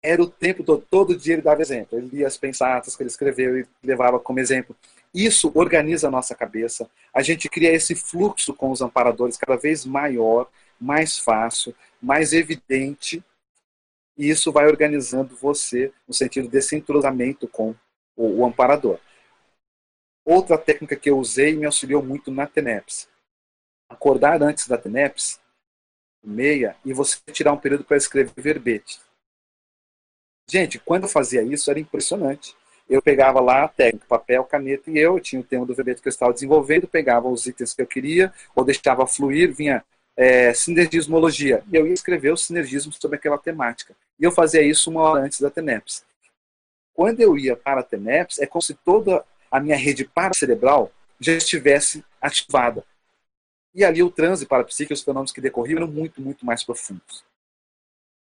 Era 0.03 0.21
o 0.21 0.29
tempo 0.29 0.65
todo, 0.65 0.85
todo 0.91 1.17
dia 1.17 1.35
ele 1.35 1.43
dava 1.43 1.63
exemplo. 1.63 1.97
Ele 1.97 2.09
lia 2.09 2.27
as 2.27 2.37
pensatas 2.37 2.97
que 2.97 3.03
ele 3.05 3.11
escreveu 3.11 3.61
e 3.61 3.69
levava 3.81 4.19
como 4.19 4.41
exemplo. 4.41 4.77
Isso 5.15 5.53
organiza 5.55 6.09
a 6.09 6.11
nossa 6.11 6.35
cabeça. 6.35 6.91
A 7.15 7.23
gente 7.23 7.49
cria 7.49 7.73
esse 7.73 7.95
fluxo 7.95 8.53
com 8.53 8.73
os 8.73 8.83
amparadores 8.83 9.37
cada 9.37 9.57
vez 9.57 9.85
maior, 9.85 10.51
mais 10.81 11.17
fácil, 11.17 11.73
mais 12.03 12.33
evidente. 12.33 13.23
E 14.19 14.29
isso 14.29 14.51
vai 14.51 14.67
organizando 14.67 15.37
você 15.37 15.93
no 16.09 16.13
sentido 16.13 16.49
desse 16.49 16.75
entrosamento 16.75 17.47
com 17.47 17.77
o, 18.17 18.41
o 18.41 18.45
amparador. 18.45 18.99
Outra 20.25 20.59
técnica 20.59 20.97
que 20.97 21.11
eu 21.11 21.19
usei 21.19 21.53
e 21.53 21.57
me 21.57 21.67
auxiliou 21.67 22.03
muito 22.03 22.33
na 22.33 22.47
TENEPS. 22.47 23.09
Acordar 23.89 24.43
antes 24.43 24.67
da 24.67 24.77
TENEPS 24.77 25.39
meia 26.25 26.77
e 26.85 26.93
você 26.93 27.19
tirar 27.31 27.53
um 27.53 27.59
período 27.59 27.85
para 27.85 27.97
escrever 27.97 28.33
verbete. 28.37 28.99
Gente, 30.49 30.79
quando 30.79 31.05
eu 31.05 31.09
fazia 31.09 31.43
isso 31.43 31.71
era 31.71 31.79
impressionante. 31.79 32.57
Eu 32.95 33.03
pegava 33.03 33.41
lá 33.41 33.65
a 33.65 33.69
técnica, 33.69 34.07
papel, 34.09 34.45
caneta 34.45 34.89
e 34.89 34.97
eu, 34.97 35.19
tinha 35.19 35.41
o 35.41 35.45
tema 35.45 35.67
do 35.67 35.75
verbete 35.75 36.01
que 36.01 36.07
eu 36.07 36.11
estava 36.11 36.33
desenvolvendo, 36.33 36.87
pegava 36.87 37.29
os 37.29 37.45
itens 37.45 37.75
que 37.75 37.83
eu 37.83 37.89
queria, 37.89 38.33
ou 38.55 38.65
deixava 38.65 39.05
fluir, 39.05 39.53
vinha 39.53 39.85
é, 40.17 40.55
sinergismologia, 40.55 41.65
e 41.73 41.75
eu 41.75 41.89
ia 41.89 41.93
escrever 41.93 42.33
os 42.33 42.45
sinergismos 42.45 42.97
sobre 43.01 43.17
aquela 43.17 43.37
temática. 43.37 43.97
E 44.17 44.23
eu 44.23 44.31
fazia 44.31 44.63
isso 44.63 44.93
uma 44.93 45.01
hora 45.01 45.25
antes 45.25 45.41
da 45.41 45.51
TENEPS. 45.51 46.05
Quando 46.95 47.19
eu 47.19 47.37
ia 47.37 47.57
para 47.57 47.81
a 47.81 47.83
TENEPS, 47.83 48.39
é 48.39 48.47
como 48.47 48.63
se 48.63 48.75
toda 48.75 49.25
a 49.51 49.59
minha 49.59 49.77
rede 49.77 50.05
paracerebral 50.05 50.93
já 51.19 51.33
estivesse 51.33 52.05
ativada. 52.21 52.85
E 53.75 53.85
ali 53.85 54.05
o 54.05 54.11
transe 54.11 54.47
para 54.47 54.63
a 54.63 54.65
psique 54.65 54.93
os 54.93 55.03
fenômenos 55.03 55.33
que 55.33 55.41
decorriam 55.41 55.79
eram 55.79 55.89
muito, 55.89 56.23
muito 56.23 56.47
mais 56.47 56.63
profundos. 56.63 57.25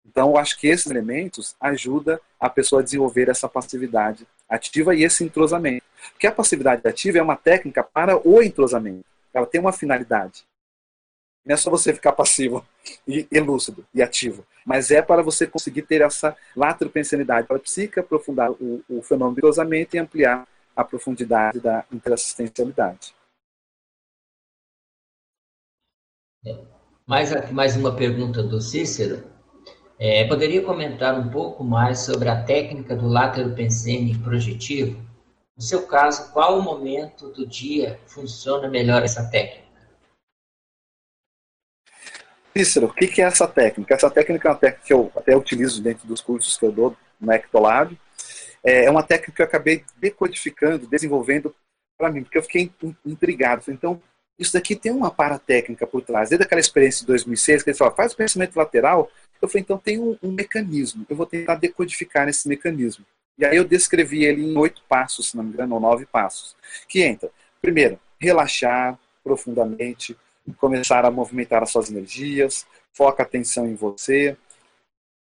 Então, 0.04 0.30
eu 0.30 0.36
acho 0.36 0.58
que 0.58 0.66
esses 0.66 0.90
elementos 0.90 1.54
ajudam 1.60 2.18
a 2.40 2.50
pessoa 2.50 2.80
a 2.80 2.84
desenvolver 2.84 3.28
essa 3.28 3.48
passividade 3.48 4.26
ativa 4.48 4.94
e 4.94 5.02
esse 5.02 5.24
entrosamento. 5.24 5.84
Porque 6.12 6.26
a 6.26 6.32
passividade 6.32 6.86
ativa 6.86 7.18
é 7.18 7.22
uma 7.22 7.36
técnica 7.36 7.82
para 7.82 8.16
o 8.16 8.42
entrosamento. 8.42 9.04
Ela 9.32 9.46
tem 9.46 9.60
uma 9.60 9.72
finalidade. 9.72 10.44
Não 11.44 11.54
é 11.54 11.56
só 11.56 11.70
você 11.70 11.92
ficar 11.92 12.12
passivo 12.12 12.64
e, 13.06 13.26
e 13.30 13.40
lúcido 13.40 13.84
e 13.94 14.02
ativo, 14.02 14.46
mas 14.64 14.90
é 14.90 15.02
para 15.02 15.22
você 15.22 15.46
conseguir 15.46 15.82
ter 15.82 16.00
essa 16.00 16.36
latropensanidade 16.56 17.46
para 17.46 17.56
a 17.56 17.60
psique, 17.60 18.00
aprofundar 18.00 18.50
o, 18.50 18.82
o 18.88 19.02
fenômeno 19.02 19.34
do 19.34 19.38
entrosamento 19.38 19.96
e 19.96 19.98
ampliar 19.98 20.46
a 20.74 20.84
profundidade 20.84 21.60
da 21.60 21.84
interassistencialidade. 21.92 23.14
Mais, 27.06 27.52
mais 27.52 27.76
uma 27.76 27.94
pergunta 27.94 28.42
do 28.42 28.60
Cícero. 28.60 29.33
É, 29.98 30.26
poderia 30.26 30.62
comentar 30.62 31.18
um 31.18 31.30
pouco 31.30 31.62
mais 31.62 32.00
sobre 32.00 32.28
a 32.28 32.42
técnica 32.42 32.96
do 32.96 33.06
látero 33.06 33.54
pensene 33.54 34.18
projetivo? 34.18 35.00
No 35.56 35.62
seu 35.62 35.86
caso, 35.86 36.32
qual 36.32 36.58
o 36.58 36.62
momento 36.62 37.28
do 37.30 37.46
dia 37.46 38.00
funciona 38.06 38.68
melhor 38.68 39.02
essa 39.04 39.30
técnica? 39.30 39.64
Cícero, 42.56 42.86
o 42.86 42.92
que 42.92 43.20
é 43.20 43.24
essa 43.24 43.46
técnica? 43.46 43.94
Essa 43.94 44.10
técnica 44.10 44.48
é 44.48 44.50
uma 44.50 44.58
técnica 44.58 44.84
que 44.84 44.92
eu 44.92 45.12
até 45.16 45.36
utilizo 45.36 45.82
dentro 45.82 46.06
dos 46.06 46.20
cursos 46.20 46.56
que 46.56 46.64
eu 46.64 46.72
dou 46.72 46.96
no 47.20 47.32
Ectolab. 47.32 47.98
É, 48.64 48.86
é 48.86 48.90
uma 48.90 49.02
técnica 49.02 49.32
que 49.32 49.42
eu 49.42 49.46
acabei 49.46 49.84
decodificando, 49.98 50.86
desenvolvendo 50.86 51.54
para 51.96 52.10
mim, 52.10 52.22
porque 52.22 52.38
eu 52.38 52.42
fiquei 52.42 52.72
intrigado. 53.04 53.64
Então, 53.68 54.00
isso 54.38 54.52
daqui 54.52 54.74
tem 54.74 54.90
uma 54.90 55.10
paratécnica 55.10 55.86
por 55.86 56.02
trás. 56.02 56.30
Desde 56.30 56.44
aquela 56.44 56.60
experiência 56.60 57.00
de 57.00 57.06
2006, 57.06 57.62
que 57.62 57.70
eles 57.70 57.78
falaram, 57.78 57.96
faz 57.96 58.12
o 58.12 58.16
pensamento 58.16 58.56
lateral. 58.56 59.10
Eu 59.44 59.48
falei, 59.48 59.62
então 59.62 59.78
tem 59.78 60.00
um, 60.00 60.16
um 60.22 60.32
mecanismo. 60.32 61.04
Eu 61.08 61.14
vou 61.14 61.26
tentar 61.26 61.56
decodificar 61.56 62.28
esse 62.28 62.48
mecanismo. 62.48 63.04
E 63.36 63.44
aí 63.44 63.56
eu 63.56 63.64
descrevi 63.64 64.24
ele 64.24 64.42
em 64.42 64.56
oito 64.56 64.82
passos, 64.88 65.30
se 65.30 65.36
não 65.36 65.44
me 65.44 65.52
engano, 65.52 65.74
ou 65.74 65.80
nove 65.80 66.06
passos. 66.06 66.56
Que 66.88 67.02
entra, 67.02 67.30
primeiro, 67.60 68.00
relaxar 68.18 68.98
profundamente, 69.22 70.16
começar 70.56 71.04
a 71.04 71.10
movimentar 71.10 71.62
as 71.62 71.70
suas 71.70 71.90
energias, 71.90 72.66
foca 72.92 73.22
a 73.22 73.26
atenção 73.26 73.66
em 73.66 73.74
você, 73.74 74.36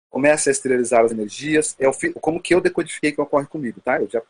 começa 0.09 0.49
a 0.49 0.51
esterilizar 0.51 1.03
as 1.03 1.11
energias. 1.11 1.75
É 1.77 1.89
o, 1.89 1.93
como 2.21 2.41
que 2.41 2.55
eu 2.55 2.61
decodifiquei 2.61 3.11
que 3.11 3.21
ocorre 3.21 3.47
comigo, 3.47 3.81
tá? 3.81 3.99
Eu 3.99 4.09
já, 4.09 4.21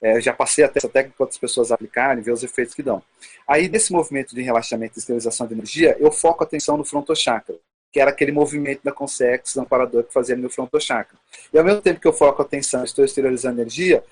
é, 0.00 0.18
já 0.18 0.32
passei 0.32 0.64
até 0.64 0.78
essa 0.78 0.88
técnica 0.88 1.16
para 1.16 1.24
outras 1.24 1.38
pessoas 1.38 1.70
aplicarem, 1.70 2.22
ver 2.22 2.32
os 2.32 2.42
efeitos 2.42 2.74
que 2.74 2.82
dão. 2.82 3.02
Aí, 3.46 3.68
nesse 3.68 3.92
movimento 3.92 4.34
de 4.34 4.40
relaxamento 4.40 4.96
e 4.96 5.00
esterilização 5.00 5.46
de 5.46 5.52
energia, 5.52 5.94
eu 6.00 6.10
foco 6.10 6.42
a 6.42 6.46
atenção 6.46 6.78
no 6.78 6.84
frontochakra 6.84 7.56
que 7.92 8.00
era 8.00 8.10
aquele 8.10 8.32
movimento 8.32 8.82
da 8.84 8.92
Consex, 8.92 9.54
do 9.54 9.60
amparador 9.62 10.04
que 10.04 10.12
fazia 10.12 10.36
no 10.36 10.42
meu 10.42 10.50
frontochakra. 10.50 11.18
E 11.52 11.58
ao 11.58 11.64
mesmo 11.64 11.82
tempo 11.82 12.00
que 12.00 12.06
eu 12.06 12.12
foco 12.12 12.40
a 12.40 12.44
atenção, 12.44 12.84
estou 12.84 13.04
exteriorizando 13.04 13.60
energia, 13.60 14.04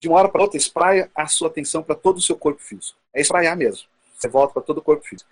de 0.00 0.08
uma 0.08 0.18
hora 0.18 0.28
para 0.28 0.42
outra, 0.42 0.56
espraia 0.56 1.10
a 1.14 1.26
sua 1.26 1.48
atenção 1.48 1.82
para 1.82 1.94
todo 1.94 2.18
o 2.18 2.22
seu 2.22 2.36
corpo 2.36 2.60
físico. 2.60 2.98
É 3.14 3.20
espraiar 3.20 3.56
mesmo. 3.56 3.86
Você 4.16 4.28
volta 4.28 4.54
para 4.54 4.62
todo 4.62 4.78
o 4.78 4.82
corpo 4.82 5.06
físico. 5.06 5.28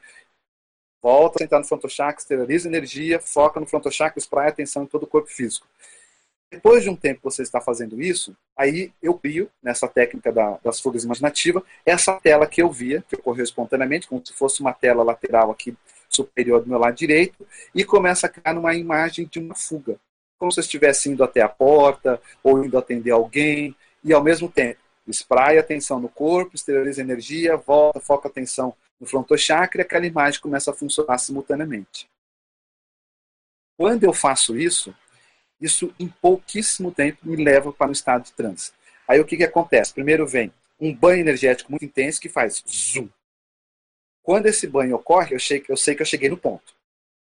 Volta 1.03 1.39
a 1.39 1.43
sentar 1.43 1.61
no 1.61 1.67
frontochakra, 1.67 2.21
esteriliza 2.21 2.69
energia, 2.69 3.21
foca 3.21 3.61
no 3.61 3.67
frontochakra, 3.67 4.19
espraia 4.19 4.49
a 4.49 4.51
atenção 4.51 4.83
em 4.83 4.87
todo 4.87 5.05
o 5.05 5.07
corpo 5.07 5.29
físico. 5.29 5.67
Depois 6.51 6.83
de 6.83 6.91
um 6.91 6.97
tempo 6.97 7.21
você 7.23 7.43
está 7.43 7.61
fazendo 7.61 8.01
isso, 8.01 8.35
aí 8.57 8.91
eu 9.03 9.15
crio, 9.15 9.51
nessa 9.63 9.87
técnica 9.87 10.33
da, 10.33 10.59
das 10.65 10.81
fugas 10.81 11.05
imaginativas, 11.05 11.63
essa 11.85 12.19
tela 12.21 12.47
que 12.47 12.63
eu 12.63 12.71
via, 12.71 13.05
que 13.07 13.17
ocorreu 13.17 13.45
espontaneamente, 13.45 14.09
como 14.09 14.25
se 14.25 14.33
fosse 14.33 14.61
uma 14.61 14.73
tela 14.73 15.03
lateral 15.03 15.51
aqui 15.51 15.77
superior 16.25 16.63
do 16.63 16.69
meu 16.69 16.79
lado 16.79 16.97
direito 16.97 17.47
e 17.75 17.85
começa 17.85 18.27
a 18.27 18.31
criar 18.31 18.57
uma 18.57 18.75
imagem 18.75 19.27
de 19.27 19.39
uma 19.39 19.55
fuga, 19.55 19.99
como 20.39 20.53
se 20.53 20.61
eu 20.61 20.63
estivesse 20.63 21.09
indo 21.09 21.23
até 21.25 21.41
a 21.41 21.49
porta 21.49 22.21
ou 22.43 22.65
indo 22.65 22.79
atender 22.79 23.11
alguém 23.11 23.75
e 24.05 24.13
ao 24.13 24.23
mesmo 24.23 24.49
tempo 24.49 24.81
espraia 25.07 25.61
atenção 25.61 25.99
no 25.99 26.09
corpo, 26.09 26.55
esteriliza 26.55 27.01
a 27.01 27.05
energia, 27.05 27.57
volta, 27.57 28.01
foca 28.01 28.29
a 28.29 28.31
atenção 28.31 28.75
no 29.01 29.07
frontochakra 29.07 29.81
e 29.81 29.85
aquela 29.85 30.07
imagem 30.07 30.41
começa 30.41 30.71
a 30.71 30.75
funcionar 30.75 31.19
simultaneamente. 31.19 32.09
Quando 33.77 34.05
eu 34.05 34.13
faço 34.13 34.59
isso, 34.59 34.95
isso 35.61 35.95
em 35.99 36.09
pouquíssimo 36.09 36.93
tempo 36.93 37.19
me 37.23 37.43
leva 37.43 37.73
para 37.73 37.89
um 37.89 37.93
estado 37.93 38.25
de 38.25 38.33
transe. 38.33 38.73
Aí 39.07 39.19
o 39.21 39.25
que, 39.25 39.37
que 39.37 39.45
acontece? 39.45 39.95
Primeiro 39.95 40.27
vem 40.27 40.53
um 40.81 40.95
banho 40.95 41.21
energético 41.21 41.71
muito 41.71 41.85
intenso 41.85 42.21
que 42.21 42.29
faz 42.29 42.63
zoom, 42.69 43.09
quando 44.23 44.47
esse 44.47 44.67
banho 44.67 44.97
ocorre, 44.97 45.35
eu, 45.35 45.39
eu 45.69 45.77
sei 45.77 45.95
que 45.95 46.03
eu 46.03 46.07
cheguei 46.07 46.29
no 46.29 46.37
ponto. 46.37 46.75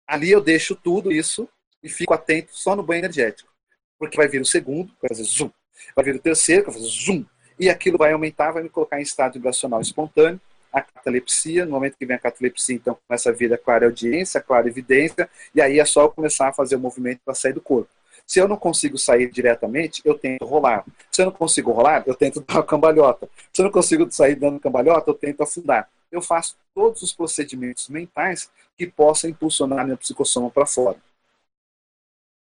Ali 0.07 0.31
eu 0.31 0.41
deixo 0.41 0.77
tudo 0.77 1.11
isso 1.11 1.49
e 1.83 1.89
fico 1.89 2.15
atento 2.15 2.51
só 2.53 2.77
no 2.77 2.83
banho 2.83 3.01
energético. 3.01 3.51
Porque 3.99 4.17
vai 4.17 4.29
vir 4.29 4.41
o 4.41 4.47
segundo, 4.47 4.93
vai 5.01 5.09
fazer 5.09 5.25
zoom. 5.25 5.51
Vai 5.95 6.05
vir 6.05 6.15
o 6.15 6.19
terceiro, 6.19 6.65
vai 6.65 6.75
fazer 6.75 6.87
zoom. 6.87 7.25
E 7.59 7.69
aquilo 7.71 7.99
vai 7.99 8.13
aumentar, 8.13 8.53
vai 8.53 8.63
me 8.63 8.69
colocar 8.69 8.99
em 8.99 9.03
estado 9.03 9.35
vibracional 9.35 9.81
espontâneo. 9.81 10.41
A 10.73 10.83
catalepsia, 10.83 11.65
no 11.65 11.73
momento 11.73 11.97
que 11.97 12.05
vem 12.05 12.17
a 12.17 12.19
catalepsia, 12.19 12.75
então 12.75 12.99
começa 13.07 13.31
a 13.31 13.33
vir 13.33 13.53
a 13.53 13.59
clara 13.59 13.87
audiência, 13.87 14.41
a 14.41 14.43
clara 14.43 14.67
evidência, 14.67 15.31
e 15.55 15.61
aí 15.61 15.79
é 15.79 15.85
só 15.85 16.03
eu 16.03 16.11
começar 16.11 16.49
a 16.49 16.53
fazer 16.53 16.75
o 16.75 16.81
movimento 16.81 17.21
para 17.25 17.35
sair 17.35 17.53
do 17.53 17.61
corpo. 17.61 17.89
Se 18.27 18.41
eu 18.41 18.49
não 18.49 18.57
consigo 18.57 18.99
sair 18.99 19.31
diretamente, 19.31 20.03
eu 20.05 20.19
tento 20.19 20.45
rolar. 20.45 20.85
Se 21.13 21.23
eu 21.23 21.27
não 21.27 21.33
consigo 21.33 21.71
rolar, 21.71 22.03
eu 22.07 22.15
tento 22.15 22.41
dar 22.47 22.55
uma 22.55 22.63
cambalhota. 22.65 23.29
Se 23.53 23.61
eu 23.61 23.65
não 23.65 23.73
consigo 23.73 24.11
sair 24.11 24.35
dando 24.35 24.59
cambalhota, 24.59 25.11
eu 25.11 25.15
tento 25.15 25.43
afundar 25.43 25.89
eu 26.15 26.23
faço 26.23 26.57
todos 26.75 27.03
os 27.03 27.13
procedimentos 27.13 27.89
mentais 27.89 28.51
que 28.77 28.87
possam 28.87 29.31
impulsionar 29.31 29.85
minha 29.85 29.97
psicossoma 29.97 30.51
para 30.51 30.67
fora. 30.67 30.99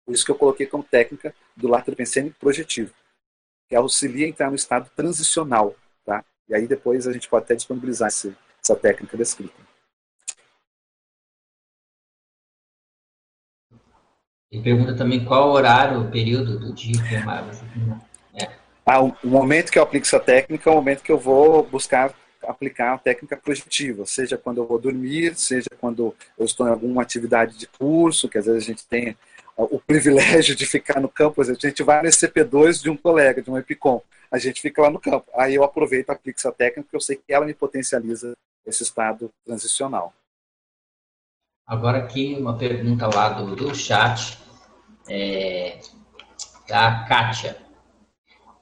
Por 0.04 0.14
isso 0.14 0.24
que 0.24 0.30
eu 0.30 0.38
coloquei 0.38 0.66
como 0.66 0.84
técnica 0.84 1.34
do 1.56 1.68
latripensene 1.68 2.30
projetivo, 2.30 2.92
que 3.68 3.74
auxilia 3.74 4.26
a 4.26 4.28
entrar 4.28 4.50
no 4.50 4.56
estado 4.56 4.90
transicional. 4.94 5.74
Tá? 6.04 6.24
E 6.48 6.54
aí 6.54 6.66
depois 6.66 7.06
a 7.06 7.12
gente 7.12 7.28
pode 7.28 7.44
até 7.44 7.54
disponibilizar 7.54 8.08
esse, 8.08 8.36
essa 8.62 8.76
técnica 8.76 9.16
descrita. 9.16 9.64
E 14.52 14.62
pergunta 14.62 14.94
também 14.96 15.24
qual 15.24 15.48
o 15.48 15.52
horário, 15.52 16.02
o 16.02 16.10
período 16.12 16.60
do 16.60 16.72
dia 16.72 17.02
que 17.08 17.16
é 17.16 17.24
mais. 17.24 17.60
É. 18.34 18.52
Ah, 18.86 19.00
o 19.00 19.16
momento 19.24 19.72
que 19.72 19.78
eu 19.78 19.82
aplico 19.82 20.06
essa 20.06 20.20
técnica 20.20 20.70
é 20.70 20.72
o 20.72 20.76
momento 20.76 21.02
que 21.02 21.10
eu 21.10 21.18
vou 21.18 21.64
buscar 21.64 22.14
aplicar 22.46 22.94
a 22.94 22.98
técnica 22.98 23.36
projetiva, 23.36 24.06
seja 24.06 24.36
quando 24.38 24.58
eu 24.58 24.66
vou 24.66 24.78
dormir, 24.78 25.34
seja 25.36 25.68
quando 25.80 26.14
eu 26.38 26.44
estou 26.44 26.66
em 26.66 26.70
alguma 26.70 27.02
atividade 27.02 27.56
de 27.56 27.66
curso, 27.66 28.28
que 28.28 28.38
às 28.38 28.46
vezes 28.46 28.62
a 28.62 28.66
gente 28.66 28.86
tem 28.86 29.16
o 29.56 29.78
privilégio 29.78 30.54
de 30.56 30.66
ficar 30.66 31.00
no 31.00 31.08
campo, 31.08 31.40
a 31.40 31.44
gente 31.44 31.82
vai 31.82 32.02
no 32.02 32.08
CP2 32.08 32.82
de 32.82 32.90
um 32.90 32.96
colega, 32.96 33.40
de 33.40 33.50
um 33.50 33.56
EPICOM, 33.56 34.00
a 34.30 34.38
gente 34.38 34.60
fica 34.60 34.82
lá 34.82 34.90
no 34.90 34.98
campo. 34.98 35.26
Aí 35.34 35.54
eu 35.54 35.62
aproveito, 35.62 36.10
aplico 36.10 36.38
essa 36.38 36.50
técnica, 36.50 36.82
porque 36.82 36.96
eu 36.96 37.00
sei 37.00 37.16
que 37.16 37.32
ela 37.32 37.46
me 37.46 37.54
potencializa 37.54 38.32
esse 38.66 38.82
estado 38.82 39.30
transicional. 39.44 40.12
Agora 41.66 41.98
aqui 41.98 42.34
uma 42.34 42.58
pergunta 42.58 43.06
lá 43.14 43.28
do, 43.30 43.54
do 43.54 43.74
chat, 43.74 44.38
é, 45.08 45.80
da 46.68 47.04
Kátia. 47.04 47.63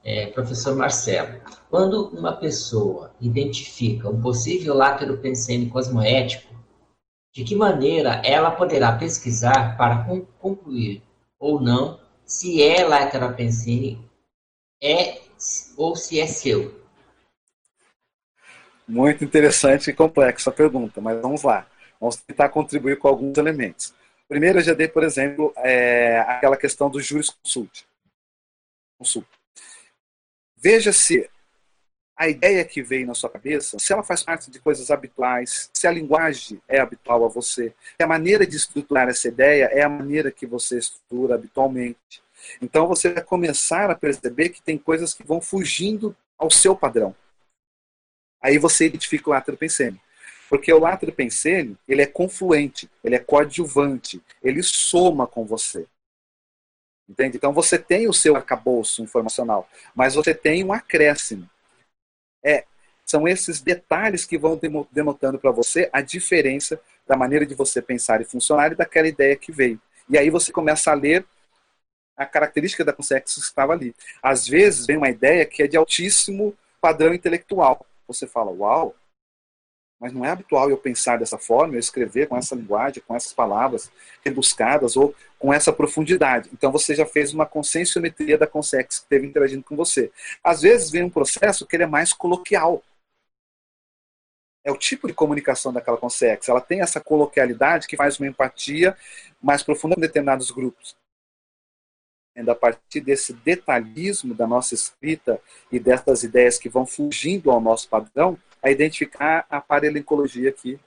É, 0.03 0.27
professor 0.27 0.75
Marcelo, 0.75 1.41
quando 1.69 2.09
uma 2.09 2.33
pessoa 2.33 3.13
identifica 3.21 4.09
um 4.09 4.21
possível 4.21 4.73
látero 4.73 5.17
pensene 5.17 5.69
cosmoético, 5.69 6.53
de 7.33 7.43
que 7.43 7.55
maneira 7.55 8.21
ela 8.23 8.51
poderá 8.51 8.91
pesquisar 8.91 9.77
para 9.77 10.03
concluir 10.39 11.01
ou 11.39 11.59
não 11.59 11.99
se 12.25 12.61
é 12.61 12.85
látero 12.85 13.33
pensene 13.33 13.97
é 14.81 15.21
ou 15.77 15.95
se 15.95 16.19
é 16.19 16.27
seu? 16.27 16.83
Muito 18.87 19.23
interessante 19.23 19.89
e 19.89 19.93
complexa 19.93 20.49
a 20.49 20.53
pergunta, 20.53 20.99
mas 20.99 21.21
vamos 21.21 21.43
lá. 21.43 21.65
Vamos 21.99 22.17
tentar 22.17 22.49
contribuir 22.49 22.97
com 22.97 23.07
alguns 23.07 23.37
elementos. 23.37 23.93
Primeiro, 24.27 24.59
eu 24.59 24.63
já 24.63 24.73
dei, 24.73 24.87
por 24.87 25.03
exemplo, 25.03 25.53
é, 25.57 26.19
aquela 26.19 26.57
questão 26.57 26.89
do 26.89 26.99
jurisconsulte. 26.99 27.87
Consulta. 28.97 29.42
Veja 30.63 30.93
se 30.93 31.29
a 32.15 32.29
ideia 32.29 32.63
que 32.63 32.81
veio 32.81 33.05
na 33.05 33.13
sua 33.13 33.29
cabeça, 33.29 33.77
se 33.77 33.91
ela 33.91 34.01
faz 34.01 34.23
parte 34.23 34.49
de 34.49 34.61
coisas 34.61 34.89
habituais, 34.89 35.69
se 35.73 35.85
a 35.85 35.91
linguagem 35.91 36.61
é 36.69 36.79
habitual 36.79 37.25
a 37.25 37.27
você, 37.27 37.75
se 37.97 38.01
a 38.01 38.07
maneira 38.07 38.47
de 38.47 38.55
estruturar 38.55 39.09
essa 39.09 39.27
ideia 39.27 39.65
é 39.65 39.81
a 39.81 39.89
maneira 39.89 40.31
que 40.31 40.45
você 40.45 40.77
estrutura 40.77 41.35
habitualmente. 41.35 42.23
Então 42.61 42.87
você 42.87 43.09
vai 43.09 43.21
começar 43.21 43.91
a 43.91 43.95
perceber 43.95 44.49
que 44.49 44.61
tem 44.61 44.77
coisas 44.77 45.13
que 45.13 45.21
vão 45.21 45.41
fugindo 45.41 46.15
ao 46.37 46.49
seu 46.49 46.73
padrão. 46.73 47.13
Aí 48.41 48.57
você 48.57 48.85
identifica 48.85 49.29
o 49.29 49.33
látero 49.33 49.57
pensene. 49.57 49.99
Porque 50.49 50.71
o 50.71 50.79
látero 50.79 51.11
pensene, 51.11 51.77
ele 51.85 52.03
é 52.03 52.05
confluente, 52.05 52.89
ele 53.03 53.15
é 53.15 53.19
coadjuvante, 53.19 54.21
ele 54.41 54.63
soma 54.63 55.27
com 55.27 55.45
você. 55.45 55.85
Entende? 57.07 57.37
Então 57.37 57.51
você 57.51 57.77
tem 57.77 58.07
o 58.07 58.13
seu 58.13 58.35
arcabouço 58.35 59.01
informacional, 59.01 59.67
mas 59.93 60.15
você 60.15 60.33
tem 60.33 60.63
um 60.63 60.71
acréscimo. 60.71 61.49
É, 62.43 62.65
são 63.05 63.27
esses 63.27 63.61
detalhes 63.61 64.25
que 64.25 64.37
vão 64.37 64.59
denotando 64.91 65.37
para 65.37 65.51
você 65.51 65.89
a 65.91 66.01
diferença 66.01 66.79
da 67.05 67.17
maneira 67.17 67.45
de 67.45 67.53
você 67.53 67.81
pensar 67.81 68.21
e 68.21 68.25
funcionar 68.25 68.71
e 68.71 68.75
daquela 68.75 69.07
ideia 69.07 69.35
que 69.35 69.51
veio. 69.51 69.79
E 70.09 70.17
aí 70.17 70.29
você 70.29 70.51
começa 70.51 70.91
a 70.91 70.95
ler 70.95 71.25
a 72.15 72.25
característica 72.25 72.85
da 72.85 72.93
consciência 72.93 73.23
que 73.23 73.29
estava 73.29 73.73
ali. 73.73 73.93
Às 74.21 74.47
vezes 74.47 74.85
vem 74.85 74.97
uma 74.97 75.09
ideia 75.09 75.45
que 75.45 75.63
é 75.63 75.67
de 75.67 75.75
altíssimo 75.75 76.55
padrão 76.79 77.13
intelectual. 77.13 77.85
Você 78.07 78.27
fala, 78.27 78.51
uau, 78.51 78.95
mas 80.03 80.11
não 80.11 80.25
é 80.25 80.31
habitual 80.31 80.69
eu 80.69 80.77
pensar 80.77 81.17
dessa 81.17 81.37
forma, 81.37 81.75
eu 81.75 81.79
escrever 81.79 82.27
com 82.27 82.35
essa 82.35 82.53
linguagem, 82.53 83.01
com 83.07 83.15
essas 83.15 83.31
palavras 83.31 83.89
rebuscadas 84.21 84.97
ou 84.97 85.15
com 85.39 85.53
essa 85.53 85.71
profundidade. 85.71 86.49
Então 86.51 86.73
você 86.73 86.93
já 86.93 87.05
fez 87.05 87.33
uma 87.33 87.45
conscienciometria 87.45 88.37
da 88.37 88.45
consex 88.45 88.97
que 88.97 89.03
esteve 89.03 89.25
interagindo 89.25 89.63
com 89.63 89.77
você. 89.77 90.11
Às 90.43 90.63
vezes 90.63 90.91
vem 90.91 91.03
um 91.03 91.09
processo 91.09 91.65
que 91.65 91.77
ele 91.77 91.83
é 91.83 91.87
mais 91.87 92.11
coloquial. 92.11 92.83
É 94.65 94.71
o 94.73 94.77
tipo 94.77 95.07
de 95.07 95.13
comunicação 95.13 95.71
daquela 95.71 95.95
consciência. 95.95 96.51
Ela 96.51 96.59
tem 96.59 96.81
essa 96.81 96.99
coloquialidade 96.99 97.87
que 97.87 97.95
faz 97.95 98.19
uma 98.19 98.27
empatia 98.27 98.97
mais 99.41 99.63
profunda 99.63 99.95
em 99.97 100.01
determinados 100.01 100.51
grupos. 100.51 100.97
A 102.35 102.55
partir 102.55 102.99
desse 102.99 103.31
detalhismo 103.31 104.33
da 104.33 104.45
nossa 104.45 104.73
escrita 104.73 105.39
e 105.71 105.79
dessas 105.79 106.23
ideias 106.23 106.57
que 106.57 106.67
vão 106.67 106.85
fugindo 106.85 107.49
ao 107.49 107.61
nosso 107.61 107.87
padrão, 107.87 108.37
a 108.63 108.71
identificar 108.71 109.45
a 109.49 109.59
paralencologia 109.59 110.51
que, 110.51 110.79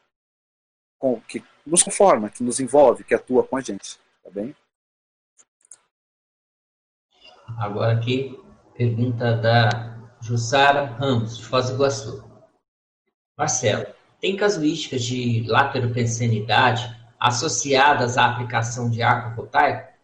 com, 0.99 1.21
que 1.21 1.45
nos 1.65 1.83
conforma, 1.83 2.31
que 2.31 2.43
nos 2.43 2.59
envolve, 2.59 3.05
que 3.05 3.15
atua 3.15 3.45
com 3.45 3.57
a 3.57 3.61
gente. 3.61 3.99
Tá 4.25 4.31
bem? 4.31 4.57
Agora 7.59 7.93
aqui, 7.93 8.37
pergunta 8.77 9.37
da 9.37 9.95
Jussara 10.21 10.87
Ramos, 10.87 11.39
de 11.39 11.45
Foz 11.45 11.69
do 11.69 11.75
Iguaçu. 11.75 12.25
Marcelo, 13.39 13.87
tem 14.21 14.37
casuísticas 14.37 15.05
de 15.05 15.45
lateropensenidade 15.47 16.97
associadas 17.21 18.17
à 18.17 18.27
aplicação 18.27 18.91
de 18.91 19.03
arco 19.03 19.37
voltaico? 19.37 19.95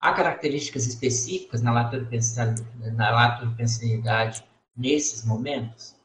Há 0.00 0.12
características 0.12 0.86
específicas 0.86 1.62
na 1.62 1.70
lateropensenidade 1.70 4.44
nesses 4.76 5.24
momentos? 5.24 6.01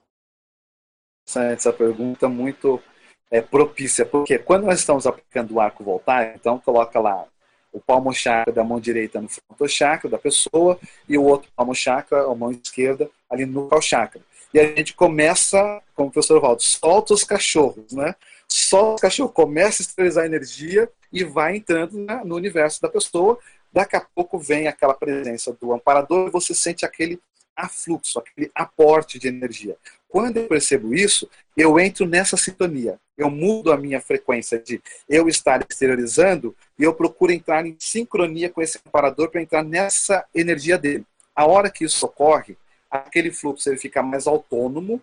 Essa 1.36 1.74
pergunta 1.74 2.30
muito 2.30 2.82
é, 3.30 3.42
propícia, 3.42 4.06
porque 4.06 4.38
quando 4.38 4.66
nós 4.66 4.80
estamos 4.80 5.06
aplicando 5.06 5.54
o 5.54 5.60
arco 5.60 5.84
voltaico, 5.84 6.38
então 6.40 6.58
coloca 6.60 7.00
lá 7.00 7.26
o 7.72 7.80
palmo 7.82 8.14
chakra 8.14 8.54
da 8.54 8.64
mão 8.64 8.80
direita 8.80 9.22
no 9.22 9.28
fronto 9.28 9.68
chakra 9.68 10.10
da 10.10 10.18
pessoa 10.18 10.80
e 11.08 11.18
o 11.18 11.24
outro 11.24 11.52
palmo 11.56 11.76
chakra, 11.76 12.24
a 12.24 12.34
mão 12.34 12.52
esquerda, 12.52 13.10
ali 13.30 13.46
no 13.46 13.68
cal 13.68 13.82
chakra. 13.82 14.22
E 14.54 14.60
a 14.60 14.64
gente 14.64 14.94
começa, 14.94 15.82
como 15.94 16.08
o 16.08 16.12
professor 16.12 16.40
Valdo, 16.40 16.64
solta 16.64 17.14
os 17.14 17.24
cachorros, 17.24 17.92
né? 17.92 18.16
Solta 18.48 18.96
os 18.96 19.02
cachorros, 19.02 19.34
começa 19.34 19.82
a 19.82 19.84
esterilizar 19.84 20.26
energia 20.26 20.90
e 21.12 21.24
vai 21.24 21.58
entrando 21.58 21.98
né, 21.98 22.22
no 22.24 22.36
universo 22.36 22.82
da 22.82 22.88
pessoa. 22.88 23.38
Daqui 23.72 23.98
a 23.98 24.02
pouco 24.16 24.40
vem 24.40 24.68
aquela 24.68 24.94
presença 24.94 25.56
do 25.60 25.74
amparador 25.74 26.30
e 26.30 26.32
você 26.32 26.54
sente 26.54 26.86
aquele 26.86 27.20
afluxo, 27.58 28.20
aquele 28.20 28.52
aporte 28.54 29.18
de 29.18 29.28
energia. 29.28 29.76
Quando 30.08 30.38
eu 30.38 30.48
percebo 30.48 30.94
isso, 30.94 31.30
eu 31.56 31.80
entro 31.80 32.06
nessa 32.06 32.38
sintonia. 32.38 33.00
Eu 33.18 33.30
mudo 33.30 33.72
a 33.72 33.78
minha 33.78 34.00
frequência 34.00 34.60
de 34.60 34.82
eu 35.10 35.28
estar 35.28 35.66
exteriorizando 35.68 36.56
e 36.78 36.84
eu 36.84 36.94
procuro 36.94 37.32
entrar 37.32 37.66
em 37.66 37.76
sincronia 37.80 38.50
com 38.50 38.62
esse 38.62 38.80
amparador 38.86 39.30
para 39.30 39.42
entrar 39.42 39.64
nessa 39.64 40.24
energia 40.34 40.78
dele. 40.78 41.04
A 41.36 41.46
hora 41.46 41.70
que 41.70 41.84
isso 41.84 42.06
ocorre, 42.06 42.56
aquele 42.90 43.32
fluxo 43.32 43.70
ele 43.70 43.78
fica 43.78 44.02
mais 44.04 44.28
autônomo. 44.28 45.02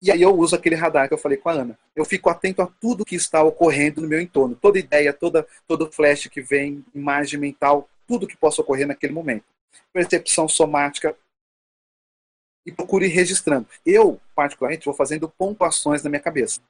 E 0.00 0.10
aí 0.10 0.22
eu 0.22 0.36
uso 0.36 0.54
aquele 0.54 0.76
radar 0.76 1.08
que 1.08 1.14
eu 1.14 1.18
falei 1.18 1.38
com 1.38 1.48
a 1.48 1.52
Ana. 1.52 1.78
Eu 1.94 2.04
fico 2.04 2.30
atento 2.30 2.62
a 2.62 2.66
tudo 2.66 3.04
que 3.04 3.16
está 3.16 3.42
ocorrendo 3.42 4.00
no 4.00 4.08
meu 4.08 4.20
entorno, 4.20 4.54
toda 4.54 4.78
ideia, 4.78 5.12
toda 5.12 5.46
todo 5.66 5.90
flash 5.90 6.28
que 6.28 6.40
vem, 6.40 6.84
imagem 6.94 7.40
mental, 7.40 7.88
tudo 8.06 8.26
que 8.26 8.36
possa 8.36 8.60
ocorrer 8.60 8.86
naquele 8.86 9.12
momento. 9.12 9.44
Percepção 9.92 10.48
somática, 10.48 11.16
e 12.66 12.72
procure 12.72 13.06
ir 13.06 13.10
registrando. 13.10 13.68
Eu, 13.84 14.20
particularmente, 14.34 14.86
vou 14.86 14.94
fazendo 14.94 15.28
pontuações 15.28 16.02
na 16.02 16.10
minha 16.10 16.20
cabeça. 16.20 16.60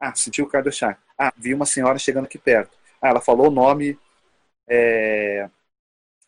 Ah, 0.00 0.14
senti 0.14 0.42
o 0.42 0.48
cardio-chakra. 0.48 1.02
Ah, 1.18 1.32
vi 1.36 1.54
uma 1.54 1.66
senhora 1.66 1.98
chegando 1.98 2.24
aqui 2.24 2.38
perto. 2.38 2.76
Ah, 3.00 3.08
ela 3.08 3.20
falou 3.20 3.48
o 3.48 3.50
nome. 3.50 3.98
É... 4.68 5.48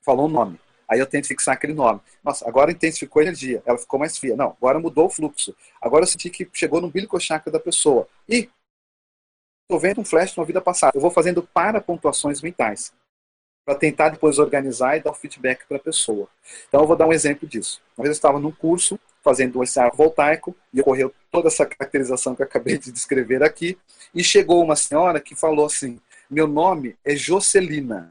Falou 0.03 0.27
o 0.27 0.31
nome. 0.31 0.61
Aí 0.89 0.99
eu 0.99 1.07
tento 1.07 1.29
fixar 1.29 1.55
aquele 1.55 1.75
nome. 1.75 2.01
Nossa, 2.25 2.49
agora 2.49 2.73
intensificou 2.73 3.21
a 3.21 3.25
energia. 3.25 3.63
Ela 3.67 3.77
ficou 3.77 3.99
mais 3.99 4.17
fria. 4.17 4.37
Não, 4.37 4.51
agora 4.51 4.79
mudou 4.79 5.07
o 5.07 5.11
fluxo. 5.11 5.55
Agora 5.81 6.05
eu 6.05 6.07
senti 6.07 6.31
que 6.31 6.49
chegou 6.53 6.81
no 6.81 6.89
umbilical 6.89 7.21
chakra 7.21 7.53
da 7.53 7.61
pessoa. 7.61 8.09
E 8.27 8.49
estou 9.63 9.79
vendo 9.79 10.01
um 10.01 10.05
flash 10.05 10.33
de 10.33 10.41
uma 10.41 10.47
vida 10.47 10.63
passada. 10.63 10.97
Eu 10.97 11.01
vou 11.01 11.11
fazendo 11.11 11.43
para 11.43 11.81
pontuações 11.81 12.41
mentais 12.41 12.93
para 13.69 13.75
tentar 13.75 14.09
depois 14.09 14.39
organizar 14.39 14.97
e 14.97 15.01
dar 15.01 15.11
o 15.11 15.15
feedback 15.15 15.67
para 15.69 15.77
a 15.77 15.81
pessoa. 15.81 16.27
Então 16.67 16.81
eu 16.81 16.87
vou 16.87 16.97
dar 16.97 17.07
um 17.07 17.13
exemplo 17.13 17.47
disso. 17.47 17.83
Uma 17.99 18.05
vez 18.05 18.17
eu 18.17 18.19
estava 18.19 18.41
num 18.41 18.51
curso 18.51 18.99
fazendo 19.23 19.63
esse 19.63 19.79
arco 19.79 19.95
voltaico 19.95 20.57
e 20.73 20.81
ocorreu 20.81 21.13
toda 21.31 21.49
essa 21.49 21.67
caracterização 21.67 22.35
que 22.35 22.41
eu 22.41 22.47
acabei 22.47 22.79
de 22.79 22.91
descrever 22.91 23.43
aqui 23.43 23.77
e 24.15 24.25
chegou 24.25 24.65
uma 24.65 24.75
senhora 24.75 25.21
que 25.21 25.35
falou 25.35 25.67
assim: 25.67 26.01
"Meu 26.31 26.47
nome 26.47 26.97
é 27.05 27.15
Jocelina. 27.15 28.11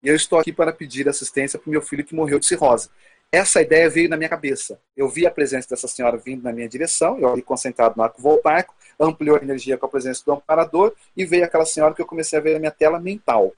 E 0.00 0.08
eu 0.08 0.14
estou 0.14 0.38
aqui 0.38 0.52
para 0.52 0.72
pedir 0.72 1.08
assistência 1.08 1.58
para 1.58 1.68
o 1.68 1.72
meu 1.72 1.82
filho 1.82 2.04
que 2.04 2.14
morreu 2.14 2.38
de 2.38 2.46
cirrose." 2.46 2.88
Essa 3.32 3.60
ideia 3.60 3.90
veio 3.90 4.08
na 4.08 4.16
minha 4.16 4.28
cabeça. 4.28 4.78
Eu 4.96 5.08
vi 5.08 5.26
a 5.26 5.32
presença 5.32 5.68
dessa 5.68 5.88
senhora 5.88 6.16
vindo 6.16 6.44
na 6.44 6.52
minha 6.52 6.68
direção, 6.68 7.18
eu 7.18 7.28
ali 7.28 7.42
concentrado 7.42 7.94
no 7.96 8.04
arco 8.04 8.22
voltaico, 8.22 8.72
ampliou 9.00 9.36
a 9.36 9.42
energia 9.42 9.76
com 9.76 9.86
a 9.86 9.88
presença 9.88 10.22
do 10.24 10.30
amparador 10.30 10.94
e 11.16 11.24
veio 11.24 11.44
aquela 11.44 11.66
senhora 11.66 11.92
que 11.92 12.00
eu 12.00 12.06
comecei 12.06 12.38
a 12.38 12.42
ver 12.42 12.52
na 12.52 12.60
minha 12.60 12.70
tela 12.70 13.00
mental. 13.00 13.52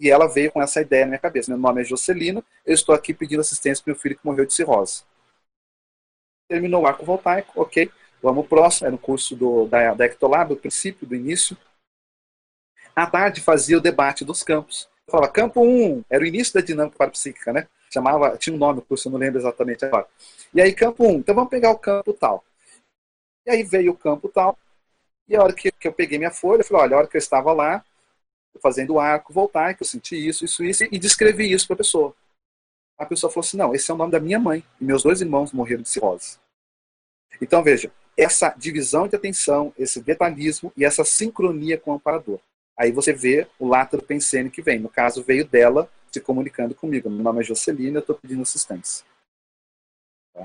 E 0.00 0.08
ela 0.08 0.26
veio 0.26 0.50
com 0.50 0.62
essa 0.62 0.80
ideia 0.80 1.04
na 1.04 1.10
minha 1.10 1.20
cabeça. 1.20 1.50
Meu 1.50 1.60
nome 1.60 1.82
é 1.82 1.84
Jocelina, 1.84 2.42
eu 2.64 2.72
estou 2.72 2.94
aqui 2.94 3.12
pedindo 3.12 3.40
assistência 3.40 3.84
para 3.84 3.92
meu 3.92 4.00
filho 4.00 4.16
que 4.16 4.24
morreu 4.24 4.46
de 4.46 4.54
cirrose. 4.54 5.04
Terminou 6.48 6.82
o 6.82 6.86
arco 6.86 7.04
voltaico, 7.04 7.52
ok. 7.60 7.92
Vamos 8.22 8.46
próximo, 8.48 8.88
é 8.88 8.90
no 8.90 8.98
curso 8.98 9.36
do, 9.36 9.66
da, 9.66 9.92
da 9.92 10.06
Ectolab, 10.06 10.56
princípio, 10.56 11.06
do 11.06 11.14
início. 11.14 11.54
À 12.96 13.06
tarde 13.06 13.42
fazia 13.42 13.76
o 13.76 13.80
debate 13.80 14.24
dos 14.24 14.42
campos. 14.42 14.88
Eu 15.06 15.12
falava, 15.12 15.30
campo 15.30 15.62
1, 15.62 16.04
era 16.08 16.24
o 16.24 16.26
início 16.26 16.54
da 16.54 16.60
dinâmica 16.62 16.96
parapsíquica, 16.96 17.52
né? 17.52 17.68
Chamava, 17.92 18.38
tinha 18.38 18.56
um 18.56 18.58
nome 18.58 18.78
o 18.78 18.82
curso, 18.82 19.08
eu 19.08 19.12
não 19.12 19.18
lembro 19.18 19.38
exatamente 19.38 19.84
agora. 19.84 20.06
E 20.54 20.62
aí, 20.62 20.72
campo 20.72 21.06
1, 21.06 21.18
então 21.18 21.34
vamos 21.34 21.50
pegar 21.50 21.70
o 21.70 21.78
campo 21.78 22.14
tal. 22.14 22.42
E 23.46 23.50
aí 23.50 23.62
veio 23.62 23.92
o 23.92 23.96
campo 23.96 24.28
tal. 24.28 24.58
E 25.28 25.36
a 25.36 25.42
hora 25.42 25.52
que, 25.52 25.70
que 25.70 25.88
eu 25.88 25.92
peguei 25.92 26.18
minha 26.18 26.30
folha, 26.30 26.60
eu 26.60 26.64
falei, 26.64 26.84
olha, 26.84 26.96
a 26.96 26.98
hora 27.00 27.06
que 27.06 27.16
eu 27.16 27.20
estava 27.20 27.52
lá, 27.52 27.84
fazendo 28.62 28.98
arco 28.98 29.32
voltaico, 29.32 29.82
eu 29.82 29.86
senti 29.86 30.16
isso, 30.16 30.44
isso, 30.44 30.64
isso, 30.64 30.84
e 30.84 30.98
descrevi 30.98 31.52
isso 31.52 31.66
para 31.66 31.74
a 31.74 31.78
pessoa. 31.78 32.14
A 32.98 33.06
pessoa 33.06 33.30
falou 33.30 33.46
assim: 33.46 33.56
não, 33.56 33.74
esse 33.74 33.90
é 33.90 33.94
o 33.94 33.96
nome 33.96 34.12
da 34.12 34.20
minha 34.20 34.38
mãe, 34.38 34.64
e 34.80 34.84
meus 34.84 35.02
dois 35.02 35.20
irmãos 35.20 35.52
morreram 35.52 35.82
de 35.82 35.88
cirrose. 35.88 36.38
Então, 37.40 37.62
veja, 37.62 37.90
essa 38.16 38.50
divisão 38.50 39.08
de 39.08 39.16
atenção, 39.16 39.72
esse 39.78 40.00
detalhismo 40.00 40.72
e 40.76 40.84
essa 40.84 41.04
sincronia 41.04 41.78
com 41.78 41.92
o 41.92 41.94
amparador. 41.94 42.38
Aí 42.76 42.92
você 42.92 43.12
vê 43.12 43.46
o 43.58 43.66
látero 43.66 44.02
pensene 44.02 44.50
que 44.50 44.62
vem. 44.62 44.78
No 44.78 44.88
caso, 44.88 45.22
veio 45.22 45.46
dela 45.46 45.90
se 46.10 46.20
comunicando 46.20 46.74
comigo. 46.74 47.08
Meu 47.08 47.22
nome 47.22 47.40
é 47.40 47.44
Jocelina, 47.44 47.98
eu 47.98 48.00
estou 48.00 48.16
pedindo 48.16 48.42
assistência. 48.42 49.04
Tá? 50.34 50.42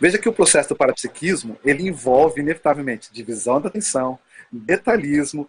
Veja 0.00 0.18
que 0.18 0.28
o 0.28 0.32
processo 0.32 0.70
do 0.70 0.76
parapsiquismo 0.76 1.58
ele 1.64 1.86
envolve 1.86 2.40
inevitavelmente 2.40 3.12
divisão 3.12 3.60
da 3.60 3.68
atenção, 3.68 4.18
detalhismo, 4.50 5.48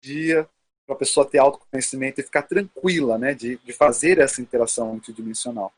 dia 0.00 0.48
para 0.86 0.94
a 0.94 0.98
pessoa 0.98 1.28
ter 1.28 1.38
autoconhecimento 1.38 2.20
e 2.20 2.24
ficar 2.24 2.42
tranquila 2.42 3.18
né, 3.18 3.34
de, 3.34 3.58
de 3.58 3.72
fazer 3.72 4.18
essa 4.18 4.40
interação 4.40 4.88
multidimensional. 4.88 5.70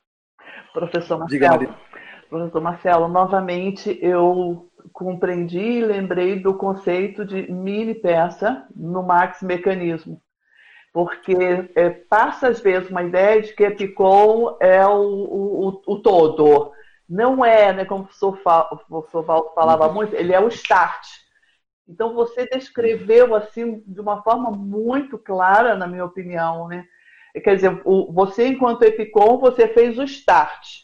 Professor 0.73 1.19
Marcelo, 1.19 1.75
professor 2.29 2.61
Marcelo, 2.61 3.09
novamente 3.09 3.99
eu 4.01 4.71
compreendi 4.93 5.59
e 5.59 5.85
lembrei 5.85 6.39
do 6.39 6.55
conceito 6.55 7.25
de 7.25 7.51
mini 7.51 7.95
peça 7.95 8.67
no 8.75 9.03
Max 9.03 9.43
Mecanismo. 9.43 10.23
Porque 10.93 11.35
é, 11.75 11.91
passa 11.91 12.49
às 12.49 12.61
vezes 12.61 12.89
uma 12.91 13.03
ideia 13.03 13.43
de 13.43 13.53
que 13.53 13.65
Epicom 13.65 14.57
é 14.61 14.87
o, 14.87 14.93
o, 14.93 15.83
o 15.87 15.99
todo. 16.01 16.73
Não 17.09 17.45
é, 17.45 17.73
né, 17.73 17.85
como 17.85 18.03
o 18.03 18.07
professor, 18.07 18.39
o 18.71 18.77
professor 18.77 19.23
Valdo 19.23 19.51
falava 19.55 19.89
uhum. 19.89 19.95
muito, 19.95 20.15
ele 20.15 20.33
é 20.33 20.41
o 20.41 20.49
start 20.49 21.20
então 21.89 22.15
você 22.15 22.47
descreveu 22.47 23.35
assim 23.35 23.83
de 23.87 24.01
uma 24.01 24.23
forma 24.23 24.51
muito 24.51 25.19
clara, 25.19 25.77
na 25.77 25.87
minha 25.87 26.05
opinião, 26.05 26.69
né? 26.69 26.85
Quer 27.43 27.57
dizer, 27.57 27.83
você 28.11 28.49
enquanto 28.49 28.83
Epicom, 28.83 29.39
você 29.39 29.69
fez 29.69 29.99
o 29.99 30.03
start. 30.05 30.83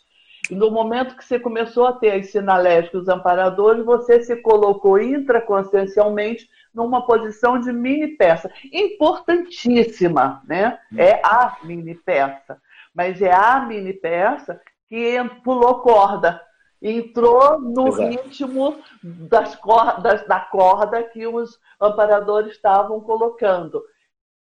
E 0.51 0.55
no 0.55 0.71
momento 0.71 1.17
que 1.17 1.25
você 1.25 1.41
começou 1.41 1.87
a 1.87 1.93
ter 1.93 2.21
os 2.21 2.31
sinalésicos 2.31 3.03
os 3.03 3.09
amparadores, 3.09 3.85
você 3.85 4.23
se 4.23 4.37
colocou 4.37 5.01
intraconsciencialmente 5.01 6.49
numa 6.73 7.05
posição 7.05 7.59
de 7.59 7.73
mini 7.73 8.09
peça. 8.09 8.51
Importantíssima, 8.73 10.43
né? 10.47 10.79
Hum. 10.93 10.97
É 10.99 11.21
a 11.25 11.57
mini 11.65 11.95
peça. 11.95 12.61
Mas 12.95 13.21
é 13.21 13.33
a 13.33 13.61
mini 13.61 13.93
peça 13.93 14.61
que 14.89 15.17
pulou 15.43 15.81
corda 15.81 16.41
entrou 16.81 17.61
no 17.61 17.89
Exato. 17.89 18.09
ritmo 18.09 18.83
das 19.03 19.55
cordas, 19.57 20.27
da 20.27 20.41
corda 20.41 21.03
que 21.03 21.27
os 21.27 21.59
amparadores 21.81 22.55
estavam 22.55 23.01
colocando. 23.01 23.83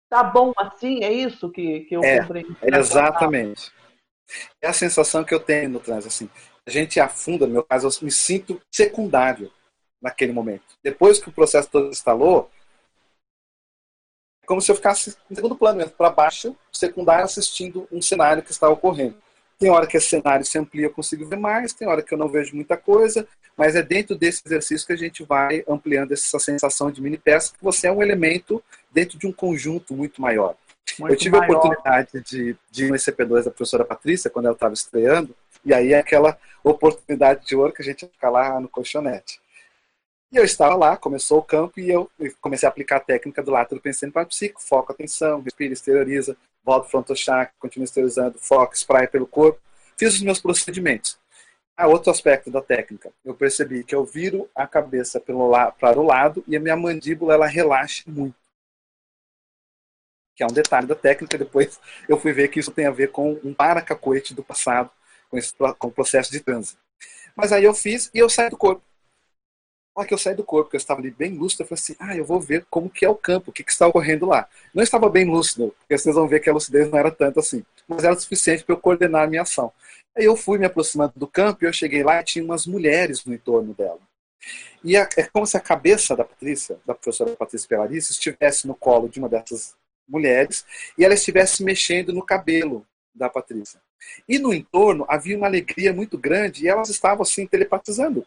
Tá 0.10 0.24
bom 0.24 0.52
assim? 0.58 1.04
É 1.04 1.12
isso 1.12 1.50
que, 1.50 1.82
que 1.82 1.96
eu 1.96 2.04
é, 2.04 2.20
compreendi? 2.22 2.56
Exatamente. 2.62 3.72
É 4.62 4.68
a 4.68 4.74
sensação 4.74 5.24
que 5.24 5.34
eu 5.34 5.40
tenho 5.40 5.70
no 5.70 5.80
trânsito. 5.80 6.08
Assim, 6.08 6.30
a 6.66 6.70
gente 6.70 7.00
afunda, 7.00 7.48
no 7.48 7.54
meu 7.54 7.64
caso, 7.64 7.88
eu 7.88 8.06
me 8.06 8.12
sinto 8.12 8.62
secundário 8.72 9.52
naquele 10.02 10.34
momento. 10.34 10.64
Depois 10.84 11.20
que 11.20 11.30
o 11.30 11.34
processo 11.34 11.70
todo 11.70 11.90
instalou, 11.90 12.50
é 14.44 14.46
como 14.46 14.62
se 14.62 14.72
eu 14.72 14.76
ficasse 14.76 15.16
em 15.30 15.36
segundo 15.36 15.56
plano, 15.56 15.88
para 15.92 16.10
baixo, 16.10 16.56
secundário, 16.72 17.26
assistindo 17.26 17.88
um 17.92 18.02
cenário 18.02 18.44
que 18.44 18.52
está 18.52 18.68
ocorrendo. 18.70 19.22
Tem 19.62 19.70
hora 19.70 19.86
que 19.86 19.96
esse 19.96 20.08
cenário 20.08 20.44
se 20.44 20.58
amplia, 20.58 20.88
eu 20.88 20.90
consigo 20.90 21.24
ver 21.24 21.38
mais, 21.38 21.72
tem 21.72 21.88
hora 21.88 22.02
que 22.02 22.12
eu 22.12 22.18
não 22.18 22.28
vejo 22.28 22.56
muita 22.56 22.76
coisa, 22.76 23.28
mas 23.56 23.76
é 23.76 23.84
dentro 23.84 24.16
desse 24.16 24.42
exercício 24.44 24.88
que 24.88 24.94
a 24.94 24.98
gente 24.98 25.24
vai 25.24 25.64
ampliando 25.70 26.14
essa 26.14 26.40
sensação 26.40 26.90
de 26.90 27.00
mini 27.00 27.16
peça, 27.16 27.54
que 27.56 27.64
você 27.64 27.86
é 27.86 27.92
um 27.92 28.02
elemento 28.02 28.64
dentro 28.92 29.20
de 29.20 29.28
um 29.28 29.32
conjunto 29.32 29.94
muito 29.94 30.20
maior. 30.20 30.56
Muito 30.98 31.14
eu 31.14 31.16
tive 31.16 31.38
maior. 31.38 31.44
a 31.44 31.58
oportunidade 31.60 32.10
de, 32.24 32.58
de 32.72 32.86
ir 32.86 32.90
no 32.90 32.96
ECP2 32.96 33.44
da 33.44 33.52
professora 33.52 33.86
Patrícia, 33.86 34.32
quando 34.32 34.46
ela 34.46 34.56
estava 34.56 34.74
estreando, 34.74 35.36
e 35.64 35.72
aí 35.76 35.94
é 35.94 36.00
aquela 36.00 36.36
oportunidade 36.64 37.46
de 37.46 37.56
ouro 37.56 37.72
que 37.72 37.84
a 37.84 37.86
gente 37.86 38.08
fica 38.08 38.32
lá 38.32 38.60
no 38.60 38.68
colchonete. 38.68 39.40
E 40.32 40.38
eu 40.38 40.44
estava 40.44 40.74
lá, 40.74 40.98
começou 40.98 41.38
o 41.38 41.44
campo 41.44 41.80
e 41.80 41.88
eu 41.88 42.10
comecei 42.42 42.66
a 42.66 42.70
aplicar 42.72 42.96
a 42.96 43.02
técnica 43.02 43.44
do 43.44 43.52
látero 43.52 43.80
pensando 43.80 44.12
para 44.12 44.26
psico, 44.26 44.60
foco, 44.60 44.92
atenção, 44.92 45.40
respira, 45.42 45.72
exterioriza, 45.72 46.36
volta 46.64 46.90
frontochakra, 46.90 47.54
continua 47.60 47.86
exteriorizando, 47.86 48.38
foco, 48.40 48.76
spray 48.76 49.08
pelo 49.08 49.28
corpo. 49.28 49.60
Fiz 49.98 50.14
os 50.14 50.22
meus 50.22 50.40
procedimentos. 50.40 51.20
Ah, 51.76 51.88
outro 51.88 52.12
aspecto 52.12 52.52
da 52.52 52.62
técnica. 52.62 53.12
Eu 53.24 53.34
percebi 53.34 53.84
que 53.84 53.96
eu 53.96 54.06
viro 54.06 54.50
a 54.56 54.68
cabeça 54.68 55.20
pelo 55.20 55.50
la 55.50 55.72
para 55.72 56.00
o 56.00 56.04
lado 56.04 56.44
e 56.48 56.56
a 56.56 56.60
minha 56.60 56.76
mandíbula 56.76 57.34
ela 57.34 57.48
relaxa 57.48 58.04
muito. 58.08 58.36
Que 60.36 60.44
é 60.44 60.46
um 60.46 60.54
detalhe 60.54 60.88
da 60.88 60.96
técnica. 60.96 61.38
Depois 61.38 61.80
eu 62.08 62.20
fui 62.20 62.34
ver 62.34 62.50
que 62.50 62.60
isso 62.60 62.72
tem 62.72 62.86
a 62.86 62.92
ver 62.92 63.12
com 63.12 63.40
um 63.44 63.54
paracacoete 63.54 64.34
do 64.34 64.44
passado, 64.44 64.92
com, 65.30 65.38
esse, 65.38 65.54
com 65.56 65.88
o 65.88 65.92
processo 65.92 66.32
de 66.32 66.40
transe. 66.40 66.78
Mas 67.36 67.52
aí 67.52 67.64
eu 67.64 67.74
fiz 67.74 68.10
e 68.14 68.20
eu 68.20 68.30
saí 68.30 68.50
do 68.50 68.58
corpo 68.58 68.84
hora 69.96 70.08
que 70.08 70.14
eu 70.14 70.18
saí 70.18 70.36
do 70.36 70.44
corpo, 70.44 70.70
que 70.70 70.76
eu 70.76 70.80
estava 70.80 71.02
ali 71.02 71.12
bem 71.12 71.38
lúcido, 71.38 71.64
eu 71.64 71.68
falei 71.68 71.82
assim, 71.82 71.96
ah, 72.00 72.16
eu 72.16 72.24
vou 72.24 72.40
ver 72.40 72.66
como 72.70 72.90
que 72.90 73.04
é 73.04 73.10
o 73.10 73.16
campo, 73.16 73.50
o 73.50 73.54
que, 73.54 73.64
que 73.64 73.72
está 73.72 73.88
ocorrendo 73.88 74.26
lá. 74.26 74.48
Não 74.74 74.82
estava 74.82 75.10
bem 75.10 75.26
lúcido, 75.26 75.76
porque 75.80 75.98
vocês 75.98 76.16
vão 76.16 76.28
ver 76.28 76.40
que 76.40 76.50
a 76.50 76.54
lucidez 76.54 76.90
não 76.90 76.98
era 76.98 77.12
tanto 77.12 77.40
assim, 77.40 77.64
mas 77.88 78.04
era 78.04 78.18
suficiente 78.18 78.64
para 78.64 78.74
eu 78.74 78.80
coordenar 78.80 79.24
a 79.24 79.28
minha 79.28 79.42
ação. 79.42 79.72
Aí 80.18 80.26
eu 80.26 80.36
fui 80.36 80.58
me 80.58 80.66
aproximando 80.66 81.14
do 81.16 81.28
campo 81.28 81.64
e 81.64 81.68
eu 81.68 81.74
cheguei 81.74 82.04
lá 82.04 82.22
e 82.22 82.24
tinha 82.24 82.44
umas 82.44 82.66
mulheres 82.66 83.26
no 83.26 83.34
entorno 83.34 83.74
dela. 83.74 84.00
E 84.84 84.96
é 84.96 85.06
como 85.32 85.46
se 85.46 85.56
a 85.58 85.60
cabeça 85.60 86.16
da 86.16 86.24
Patrícia, 86.24 86.80
da 86.86 86.96
professora 86.96 87.36
Patrícia 87.36 87.68
Pelarice, 87.68 88.12
estivesse 88.12 88.68
no 88.68 88.74
colo 88.74 89.08
de 89.08 89.20
uma 89.20 89.30
dessas 89.30 89.76
mulheres 90.08 90.66
e 90.98 91.06
ela 91.06 91.14
estivesse 91.14 91.64
mexendo 91.64 92.12
no 92.12 92.26
cabelo 92.26 92.86
da 93.14 93.30
Patrícia. 93.30 93.80
E 94.28 94.40
no 94.40 94.54
entorno 94.54 95.06
havia 95.08 95.38
uma 95.38 95.48
alegria 95.48 95.94
muito 95.94 96.18
grande 96.18 96.64
e 96.64 96.68
elas 96.68 96.90
estavam 96.90 97.22
assim 97.22 97.46
telepatizando 97.46 98.26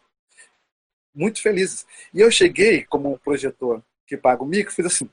muito 1.15 1.41
felizes. 1.41 1.85
E 2.13 2.19
eu 2.19 2.29
cheguei, 2.29 2.83
como 2.85 3.13
um 3.13 3.17
projetor 3.17 3.81
que 4.05 4.17
paga 4.17 4.43
o 4.43 4.45
mico, 4.45 4.71
fiz 4.71 4.85
assim. 4.85 5.09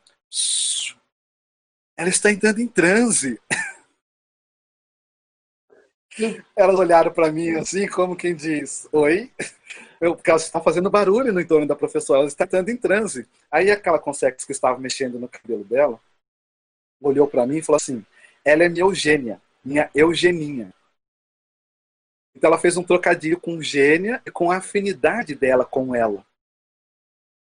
Ela 1.97 2.09
está 2.09 2.31
entrando 2.31 2.61
em 2.61 2.67
transe. 2.67 3.41
Elas 6.55 6.79
olharam 6.79 7.13
para 7.13 7.33
mim 7.33 7.53
assim, 7.53 7.87
como 7.87 8.17
quem 8.17 8.35
diz: 8.35 8.87
Oi? 8.93 9.31
Eu, 10.01 10.17
porque 10.17 10.31
ela 10.31 10.39
está 10.39 10.61
fazendo 10.61 10.91
barulho 10.91 11.33
no 11.33 11.41
entorno 11.41 11.67
da 11.67 11.77
professora, 11.77 12.19
ela 12.19 12.29
está 12.29 12.45
entrando 12.45 12.69
em 12.69 12.77
transe. 12.77 13.27
Aí 13.51 13.71
aquela 13.71 14.01
consex 14.01 14.45
que 14.45 14.53
estava 14.53 14.77
mexendo 14.79 15.19
no 15.19 15.29
cabelo 15.29 15.65
dela 15.65 15.99
olhou 17.01 17.27
para 17.27 17.47
mim 17.47 17.59
e 17.59 17.63
falou 17.63 17.77
assim: 17.77 18.05
Ela 18.45 18.65
é 18.65 18.69
minha 18.69 18.83
Eugênia, 18.83 19.41
minha 19.65 19.89
Eugeninha. 19.95 20.73
Então 22.35 22.49
ela 22.49 22.59
fez 22.59 22.77
um 22.77 22.83
trocadilho 22.83 23.39
com 23.39 23.61
Gênia 23.61 24.23
e 24.27 24.31
com 24.31 24.51
a 24.51 24.57
afinidade 24.57 25.35
dela 25.35 25.65
com 25.65 25.95
ela. 25.95 26.25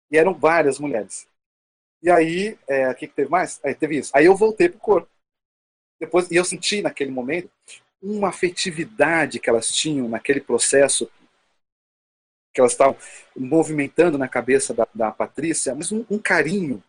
E 0.09 0.17
eram 0.17 0.33
várias 0.33 0.79
mulheres. 0.79 1.27
E 2.01 2.09
aí, 2.09 2.57
é, 2.67 2.89
o 2.89 2.95
que, 2.95 3.07
que 3.07 3.13
teve 3.13 3.29
mais? 3.29 3.59
Aí 3.63 3.73
teve 3.75 3.97
isso. 3.97 4.11
Aí 4.15 4.25
eu 4.25 4.35
voltei 4.35 4.69
pro 4.69 4.79
corpo. 4.79 5.09
Depois, 5.99 6.29
e 6.29 6.35
eu 6.35 6.45
senti 6.45 6.81
naquele 6.81 7.11
momento 7.11 7.49
uma 8.01 8.29
afetividade 8.29 9.39
que 9.39 9.49
elas 9.49 9.71
tinham 9.71 10.07
naquele 10.07 10.39
processo 10.39 11.09
que 12.53 12.61
elas 12.61 12.71
estavam 12.71 12.97
movimentando 13.35 14.17
na 14.17 14.27
cabeça 14.27 14.73
da, 14.73 14.87
da 14.93 15.11
Patrícia, 15.11 15.75
mas 15.75 15.91
um, 15.91 16.03
um, 16.09 16.17
carinho 16.17 16.83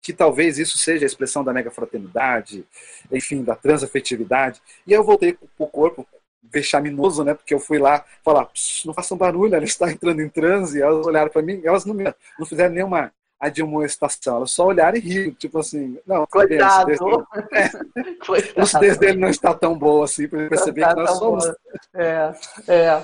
que 0.00 0.12
talvez 0.12 0.58
isso 0.58 0.78
seja 0.78 1.04
a 1.04 1.08
expressão 1.08 1.42
da 1.42 1.52
mega 1.52 1.70
fraternidade, 1.70 2.64
enfim, 3.10 3.42
da 3.42 3.56
transafetividade. 3.56 4.62
E 4.86 4.92
eu 4.92 5.02
voltei 5.04 5.32
para 5.32 5.48
o 5.58 5.66
corpo 5.66 6.06
vexaminoso, 6.42 7.24
né? 7.24 7.34
Porque 7.34 7.54
eu 7.54 7.60
fui 7.60 7.78
lá 7.78 8.04
falar, 8.24 8.48
não 8.84 8.94
façam 8.94 9.16
barulho, 9.16 9.54
ela 9.54 9.64
está 9.64 9.90
entrando 9.90 10.20
em 10.20 10.28
transe. 10.28 10.80
Elas 10.80 11.06
olharam 11.06 11.30
para 11.30 11.42
mim, 11.42 11.60
elas 11.64 11.84
não, 11.84 11.94
me, 11.94 12.04
não 12.38 12.46
fizeram 12.46 12.74
nenhuma 12.74 13.12
admoestação, 13.38 14.36
elas 14.36 14.50
só 14.50 14.66
olharam 14.66 14.98
e 14.98 15.00
riram, 15.00 15.32
tipo 15.32 15.58
assim, 15.58 15.98
não, 16.06 16.26
coitado. 16.26 16.92
É, 17.52 18.62
o 18.62 18.98
dele 18.98 19.18
não 19.18 19.28
está 19.28 19.54
tão 19.54 19.76
boa 19.76 20.04
assim 20.04 20.28
para 20.28 20.48
perceber 20.48 20.86
que 20.86 20.94
nós 20.94 21.10
somos. 21.18 21.44
Boa. 21.44 21.56
É, 21.94 22.32
é. 22.68 23.02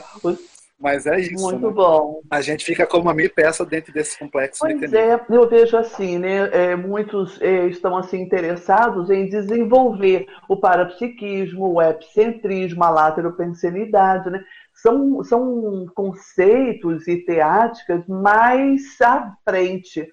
Mas 0.79 1.07
é 1.07 1.19
isso. 1.19 1.43
Muito 1.43 1.69
né? 1.69 1.73
bom. 1.73 2.21
A 2.31 2.41
gente 2.41 2.65
fica 2.65 2.87
como 2.87 3.05
uma 3.05 3.15
meia 3.15 3.31
peça 3.31 3.65
dentro 3.65 3.93
desse 3.93 4.19
complexo 4.19 4.61
pois 4.61 4.93
é, 4.93 5.19
eu 5.31 5.49
vejo 5.49 5.77
assim, 5.77 6.19
né? 6.19 6.51
É, 6.53 6.77
muitos 6.77 7.41
é, 7.41 7.67
estão 7.67 7.97
assim 7.97 8.21
interessados 8.21 9.09
em 9.11 9.29
desenvolver 9.29 10.27
o 10.49 10.57
parapsiquismo, 10.57 11.75
o 11.75 11.83
epicentrismo, 11.83 12.85
a 12.85 12.91
lateropensenidade, 12.91 14.29
né? 14.29 14.45
São, 14.75 15.25
são 15.25 15.87
conceitos 15.95 17.09
e 17.09 17.17
teáticas 17.25 18.07
mais 18.07 19.01
à 19.01 19.35
frente 19.43 20.07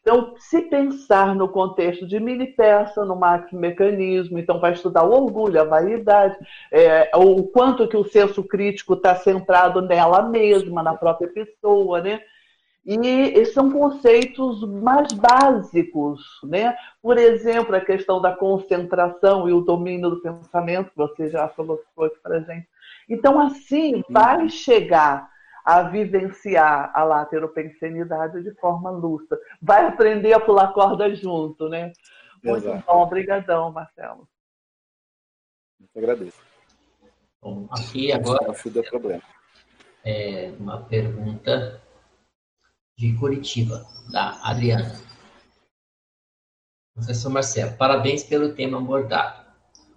então, 0.00 0.34
se 0.38 0.62
pensar 0.62 1.34
no 1.34 1.48
contexto 1.48 2.06
de 2.06 2.18
mini 2.18 2.46
peça, 2.46 3.04
no 3.04 3.14
macromecanismo, 3.14 4.38
então 4.38 4.58
vai 4.58 4.72
estudar 4.72 5.04
o 5.04 5.12
orgulho, 5.12 5.60
a 5.60 5.64
vaidade, 5.64 6.36
é, 6.72 7.10
o 7.14 7.44
quanto 7.44 7.86
que 7.86 7.96
o 7.96 8.04
senso 8.04 8.42
crítico 8.42 8.94
está 8.94 9.14
centrado 9.14 9.82
nela 9.82 10.22
mesma, 10.22 10.82
na 10.82 10.94
própria 10.94 11.28
pessoa, 11.28 12.00
né? 12.00 12.20
E 12.82 13.44
são 13.44 13.70
conceitos 13.70 14.66
mais 14.66 15.12
básicos, 15.12 16.22
né? 16.44 16.74
Por 17.02 17.18
exemplo, 17.18 17.76
a 17.76 17.80
questão 17.80 18.22
da 18.22 18.34
concentração 18.34 19.46
e 19.46 19.52
o 19.52 19.60
domínio 19.60 20.08
do 20.08 20.22
pensamento, 20.22 20.90
que 20.90 20.96
você 20.96 21.28
já 21.28 21.46
falou 21.48 21.78
aqui 21.98 22.18
para 22.22 22.38
a 22.38 22.40
gente. 22.40 22.66
Então, 23.06 23.38
assim, 23.38 24.02
vai 24.08 24.48
chegar 24.48 25.29
a 25.64 25.82
vivenciar 25.82 26.90
a 26.94 27.04
lateropensenidade 27.04 28.42
de 28.42 28.54
forma 28.54 28.90
lúcida. 28.90 29.38
Vai 29.60 29.86
aprender 29.86 30.32
a 30.32 30.40
pular 30.40 30.72
corda 30.72 31.14
junto, 31.14 31.68
né? 31.68 31.92
Muito 32.42 32.66
Exato. 32.66 32.84
bom, 32.86 33.02
obrigadão, 33.02 33.72
Marcelo. 33.72 34.28
Muito 35.78 35.98
agradeço. 35.98 36.42
Bom, 37.42 37.66
aqui 37.70 38.12
agora 38.12 38.46
não 38.46 38.82
problema. 38.82 39.22
É 40.04 40.52
uma 40.58 40.82
pergunta 40.82 41.80
de 42.96 43.16
Curitiba, 43.18 43.86
da 44.10 44.38
Adriana. 44.42 44.92
Professor 46.94 47.30
Marcelo, 47.30 47.76
parabéns 47.76 48.24
pelo 48.24 48.54
tema 48.54 48.78
abordado. 48.78 49.46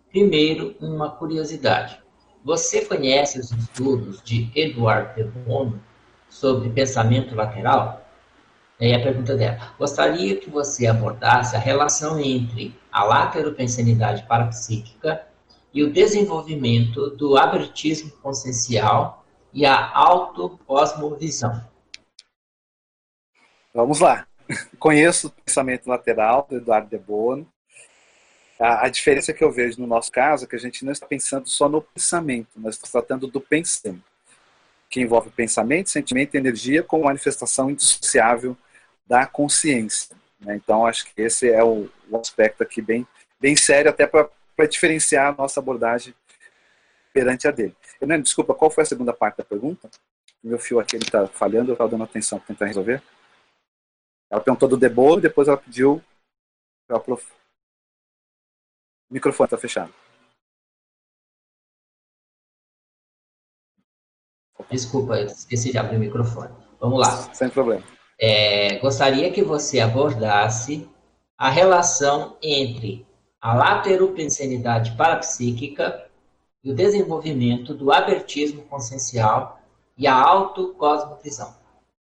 Primeiro, 0.09 0.75
uma 0.79 1.15
curiosidade. 1.15 2.02
Você 2.43 2.83
conhece 2.83 3.39
os 3.39 3.51
estudos 3.51 4.21
de 4.21 4.51
Edward 4.53 5.15
de 5.15 5.23
Bono 5.23 5.81
sobre 6.27 6.69
pensamento 6.69 7.33
lateral? 7.33 8.05
E 8.77 8.93
a 8.93 9.01
pergunta 9.01 9.37
dela. 9.37 9.73
Gostaria 9.79 10.35
que 10.35 10.49
você 10.49 10.87
abordasse 10.87 11.55
a 11.55 11.59
relação 11.59 12.19
entre 12.19 12.77
a 12.91 13.05
lateropensanidade 13.05 14.27
parapsíquica 14.27 15.25
e 15.73 15.83
o 15.83 15.93
desenvolvimento 15.93 17.11
do 17.11 17.37
abertismo 17.37 18.11
consciencial 18.21 19.23
e 19.53 19.65
a 19.65 19.95
autocosmovisão. 19.95 21.63
Vamos 23.73 24.01
lá. 24.01 24.27
Conheço 24.77 25.27
o 25.27 25.31
pensamento 25.31 25.87
lateral 25.87 26.45
do 26.49 26.57
Eduardo 26.57 26.89
de 26.89 26.97
Bono. 26.97 27.47
A, 28.63 28.85
a, 28.85 28.89
diferença 28.89 29.33
que 29.33 29.43
eu 29.43 29.51
vejo 29.51 29.81
no 29.81 29.85
nosso 29.85 30.09
caso 30.09 30.45
é 30.45 30.47
que 30.47 30.55
a 30.55 30.59
gente 30.59 30.85
não 30.85 30.93
está 30.93 31.05
pensando 31.05 31.49
só 31.49 31.67
no 31.67 31.81
pensamento, 31.81 32.47
nós 32.55 32.75
estamos 32.75 32.93
tratando 32.93 33.27
do 33.27 33.41
pensamento, 33.41 34.05
que 34.89 35.01
envolve 35.01 35.29
pensamento, 35.31 35.89
sentimento 35.89 36.33
e 36.33 36.37
energia 36.37 36.81
como 36.81 37.03
manifestação 37.03 37.69
indissociável 37.69 38.55
da 39.05 39.25
consciência. 39.25 40.15
Né? 40.39 40.55
Então, 40.55 40.85
acho 40.85 41.13
que 41.13 41.21
esse 41.21 41.51
é 41.51 41.61
o, 41.61 41.89
o 42.09 42.17
aspecto 42.17 42.63
aqui 42.63 42.81
bem, 42.81 43.05
bem 43.37 43.53
sério, 43.53 43.91
até 43.91 44.07
para 44.07 44.29
diferenciar 44.69 45.33
a 45.33 45.35
nossa 45.35 45.59
abordagem 45.59 46.15
perante 47.11 47.49
a 47.49 47.51
dele. 47.51 47.75
Hernani, 47.99 48.23
desculpa, 48.23 48.55
qual 48.55 48.71
foi 48.71 48.83
a 48.83 48.87
segunda 48.87 49.11
parte 49.11 49.39
da 49.39 49.43
pergunta? 49.43 49.89
Meu 50.41 50.57
fio 50.57 50.79
aqui 50.79 50.95
está 50.95 51.27
falhando, 51.27 51.71
eu 51.71 51.73
estava 51.73 51.89
dando 51.89 52.05
atenção 52.05 52.39
para 52.39 52.47
tentar 52.47 52.67
resolver. 52.67 53.03
Ela 54.31 54.39
perguntou 54.39 54.69
do 54.69 54.77
Debolo, 54.77 55.19
depois 55.19 55.49
ela 55.49 55.57
pediu 55.57 56.01
para 56.87 56.97
o 59.13 59.15
microfone 59.15 59.45
está 59.45 59.57
fechado. 59.57 59.93
Desculpa, 64.71 65.19
esqueci 65.19 65.71
de 65.71 65.77
abrir 65.77 65.97
o 65.97 65.99
microfone. 65.99 66.49
Vamos 66.79 66.99
lá. 66.99 67.31
Sem 67.31 67.47
problema. 67.47 67.83
É, 68.19 68.79
gostaria 68.79 69.31
que 69.31 69.43
você 69.43 69.79
abordasse 69.79 70.89
a 71.37 71.47
relação 71.47 72.37
entre 72.41 73.05
a 73.39 73.53
lateropensenidade 73.53 74.97
parapsíquica 74.97 76.09
e 76.63 76.71
o 76.71 76.75
desenvolvimento 76.75 77.75
do 77.75 77.91
abertismo 77.91 78.63
consciencial 78.63 79.61
e 79.95 80.07
a 80.07 80.15
autocosmovisão. 80.15 81.55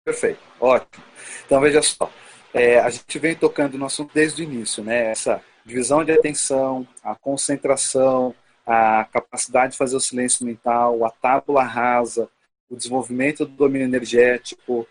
Perfeito, 0.02 0.40
ótimo. 0.58 1.04
Então 1.44 1.60
veja 1.60 1.82
só, 1.82 2.10
é, 2.54 2.78
a 2.78 2.88
gente 2.88 3.18
vem 3.18 3.34
tocando 3.34 3.76
no 3.76 3.84
assunto 3.84 4.14
desde 4.14 4.40
o 4.40 4.44
início, 4.44 4.82
né? 4.82 5.10
Essa 5.10 5.42
divisão 5.66 6.04
de 6.04 6.12
atenção, 6.12 6.86
a 7.02 7.16
concentração, 7.16 8.34
a 8.64 9.04
capacidade 9.04 9.72
de 9.72 9.78
fazer 9.78 9.96
o 9.96 10.00
silêncio 10.00 10.46
mental, 10.46 11.04
a 11.04 11.10
tábula 11.10 11.64
rasa, 11.64 12.28
o 12.70 12.76
desenvolvimento 12.76 13.44
do 13.44 13.52
domínio 13.52 13.86
energético, 13.86 14.86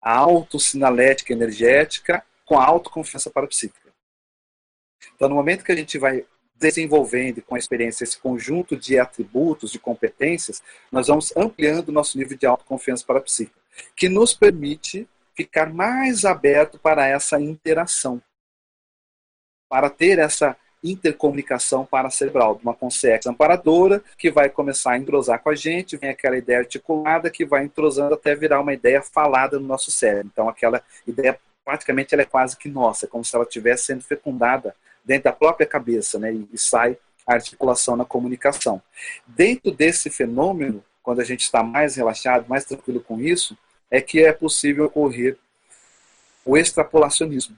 a 0.00 0.16
autossinalética 0.16 1.32
energética 1.32 2.24
com 2.44 2.58
a 2.58 2.64
autoconfiança 2.64 3.28
parapsíquica. 3.28 3.92
Então, 5.14 5.28
no 5.28 5.34
momento 5.34 5.64
que 5.64 5.72
a 5.72 5.76
gente 5.76 5.98
vai 5.98 6.24
desenvolvendo 6.54 7.42
com 7.42 7.56
a 7.56 7.58
experiência 7.58 8.04
esse 8.04 8.18
conjunto 8.18 8.76
de 8.76 8.98
atributos, 8.98 9.72
de 9.72 9.80
competências, 9.80 10.62
nós 10.92 11.08
vamos 11.08 11.36
ampliando 11.36 11.88
o 11.88 11.92
nosso 11.92 12.16
nível 12.16 12.36
de 12.36 12.46
autoconfiança 12.46 13.04
parapsíquica, 13.04 13.58
que 13.96 14.08
nos 14.08 14.32
permite 14.32 15.08
ficar 15.34 15.72
mais 15.72 16.24
aberto 16.24 16.78
para 16.78 17.06
essa 17.06 17.40
interação, 17.40 18.22
para 19.72 19.88
ter 19.88 20.18
essa 20.18 20.54
intercomunicação 20.84 21.86
paracerebral, 21.86 22.60
uma 22.62 22.74
consciência 22.74 23.30
amparadora 23.30 24.04
que 24.18 24.30
vai 24.30 24.50
começar 24.50 24.92
a 24.92 24.98
entrosar 24.98 25.42
com 25.42 25.48
a 25.48 25.54
gente, 25.54 25.96
vem 25.96 26.10
aquela 26.10 26.36
ideia 26.36 26.58
articulada 26.58 27.30
que 27.30 27.42
vai 27.46 27.64
entrosando 27.64 28.12
até 28.12 28.34
virar 28.34 28.60
uma 28.60 28.74
ideia 28.74 29.00
falada 29.00 29.58
no 29.58 29.66
nosso 29.66 29.90
cérebro. 29.90 30.28
Então 30.30 30.46
aquela 30.46 30.82
ideia 31.06 31.40
praticamente 31.64 32.12
ela 32.14 32.20
é 32.20 32.26
quase 32.26 32.54
que 32.54 32.68
nossa, 32.68 33.06
como 33.06 33.24
se 33.24 33.34
ela 33.34 33.46
estivesse 33.46 33.86
sendo 33.86 34.02
fecundada 34.02 34.76
dentro 35.02 35.24
da 35.24 35.32
própria 35.32 35.66
cabeça, 35.66 36.18
né? 36.18 36.30
E, 36.34 36.58
sai 36.58 36.98
a 37.26 37.32
articulação 37.32 37.96
na 37.96 38.04
comunicação. 38.04 38.82
Dentro 39.26 39.72
desse 39.72 40.10
fenômeno, 40.10 40.84
quando 41.02 41.20
a 41.20 41.24
gente 41.24 41.44
está 41.44 41.62
mais 41.62 41.96
relaxado, 41.96 42.44
mais 42.46 42.66
tranquilo 42.66 43.00
com 43.00 43.18
isso, 43.18 43.56
é 43.90 44.02
que 44.02 44.22
é 44.22 44.34
possível 44.34 44.84
ocorrer 44.84 45.38
o 46.44 46.58
extrapolacionismo. 46.58 47.56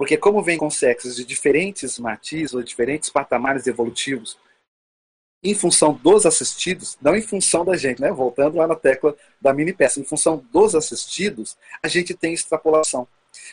Porque 0.00 0.16
como 0.16 0.42
vem 0.42 0.56
com 0.56 0.70
sexos 0.70 1.14
de 1.14 1.26
diferentes 1.26 1.98
matizes 1.98 2.54
ou 2.54 2.62
diferentes 2.62 3.10
patamares 3.10 3.66
evolutivos, 3.66 4.38
em 5.44 5.54
função 5.54 5.92
dos 5.92 6.24
assistidos, 6.24 6.96
não 7.02 7.14
em 7.14 7.20
função 7.20 7.66
da 7.66 7.76
gente, 7.76 8.00
né? 8.00 8.10
Voltando 8.10 8.56
lá 8.56 8.66
na 8.66 8.74
tecla 8.74 9.14
da 9.38 9.52
mini 9.52 9.74
peça, 9.74 10.00
em 10.00 10.04
função 10.04 10.42
dos 10.50 10.74
assistidos, 10.74 11.54
a 11.82 11.86
gente 11.86 12.14
tem 12.14 12.32
extrapolação. 12.32 13.06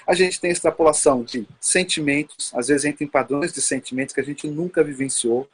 A 0.08 0.14
gente 0.14 0.40
tem 0.40 0.50
extrapolação 0.50 1.22
de 1.22 1.46
sentimentos, 1.60 2.54
às 2.56 2.70
vezes 2.70 2.86
entra 2.86 3.04
em 3.04 3.10
padrões 3.10 3.52
de 3.52 3.62
sentimentos 3.62 4.16
que 4.16 4.22
a 4.22 4.24
gente 4.24 4.48
nunca 4.48 4.82
vivenciou. 4.82 5.50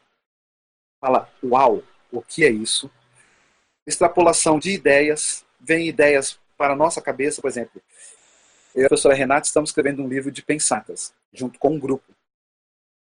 Fala, 1.02 1.28
uau, 1.44 1.82
o 2.12 2.22
que 2.22 2.46
é 2.46 2.52
isso? 2.52 2.88
Extrapolação 3.88 4.60
de 4.60 4.70
ideias, 4.70 5.44
vem 5.60 5.88
ideias 5.88 6.40
para 6.56 6.74
a 6.74 6.78
nossa 6.78 7.02
cabeça, 7.02 7.42
por 7.42 7.48
exemplo. 7.48 7.82
Eu 8.74 8.82
e 8.82 8.86
a 8.86 8.90
professora 8.90 9.14
Renata 9.14 9.46
estamos 9.46 9.70
escrevendo 9.70 10.02
um 10.02 10.08
livro 10.08 10.32
de 10.32 10.42
pensatas, 10.42 11.14
junto 11.32 11.60
com 11.60 11.76
um 11.76 11.80
grupo. 11.80 12.12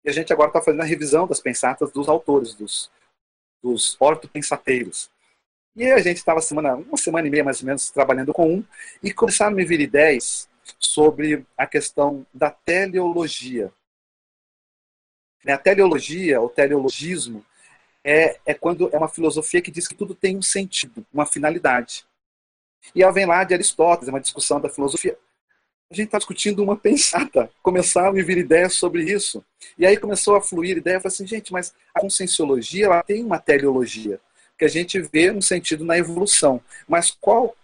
E 0.05 0.11
a 0.11 0.13
gente 0.13 0.33
agora 0.33 0.51
está 0.51 0.61
fazendo 0.61 0.83
a 0.83 0.85
revisão 0.85 1.27
das 1.27 1.41
pensatas 1.41 1.91
dos 1.91 2.09
autores, 2.09 2.55
dos, 2.55 2.91
dos 3.63 3.97
ortopensateiros. 3.99 5.11
E 5.75 5.91
a 5.91 5.99
gente 5.99 6.19
estava 6.19 6.41
semana, 6.43 6.77
uma 6.77 6.99
semana 6.99 7.27
e 7.27 7.31
meia 7.31 7.43
mais 7.43 7.61
ou 7.61 7.67
menos 7.67 7.91
trabalhando 7.91 8.33
com 8.33 8.57
um 8.57 8.65
e 9.03 9.13
começaram 9.13 9.53
a 9.53 9.55
me 9.55 9.65
vir 9.65 9.81
ideias 9.81 10.49
sobre 10.79 11.45
a 11.57 11.67
questão 11.67 12.27
da 12.33 12.51
teleologia. 12.51 13.73
A 15.47 15.59
teleologia, 15.59 16.41
ou 16.41 16.49
teleologismo, 16.49 17.45
é, 18.03 18.39
é 18.45 18.55
quando 18.55 18.89
é 18.93 18.99
uma 18.99 19.09
filosofia 19.09 19.63
que 19.63 19.71
diz 19.71 19.89
que 19.89 19.95
tudo 19.95 20.15
tem 20.15 20.37
um 20.37 20.43
sentido, 20.43 21.05
uma 21.13 21.27
finalidade. 21.27 22.07
E 22.95 23.03
ela 23.03 23.13
vem 23.13 23.25
lá 23.25 23.43
de 23.45 23.55
Aristóteles, 23.55 24.09
é 24.09 24.13
uma 24.13 24.21
discussão 24.21 24.61
da 24.61 24.69
filosofia 24.69 25.19
a 25.95 25.97
gente 25.97 26.07
está 26.07 26.19
discutindo 26.19 26.63
uma 26.63 26.77
pensata. 26.77 27.49
Começaram 27.63 28.09
a 28.09 28.13
me 28.13 28.23
vir 28.23 28.39
ideias 28.39 28.75
sobre 28.75 29.05
isso. 29.05 29.45
E 29.79 29.87
aí 29.87 29.97
começou 29.97 30.35
a 30.35 30.43
fluir 30.43 30.77
ideia. 30.77 30.97
Eu 30.97 31.01
falei 31.01 31.15
assim, 31.15 31.27
gente, 31.27 31.53
mas 31.53 31.73
a 31.95 32.01
conscienciologia 32.01 32.87
ela 32.87 33.03
tem 33.03 33.25
uma 33.25 33.39
teleologia, 33.39 34.21
que 34.59 34.65
a 34.65 34.69
gente 34.69 35.01
vê 35.01 35.31
um 35.31 35.41
sentido 35.41 35.85
na 35.85 35.97
evolução. 35.97 36.61
Mas 36.89 37.11
qual 37.11 37.57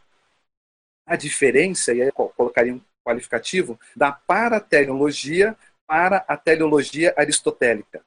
a 1.04 1.16
diferença, 1.16 1.92
e 1.92 2.00
aí 2.00 2.08
eu 2.08 2.12
colocaria 2.12 2.72
um 2.72 2.80
qualificativo, 3.04 3.78
da 3.96 4.12
parateleologia 4.12 5.56
para 5.86 6.24
a 6.28 6.36
teleologia 6.36 7.12
aristotélica? 7.16 8.00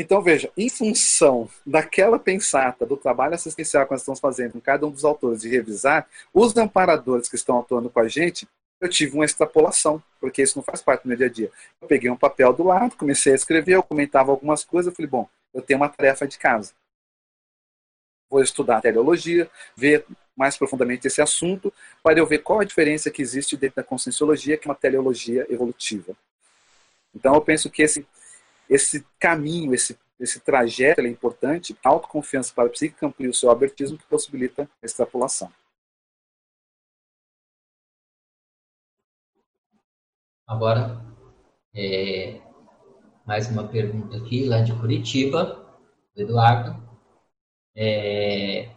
Então, 0.00 0.22
veja, 0.22 0.50
em 0.56 0.70
função 0.70 1.46
daquela 1.64 2.18
pensata, 2.18 2.86
do 2.86 2.96
trabalho 2.96 3.34
assistencial 3.34 3.84
que 3.84 3.90
nós 3.90 4.00
estamos 4.00 4.18
fazendo 4.18 4.52
com 4.52 4.60
cada 4.60 4.86
um 4.86 4.90
dos 4.90 5.04
autores 5.04 5.42
de 5.42 5.48
revisar, 5.50 6.08
os 6.32 6.56
amparadores 6.56 7.28
que 7.28 7.36
estão 7.36 7.60
atuando 7.60 7.90
com 7.90 8.00
a 8.00 8.08
gente, 8.08 8.48
eu 8.80 8.88
tive 8.88 9.12
uma 9.14 9.26
extrapolação, 9.26 10.02
porque 10.18 10.40
isso 10.40 10.56
não 10.56 10.64
faz 10.64 10.80
parte 10.80 11.02
do 11.02 11.08
meu 11.08 11.18
dia 11.18 11.26
a 11.26 11.30
dia. 11.30 11.52
Eu 11.82 11.86
peguei 11.86 12.08
um 12.08 12.16
papel 12.16 12.50
do 12.54 12.62
lado, 12.62 12.96
comecei 12.96 13.34
a 13.34 13.36
escrever, 13.36 13.74
eu 13.74 13.82
comentava 13.82 14.30
algumas 14.30 14.64
coisas, 14.64 14.90
eu 14.90 14.96
falei, 14.96 15.10
bom, 15.10 15.28
eu 15.52 15.60
tenho 15.60 15.78
uma 15.78 15.90
tarefa 15.90 16.26
de 16.26 16.38
casa. 16.38 16.72
Vou 18.30 18.42
estudar 18.42 18.78
a 18.78 18.80
teleologia, 18.80 19.50
ver 19.76 20.06
mais 20.34 20.56
profundamente 20.56 21.08
esse 21.08 21.20
assunto, 21.20 21.70
para 22.02 22.18
eu 22.18 22.24
ver 22.24 22.38
qual 22.38 22.60
a 22.60 22.64
diferença 22.64 23.10
que 23.10 23.20
existe 23.20 23.54
dentro 23.54 23.76
da 23.76 23.84
conscienciologia, 23.84 24.56
que 24.56 24.66
é 24.66 24.70
uma 24.70 24.74
teleologia 24.74 25.46
evolutiva. 25.50 26.16
Então, 27.14 27.34
eu 27.34 27.42
penso 27.42 27.68
que 27.68 27.82
esse 27.82 28.06
esse 28.70 29.04
caminho, 29.18 29.74
esse, 29.74 29.98
esse 30.20 30.38
trajeto 30.38 31.00
é 31.00 31.08
importante. 31.08 31.76
A 31.84 31.88
autoconfiança 31.88 32.54
para 32.54 32.68
a 32.68 32.70
psíquica 32.70 33.04
amplia 33.04 33.28
o 33.28 33.34
seu 33.34 33.50
abertismo, 33.50 33.98
que 33.98 34.06
possibilita 34.06 34.70
a 34.80 34.86
extrapolação. 34.86 35.52
Agora, 40.46 41.04
é, 41.74 42.40
mais 43.26 43.48
uma 43.50 43.66
pergunta 43.66 44.16
aqui, 44.16 44.44
lá 44.46 44.60
de 44.60 44.72
Curitiba, 44.78 45.80
do 46.14 46.22
Eduardo. 46.22 46.88
É, 47.76 48.70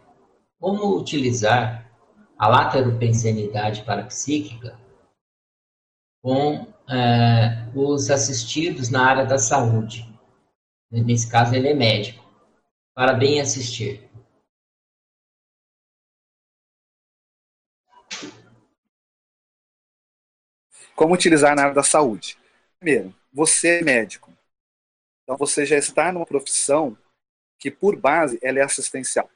como 0.58 0.98
utilizar 0.98 1.88
a 2.36 2.48
lateropensenidade 2.48 3.84
parapsíquica 3.84 4.78
com 6.20 6.73
é, 6.88 7.68
os 7.74 8.10
assistidos 8.10 8.90
na 8.90 9.06
área 9.06 9.24
da 9.24 9.38
saúde. 9.38 10.08
Nesse 10.90 11.30
caso, 11.30 11.54
ele 11.54 11.68
é 11.68 11.74
médico. 11.74 12.24
Para 12.94 13.12
bem 13.12 13.40
assistir. 13.40 14.08
Como 20.94 21.14
utilizar 21.14 21.56
na 21.56 21.62
área 21.62 21.74
da 21.74 21.82
saúde? 21.82 22.38
Primeiro, 22.78 23.12
você 23.32 23.80
é 23.80 23.82
médico. 23.82 24.32
Então 25.24 25.36
você 25.36 25.66
já 25.66 25.76
está 25.76 26.12
numa 26.12 26.26
profissão 26.26 26.96
que, 27.58 27.70
por 27.70 27.96
base, 27.96 28.38
ela 28.40 28.60
é 28.60 28.62
assistencial. 28.62 29.28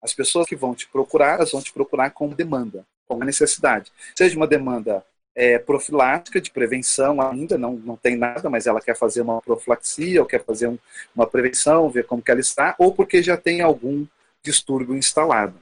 As 0.00 0.14
pessoas 0.14 0.46
que 0.46 0.56
vão 0.56 0.74
te 0.74 0.88
procurar, 0.88 1.34
elas 1.34 1.52
vão 1.52 1.60
te 1.60 1.72
procurar 1.72 2.10
com 2.10 2.28
demanda, 2.30 2.86
com 3.06 3.16
uma 3.16 3.26
necessidade. 3.26 3.92
Seja 4.16 4.36
uma 4.36 4.46
demanda 4.46 5.04
é, 5.34 5.58
profilática 5.58 6.40
de 6.40 6.50
prevenção 6.50 7.20
ainda, 7.20 7.56
não, 7.56 7.74
não 7.74 7.96
tem 7.96 8.16
nada, 8.16 8.50
mas 8.50 8.66
ela 8.66 8.80
quer 8.80 8.96
fazer 8.96 9.22
uma 9.22 9.40
profilaxia, 9.40 10.20
ou 10.20 10.26
quer 10.26 10.44
fazer 10.44 10.68
um, 10.68 10.78
uma 11.14 11.26
prevenção, 11.26 11.88
ver 11.88 12.04
como 12.06 12.22
que 12.22 12.30
ela 12.30 12.40
está, 12.40 12.74
ou 12.78 12.92
porque 12.92 13.22
já 13.22 13.36
tem 13.36 13.60
algum 13.60 14.06
distúrbio 14.42 14.96
instalado. 14.96 15.54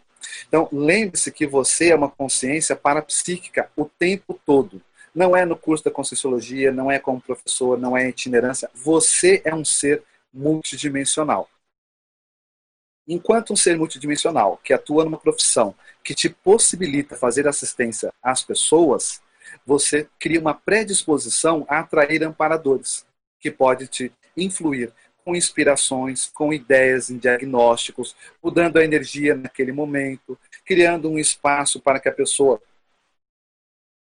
Então, 0.49 0.69
lembre-se 0.73 1.31
que 1.31 1.47
você 1.47 1.91
é 1.91 1.95
uma 1.95 2.11
consciência 2.11 2.75
parapsíquica 2.75 3.71
o 3.77 3.85
tempo 3.85 4.39
todo. 4.45 4.83
Não 5.14 5.37
é 5.37 5.45
no 5.45 5.57
curso 5.57 5.85
da 5.85 5.91
Conscienciologia, 5.91 6.71
não 6.71 6.91
é 6.91 6.99
como 6.99 7.21
professor, 7.21 7.79
não 7.79 7.97
é 7.97 8.09
itinerância. 8.09 8.71
Você 8.75 9.43
é 9.45 9.55
um 9.55 9.64
ser 9.64 10.03
multidimensional. 10.33 11.49
Enquanto 13.07 13.53
um 13.53 13.57
ser 13.57 13.77
multidimensional 13.77 14.61
que 14.62 14.73
atua 14.73 15.05
numa 15.05 15.19
profissão 15.19 15.75
que 16.05 16.14
te 16.14 16.29
possibilita 16.29 17.16
fazer 17.16 17.49
assistência 17.49 18.12
às 18.23 18.43
pessoas, 18.43 19.23
você 19.64 20.09
cria 20.18 20.40
uma 20.40 20.55
predisposição 20.55 21.66
a 21.68 21.80
atrair 21.80 22.22
amparadores, 22.22 23.07
que 23.40 23.51
pode 23.51 23.86
te 23.86 24.12
influir 24.36 24.92
com 25.24 25.36
inspirações, 25.36 26.30
com 26.32 26.53
ideias 26.53 27.11
em 27.11 27.18
diagnósticos, 27.18 28.16
mudando 28.42 28.78
a 28.78 28.84
energia 28.84 29.34
naquele 29.34 29.72
momento, 29.72 30.38
criando 30.64 31.11
um 31.11 31.18
espaço 31.18 31.80
para 31.80 32.01
que 32.01 32.09
a 32.09 32.12
pessoa, 32.12 32.61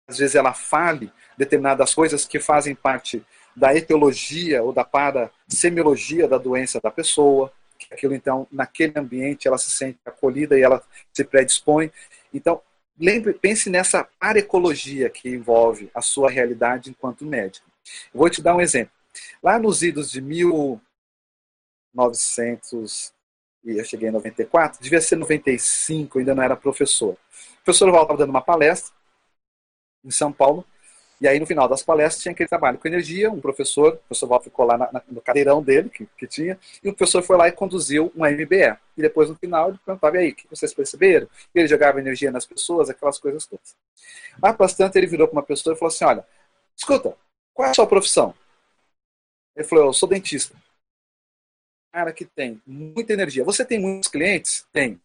às 0.08 0.18
vezes, 0.18 0.36
ela 0.36 0.54
fale 0.54 1.12
determinadas 1.38 1.94
coisas 1.94 2.26
que 2.26 2.40
fazem 2.40 2.76
parte 2.76 3.24
da 3.56 3.74
etiologia 3.74 4.62
ou 4.62 4.74
da 4.74 4.84
parasemiologia 4.84 6.28
da 6.28 6.38
doença 6.38 6.82
da 6.82 6.92
pessoa, 6.92 7.52
aquilo 7.90 8.14
então, 8.14 8.48
naquele 8.52 8.94
ambiente, 8.98 9.48
ela 9.48 9.58
se 9.58 9.72
sente 9.72 10.00
acolhida 10.06 10.60
e 10.60 10.62
ela 10.62 10.84
se 11.14 11.24
predispõe. 11.24 11.92
Então, 12.34 12.62
Lembre, 12.98 13.34
pense 13.34 13.70
nessa 13.70 14.08
arecologia 14.20 15.10
que 15.10 15.30
envolve 15.30 15.90
a 15.94 16.02
sua 16.02 16.30
realidade 16.30 16.90
enquanto 16.90 17.26
médico. 17.26 17.70
Eu 18.14 18.20
vou 18.20 18.30
te 18.30 18.42
dar 18.42 18.56
um 18.56 18.62
exemplo. 18.62 18.94
Lá 19.44 19.60
nos 19.60 19.82
idos 19.82 20.12
de 20.12 20.22
mil, 20.22 20.82
1900 21.94 23.14
e 23.66 23.80
eu 23.80 23.84
cheguei 23.84 24.10
em 24.10 24.12
94, 24.12 24.82
devia 24.82 25.02
ser 25.02 25.16
95, 25.16 26.20
ainda 26.20 26.36
não 26.36 26.44
era 26.44 26.56
professor. 26.56 27.14
O 27.14 27.64
professor 27.64 27.92
Val 27.92 28.04
estava 28.04 28.20
dando 28.20 28.30
uma 28.30 28.42
palestra 28.42 28.94
em 30.04 30.12
São 30.12 30.32
Paulo, 30.32 30.64
e 31.22 31.28
aí 31.28 31.40
no 31.40 31.46
final 31.46 31.68
das 31.68 31.82
palestras 31.84 32.22
tinha 32.22 32.32
aquele 32.32 32.50
trabalho 32.50 32.78
com 32.78 32.88
energia, 32.88 33.32
um 33.32 33.40
professor, 33.40 33.94
o 33.94 33.98
professor 33.98 34.28
Val 34.28 34.42
ficou 34.42 34.66
lá 34.66 34.78
na, 34.78 34.92
na, 34.92 35.02
no 35.10 35.22
cadeirão 35.22 35.64
dele, 35.64 35.90
que, 35.90 36.08
que, 36.18 36.28
tinha, 36.28 36.60
e 36.84 36.90
o 36.90 36.94
professor 36.94 37.22
foi 37.24 37.38
lá 37.38 37.48
e 37.48 37.52
conduziu 37.52 38.12
um 38.16 38.26
MBE. 38.26 38.78
E 38.98 39.02
depois 39.02 39.30
no 39.30 39.36
final 39.36 39.70
ele 39.70 39.80
perguntava, 39.86 40.18
e 40.18 40.20
aí, 40.20 40.30
o 40.32 40.36
que 40.36 40.48
vocês 40.50 40.74
perceberam? 40.74 41.28
E 41.54 41.60
ele 41.60 41.68
jogava 41.68 42.00
energia 42.00 42.32
nas 42.32 42.46
pessoas, 42.46 42.90
aquelas 42.90 43.18
coisas 43.20 43.46
todas. 43.46 43.76
Mas 44.42 44.56
bastante 44.56 44.98
ele 44.98 45.08
virou 45.08 45.28
para 45.28 45.38
uma 45.38 45.44
pessoa 45.44 45.76
e 45.76 45.80
falou 45.80 45.94
assim, 45.94 46.06
olha, 46.06 46.26
escuta, 46.76 47.16
qual 47.54 47.68
é 47.68 47.72
a 47.72 47.74
sua 47.74 47.88
profissão? 47.88 48.34
Ele 49.56 49.66
falou, 49.66 49.86
eu 49.86 49.94
sou 49.94 50.10
dentista 50.10 50.56
cara 51.96 52.12
que 52.12 52.26
tem 52.26 52.62
muita 52.68 53.14
energia. 53.14 53.46
Você 53.46 53.64
tem 53.64 53.80
muitos 53.80 54.10
clientes? 54.10 54.68
Tem. 54.74 55.00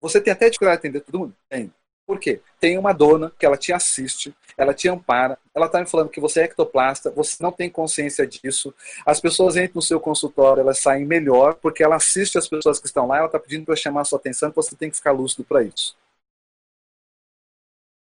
Você 0.00 0.18
tem 0.18 0.32
até 0.32 0.46
dificuldade 0.46 0.80
de 0.80 0.88
atender 0.88 1.00
todo 1.02 1.18
mundo? 1.18 1.36
Tem. 1.46 1.70
Por 2.06 2.20
quê? 2.20 2.40
Tem 2.60 2.76
uma 2.76 2.92
dona 2.92 3.32
que 3.38 3.46
ela 3.46 3.56
te 3.56 3.72
assiste, 3.72 4.34
ela 4.58 4.74
te 4.74 4.88
ampara, 4.88 5.38
ela 5.54 5.66
está 5.66 5.80
me 5.80 5.86
falando 5.86 6.10
que 6.10 6.20
você 6.20 6.40
é 6.40 6.44
ectoplasta, 6.44 7.10
você 7.10 7.42
não 7.42 7.50
tem 7.50 7.70
consciência 7.70 8.26
disso. 8.26 8.74
As 9.06 9.20
pessoas 9.20 9.56
entram 9.56 9.76
no 9.76 9.82
seu 9.82 9.98
consultório, 9.98 10.60
elas 10.60 10.80
saem 10.80 11.06
melhor, 11.06 11.54
porque 11.54 11.82
ela 11.82 11.96
assiste 11.96 12.36
as 12.36 12.46
pessoas 12.46 12.78
que 12.78 12.86
estão 12.86 13.06
lá, 13.06 13.18
ela 13.18 13.26
está 13.26 13.38
pedindo 13.38 13.64
para 13.64 13.74
chamar 13.74 14.02
a 14.02 14.04
sua 14.04 14.18
atenção, 14.18 14.52
você 14.54 14.76
tem 14.76 14.90
que 14.90 14.96
ficar 14.96 15.12
lúcido 15.12 15.44
para 15.44 15.62
isso. 15.62 15.96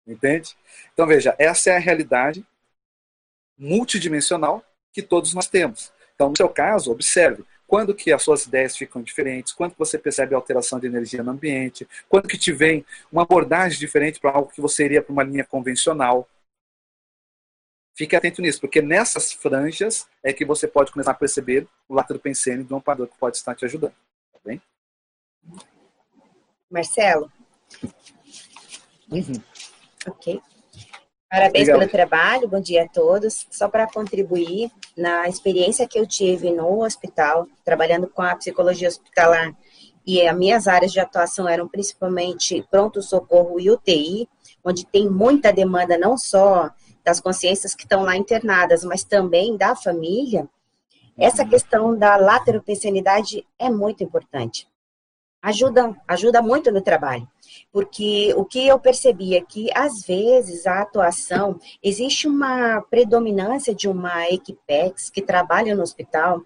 Entende? 0.07 0.57
Então 0.93 1.07
veja, 1.07 1.34
essa 1.39 1.70
é 1.70 1.76
a 1.76 1.80
realidade 1.80 2.45
multidimensional 3.57 4.64
que 4.93 5.03
todos 5.03 5.32
nós 5.32 5.47
temos. 5.49 5.93
Então, 6.14 6.30
no 6.30 6.37
seu 6.37 6.49
caso, 6.49 6.91
observe, 6.91 7.45
quando 7.67 7.95
que 7.95 8.12
as 8.12 8.23
suas 8.23 8.47
ideias 8.47 8.77
ficam 8.77 9.03
diferentes, 9.03 9.53
quando 9.53 9.73
que 9.73 9.79
você 9.79 9.99
percebe 9.99 10.35
a 10.35 10.39
alteração 10.39 10.79
de 10.79 10.87
energia 10.87 11.23
no 11.23 11.33
ambiente, 11.33 11.87
quando 12.09 12.29
que 12.29 12.39
te 12.39 12.53
vem 12.53 12.85
uma 13.11 13.23
abordagem 13.23 13.79
diferente 13.79 14.21
para 14.21 14.31
algo 14.31 14.51
que 14.51 14.61
você 14.61 14.85
iria 14.85 15.03
para 15.03 15.12
uma 15.12 15.23
linha 15.23 15.45
convencional. 15.45 16.29
Fique 17.95 18.14
atento 18.14 18.43
nisso, 18.43 18.61
porque 18.61 18.83
nessas 18.83 19.33
franjas 19.33 20.07
é 20.23 20.33
que 20.33 20.45
você 20.45 20.69
pode 20.69 20.93
começar 20.93 21.12
a 21.12 21.14
perceber 21.14 21.67
o 21.89 21.95
lado 21.95 22.12
do 22.12 22.21
pensene 22.21 22.62
de 22.62 22.75
um 22.75 22.81
padrão 22.81 23.07
que 23.07 23.19
pode 23.19 23.37
estar 23.37 23.55
te 23.55 23.64
ajudando. 23.64 23.95
Tá 24.33 24.39
bem? 24.45 24.61
Marcelo? 26.71 27.33
Uhum. 29.11 29.43
Ok. 30.07 30.41
Parabéns 31.31 31.66
Legal. 31.66 31.81
pelo 31.81 31.91
trabalho, 31.91 32.49
bom 32.49 32.61
dia 32.61 32.85
a 32.85 32.89
todos. 32.89 33.47
Só 33.51 33.68
para 33.68 33.87
contribuir, 33.87 34.70
na 34.97 35.29
experiência 35.29 35.87
que 35.87 35.99
eu 35.99 36.07
tive 36.07 36.53
no 36.53 36.85
hospital, 36.85 37.47
trabalhando 37.64 38.07
com 38.07 38.22
a 38.22 38.37
psicologia 38.37 38.89
hospitalar, 38.89 39.53
e 40.07 40.27
as 40.27 40.37
minhas 40.37 40.68
áreas 40.68 40.93
de 40.93 41.01
atuação 41.01 41.49
eram 41.49 41.66
principalmente 41.66 42.64
pronto-socorro 42.70 43.59
e 43.59 43.70
UTI, 43.70 44.29
onde 44.64 44.87
tem 44.87 45.11
muita 45.11 45.53
demanda 45.53 45.99
não 45.99 46.16
só 46.16 46.70
das 47.05 47.20
consciências 47.20 47.74
que 47.74 47.83
estão 47.83 48.03
lá 48.03 48.16
internadas, 48.16 48.85
mas 48.85 49.03
também 49.03 49.57
da 49.57 49.74
família, 49.74 50.49
essa 51.18 51.43
uhum. 51.43 51.49
questão 51.49 51.99
da 51.99 52.16
lateropensenidade 52.16 53.45
é 53.59 53.68
muito 53.68 54.05
importante. 54.05 54.68
Ajuda, 55.49 55.97
ajuda 56.09 56.42
muito 56.42 56.70
no 56.72 56.80
trabalho 56.80 57.28
porque 57.72 58.32
o 58.36 58.44
que 58.44 58.66
eu 58.66 58.78
percebi 58.78 59.36
é 59.36 59.40
que, 59.40 59.68
às 59.74 60.03
vezes, 60.07 60.66
a 60.66 60.80
atuação, 60.80 61.59
existe 61.82 62.26
uma 62.26 62.80
predominância 62.90 63.74
de 63.74 63.88
uma 63.88 64.28
equipex 64.30 65.11
que 65.11 65.22
trabalha 65.22 65.74
no 65.74 65.82
hospital, 65.82 66.42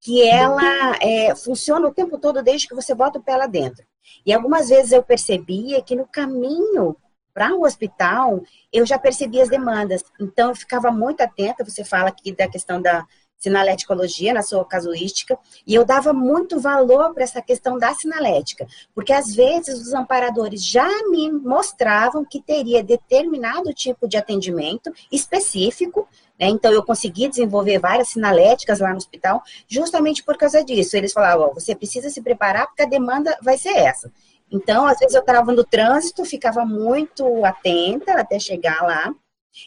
que 0.00 0.22
ela 0.22 0.96
é, 1.00 1.34
funciona 1.34 1.88
o 1.88 1.94
tempo 1.94 2.18
todo 2.18 2.42
desde 2.42 2.68
que 2.68 2.74
você 2.74 2.94
bota 2.94 3.18
o 3.18 3.22
pé 3.22 3.36
lá 3.36 3.46
dentro. 3.46 3.84
E 4.24 4.32
algumas 4.32 4.68
vezes 4.68 4.92
eu 4.92 5.02
percebia 5.02 5.82
que 5.82 5.96
no 5.96 6.06
caminho 6.06 6.96
para 7.34 7.54
o 7.54 7.64
hospital, 7.64 8.40
eu 8.72 8.86
já 8.86 8.98
percebia 8.98 9.42
as 9.42 9.50
demandas. 9.50 10.02
Então, 10.18 10.50
eu 10.50 10.56
ficava 10.56 10.90
muito 10.90 11.20
atenta, 11.20 11.64
você 11.64 11.84
fala 11.84 12.08
aqui 12.08 12.32
da 12.32 12.48
questão 12.48 12.80
da 12.80 13.06
sinaléticologia 13.38 14.32
na 14.32 14.42
sua 14.42 14.64
casuística, 14.64 15.38
e 15.66 15.74
eu 15.74 15.84
dava 15.84 16.12
muito 16.12 16.58
valor 16.58 17.12
para 17.12 17.24
essa 17.24 17.42
questão 17.42 17.78
da 17.78 17.94
sinalética, 17.94 18.66
porque 18.94 19.12
às 19.12 19.34
vezes 19.34 19.80
os 19.80 19.92
amparadores 19.92 20.64
já 20.64 20.88
me 21.08 21.30
mostravam 21.30 22.24
que 22.24 22.40
teria 22.40 22.82
determinado 22.82 23.72
tipo 23.72 24.08
de 24.08 24.16
atendimento 24.16 24.92
específico, 25.12 26.08
né? 26.38 26.48
então 26.48 26.72
eu 26.72 26.82
consegui 26.82 27.28
desenvolver 27.28 27.78
várias 27.78 28.08
sinaléticas 28.08 28.80
lá 28.80 28.90
no 28.90 28.96
hospital, 28.96 29.42
justamente 29.68 30.22
por 30.22 30.36
causa 30.36 30.64
disso. 30.64 30.96
Eles 30.96 31.12
falavam, 31.12 31.52
você 31.54 31.74
precisa 31.74 32.10
se 32.10 32.22
preparar 32.22 32.66
porque 32.66 32.82
a 32.82 32.86
demanda 32.86 33.36
vai 33.42 33.58
ser 33.58 33.76
essa. 33.76 34.10
Então, 34.50 34.86
às 34.86 34.98
vezes 34.98 35.14
eu 35.14 35.20
estava 35.20 35.52
no 35.52 35.64
trânsito, 35.64 36.24
ficava 36.24 36.64
muito 36.64 37.44
atenta 37.44 38.12
até 38.12 38.38
chegar 38.38 38.80
lá, 38.82 39.12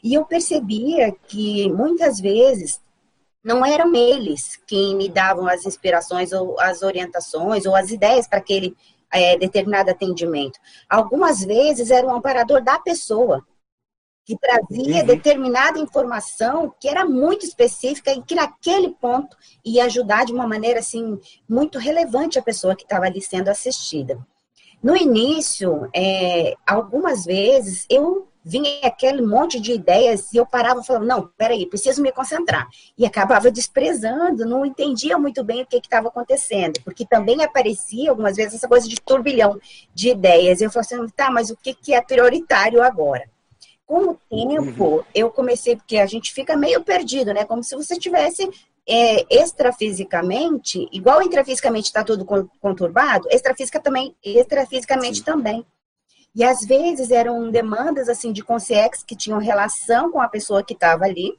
e 0.03 0.13
eu 0.13 0.23
percebia 0.23 1.11
que 1.27 1.69
muitas 1.71 2.19
vezes 2.19 2.79
não 3.43 3.65
eram 3.65 3.93
eles 3.95 4.59
quem 4.67 4.95
me 4.95 5.09
davam 5.09 5.47
as 5.47 5.65
inspirações 5.65 6.31
ou 6.31 6.59
as 6.59 6.81
orientações 6.81 7.65
ou 7.65 7.75
as 7.75 7.91
ideias 7.91 8.27
para 8.27 8.39
aquele 8.39 8.75
é, 9.11 9.37
determinado 9.37 9.89
atendimento. 9.89 10.59
Algumas 10.89 11.43
vezes 11.43 11.89
era 11.89 12.05
um 12.05 12.13
amparador 12.13 12.61
da 12.63 12.79
pessoa 12.79 13.45
que 14.25 14.37
trazia 14.37 15.01
uhum. 15.01 15.05
determinada 15.07 15.79
informação 15.79 16.71
que 16.79 16.87
era 16.87 17.03
muito 17.03 17.43
específica 17.45 18.11
e 18.11 18.21
que 18.21 18.35
naquele 18.35 18.91
ponto 18.91 19.35
ia 19.65 19.85
ajudar 19.85 20.25
de 20.25 20.31
uma 20.31 20.47
maneira 20.47 20.79
assim 20.79 21.19
muito 21.47 21.79
relevante 21.79 22.37
a 22.37 22.43
pessoa 22.43 22.75
que 22.75 22.83
estava 22.83 23.05
ali 23.05 23.21
sendo 23.21 23.49
assistida. 23.49 24.19
No 24.83 24.95
início, 24.95 25.89
é, 25.95 26.53
algumas 26.65 27.25
vezes 27.25 27.85
eu 27.89 28.28
vinha 28.43 28.87
aquele 28.87 29.21
monte 29.21 29.59
de 29.59 29.73
ideias 29.73 30.31
e 30.33 30.37
eu 30.37 30.45
parava 30.45 30.83
falando, 30.83 31.05
não, 31.05 31.29
peraí, 31.37 31.65
preciso 31.65 32.01
me 32.01 32.11
concentrar. 32.11 32.67
E 32.97 33.05
acabava 33.05 33.51
desprezando, 33.51 34.45
não 34.45 34.65
entendia 34.65 35.17
muito 35.17 35.43
bem 35.43 35.61
o 35.61 35.65
que 35.65 35.77
estava 35.77 36.07
acontecendo, 36.07 36.79
porque 36.83 37.05
também 37.05 37.43
aparecia 37.43 38.09
algumas 38.09 38.37
vezes 38.37 38.55
essa 38.55 38.67
coisa 38.67 38.87
de 38.87 38.95
turbilhão 38.95 39.59
de 39.93 40.09
ideias. 40.09 40.61
E 40.61 40.63
eu 40.63 40.71
falava 40.71 40.95
assim, 40.95 41.13
tá, 41.15 41.29
mas 41.29 41.49
o 41.49 41.57
que, 41.57 41.73
que 41.73 41.93
é 41.93 42.01
prioritário 42.01 42.81
agora? 42.81 43.29
Com 43.85 44.11
o 44.11 44.17
tempo, 44.29 44.85
uhum. 44.85 45.03
eu 45.15 45.31
comecei, 45.31 45.75
porque 45.75 45.97
a 45.97 46.05
gente 46.05 46.31
fica 46.31 46.55
meio 46.55 46.83
perdido, 46.83 47.33
né? 47.33 47.43
Como 47.43 47.63
se 47.63 47.75
você 47.75 47.97
tivesse 47.97 48.47
é, 48.87 49.25
extrafisicamente, 49.29 50.87
igual 50.91 51.21
intrafisicamente 51.21 51.85
está 51.85 52.03
tudo 52.03 52.25
conturbado, 52.59 53.27
extrafísica 53.31 53.79
também, 53.79 54.15
extrafisicamente 54.23 55.19
Sim. 55.19 55.23
também. 55.23 55.65
E 56.35 56.43
às 56.43 56.61
vezes 56.61 57.11
eram 57.11 57.49
demandas 57.49 58.07
assim 58.07 58.31
de 58.31 58.43
consciência 58.43 59.05
que 59.05 59.15
tinham 59.15 59.39
relação 59.39 60.11
com 60.11 60.21
a 60.21 60.27
pessoa 60.27 60.63
que 60.63 60.73
estava 60.73 61.05
ali, 61.05 61.37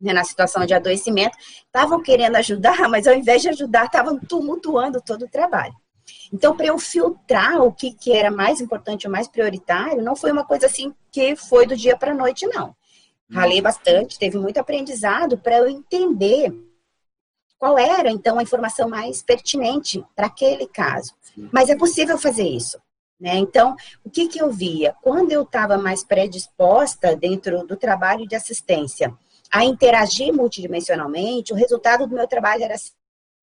né, 0.00 0.12
na 0.12 0.24
situação 0.24 0.66
de 0.66 0.74
adoecimento, 0.74 1.36
estavam 1.64 2.02
querendo 2.02 2.36
ajudar, 2.36 2.88
mas 2.90 3.06
ao 3.06 3.14
invés 3.14 3.42
de 3.42 3.48
ajudar, 3.50 3.86
estavam 3.86 4.18
tumultuando 4.18 5.00
todo 5.00 5.24
o 5.24 5.28
trabalho. 5.28 5.74
Então, 6.32 6.56
para 6.56 6.66
eu 6.66 6.78
filtrar 6.78 7.62
o 7.62 7.72
que, 7.72 7.92
que 7.92 8.12
era 8.12 8.30
mais 8.30 8.60
importante 8.60 9.06
ou 9.06 9.12
mais 9.12 9.28
prioritário, 9.28 10.02
não 10.02 10.16
foi 10.16 10.32
uma 10.32 10.44
coisa 10.44 10.66
assim 10.66 10.92
que 11.10 11.36
foi 11.36 11.66
do 11.66 11.76
dia 11.76 11.96
para 11.96 12.10
a 12.12 12.14
noite, 12.14 12.46
não. 12.46 12.74
Ralei 13.30 13.60
bastante, 13.60 14.18
teve 14.18 14.36
muito 14.36 14.58
aprendizado 14.58 15.38
para 15.38 15.58
eu 15.58 15.68
entender 15.68 16.52
qual 17.58 17.78
era, 17.78 18.10
então, 18.10 18.38
a 18.38 18.42
informação 18.42 18.88
mais 18.88 19.22
pertinente 19.22 20.04
para 20.16 20.26
aquele 20.26 20.66
caso. 20.66 21.14
Mas 21.52 21.68
é 21.68 21.76
possível 21.76 22.18
fazer 22.18 22.46
isso. 22.46 22.78
Né? 23.22 23.36
Então, 23.36 23.76
o 24.04 24.10
que, 24.10 24.26
que 24.26 24.42
eu 24.42 24.50
via? 24.50 24.96
Quando 25.00 25.30
eu 25.30 25.42
estava 25.42 25.78
mais 25.78 26.02
predisposta 26.02 27.14
dentro 27.14 27.64
do 27.64 27.76
trabalho 27.76 28.26
de 28.26 28.34
assistência 28.34 29.14
a 29.48 29.64
interagir 29.64 30.34
multidimensionalmente, 30.34 31.52
o 31.52 31.56
resultado 31.56 32.04
do 32.04 32.16
meu 32.16 32.26
trabalho 32.26 32.64
era 32.64 32.74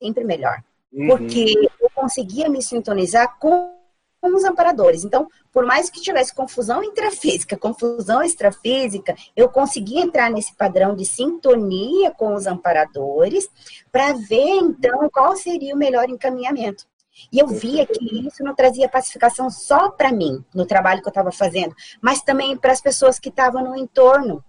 sempre 0.01 0.25
melhor. 0.25 0.61
Uhum. 0.91 1.07
Porque 1.07 1.55
eu 1.79 1.89
conseguia 1.95 2.49
me 2.49 2.61
sintonizar 2.61 3.37
com, 3.39 3.73
com 4.19 4.35
os 4.35 4.43
amparadores. 4.43 5.05
Então, 5.05 5.29
por 5.49 5.65
mais 5.65 5.89
que 5.89 6.01
tivesse 6.01 6.35
confusão 6.35 6.83
intrafísica, 6.83 7.55
confusão 7.55 8.21
extrafísica, 8.21 9.15
eu 9.33 9.47
conseguia 9.47 10.01
entrar 10.01 10.29
nesse 10.29 10.53
padrão 10.55 10.93
de 10.93 11.05
sintonia 11.05 12.11
com 12.11 12.33
os 12.33 12.45
amparadores 12.45 13.49
para 13.89 14.11
ver, 14.11 14.57
então, 14.57 15.09
qual 15.09 15.37
seria 15.37 15.73
o 15.73 15.77
melhor 15.77 16.09
encaminhamento. 16.09 16.85
E 17.31 17.39
eu 17.39 17.47
via 17.47 17.85
que 17.85 18.27
isso 18.27 18.43
não 18.43 18.55
trazia 18.55 18.89
pacificação 18.89 19.49
só 19.49 19.89
para 19.89 20.11
mim, 20.11 20.43
no 20.53 20.65
trabalho 20.65 21.01
que 21.01 21.07
eu 21.07 21.11
estava 21.11 21.31
fazendo, 21.31 21.75
mas 22.01 22.21
também 22.21 22.55
para 22.57 22.71
as 22.71 22.81
pessoas 22.81 23.19
que 23.19 23.29
estavam 23.29 23.63
no 23.63 23.75
entorno. 23.75 24.43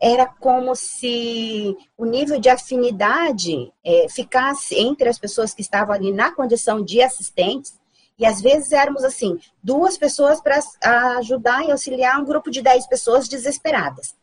Era 0.00 0.26
como 0.26 0.74
se 0.74 1.76
o 1.96 2.04
nível 2.04 2.40
de 2.40 2.48
afinidade 2.48 3.72
é, 3.84 4.08
ficasse 4.08 4.74
entre 4.76 5.08
as 5.08 5.18
pessoas 5.18 5.54
que 5.54 5.62
estavam 5.62 5.94
ali 5.94 6.12
na 6.12 6.32
condição 6.32 6.84
de 6.84 7.00
assistentes, 7.00 7.80
e 8.18 8.26
às 8.26 8.40
vezes 8.40 8.72
éramos 8.72 9.04
assim, 9.04 9.38
duas 9.62 9.96
pessoas 9.96 10.40
para 10.40 10.58
ajudar 11.18 11.64
e 11.64 11.70
auxiliar 11.70 12.20
um 12.20 12.24
grupo 12.24 12.50
de 12.50 12.60
dez 12.60 12.86
pessoas 12.86 13.28
desesperadas. 13.28 14.14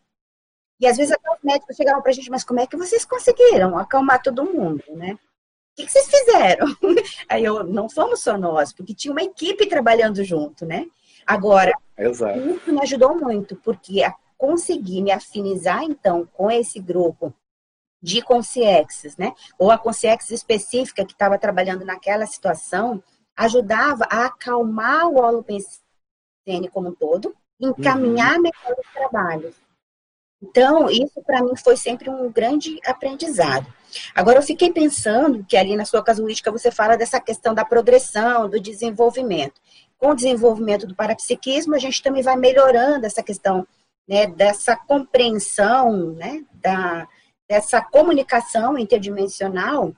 E 0.80 0.88
às 0.88 0.96
vezes 0.96 1.12
até 1.12 1.30
os 1.30 1.44
médicos 1.44 1.76
chegavam 1.76 2.02
para 2.02 2.12
a 2.12 2.14
gente, 2.14 2.30
mas 2.30 2.44
como 2.44 2.60
é 2.60 2.68
que 2.68 2.78
vocês 2.78 3.04
conseguiram 3.04 3.78
acalmar 3.78 4.22
todo 4.22 4.46
mundo, 4.46 4.84
né? 4.90 5.18
Que, 5.80 5.86
que 5.86 5.92
vocês 5.92 6.08
fizeram? 6.08 6.68
Aí 7.30 7.44
eu, 7.44 7.64
não 7.64 7.90
fomos 7.90 8.22
só 8.22 8.38
nós, 8.38 8.74
porque 8.74 8.94
tinha 8.94 9.12
uma 9.12 9.24
equipe 9.24 9.66
trabalhando 9.68 10.24
junto, 10.24 10.66
né? 10.66 10.86
Agora, 11.26 11.72
Exato. 11.98 12.40
isso 12.40 12.74
me 12.74 12.82
ajudou 12.82 13.16
muito, 13.16 13.56
porque 13.56 14.04
a 14.04 14.14
conseguir 14.38 15.02
me 15.02 15.12
afinizar, 15.12 15.84
então, 15.84 16.28
com 16.34 16.50
esse 16.52 16.80
grupo 16.80 17.34
de 18.02 18.22
consciexes, 18.22 19.16
né? 19.18 19.34
Ou 19.58 19.72
a 19.72 19.78
consciex 19.78 20.32
específica 20.32 21.06
que 21.06 21.14
estava 21.14 21.38
trabalhando 21.38 21.86
naquela 21.86 22.26
situação, 22.26 23.02
ajudava 23.36 24.06
a 24.10 24.26
acalmar 24.26 25.08
o 25.08 25.20
holopensene 25.20 26.70
como 26.72 26.90
um 26.90 26.96
todo, 26.96 27.34
encaminhar 27.60 28.36
uhum. 28.36 28.44
melhor 28.44 28.76
os 28.78 28.94
trabalhos. 28.94 29.56
Então, 30.42 30.90
isso 30.90 31.22
para 31.26 31.44
mim 31.44 31.56
foi 31.56 31.76
sempre 31.76 32.10
um 32.10 32.32
grande 32.32 32.80
aprendizado. 32.86 33.68
Agora, 34.14 34.40
eu 34.40 34.44
fiquei 34.44 34.72
pensando 34.72 35.44
que 35.48 35.58
ali 35.58 35.76
na 35.76 35.86
sua 35.86 36.04
casuística 36.04 36.52
você 36.52 36.72
fala 36.72 36.98
dessa 36.98 37.20
questão 37.20 37.54
da 37.54 37.66
progressão, 37.66 38.50
do 38.50 38.60
desenvolvimento. 38.60 39.62
Com 39.98 40.12
o 40.12 40.16
desenvolvimento 40.16 40.88
do 40.88 40.96
parapsiquismo, 40.96 41.76
a 41.76 41.80
gente 41.80 42.02
também 42.02 42.22
vai 42.22 42.36
melhorando 42.36 43.06
essa 43.06 43.22
questão 43.22 43.68
né, 44.08 44.28
dessa 44.28 44.76
compreensão, 44.76 46.14
né, 46.14 46.44
da, 46.54 47.08
dessa 47.48 47.82
comunicação 47.82 48.78
interdimensional 48.78 49.94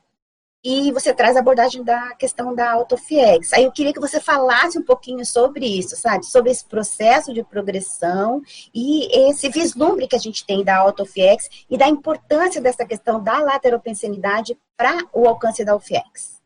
e 0.64 0.92
você 0.92 1.14
traz 1.14 1.36
a 1.36 1.40
abordagem 1.40 1.84
da 1.84 2.14
questão 2.16 2.54
da 2.54 2.72
autofiex. 2.72 3.52
Aí 3.54 3.64
eu 3.64 3.72
queria 3.72 3.94
que 3.94 4.00
você 4.00 4.20
falasse 4.20 4.78
um 4.78 4.84
pouquinho 4.84 5.26
sobre 5.26 5.66
isso, 5.66 5.96
sabe? 5.96 6.26
Sobre 6.26 6.52
esse 6.52 6.64
processo 6.66 7.34
de 7.34 7.44
progressão 7.44 8.42
e 8.74 9.30
esse 9.30 9.50
vislumbre 9.50 10.08
que 10.08 10.16
a 10.16 10.20
gente 10.20 10.46
tem 10.46 10.64
da 10.64 10.78
autofiex 10.78 11.66
e 11.70 11.78
da 11.78 11.88
importância 11.88 12.62
dessa 12.62 12.86
questão 12.86 13.22
da 13.22 13.40
lateropensenidade 13.40 14.58
para 14.78 14.98
o 15.12 15.28
alcance 15.28 15.66
da 15.66 15.76
UFIEX. 15.76 16.40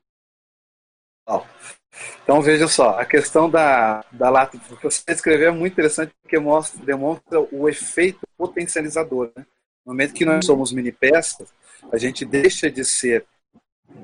Então 2.23 2.41
veja 2.41 2.67
só, 2.67 2.99
a 2.99 3.05
questão 3.05 3.49
da, 3.49 4.03
da 4.11 4.29
lata 4.29 4.57
que 4.57 4.83
você 4.83 5.11
escreveu 5.11 5.49
é 5.49 5.51
muito 5.51 5.73
interessante 5.73 6.13
porque 6.21 6.39
mostra, 6.39 6.83
demonstra 6.83 7.39
o 7.51 7.67
efeito 7.67 8.19
potencializador. 8.37 9.31
Né? 9.35 9.45
No 9.85 9.93
momento 9.93 10.13
que 10.13 10.25
nós 10.25 10.45
somos 10.45 10.71
mini 10.71 10.91
peças, 10.91 11.53
a 11.91 11.97
gente 11.97 12.25
deixa 12.25 12.69
de 12.69 12.83
ser 12.83 13.25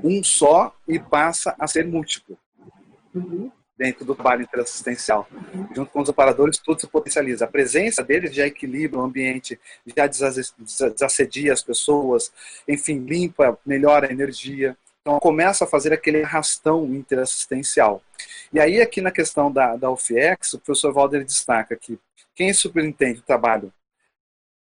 um 0.04 0.24
só 0.24 0.76
e 0.88 1.00
passa 1.00 1.56
a 1.60 1.68
ser 1.68 1.86
múltiplo. 1.86 2.38
Uhum. 3.14 3.52
Dentro 3.78 4.06
do 4.06 4.14
trabalho 4.14 4.44
interassistencial. 4.44 5.28
Uhum. 5.32 5.68
Junto 5.76 5.92
com 5.92 6.02
os 6.02 6.10
operadores, 6.10 6.58
tudo 6.60 6.82
se 6.82 6.88
potencializa. 6.88 7.46
A 7.46 7.48
presença 7.48 8.04
deles 8.04 8.34
já 8.34 8.46
equilibra 8.46 9.00
o 9.00 9.04
ambiente, 9.04 9.60
já 9.96 10.08
desassedia 10.08 11.52
as 11.52 11.64
pessoas, 11.64 12.32
enfim, 12.68 13.00
limpa, 13.00 13.58
melhora 13.66 14.08
a 14.08 14.12
energia. 14.12 14.78
Então, 15.02 15.20
começa 15.20 15.64
a 15.64 15.68
fazer 15.68 15.92
aquele 15.92 16.24
arrastão 16.24 16.86
interassistencial. 16.86 18.04
E 18.54 18.60
aí, 18.60 18.82
aqui 18.82 19.02
na 19.02 19.10
questão 19.10 19.52
da, 19.52 19.76
da 19.76 19.90
UFIEX, 19.90 20.54
o 20.54 20.60
professor 20.60 20.94
Walder 20.94 21.26
destaca 21.26 21.76
que 21.76 22.00
quem 22.36 22.54
superintende 22.54 23.20
o 23.20 23.24
trabalho 23.24 23.74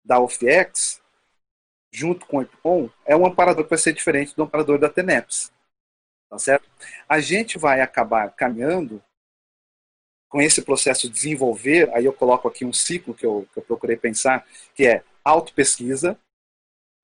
da 0.03 0.19
UFIEX 0.19 1.01
junto 1.95 2.27
com 2.27 2.39
o 2.39 2.43
IPCOM, 2.43 2.91
é 3.07 3.17
um 3.17 3.25
amparador 3.25 3.63
que 3.63 3.71
vai 3.71 3.79
ser 3.79 3.93
diferente 3.93 4.35
do 4.35 4.43
amparador 4.43 4.79
da 4.79 4.89
TENEPS. 4.89 5.53
Tá 6.29 6.39
certo? 6.39 6.69
A 7.09 7.21
gente 7.21 7.57
vai 7.57 7.81
acabar 7.81 8.29
caminhando 8.35 9.01
com 10.29 10.43
esse 10.43 10.61
processo 10.61 11.07
de 11.07 11.15
desenvolver, 11.15 11.89
aí 11.95 12.05
eu 12.05 12.13
coloco 12.13 12.49
aqui 12.49 12.65
um 12.65 12.73
ciclo 12.73 13.15
que 13.15 13.25
eu, 13.25 13.47
que 13.53 13.61
eu 13.61 13.63
procurei 13.63 13.97
pensar, 13.97 14.45
que 14.75 14.85
é 14.85 15.05
autopesquisa, 15.25 16.19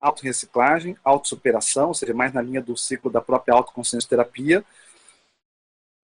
autorreciclagem, 0.01 0.97
autossuperação, 1.05 1.87
ou 1.87 1.93
seja, 1.93 2.13
mais 2.13 2.33
na 2.33 2.41
linha 2.41 2.61
do 2.61 2.75
ciclo 2.75 3.09
da 3.09 3.21
própria 3.21 3.53
autoconsciência 3.53 4.09
terapia, 4.09 4.65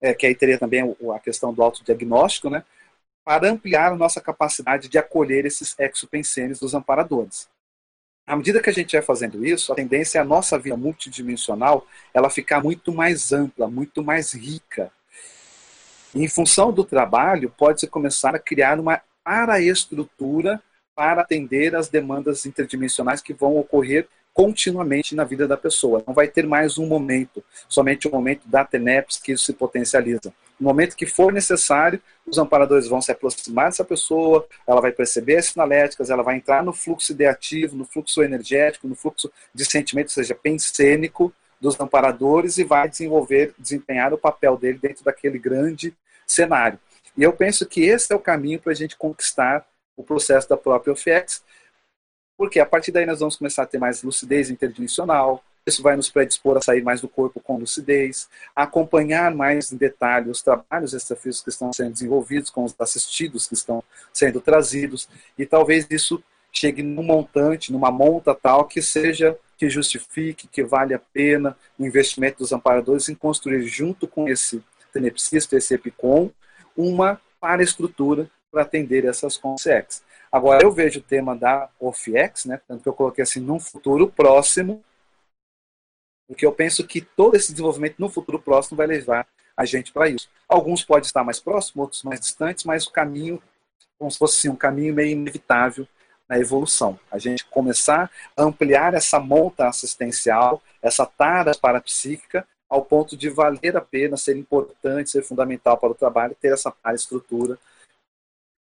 é, 0.00 0.14
que 0.14 0.26
aí 0.26 0.34
teria 0.34 0.58
também 0.58 0.96
a 1.14 1.18
questão 1.18 1.52
do 1.52 1.62
autodiagnóstico, 1.62 2.48
né, 2.48 2.64
para 3.22 3.50
ampliar 3.50 3.92
a 3.92 3.96
nossa 3.96 4.22
capacidade 4.22 4.88
de 4.88 4.96
acolher 4.96 5.44
esses 5.44 5.78
exopensênios 5.78 6.58
dos 6.58 6.72
amparadores 6.72 7.50
à 8.28 8.36
medida 8.36 8.60
que 8.60 8.68
a 8.68 8.72
gente 8.72 8.92
vai 8.92 9.02
fazendo 9.02 9.44
isso, 9.44 9.72
a 9.72 9.74
tendência 9.74 10.18
é 10.18 10.20
a 10.20 10.24
nossa 10.24 10.58
vida 10.58 10.76
multidimensional 10.76 11.86
ela 12.12 12.28
ficar 12.28 12.62
muito 12.62 12.92
mais 12.92 13.32
ampla, 13.32 13.68
muito 13.68 14.04
mais 14.04 14.34
rica. 14.34 14.92
E, 16.14 16.22
em 16.22 16.28
função 16.28 16.70
do 16.70 16.84
trabalho, 16.84 17.52
pode-se 17.56 17.86
começar 17.86 18.34
a 18.34 18.38
criar 18.38 18.78
uma 18.78 19.00
paraestrutura 19.24 20.62
para 20.94 21.22
atender 21.22 21.74
às 21.74 21.88
demandas 21.88 22.44
interdimensionais 22.44 23.22
que 23.22 23.32
vão 23.32 23.56
ocorrer 23.56 24.06
continuamente 24.34 25.14
na 25.14 25.24
vida 25.24 25.48
da 25.48 25.56
pessoa. 25.56 26.04
Não 26.06 26.12
vai 26.12 26.28
ter 26.28 26.46
mais 26.46 26.76
um 26.76 26.86
momento, 26.86 27.42
somente 27.68 28.06
o 28.06 28.10
momento 28.10 28.46
da 28.46 28.64
TENEPS 28.64 29.16
que 29.16 29.32
isso 29.32 29.46
se 29.46 29.52
potencializa. 29.52 30.32
No 30.58 30.68
momento 30.68 30.96
que 30.96 31.06
for 31.06 31.32
necessário, 31.32 32.00
os 32.26 32.36
amparadores 32.36 32.88
vão 32.88 33.00
se 33.00 33.12
aproximar 33.12 33.66
dessa 33.66 33.84
pessoa, 33.84 34.46
ela 34.66 34.80
vai 34.80 34.92
perceber 34.92 35.36
as 35.36 35.46
sinaléticas, 35.46 36.10
ela 36.10 36.22
vai 36.22 36.36
entrar 36.36 36.64
no 36.64 36.72
fluxo 36.72 37.12
ideativo, 37.12 37.76
no 37.76 37.84
fluxo 37.84 38.22
energético, 38.22 38.88
no 38.88 38.94
fluxo 38.94 39.30
de 39.54 39.64
sentimento, 39.64 40.08
ou 40.08 40.14
seja, 40.14 40.34
pensênico 40.34 41.32
dos 41.60 41.78
amparadores 41.78 42.58
e 42.58 42.64
vai 42.64 42.88
desenvolver, 42.88 43.54
desempenhar 43.58 44.12
o 44.12 44.18
papel 44.18 44.56
dele 44.56 44.78
dentro 44.80 45.04
daquele 45.04 45.38
grande 45.38 45.94
cenário. 46.26 46.78
E 47.16 47.22
eu 47.22 47.32
penso 47.32 47.66
que 47.66 47.82
esse 47.82 48.12
é 48.12 48.16
o 48.16 48.20
caminho 48.20 48.60
para 48.60 48.72
a 48.72 48.76
gente 48.76 48.96
conquistar 48.96 49.66
o 49.96 50.04
processo 50.04 50.48
da 50.48 50.56
própria 50.56 50.92
OFEX, 50.92 51.42
porque 52.36 52.60
a 52.60 52.66
partir 52.66 52.92
daí 52.92 53.04
nós 53.04 53.18
vamos 53.18 53.36
começar 53.36 53.64
a 53.64 53.66
ter 53.66 53.78
mais 53.78 54.02
lucidez 54.02 54.48
interdimensional, 54.50 55.42
isso 55.68 55.82
vai 55.82 55.96
nos 55.96 56.10
predispor 56.10 56.56
a 56.56 56.60
sair 56.60 56.82
mais 56.82 57.00
do 57.00 57.08
corpo 57.08 57.40
com 57.40 57.58
lucidez, 57.58 58.28
a 58.54 58.64
acompanhar 58.64 59.34
mais 59.34 59.72
em 59.72 59.76
detalhe 59.76 60.30
os 60.30 60.42
trabalhos 60.42 60.92
extrafísicos 60.92 61.42
que 61.42 61.50
estão 61.50 61.72
sendo 61.72 61.92
desenvolvidos, 61.92 62.50
com 62.50 62.64
os 62.64 62.74
assistidos 62.78 63.46
que 63.46 63.54
estão 63.54 63.82
sendo 64.12 64.40
trazidos, 64.40 65.08
e 65.38 65.46
talvez 65.46 65.86
isso 65.90 66.22
chegue 66.52 66.82
num 66.82 67.02
montante, 67.02 67.72
numa 67.72 67.90
monta 67.90 68.34
tal 68.34 68.64
que 68.64 68.82
seja 68.82 69.38
que 69.56 69.68
justifique, 69.68 70.46
que 70.46 70.62
vale 70.62 70.94
a 70.94 70.98
pena 70.98 71.56
o 71.78 71.84
investimento 71.84 72.38
dos 72.38 72.52
amparadores 72.52 73.08
em 73.08 73.14
construir 73.14 73.66
junto 73.66 74.06
com 74.06 74.28
esse 74.28 74.62
tenepsista, 74.92 75.56
esse 75.56 75.74
EPICOM, 75.74 76.30
uma 76.76 77.20
paraestrutura 77.40 78.30
para 78.50 78.62
atender 78.62 79.04
essas 79.04 79.36
consciências. 79.36 80.02
Agora, 80.30 80.62
eu 80.62 80.70
vejo 80.70 81.00
o 81.00 81.02
tema 81.02 81.34
da 81.34 81.68
OFIEX, 81.80 82.44
né, 82.44 82.60
tanto 82.68 82.82
que 82.82 82.88
eu 82.88 82.92
coloquei 82.92 83.22
assim, 83.22 83.40
num 83.40 83.58
futuro 83.58 84.08
próximo, 84.08 84.82
porque 86.28 86.44
eu 86.44 86.52
penso 86.52 86.86
que 86.86 87.00
todo 87.00 87.34
esse 87.34 87.50
desenvolvimento 87.52 87.96
no 87.98 88.10
futuro 88.10 88.38
próximo 88.38 88.76
vai 88.76 88.86
levar 88.86 89.26
a 89.56 89.64
gente 89.64 89.90
para 89.90 90.08
isso. 90.08 90.28
Alguns 90.46 90.84
podem 90.84 91.06
estar 91.06 91.24
mais 91.24 91.40
próximos, 91.40 91.82
outros 91.82 92.02
mais 92.04 92.20
distantes, 92.20 92.64
mas 92.64 92.86
o 92.86 92.92
caminho, 92.92 93.42
como 93.98 94.10
se 94.10 94.18
fosse 94.18 94.38
assim, 94.38 94.48
um 94.54 94.56
caminho 94.56 94.94
meio 94.94 95.12
inevitável 95.12 95.88
na 96.28 96.38
evolução. 96.38 97.00
A 97.10 97.18
gente 97.18 97.44
começar 97.46 98.10
a 98.36 98.42
ampliar 98.42 98.92
essa 98.94 99.18
monta 99.18 99.66
assistencial, 99.66 100.62
essa 100.82 101.06
tara 101.06 101.52
parapsíquica, 101.58 102.46
ao 102.68 102.84
ponto 102.84 103.16
de 103.16 103.30
valer 103.30 103.76
a 103.76 103.80
pena, 103.80 104.16
ser 104.18 104.36
importante, 104.36 105.10
ser 105.10 105.22
fundamental 105.22 105.78
para 105.78 105.90
o 105.90 105.94
trabalho, 105.94 106.36
ter 106.38 106.52
essa 106.52 106.70
para 106.70 106.94
estrutura 106.94 107.58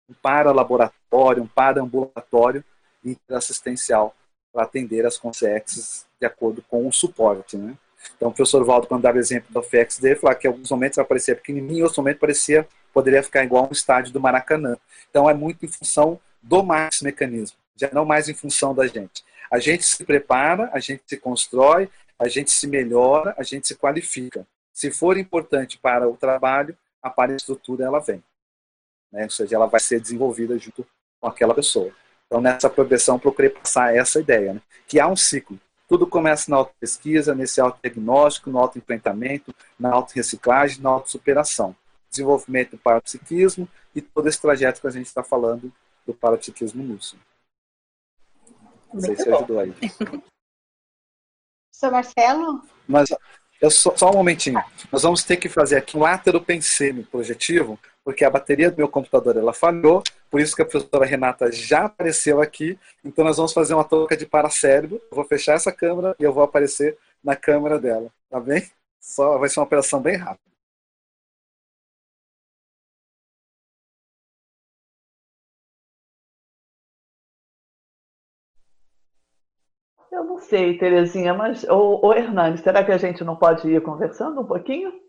um 0.09 0.15
para-laboratório, 0.15 1.43
um 1.43 1.47
para-ambulatório 1.47 2.65
interassistencial 3.05 4.15
para 4.53 4.63
atender 4.65 5.05
as 5.05 5.19
consciências 5.19 6.08
de 6.21 6.27
acordo 6.27 6.63
com 6.63 6.87
o 6.87 6.93
suporte. 6.93 7.57
Né? 7.57 7.75
Então, 8.17 8.29
o 8.29 8.33
professor 8.33 8.65
Valdo, 8.65 8.87
quando 8.87 9.03
dava 9.03 9.19
exemplo 9.19 9.53
do 9.53 9.63
FX 9.63 9.99
dele, 9.99 10.17
falava 10.17 10.39
que 10.39 10.47
em 10.47 10.51
alguns 10.51 10.71
momentos 10.71 10.97
vai 10.97 11.05
parecer 11.05 11.37
pequenininho, 11.37 11.79
em 11.79 11.83
outros 11.83 11.99
momentos 11.99 12.21
parecia, 12.21 12.67
poderia 12.93 13.23
ficar 13.23 13.45
igual 13.45 13.69
um 13.69 13.73
estádio 13.73 14.13
do 14.13 14.21
Maracanã. 14.21 14.77
Então, 15.11 15.29
é 15.29 15.35
muito 15.35 15.65
em 15.65 15.69
função 15.69 16.19
do 16.43 16.63
mais 16.63 17.01
mecanismo, 17.03 17.57
já 17.77 17.91
não 17.93 18.05
mais 18.05 18.29
em 18.29 18.35
função 18.35 18.75
da 18.75 18.87
gente. 18.87 19.25
A 19.51 19.59
gente 19.59 19.85
se 19.85 20.05
prepara, 20.05 20.71
a 20.73 20.79
gente 20.79 21.03
se 21.07 21.17
constrói, 21.17 21.89
a 22.19 22.29
gente 22.29 22.51
se 22.51 22.67
melhora, 22.67 23.35
a 23.39 23.43
gente 23.43 23.67
se 23.67 23.75
qualifica. 23.75 24.47
Se 24.73 24.91
for 24.91 25.17
importante 25.17 25.79
para 25.79 26.09
o 26.09 26.17
trabalho, 26.17 26.77
a 27.03 27.13
estrutura 27.35 27.85
ela 27.85 28.01
vem 28.01 28.23
né? 29.13 29.25
ou 29.25 29.31
seja, 29.31 29.57
ela 29.57 29.67
vai 29.67 29.81
ser 29.81 30.01
desenvolvida 30.01 30.59
junto 30.59 30.87
com 31.21 31.29
aquela 31.29 31.55
pessoa. 31.55 31.93
Então, 32.27 32.41
nessa 32.41 32.69
progressão, 32.69 33.19
procurei 33.19 33.51
passar 33.51 33.95
essa 33.95 34.21
ideia, 34.21 34.55
né? 34.55 34.61
que 34.87 35.01
há 35.01 35.09
um 35.09 35.17
ciclo. 35.17 35.59
Tudo 35.89 36.07
começa 36.07 36.51
na 36.51 36.59
auto-pesquisa, 36.59 37.35
nesse 37.35 37.61
auto-diagnóstico, 37.61 38.51
no 38.51 38.59
auto-enfrentamento, 38.59 39.55
na 39.81 39.91
auto-reciclagem, 39.91 40.83
na 40.83 40.91
auto-superação. 40.91 41.75
Desenvolvimento 42.11 42.73
do 42.73 42.79
parapsiquismo 42.79 43.67
e 43.95 44.03
todo 44.03 44.29
esse 44.29 44.41
trajeto 44.41 44.83
que 44.83 44.87
a 44.87 44.91
gente 44.91 45.07
está 45.07 45.25
falando 45.25 45.73
do 46.07 46.13
parapsiquismo 46.13 46.85
lúcido. 46.85 47.21
Não 48.93 49.01
sei 49.01 49.17
se 49.17 49.33
ajudou 49.33 49.61
aí. 49.61 49.75
Sou 51.73 51.91
Marcelo? 51.91 52.63
Mas 52.87 53.09
eu 53.61 53.71
só, 53.71 53.97
só, 53.97 54.11
um 54.11 54.15
momentinho. 54.15 54.63
Nós 54.91 55.03
vamos 55.03 55.25
ter 55.25 55.37
que 55.37 55.49
fazer 55.49 55.77
aqui 55.77 55.97
um 55.97 56.01
látero 56.01 56.41
pensêmio 56.41 57.05
projetivo 57.07 57.79
porque 58.09 58.25
a 58.25 58.31
bateria 58.31 58.71
do 58.71 58.79
meu 58.79 58.89
computador 58.89 59.37
ela 59.37 59.53
falhou, 59.53 60.03
por 60.31 60.41
isso 60.41 60.57
que 60.57 60.63
a 60.63 60.65
professora 60.65 61.05
Renata 61.05 61.53
já 61.53 61.85
apareceu 61.85 62.41
aqui. 62.41 62.79
Então 63.05 63.23
nós 63.23 63.37
vamos 63.37 63.53
fazer 63.53 63.75
uma 63.75 63.85
troca 63.85 64.17
de 64.17 64.25
paracérebro. 64.25 64.99
Eu 65.11 65.15
vou 65.15 65.27
fechar 65.27 65.53
essa 65.57 65.71
câmera 65.71 66.17
e 66.19 66.25
eu 66.25 66.33
vou 66.33 66.43
aparecer 66.43 66.97
na 67.23 67.37
câmera 67.37 67.79
dela. 67.79 68.11
Tá 68.31 68.41
bem? 68.41 68.67
Só 68.99 69.37
vai 69.37 69.51
ser 69.51 69.61
uma 69.61 69.67
operação 69.67 70.01
bem 70.01 70.17
rápida. 70.17 70.41
Eu 80.11 80.25
não 80.25 80.39
sei, 80.39 80.79
Terezinha, 80.79 81.35
mas. 81.35 81.63
Ô, 81.65 82.01
ô 82.03 82.13
será 82.57 82.83
que 82.83 82.91
a 82.93 82.97
gente 82.97 83.23
não 83.23 83.37
pode 83.37 83.69
ir 83.69 83.83
conversando 83.83 84.41
um 84.41 84.47
pouquinho? 84.47 85.08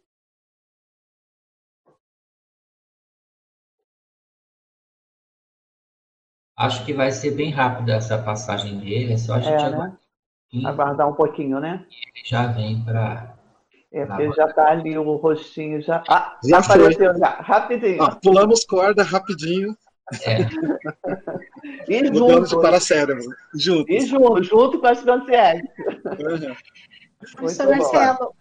Acho 6.60 6.84
que 6.84 6.92
vai 6.92 7.10
ser 7.10 7.32
bem 7.32 7.52
rápido 7.52 7.90
essa 7.90 8.18
passagem 8.18 8.78
dele, 8.80 9.14
é 9.14 9.18
só 9.18 9.36
a 9.36 9.40
gente 9.40 9.64
é, 9.64 9.70
né? 9.70 9.94
aguardar 10.66 11.08
um 11.08 11.14
pouquinho, 11.14 11.58
né? 11.58 11.86
Ele 11.90 12.26
já 12.26 12.48
vem 12.48 12.84
para. 12.84 13.34
É, 13.94 14.06
porque 14.06 14.34
já 14.34 14.46
está 14.46 14.70
ali 14.70 14.98
o 14.98 15.16
rostinho 15.16 15.82
já. 15.82 16.04
Ah, 16.10 16.38
já 16.44 16.58
apareceu 16.60 17.18
já, 17.18 17.30
rapidinho. 17.30 18.04
Ah, 18.04 18.14
pulamos 18.22 18.66
corda 18.66 19.04
rapidinho. 19.04 19.74
É. 20.26 20.42
e 21.88 22.04
Mudamos 22.12 22.50
junto, 22.50 22.62
para 22.62 22.82
cérebro. 22.82 23.24
Juntos. 23.56 23.96
E 23.96 24.02
junto, 24.02 24.44
junto 24.44 24.80
com 24.82 24.88
as 24.88 25.02
consciências. 25.02 25.64
Uhum. 26.06 26.56
Professor 27.38 27.68
Marcelo, 27.70 28.34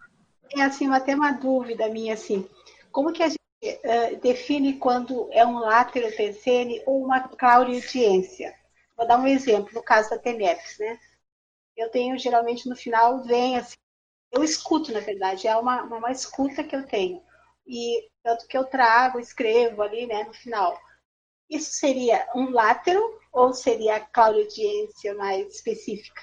é 0.57 0.63
assim, 0.63 0.93
até 0.93 1.15
uma 1.15 1.31
dúvida 1.31 1.89
minha 1.89 2.15
assim. 2.15 2.45
Como 2.91 3.13
que 3.13 3.23
a 3.23 3.29
gente 3.29 3.38
uh, 3.63 4.21
define 4.21 4.79
quando 4.79 5.29
é 5.33 5.45
um 5.47 5.59
látero 5.59 6.15
pensene 6.17 6.83
ou 6.87 7.05
uma 7.05 7.29
claudiência? 7.29 8.55
Vou 8.97 9.07
dar 9.07 9.19
um 9.19 9.27
exemplo, 9.27 9.73
no 9.75 9.83
caso 9.83 10.11
da 10.11 10.19
TENEPS, 10.19 10.79
né? 10.79 10.99
Eu 11.77 11.91
tenho, 11.91 12.19
geralmente, 12.19 12.69
no 12.69 12.75
final, 12.75 13.23
vem 13.23 13.57
assim, 13.57 13.77
eu 14.33 14.43
escuto, 14.43 14.93
na 14.93 15.01
verdade, 15.01 15.47
é 15.47 15.57
uma, 15.57 15.83
uma 15.85 16.11
escuta 16.11 16.65
que 16.65 16.75
eu 16.75 16.87
tenho. 16.87 17.23
E 17.67 18.09
tanto 18.23 18.47
que 18.47 18.57
eu 18.57 18.65
trago, 18.65 19.21
escrevo 19.21 19.83
ali, 19.83 20.07
né, 20.07 20.25
no 20.25 20.35
final. 20.35 20.79
Isso 21.49 21.73
seria 21.73 22.29
um 22.35 22.51
látero 22.51 23.01
ou 23.33 23.55
seria 23.55 23.97
a 23.97 24.01
claudiência 24.01 25.15
mais 25.15 25.55
específica? 25.55 26.21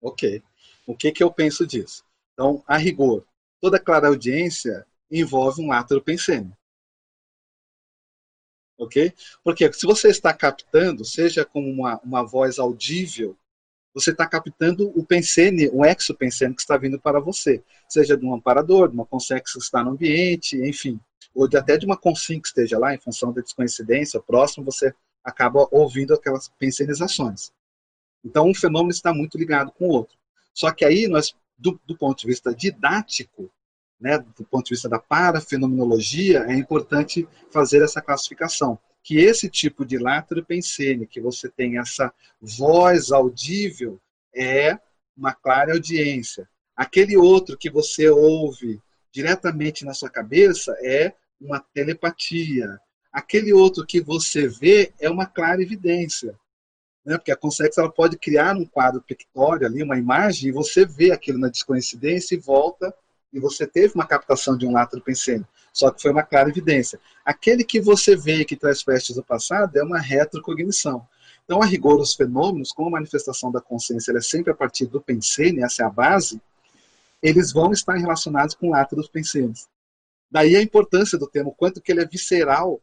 Ok. 0.00 0.42
O 0.86 0.96
que, 0.96 1.12
que 1.12 1.22
eu 1.22 1.32
penso 1.32 1.66
disso? 1.66 2.04
Então, 2.32 2.62
a 2.66 2.76
rigor, 2.76 3.24
toda 3.60 3.78
clareaudiência 3.78 4.86
envolve 5.10 5.62
um 5.62 5.68
látero 5.68 6.02
pensênio. 6.02 6.56
Ok? 8.78 9.12
Porque 9.42 9.72
se 9.72 9.86
você 9.86 10.08
está 10.08 10.32
captando, 10.34 11.04
seja 11.04 11.44
com 11.44 11.60
uma, 11.60 11.98
uma 12.00 12.22
voz 12.22 12.58
audível, 12.58 13.36
você 13.92 14.10
está 14.10 14.26
captando 14.26 14.88
o 14.98 15.06
pensene, 15.06 15.70
o 15.72 15.84
exopensene 15.84 16.54
que 16.54 16.60
está 16.60 16.76
vindo 16.76 16.98
para 16.98 17.20
você, 17.20 17.62
seja 17.88 18.16
de 18.16 18.26
um 18.26 18.34
amparador, 18.34 18.88
de 18.88 18.94
uma 18.94 19.06
consex 19.06 19.52
que 19.52 19.58
está 19.60 19.84
no 19.84 19.92
ambiente, 19.92 20.56
enfim 20.56 21.00
ou 21.34 21.48
de, 21.48 21.56
até 21.56 21.76
de 21.76 21.84
uma 21.84 21.96
consim 21.96 22.40
que 22.40 22.46
esteja 22.46 22.78
lá, 22.78 22.94
em 22.94 23.00
função 23.00 23.32
da 23.32 23.42
descoincidência, 23.42 24.20
próximo, 24.20 24.64
você 24.64 24.94
acaba 25.22 25.66
ouvindo 25.70 26.14
aquelas 26.14 26.48
pensenizações. 26.58 27.50
Então, 28.24 28.48
um 28.48 28.54
fenômeno 28.54 28.90
está 28.90 29.12
muito 29.12 29.36
ligado 29.36 29.72
com 29.72 29.86
o 29.86 29.90
outro. 29.90 30.16
Só 30.54 30.70
que 30.70 30.84
aí, 30.84 31.08
nós, 31.08 31.34
do, 31.58 31.78
do 31.84 31.96
ponto 31.98 32.20
de 32.20 32.28
vista 32.28 32.54
didático, 32.54 33.50
né, 34.00 34.18
do 34.18 34.44
ponto 34.44 34.66
de 34.66 34.70
vista 34.70 34.88
da 34.88 34.98
parafenomenologia, 34.98 36.44
é 36.48 36.54
importante 36.54 37.26
fazer 37.50 37.82
essa 37.82 38.00
classificação. 38.00 38.78
Que 39.02 39.18
esse 39.18 39.48
tipo 39.48 39.84
de 39.84 39.98
látero 39.98 40.44
pensene, 40.44 41.06
que 41.06 41.20
você 41.20 41.48
tem 41.48 41.78
essa 41.78 42.12
voz 42.40 43.12
audível, 43.12 44.00
é 44.34 44.78
uma 45.16 45.32
clara 45.32 45.72
audiência. 45.72 46.48
Aquele 46.76 47.16
outro 47.16 47.56
que 47.56 47.70
você 47.70 48.08
ouve 48.08 48.80
diretamente 49.12 49.84
na 49.84 49.94
sua 49.94 50.10
cabeça 50.10 50.74
é 50.82 51.12
uma 51.40 51.60
telepatia. 51.60 52.80
Aquele 53.12 53.52
outro 53.52 53.86
que 53.86 54.00
você 54.00 54.48
vê 54.48 54.92
é 54.98 55.08
uma 55.08 55.26
clara 55.26 55.62
evidência. 55.62 56.36
Né? 57.04 57.16
Porque 57.16 57.30
a 57.30 57.36
Consex 57.36 57.78
ela 57.78 57.90
pode 57.90 58.18
criar 58.18 58.56
um 58.56 58.64
quadro 58.64 59.00
pictório 59.02 59.66
ali, 59.66 59.82
uma 59.82 59.98
imagem, 59.98 60.48
e 60.48 60.52
você 60.52 60.84
vê 60.84 61.12
aquilo 61.12 61.38
na 61.38 61.48
descoincidência 61.48 62.34
e 62.34 62.38
volta, 62.38 62.92
e 63.34 63.40
você 63.40 63.66
teve 63.66 63.94
uma 63.96 64.06
captação 64.06 64.56
de 64.56 64.64
um 64.64 64.72
látero 64.72 65.02
pensênio. 65.02 65.46
Só 65.72 65.90
que 65.90 66.00
foi 66.00 66.12
uma 66.12 66.22
clara 66.22 66.48
evidência. 66.48 67.00
Aquele 67.24 67.64
que 67.64 67.80
você 67.80 68.14
vê 68.14 68.44
que 68.44 68.54
traz 68.54 68.80
festas 68.80 69.16
do 69.16 69.24
passado 69.24 69.76
é 69.76 69.82
uma 69.82 69.98
retrocognição. 69.98 71.04
Então, 71.44 71.60
a 71.60 71.66
rigor, 71.66 72.00
os 72.00 72.14
fenômenos, 72.14 72.70
como 72.70 72.88
a 72.88 72.92
manifestação 72.92 73.50
da 73.50 73.60
consciência 73.60 74.16
é 74.16 74.20
sempre 74.20 74.52
a 74.52 74.54
partir 74.54 74.86
do 74.86 75.00
pensênio, 75.00 75.64
essa 75.64 75.82
é 75.82 75.84
a 75.86 75.90
base, 75.90 76.40
eles 77.20 77.52
vão 77.52 77.72
estar 77.72 77.94
relacionados 77.94 78.54
com 78.54 78.70
láteros 78.70 79.08
pensênios. 79.08 79.66
Daí 80.30 80.54
a 80.54 80.62
importância 80.62 81.18
do 81.18 81.26
termo, 81.26 81.50
o 81.50 81.54
quanto 81.54 81.80
que 81.80 81.90
ele 81.90 82.02
é 82.02 82.06
visceral 82.06 82.80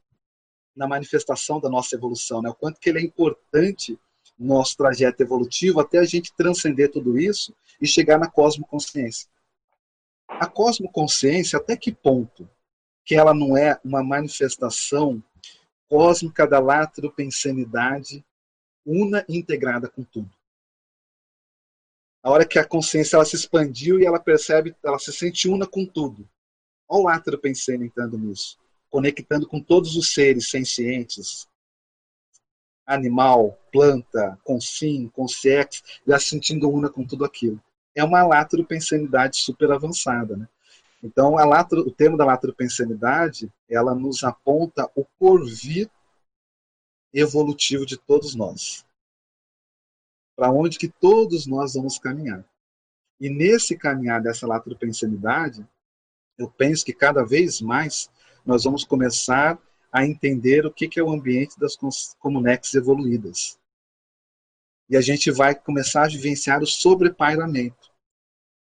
na 0.76 0.86
manifestação 0.86 1.62
da 1.62 1.70
nossa 1.70 1.96
evolução, 1.96 2.42
né? 2.42 2.50
o 2.50 2.54
quanto 2.54 2.80
que 2.80 2.90
ele 2.90 3.00
é 3.00 3.02
importante 3.02 3.98
no 4.38 4.56
nosso 4.56 4.76
trajeto 4.76 5.24
evolutivo 5.24 5.80
até 5.80 6.00
a 6.00 6.04
gente 6.04 6.34
transcender 6.36 6.92
tudo 6.92 7.18
isso 7.18 7.56
e 7.80 7.88
chegar 7.88 8.20
na 8.20 8.30
cosmoconsciência. 8.30 9.30
A 10.40 10.48
cosmoconsciência, 10.48 11.58
até 11.58 11.78
que 11.78 11.92
ponto 11.92 12.50
que 13.04 13.16
ela 13.16 13.34
não 13.34 13.58
é 13.58 13.80
uma 13.84 14.04
manifestação 14.04 15.24
cósmica 15.88 16.48
da 16.48 16.60
latropensanidade 16.60 18.26
una 18.86 19.26
e 19.28 19.38
integrada 19.38 19.90
com 19.90 20.04
tudo? 20.04 20.32
A 22.24 22.30
hora 22.30 22.46
que 22.46 22.60
a 22.60 22.66
consciência 22.66 23.16
ela 23.16 23.26
se 23.26 23.36
expandiu 23.36 24.00
e 24.00 24.06
ela 24.06 24.20
percebe, 24.20 24.76
ela 24.84 25.00
se 25.00 25.12
sente 25.12 25.48
una 25.48 25.66
com 25.66 25.86
tudo. 25.86 26.28
Olha 26.88 27.04
o 27.04 27.08
Átero 27.08 27.40
pensando 27.40 27.84
entrando 27.84 28.18
nisso, 28.18 28.60
conectando 28.90 29.48
com 29.48 29.62
todos 29.62 29.96
os 29.96 30.14
seres 30.14 30.50
sencientes, 30.50 31.48
animal, 32.86 33.58
planta, 33.72 34.38
consim, 34.44 35.08
consciex, 35.10 35.84
já 36.06 36.20
se 36.20 36.30
sentindo 36.30 36.70
una 36.70 36.90
com 36.90 37.06
tudo 37.06 37.26
aquilo. 37.26 37.62
É 37.96 38.04
uma 38.04 38.24
latropensanidade 38.24 39.38
super 39.38 39.72
avançada, 39.72 40.38
né? 40.38 40.48
Então, 41.04 41.38
a 41.38 41.46
latro, 41.46 41.82
o 41.82 41.92
termo 41.92 42.16
da 42.16 42.26
latropensanidade, 42.26 43.52
ela 43.68 43.96
nos 43.96 44.24
aponta 44.24 44.90
o 44.96 45.04
porvir 45.18 45.90
evolutivo 47.14 47.86
de 47.86 47.98
todos 47.98 48.36
nós. 48.36 48.86
Para 50.36 50.52
onde 50.52 50.78
que 50.78 50.88
todos 50.88 51.48
nós 51.48 51.74
vamos 51.74 51.98
caminhar. 51.98 52.46
E 53.20 53.30
nesse 53.30 53.78
caminhar 53.78 54.22
dessa 54.22 54.48
latropensanidade, 54.48 55.66
eu 56.38 56.50
penso 56.50 56.86
que 56.86 56.94
cada 56.94 57.24
vez 57.24 57.62
mais 57.62 58.10
nós 58.46 58.64
vamos 58.64 58.84
começar 58.84 59.60
a 59.92 60.06
entender 60.06 60.66
o 60.66 60.72
que 60.72 61.00
é 61.00 61.04
o 61.04 61.12
ambiente 61.12 61.60
das 61.60 61.76
comunex 62.18 62.74
evoluídas. 62.74 63.60
E 64.92 64.98
a 64.98 65.02
gente 65.02 65.32
vai 65.32 65.56
começar 65.56 66.04
a 66.04 66.10
vivenciar 66.10 66.62
o 66.62 66.68
sobrepairamento. 66.68 67.90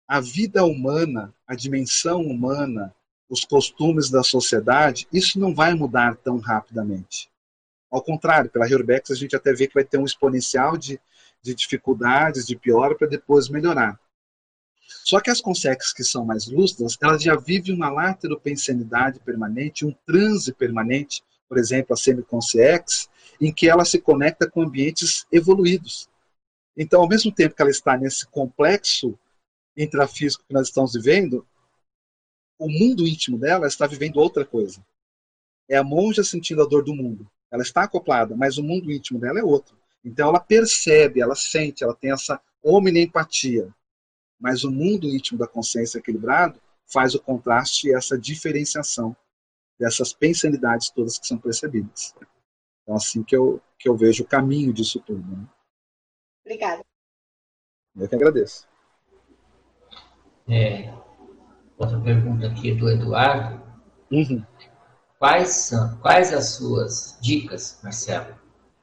A 0.05 0.19
vida 0.19 0.65
humana, 0.65 1.33
a 1.47 1.55
dimensão 1.55 2.19
humana, 2.19 2.93
os 3.29 3.45
costumes 3.45 4.09
da 4.09 4.21
sociedade, 4.21 5.07
isso 5.13 5.39
não 5.39 5.55
vai 5.55 5.73
mudar 5.73 6.17
tão 6.17 6.37
rapidamente. 6.37 7.31
Ao 7.89 8.03
contrário, 8.03 8.49
pela 8.49 8.69
Herbex 8.69 9.11
a 9.11 9.15
gente 9.15 9.33
até 9.33 9.53
vê 9.53 9.65
que 9.65 9.73
vai 9.73 9.85
ter 9.85 9.97
um 9.97 10.03
exponencial 10.03 10.75
de, 10.75 10.99
de 11.41 11.55
dificuldades, 11.55 12.45
de 12.45 12.57
piora, 12.57 12.95
para 12.95 13.07
depois 13.07 13.47
melhorar. 13.47 13.97
Só 15.05 15.21
que 15.21 15.29
as 15.29 15.39
consex 15.39 15.93
que 15.93 16.03
são 16.03 16.25
mais 16.25 16.47
lúcidas, 16.47 16.97
elas 17.01 17.23
já 17.23 17.37
vivem 17.37 17.73
uma 17.73 17.89
lateropensanidade 17.89 19.21
permanente, 19.21 19.85
um 19.85 19.95
transe 20.05 20.51
permanente, 20.51 21.23
por 21.47 21.57
exemplo, 21.57 21.93
a 21.93 21.97
semiconsciex, 21.97 23.07
em 23.39 23.53
que 23.53 23.69
ela 23.69 23.85
se 23.85 23.99
conecta 23.99 24.49
com 24.49 24.61
ambientes 24.61 25.25
evoluídos. 25.31 26.08
Então, 26.81 27.01
ao 27.01 27.09
mesmo 27.09 27.29
tempo 27.29 27.53
que 27.53 27.61
ela 27.61 27.69
está 27.69 27.97
nesse 27.97 28.25
complexo 28.25 29.19
intrafísico 29.75 30.45
que 30.47 30.53
nós 30.53 30.69
estamos 30.69 30.93
vivendo, 30.93 31.45
o 32.57 32.69
mundo 32.69 33.05
íntimo 33.05 33.37
dela 33.37 33.67
está 33.67 33.85
vivendo 33.85 34.15
outra 34.15 34.45
coisa. 34.45 34.81
É 35.69 35.75
a 35.75 35.83
monja 35.83 36.23
sentindo 36.23 36.63
a 36.63 36.65
dor 36.65 36.85
do 36.85 36.95
mundo. 36.95 37.29
Ela 37.51 37.63
está 37.63 37.83
acoplada, 37.83 38.33
mas 38.33 38.57
o 38.57 38.63
mundo 38.63 38.89
íntimo 38.89 39.19
dela 39.19 39.39
é 39.39 39.43
outro. 39.43 39.77
Então 40.05 40.29
ela 40.29 40.39
percebe, 40.39 41.19
ela 41.19 41.35
sente, 41.35 41.83
ela 41.83 41.93
tem 41.93 42.13
essa 42.13 42.41
empatia 42.63 43.73
mas 44.39 44.63
o 44.63 44.71
mundo 44.71 45.09
íntimo 45.09 45.37
da 45.37 45.45
consciência 45.45 45.97
equilibrado 45.97 46.61
faz 46.85 47.13
o 47.13 47.19
contraste 47.19 47.89
e 47.89 47.93
essa 47.93 48.17
diferenciação 48.17 49.15
dessas 49.77 50.13
pensanidades 50.13 50.89
todas 50.89 51.19
que 51.19 51.27
são 51.27 51.37
percebidas. 51.37 52.15
Então, 52.81 52.95
assim 52.95 53.21
que 53.21 53.35
eu, 53.35 53.61
que 53.77 53.89
eu 53.89 53.97
vejo 53.97 54.23
o 54.23 54.27
caminho 54.27 54.71
disso 54.71 55.01
tudo. 55.01 55.25
Né? 55.29 55.45
Obrigada. 56.49 56.83
Eu 57.95 58.09
que 58.09 58.15
agradeço. 58.15 58.67
É, 60.49 60.91
outra 61.77 62.01
pergunta 62.01 62.47
aqui 62.47 62.73
do 62.73 62.89
Eduardo. 62.89 63.61
Uhum. 64.11 64.43
Quais 65.19 65.49
são 65.49 65.95
quais 65.99 66.33
as 66.33 66.55
suas 66.55 67.19
dicas, 67.21 67.79
Marcelo, 67.83 68.33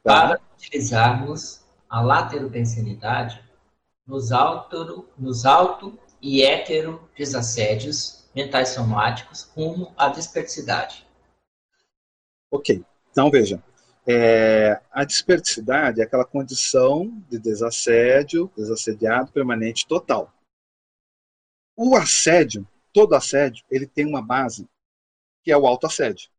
tá. 0.05 0.29
para 0.29 0.41
utilizarmos 0.55 1.67
a 1.91 2.01
lateropensanidade 2.03 3.43
nos, 4.07 4.31
auto, 4.31 5.09
nos 5.19 5.45
auto 5.45 5.99
e 6.23 6.45
hétero 6.45 7.11
desassédios 7.19 8.31
mentais 8.33 8.69
somáticos 8.69 9.51
rumo 9.57 9.93
à 9.97 10.09
desperticidade. 10.09 11.05
Ok, 12.49 12.85
então 13.11 13.29
veja, 13.29 13.61
é, 14.07 14.81
a 14.93 15.05
desperticidade 15.05 16.01
é 16.01 16.05
aquela 16.05 16.25
condição 16.25 17.09
de 17.29 17.39
desassédio, 17.39 18.51
desassediado 18.57 19.33
permanente 19.33 19.87
total. 19.87 20.33
O 21.77 21.97
assédio, 21.97 22.67
todo 22.93 23.15
assédio, 23.15 23.65
ele 23.71 23.87
tem 23.87 24.07
uma 24.07 24.23
base 24.23 24.69
que 25.43 25.53
é 25.53 25.57
o 25.57 25.67
autoassédio. 25.67 26.31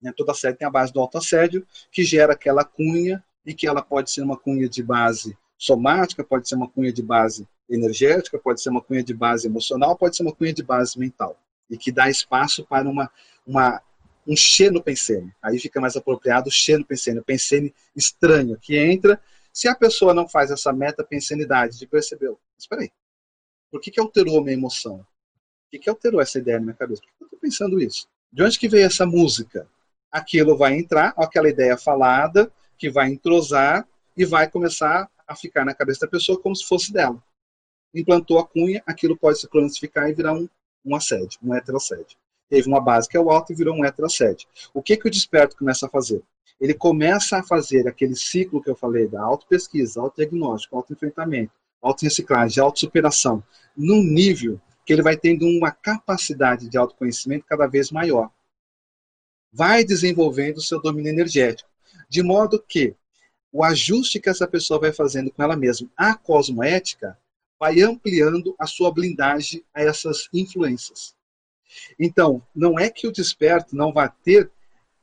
Né? 0.00 0.12
Todo 0.16 0.30
assédio 0.30 0.58
tem 0.58 0.66
a 0.66 0.70
base 0.70 0.92
do 0.92 1.00
autoassédio, 1.00 1.66
que 1.90 2.04
gera 2.04 2.32
aquela 2.32 2.64
cunha, 2.64 3.24
e 3.44 3.54
que 3.54 3.66
ela 3.66 3.82
pode 3.82 4.10
ser 4.10 4.22
uma 4.22 4.36
cunha 4.36 4.68
de 4.68 4.82
base 4.82 5.36
somática, 5.58 6.24
pode 6.24 6.48
ser 6.48 6.54
uma 6.54 6.68
cunha 6.68 6.92
de 6.92 7.02
base 7.02 7.46
energética, 7.68 8.38
pode 8.38 8.60
ser 8.60 8.70
uma 8.70 8.80
cunha 8.80 9.02
de 9.02 9.14
base 9.14 9.46
emocional, 9.46 9.96
pode 9.96 10.16
ser 10.16 10.22
uma 10.22 10.34
cunha 10.34 10.52
de 10.52 10.62
base 10.62 10.98
mental. 10.98 11.38
E 11.70 11.76
que 11.76 11.90
dá 11.90 12.08
espaço 12.08 12.64
para 12.64 12.88
uma, 12.88 13.10
uma, 13.46 13.80
um 14.26 14.36
xenopensene. 14.36 15.34
Aí 15.42 15.58
fica 15.58 15.80
mais 15.80 15.96
apropriado 15.96 16.48
o 16.48 16.52
xenopensene, 16.52 17.18
o 17.20 17.24
pensene 17.24 17.74
estranho, 17.94 18.56
que 18.58 18.76
entra. 18.76 19.20
Se 19.52 19.68
a 19.68 19.74
pessoa 19.74 20.14
não 20.14 20.28
faz 20.28 20.50
essa 20.50 20.72
meta-pensenidade 20.72 21.78
de 21.78 21.86
perceber, 21.86 22.34
espera 22.58 22.82
aí, 22.82 22.90
por 23.70 23.80
que, 23.80 23.90
que 23.90 24.00
alterou 24.00 24.42
minha 24.42 24.56
emoção? 24.56 24.96
O 24.96 25.70
que, 25.70 25.78
que 25.78 25.90
alterou 25.90 26.20
essa 26.20 26.38
ideia 26.38 26.58
na 26.58 26.64
minha 26.64 26.76
cabeça? 26.76 27.02
Por 27.02 27.08
que 27.08 27.22
eu 27.22 27.26
estou 27.26 27.38
pensando 27.38 27.80
isso? 27.80 28.06
De 28.32 28.42
onde 28.42 28.58
que 28.58 28.68
veio 28.68 28.86
essa 28.86 29.06
música? 29.06 29.68
Aquilo 30.10 30.56
vai 30.56 30.74
entrar, 30.74 31.14
aquela 31.16 31.48
ideia 31.48 31.76
falada, 31.76 32.52
que 32.78 32.90
vai 32.90 33.08
entrosar 33.08 33.86
e 34.16 34.24
vai 34.24 34.48
começar 34.48 35.10
a 35.26 35.34
ficar 35.34 35.64
na 35.64 35.74
cabeça 35.74 36.00
da 36.00 36.10
pessoa 36.10 36.38
como 36.40 36.54
se 36.54 36.66
fosse 36.66 36.92
dela. 36.92 37.22
Implantou 37.94 38.38
a 38.38 38.46
cunha, 38.46 38.82
aquilo 38.86 39.16
pode 39.16 39.40
se 39.40 39.48
cronificar 39.48 40.08
e 40.08 40.14
virar 40.14 40.34
um, 40.34 40.48
um 40.84 40.94
assédio, 40.94 41.38
um 41.42 41.54
heterossédio. 41.54 42.16
Teve 42.52 42.68
uma 42.68 42.82
base 42.82 43.08
que 43.08 43.16
é 43.16 43.20
o 43.20 43.30
alto 43.30 43.50
e 43.50 43.56
virou 43.56 43.74
um 43.74 43.82
heterossédio. 43.82 44.46
O 44.74 44.82
que, 44.82 44.94
que 44.98 45.08
o 45.08 45.10
desperto 45.10 45.56
começa 45.56 45.86
a 45.86 45.88
fazer? 45.88 46.22
Ele 46.60 46.74
começa 46.74 47.38
a 47.38 47.42
fazer 47.42 47.88
aquele 47.88 48.14
ciclo 48.14 48.62
que 48.62 48.68
eu 48.68 48.76
falei 48.76 49.08
da 49.08 49.22
auto-pesquisa, 49.22 49.98
auto-diagnóstico, 49.98 50.76
auto-enfrentamento, 50.76 51.50
auto-reciclagem, 51.80 52.62
auto-superação, 52.62 53.42
num 53.74 54.02
nível 54.02 54.60
que 54.84 54.92
ele 54.92 55.00
vai 55.00 55.16
tendo 55.16 55.46
uma 55.46 55.70
capacidade 55.70 56.68
de 56.68 56.76
autoconhecimento 56.76 57.46
cada 57.48 57.66
vez 57.66 57.90
maior. 57.90 58.30
Vai 59.50 59.82
desenvolvendo 59.82 60.58
o 60.58 60.62
seu 60.62 60.78
domínio 60.78 61.08
energético, 61.08 61.70
de 62.06 62.22
modo 62.22 62.62
que 62.62 62.94
o 63.50 63.64
ajuste 63.64 64.20
que 64.20 64.28
essa 64.28 64.46
pessoa 64.46 64.78
vai 64.78 64.92
fazendo 64.92 65.32
com 65.32 65.42
ela 65.42 65.56
mesma, 65.56 65.88
a 65.96 66.14
cosmoética, 66.14 67.18
vai 67.58 67.80
ampliando 67.80 68.54
a 68.58 68.66
sua 68.66 68.92
blindagem 68.92 69.64
a 69.72 69.80
essas 69.80 70.28
influências. 70.34 71.14
Então, 71.98 72.46
não 72.54 72.78
é 72.78 72.90
que 72.90 73.06
o 73.06 73.12
desperto 73.12 73.76
não 73.76 73.92
vai 73.92 74.10
ter 74.22 74.50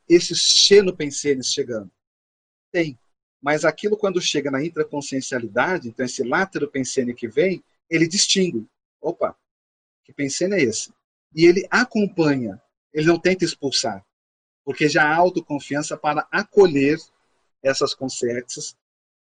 esses 0.07 0.39
xenopensenes 0.39 1.47
chegando. 1.47 1.89
Tem. 2.71 2.97
Mas 3.41 3.63
aquilo, 3.63 3.95
quando 3.95 4.21
chega 4.21 4.51
na 4.51 4.63
intraconsciencialidade, 4.63 5.87
então 5.87 6.05
esse 6.05 6.23
látero 6.23 6.69
pensene 6.69 7.13
que 7.13 7.27
vem, 7.27 7.63
ele 7.89 8.07
distingue. 8.07 8.67
Opa, 9.01 9.35
que 10.03 10.11
pensene 10.11 10.55
é 10.55 10.63
esse? 10.63 10.91
E 11.33 11.45
ele 11.45 11.65
acompanha, 11.69 12.61
ele 12.93 13.07
não 13.07 13.19
tenta 13.19 13.45
expulsar, 13.45 14.05
porque 14.65 14.89
já 14.89 15.03
há 15.03 15.15
autoconfiança 15.15 15.95
para 15.95 16.27
acolher 16.31 16.99
essas 17.63 17.93
consciências 17.93 18.75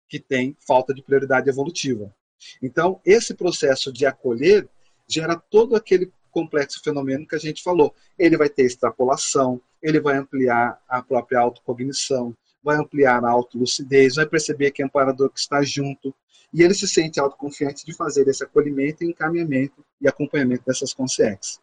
que 0.07 0.19
têm 0.19 0.55
falta 0.59 0.93
de 0.93 1.01
prioridade 1.01 1.49
evolutiva. 1.49 2.13
Então, 2.61 3.01
esse 3.03 3.33
processo 3.33 3.91
de 3.91 4.05
acolher 4.05 4.69
gera 5.07 5.35
todo 5.35 5.75
aquele 5.75 6.11
complexo 6.35 6.81
fenômeno 6.83 7.25
que 7.25 7.35
a 7.35 7.39
gente 7.39 7.63
falou. 7.63 7.95
Ele 8.19 8.35
vai 8.35 8.49
ter 8.49 8.65
extrapolação, 8.65 9.61
ele 9.81 10.01
vai 10.01 10.17
ampliar 10.17 10.77
a 10.85 11.01
própria 11.01 11.39
autocognição, 11.39 12.35
vai 12.61 12.75
ampliar 12.75 13.23
a 13.23 13.29
autolucidez, 13.29 14.15
vai 14.15 14.25
perceber 14.25 14.71
que 14.71 14.83
é 14.83 14.85
um 14.85 14.89
parador 14.89 15.29
que 15.29 15.39
está 15.39 15.63
junto, 15.63 16.13
e 16.53 16.61
ele 16.61 16.73
se 16.73 16.87
sente 16.87 17.21
autoconfiante 17.21 17.85
de 17.85 17.93
fazer 17.93 18.27
esse 18.27 18.43
acolhimento, 18.43 19.05
encaminhamento 19.05 19.85
e 20.01 20.07
acompanhamento 20.09 20.63
dessas 20.65 20.93
consciências, 20.93 21.61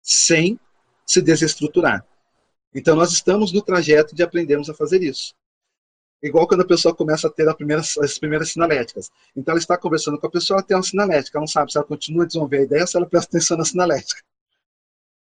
sem 0.00 0.58
se 1.04 1.20
desestruturar. 1.20 2.06
Então, 2.72 2.94
nós 2.94 3.12
estamos 3.12 3.52
no 3.52 3.62
trajeto 3.62 4.14
de 4.14 4.22
aprendermos 4.22 4.70
a 4.70 4.74
fazer 4.74 5.02
isso. 5.02 5.34
Igual 6.26 6.48
quando 6.48 6.62
a 6.62 6.66
pessoa 6.66 6.92
começa 6.92 7.28
a 7.28 7.30
ter 7.30 7.54
primeira, 7.54 7.80
as 7.80 8.18
primeiras 8.18 8.50
sinaléticas. 8.50 9.10
Então 9.36 9.52
ela 9.52 9.60
está 9.60 9.78
conversando 9.78 10.18
com 10.18 10.26
a 10.26 10.30
pessoa, 10.30 10.58
ela 10.58 10.66
tem 10.66 10.76
uma 10.76 10.82
sinalética, 10.82 11.38
ela 11.38 11.42
não 11.42 11.46
sabe 11.46 11.70
se 11.70 11.78
ela 11.78 11.86
continua 11.86 12.24
a 12.24 12.26
desenvolver 12.26 12.58
a 12.58 12.62
ideia 12.62 12.82
ou 12.82 12.86
se 12.88 12.96
ela 12.96 13.06
presta 13.06 13.28
atenção 13.30 13.56
na 13.56 13.64
sinalética. 13.64 14.20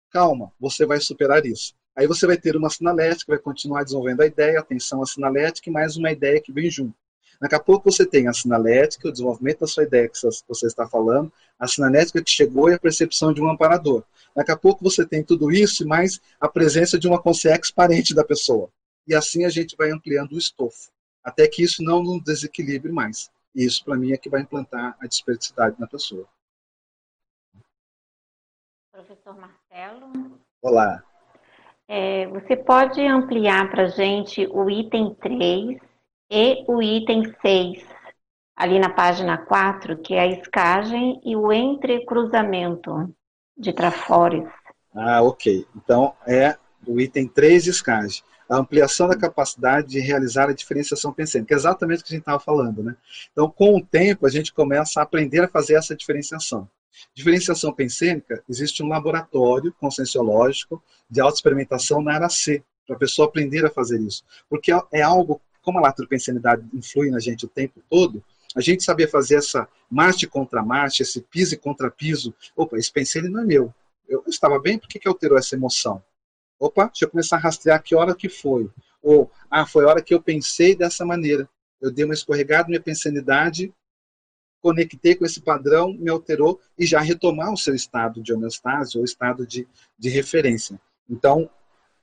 Calma, 0.10 0.52
você 0.60 0.84
vai 0.84 1.00
superar 1.00 1.46
isso. 1.46 1.76
Aí 1.96 2.08
você 2.08 2.26
vai 2.26 2.38
ter 2.38 2.58
uma 2.58 2.72
sinalética, 2.72 3.34
vai 3.34 3.38
continuar 3.38 3.84
desenvolvendo 3.84 4.22
a 4.22 4.26
ideia, 4.26 4.60
atenção 4.60 5.04
à 5.04 5.06
sinalética 5.06 5.70
e 5.70 5.74
mais 5.74 5.96
uma 5.96 6.12
ideia 6.12 6.42
que 6.42 6.52
vem 6.52 6.72
junto. 6.72 6.96
Daqui 7.40 7.54
a 7.54 7.60
pouco 7.60 7.92
você 7.92 8.04
tem 8.04 8.28
a 8.28 8.34
sinalética, 8.34 9.08
o 9.08 9.12
desenvolvimento 9.12 9.60
da 9.60 9.68
sua 9.68 9.84
ideia 9.84 10.10
que 10.10 10.18
você 10.18 10.66
está 10.66 10.88
falando, 10.88 11.32
a 11.60 11.68
sinalética 11.68 12.24
que 12.24 12.32
chegou 12.32 12.70
e 12.70 12.74
a 12.74 12.80
percepção 12.80 13.32
de 13.32 13.42
um 13.42 13.50
amparador. 13.50 14.04
Daqui 14.36 14.52
a 14.52 14.58
pouco 14.58 14.84
você 14.84 15.06
tem 15.06 15.24
tudo 15.24 15.52
isso 15.52 15.84
e 15.84 15.86
mais 15.86 16.20
a 16.40 16.48
presença 16.48 16.98
de 16.98 17.08
uma 17.08 17.22
consciência 17.22 17.74
parente 17.76 18.16
da 18.16 18.24
pessoa 18.24 18.72
e 19.08 19.14
assim 19.14 19.46
a 19.46 19.50
gente 19.50 19.76
vai 19.76 19.92
ampliando 19.92 20.34
o 20.34 20.38
estofo, 20.38 20.90
até 21.26 21.48
que 21.48 21.64
isso 21.64 21.84
não 21.84 22.04
nos 22.04 22.24
desequilibre 22.24 22.92
mais. 22.92 23.32
E 23.56 23.66
isso, 23.66 23.84
para 23.84 23.98
mim, 23.98 24.12
é 24.12 24.18
que 24.18 24.30
vai 24.30 24.42
implantar 24.42 24.96
a 25.02 25.08
desperticidade 25.08 25.76
na 25.80 25.88
pessoa. 25.88 26.28
Professor 28.92 29.36
Marcelo. 29.36 30.40
Olá. 30.62 31.04
É, 31.88 32.28
você 32.28 32.56
pode 32.56 33.02
ampliar 33.02 33.70
para 33.72 33.84
a 33.84 33.88
gente 33.88 34.46
o 34.52 34.70
item 34.70 35.16
3 35.16 35.80
e 36.30 36.64
o 36.68 36.82
item 36.82 37.34
6, 37.42 37.84
ali 38.56 38.80
na 38.80 38.90
página 38.90 39.38
4, 39.38 39.98
que 39.98 40.14
é 40.14 40.22
a 40.22 40.28
escagem 40.28 41.20
e 41.24 41.36
o 41.36 41.52
entrecruzamento 41.52 43.14
de 43.58 43.74
trafores. 43.74 44.48
Ah, 44.94 45.22
ok. 45.22 45.66
Então, 45.76 46.16
é 46.28 46.58
o 46.88 47.00
item 47.00 47.28
3 47.28 47.68
escagem 47.68 48.24
a 48.50 48.58
ampliação 48.58 49.08
da 49.08 49.18
capacidade 49.18 49.90
de 49.90 50.00
realizar 50.00 50.50
a 50.50 50.54
diferenciação 50.54 51.12
pensênica, 51.12 51.54
é 51.54 51.58
exatamente 51.58 52.02
o 52.02 52.06
que 52.06 52.14
a 52.14 52.16
gente 52.16 52.22
estava 52.22 52.40
falando. 52.40 52.84
Né? 52.84 52.96
Então, 53.32 53.50
com 53.50 53.78
o 53.78 53.86
tempo, 53.86 54.26
a 54.26 54.30
gente 54.30 54.54
começa 54.54 55.00
a 55.00 55.04
aprender 55.04 55.44
a 55.44 55.48
fazer 55.48 55.76
essa 55.76 55.96
diferenciação. 55.96 56.70
Diferenciação 57.14 57.74
pensênica, 57.74 58.44
existe 58.48 58.82
um 58.84 58.88
laboratório 58.88 59.74
conscienciológico 59.74 60.82
de 61.10 61.20
autoexperimentação 61.20 62.02
na 62.02 62.14
área 62.14 62.30
C, 62.30 62.64
para 62.86 62.96
a 62.96 63.00
pessoa 63.00 63.28
aprender 63.28 63.66
a 63.66 63.70
fazer 63.70 64.00
isso. 64.00 64.24
Porque 64.50 64.72
é 64.92 65.02
algo, 65.02 65.42
como 65.62 65.80
a 65.80 65.82
latropensenidade 65.82 66.64
influi 66.74 67.10
na 67.10 67.20
gente 67.20 67.46
o 67.46 67.50
tempo 67.50 67.82
todo, 67.90 68.24
a 68.56 68.62
gente 68.62 68.84
saber 68.84 69.10
fazer 69.10 69.36
essa 69.36 69.68
marcha 69.90 70.28
contra 70.28 70.64
marcha, 70.64 71.04
esse 71.04 71.20
piso 71.22 71.60
contra 71.60 71.92
piso. 71.92 72.34
Opa, 72.56 72.78
esse 72.78 72.92
pensene 72.92 73.28
não 73.28 73.42
é 73.42 73.46
meu. 73.46 73.74
Eu 74.08 74.24
estava 74.28 74.58
bem, 74.60 74.78
por 74.78 74.88
que, 74.88 75.00
que 75.00 75.08
alterou 75.08 75.38
essa 75.38 75.56
emoção? 75.56 76.02
Opa, 76.66 76.88
deixa 76.88 77.06
eu 77.06 77.10
começar 77.12 77.36
a 77.36 77.40
rastrear 77.40 77.84
que 77.84 77.94
hora 77.94 78.16
que 78.16 78.28
foi. 78.28 78.68
Ou, 79.00 79.30
ah, 79.52 79.68
foi 79.68 79.86
a 79.86 79.88
hora 79.88 80.02
que 80.02 80.16
eu 80.16 80.20
pensei 80.20 80.76
dessa 80.76 81.06
maneira. 81.06 81.48
Eu 81.80 81.92
dei 81.92 82.04
uma 82.04 82.14
escorregada, 82.16 82.68
minha 82.68 82.82
pensanidade, 82.82 83.72
conectei 84.64 85.14
com 85.14 85.26
esse 85.26 85.40
padrão, 85.42 85.94
me 85.94 86.10
alterou 86.10 86.60
e 86.76 86.84
já 86.88 87.00
retomar 87.02 87.54
o 87.54 87.58
seu 87.58 87.76
estado 87.76 88.20
de 88.24 88.34
homeostase 88.34 88.98
ou 88.98 89.04
estado 89.04 89.46
de, 89.46 89.68
de 89.96 90.10
referência. 90.10 90.82
Então, 91.08 91.48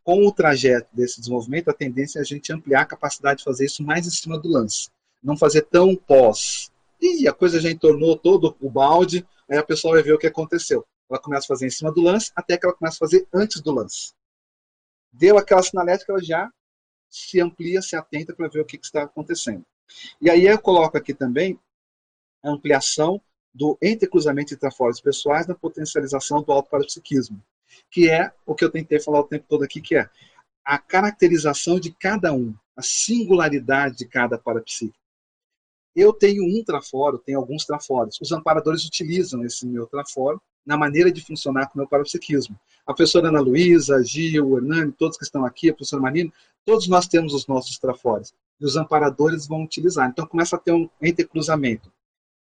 com 0.05 0.25
o 0.25 0.31
trajeto 0.31 0.89
desse 0.93 1.19
desenvolvimento, 1.19 1.69
a 1.69 1.75
tendência 1.75 2.21
é 2.21 2.23
a 2.23 2.25
gente 2.25 2.53
ampliar 2.53 2.83
a 2.83 2.87
capacidade 2.87 3.39
de 3.39 3.45
fazer 3.45 3.65
isso 3.65 3.83
mais 3.83 4.07
em 4.07 4.11
cima 4.11 4.39
do 4.39 4.49
lance. 4.49 4.91
Não 5.21 5.37
fazer 5.37 5.63
tão 5.63 5.97
pós. 5.97 6.71
E 7.01 7.27
a 7.27 7.33
coisa 7.33 7.59
já 7.59 7.69
entornou 7.69 8.17
todo 8.17 8.57
o 8.61 8.71
balde, 8.71 9.27
aí 9.51 9.59
a 9.59 9.65
pessoa 9.65 9.95
vai 9.95 10.05
ver 10.05 10.13
o 10.13 10.19
que 10.19 10.29
aconteceu. 10.29 10.87
Ela 11.11 11.19
começa 11.19 11.47
a 11.47 11.49
fazer 11.49 11.67
em 11.67 11.71
cima 11.71 11.91
do 11.91 12.01
lance, 12.01 12.31
até 12.37 12.57
que 12.57 12.65
ela 12.65 12.77
começa 12.77 12.95
a 12.95 12.99
fazer 13.01 13.27
antes 13.35 13.61
do 13.61 13.73
lance 13.73 14.13
deu 15.13 15.37
aquela 15.37 15.63
sinalética, 15.63 16.13
ela 16.13 16.23
já 16.23 16.51
se 17.11 17.41
amplia, 17.41 17.83
se 17.83 17.95
atenta 17.95 18.35
para 18.35 18.49
ver 18.49 18.61
o 18.61 18.65
que, 18.65 18.79
que, 18.79 18.87
está 18.87 19.03
acontecendo. 19.03 19.65
E 20.21 20.31
aí 20.31 20.47
eu 20.47 20.59
coloco 20.59 20.97
aqui 20.97 21.13
também 21.13 21.59
a 22.43 22.51
ampliação 22.51 23.21
do 23.55 23.77
entrecruzamento 23.83 24.55
intrafórios 24.55 25.01
pessoais 25.01 25.47
na 25.47 25.55
potencialização 25.55 26.43
do 26.43 26.51
autoparapsiquismo, 26.51 27.43
que 27.91 28.09
é 28.09 28.33
o 28.47 28.55
que 28.55 28.65
eu 28.65 28.71
tentei 28.71 28.99
falar 28.99 29.21
o 29.21 29.29
tempo 29.29 29.45
todo 29.47 29.63
aqui, 29.63 29.83
que 29.83 29.95
é 29.95 30.09
a 30.65 30.79
caracterização 30.79 31.79
de 31.79 31.93
cada 31.93 32.33
um, 32.33 32.55
a 32.75 32.83
singularidade 32.83 33.97
de 33.99 34.07
cada 34.07 34.39
parapsíquico. 34.39 34.99
Eu 35.95 36.15
tenho 36.15 36.43
um 36.45 36.65
traforo, 36.65 37.19
tenho 37.19 37.39
alguns 37.39 37.67
trafórios. 37.67 38.19
Os 38.21 38.33
amparadores 38.33 38.87
utilizam 38.87 39.45
esse 39.45 39.67
meu 39.67 39.87
traforo 39.87 40.41
na 40.65 40.77
maneira 40.77 41.13
de 41.13 41.23
funcionar 41.23 41.67
com 41.67 41.75
o 41.75 41.79
meu 41.79 41.89
parapsiquismo. 41.89 42.59
A 42.87 42.93
professora 42.93 43.29
Ana 43.29 43.41
Luísa, 43.41 43.97
a 43.97 44.03
Gil, 44.03 44.49
o 44.49 44.57
Hernani, 44.59 44.93
todos 44.93 45.17
que 45.17 45.25
estão 45.25 45.45
aqui, 45.45 45.71
a 45.71 45.75
professora 45.75 46.03
Marina, 46.03 46.33
todos 46.65 46.89
nós 46.89 47.07
temos 47.07 47.33
os 47.33 47.47
nossos 47.47 47.79
trafores. 47.79 48.35
E 48.61 48.65
os 48.65 48.77
amparadores 48.77 49.47
vão 49.47 49.63
utilizar. 49.63 50.09
Então 50.09 50.27
começa 50.27 50.57
a 50.57 50.59
ter 50.59 50.73
um 50.73 50.89
entrecruzamento. 51.01 51.91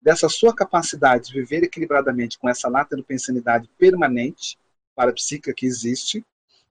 dessa 0.02 0.28
sua 0.28 0.54
capacidade 0.54 1.26
de 1.26 1.34
viver 1.34 1.62
equilibradamente 1.62 2.38
com 2.38 2.48
essa 2.48 2.68
lateropensanidade 2.68 3.68
permanente, 3.78 4.58
parapsíquica 4.94 5.52
que 5.52 5.66
existe, 5.66 6.24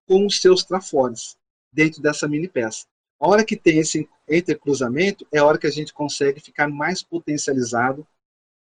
com 0.07 0.26
os 0.26 0.41
seus 0.41 0.64
trafores, 0.64 1.38
dentro 1.72 2.02
dessa 2.02 2.27
mini 2.27 2.48
peça. 2.48 2.86
A 3.19 3.27
hora 3.27 3.45
que 3.45 3.56
tem 3.56 3.80
esse 3.80 4.10
intercruzamento 4.27 5.27
é 5.31 5.40
a 5.40 5.45
hora 5.45 5.57
que 5.57 5.68
a 5.68 5.72
gente 5.72 5.94
consegue 5.94 6.40
ficar 6.40 6.68
mais 6.68 7.03
potencializado 7.03 8.07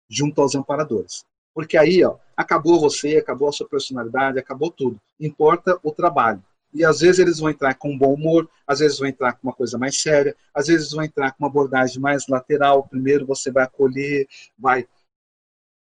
junto 0.10 0.42
aos 0.42 0.56
amparadores. 0.56 1.26
Porque 1.58 1.76
aí, 1.76 2.06
ó, 2.06 2.18
acabou 2.36 2.80
você, 2.80 3.18
acabou 3.18 3.50
a 3.50 3.52
sua 3.52 3.68
personalidade, 3.68 4.38
acabou 4.38 4.70
tudo. 4.70 5.02
Importa 5.20 5.80
o 5.82 5.92
trabalho. 5.92 6.40
E 6.72 6.86
às 6.86 7.00
vezes 7.00 7.18
eles 7.18 7.40
vão 7.40 7.50
entrar 7.50 7.74
com 7.74 7.98
bom 7.98 8.14
humor, 8.14 8.48
às 8.68 8.78
vezes 8.78 9.00
vão 9.00 9.08
entrar 9.08 9.34
com 9.34 9.48
uma 9.48 9.54
coisa 9.56 9.76
mais 9.76 10.00
séria, 10.00 10.36
às 10.54 10.68
vezes 10.68 10.92
vão 10.92 11.04
entrar 11.04 11.32
com 11.32 11.44
uma 11.44 11.50
abordagem 11.50 12.00
mais 12.00 12.28
lateral. 12.28 12.88
Primeiro 12.88 13.26
você 13.26 13.50
vai 13.50 13.64
acolher, 13.64 14.28
vai 14.56 14.88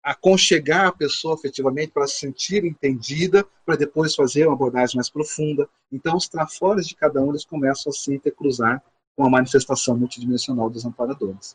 aconchegar 0.02 0.86
a 0.86 0.92
pessoa 0.92 1.34
efetivamente 1.34 1.92
para 1.92 2.06
se 2.06 2.20
sentir 2.20 2.64
entendida, 2.64 3.44
para 3.66 3.76
depois 3.76 4.14
fazer 4.14 4.46
uma 4.46 4.54
abordagem 4.54 4.96
mais 4.96 5.10
profunda. 5.10 5.68
Então, 5.92 6.16
os 6.16 6.26
trafores 6.26 6.86
de 6.86 6.96
cada 6.96 7.20
um 7.20 7.28
eles 7.28 7.44
começam 7.44 7.90
a 7.90 7.94
se 7.94 8.14
intercruzar 8.14 8.82
com 9.14 9.26
a 9.26 9.28
manifestação 9.28 9.94
multidimensional 9.94 10.70
dos 10.70 10.86
amparadores. 10.86 11.54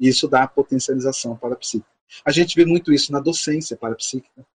E 0.00 0.08
isso 0.08 0.26
dá 0.26 0.44
potencialização 0.44 1.36
para 1.36 1.54
a 1.54 1.56
psíquica. 1.56 1.93
A 2.24 2.30
gente 2.30 2.54
vê 2.54 2.64
muito 2.64 2.92
isso 2.92 3.12
na 3.12 3.20
docência 3.20 3.76
parapsíquica, 3.76 4.46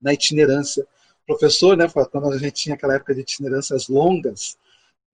na 0.00 0.12
itinerância. 0.12 0.86
O 1.22 1.26
professor, 1.26 1.76
né, 1.76 1.88
quando 1.88 2.32
a 2.32 2.38
gente 2.38 2.54
tinha 2.54 2.74
aquela 2.74 2.94
época 2.94 3.14
de 3.14 3.20
itinerâncias 3.20 3.88
longas, 3.88 4.56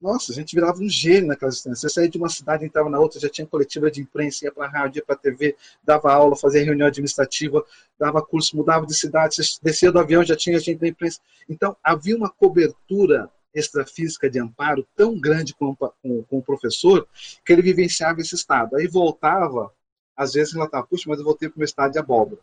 nossa, 0.00 0.30
a 0.30 0.34
gente 0.34 0.54
virava 0.54 0.78
um 0.78 0.88
gênio 0.88 1.28
naquela 1.28 1.50
distância. 1.50 1.88
Você 1.88 1.94
saía 1.94 2.08
de 2.08 2.18
uma 2.18 2.28
cidade, 2.28 2.64
entrava 2.64 2.90
na 2.90 3.00
outra, 3.00 3.18
já 3.18 3.30
tinha 3.30 3.46
coletiva 3.46 3.90
de 3.90 4.02
imprensa, 4.02 4.44
ia 4.44 4.52
para 4.52 4.66
a 4.66 4.68
rádio, 4.68 4.98
ia 4.98 5.04
para 5.04 5.14
a 5.14 5.18
TV, 5.18 5.56
dava 5.82 6.12
aula, 6.12 6.36
fazia 6.36 6.62
reunião 6.62 6.86
administrativa, 6.86 7.64
dava 7.98 8.22
curso, 8.22 8.56
mudava 8.56 8.86
de 8.86 8.94
cidade, 8.94 9.36
descia 9.62 9.90
do 9.90 9.98
avião, 9.98 10.22
já 10.22 10.36
tinha 10.36 10.58
gente 10.58 10.78
da 10.78 10.88
imprensa. 10.88 11.18
Então, 11.48 11.74
havia 11.82 12.16
uma 12.16 12.30
cobertura 12.30 13.30
extrafísica 13.54 14.28
de 14.28 14.38
amparo 14.38 14.86
tão 14.94 15.18
grande 15.18 15.54
com, 15.54 15.74
com, 15.74 16.22
com 16.22 16.38
o 16.38 16.42
professor 16.42 17.08
que 17.42 17.52
ele 17.52 17.62
vivenciava 17.62 18.20
esse 18.20 18.34
estado. 18.34 18.76
Aí 18.76 18.86
voltava, 18.86 19.72
às 20.16 20.32
vezes 20.32 20.54
relatava, 20.54 20.86
puxa, 20.86 21.04
mas 21.08 21.18
eu 21.18 21.24
voltei 21.24 21.48
para 21.48 21.56
o 21.56 21.58
meu 21.58 21.66
estado 21.66 21.92
de 21.92 21.98
abóbora. 21.98 22.40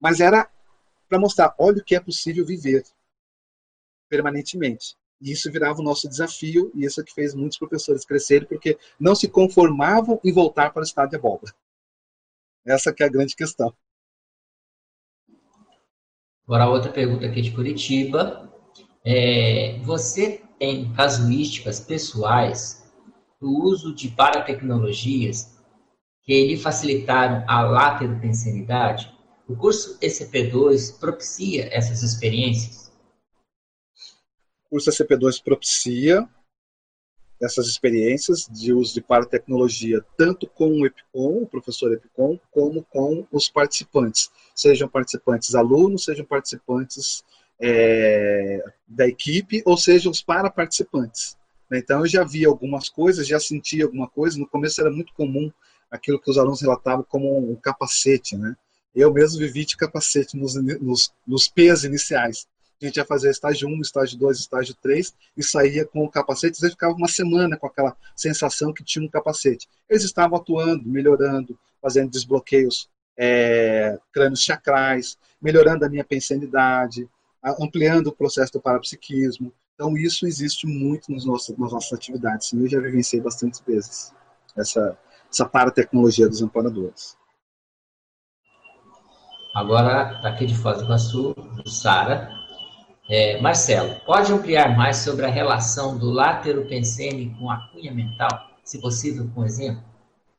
Mas 0.00 0.20
era 0.20 0.48
para 1.08 1.18
mostrar, 1.18 1.54
olha 1.58 1.78
o 1.78 1.84
que 1.84 1.96
é 1.96 2.00
possível 2.00 2.46
viver 2.46 2.84
permanentemente. 4.08 4.96
E 5.20 5.32
isso 5.32 5.50
virava 5.50 5.80
o 5.80 5.84
nosso 5.84 6.08
desafio, 6.08 6.70
e 6.74 6.84
isso 6.84 7.00
é 7.00 7.04
que 7.04 7.12
fez 7.12 7.34
muitos 7.34 7.58
professores 7.58 8.04
crescerem, 8.04 8.48
porque 8.48 8.78
não 8.98 9.14
se 9.14 9.28
conformavam 9.28 10.18
em 10.24 10.32
voltar 10.32 10.72
para 10.72 10.80
o 10.80 10.84
estado 10.84 11.10
de 11.10 11.16
abóbora. 11.16 11.52
Essa 12.64 12.92
que 12.92 13.02
é 13.02 13.06
a 13.06 13.10
grande 13.10 13.34
questão. 13.34 13.74
Agora, 16.44 16.68
outra 16.68 16.90
pergunta 16.90 17.26
aqui 17.26 17.42
de 17.42 17.52
Curitiba. 17.52 18.48
É, 19.04 19.78
você 19.82 20.42
tem 20.58 20.92
casuísticas 20.92 21.80
pessoais 21.80 22.92
do 23.40 23.50
uso 23.50 23.94
de 23.94 24.08
paratecnologias 24.08 25.49
que 26.30 26.46
lhe 26.46 26.56
facilitaram 26.56 27.44
a 27.48 27.62
lateropensanidade? 27.62 29.12
O 29.48 29.56
curso 29.56 29.98
ECP2 29.98 30.96
propicia 31.00 31.68
essas 31.72 32.04
experiências? 32.04 32.88
curso 34.70 34.88
SCP-2 34.92 35.42
propicia 35.42 36.28
essas 37.42 37.66
experiências 37.66 38.46
de 38.48 38.72
uso 38.72 38.94
de 38.94 39.00
paratecnologia, 39.00 40.04
tanto 40.16 40.46
com 40.46 40.70
o 40.70 40.86
EPICOM, 40.86 41.42
o 41.42 41.46
professor 41.48 41.92
EPICOM, 41.92 42.38
como 42.52 42.84
com 42.84 43.26
os 43.32 43.50
participantes, 43.50 44.30
sejam 44.54 44.88
participantes 44.88 45.56
alunos, 45.56 46.04
sejam 46.04 46.24
participantes 46.24 47.24
é, 47.60 48.62
da 48.86 49.08
equipe, 49.08 49.64
ou 49.66 49.76
sejam 49.76 50.12
os 50.12 50.22
para-participantes. 50.22 51.36
Né? 51.68 51.80
Então, 51.80 52.00
eu 52.00 52.06
já 52.06 52.22
vi 52.22 52.44
algumas 52.44 52.88
coisas, 52.88 53.26
já 53.26 53.40
senti 53.40 53.82
alguma 53.82 54.08
coisa, 54.08 54.38
no 54.38 54.46
começo 54.46 54.80
era 54.80 54.92
muito 54.92 55.12
comum 55.12 55.50
aquilo 55.90 56.20
que 56.20 56.30
os 56.30 56.38
alunos 56.38 56.60
relatavam 56.60 57.04
como 57.08 57.50
um 57.50 57.56
capacete, 57.56 58.36
né? 58.36 58.56
Eu 58.94 59.12
mesmo 59.12 59.38
vivi 59.38 59.64
de 59.64 59.76
capacete 59.76 60.36
nos, 60.36 60.54
nos, 60.54 61.12
nos 61.26 61.48
P's 61.48 61.84
iniciais 61.84 62.46
a 62.82 62.86
gente 62.86 62.96
ia 62.96 63.04
fazer 63.04 63.30
estágio 63.30 63.68
1, 63.68 63.80
estágio 63.82 64.18
2, 64.18 64.38
estágio 64.38 64.74
3 64.80 65.14
e 65.36 65.42
saía 65.42 65.84
com 65.84 66.04
o 66.04 66.10
capacete, 66.10 66.64
e 66.64 66.70
ficava 66.70 66.94
uma 66.94 67.08
semana 67.08 67.56
com 67.56 67.66
aquela 67.66 67.94
sensação 68.16 68.72
que 68.72 68.82
tinha 68.82 69.04
um 69.04 69.08
capacete. 69.08 69.68
Eles 69.88 70.02
estavam 70.02 70.38
atuando, 70.38 70.88
melhorando, 70.88 71.58
fazendo 71.80 72.10
desbloqueios 72.10 72.88
é, 73.18 73.98
crânios 74.12 74.42
chacrais, 74.42 75.18
melhorando 75.42 75.84
a 75.84 75.90
minha 75.90 76.04
pensanidade, 76.04 77.06
ampliando 77.60 78.06
o 78.06 78.16
processo 78.16 78.54
do 78.54 78.62
parapsiquismo. 78.62 79.52
Então, 79.74 79.96
isso 79.96 80.26
existe 80.26 80.66
muito 80.66 81.12
nos 81.12 81.26
nossos, 81.26 81.56
nas 81.58 81.72
nossas 81.72 81.92
atividades. 81.92 82.50
Eu 82.52 82.66
já 82.66 82.80
vivenciei 82.80 83.20
bastante 83.20 83.60
vezes 83.66 84.14
essa, 84.56 84.98
essa 85.30 85.46
paratecnologia 85.46 86.28
dos 86.28 86.42
amparadores. 86.42 87.16
Agora, 89.54 90.20
aqui 90.26 90.46
de 90.46 90.54
Foz 90.56 90.78
do 90.78 90.84
Iguaçu, 90.84 91.34
Sara, 91.66 92.30
é, 93.08 93.40
Marcelo, 93.40 94.00
pode 94.06 94.32
ampliar 94.32 94.76
mais 94.76 94.98
sobre 94.98 95.26
a 95.26 95.28
relação 95.28 95.98
do 95.98 96.12
pensene 96.68 97.34
com 97.38 97.50
a 97.50 97.68
cunha 97.72 97.92
mental, 97.92 98.30
se 98.62 98.80
possível, 98.80 99.28
com 99.34 99.40
um 99.40 99.44
exemplo? 99.44 99.82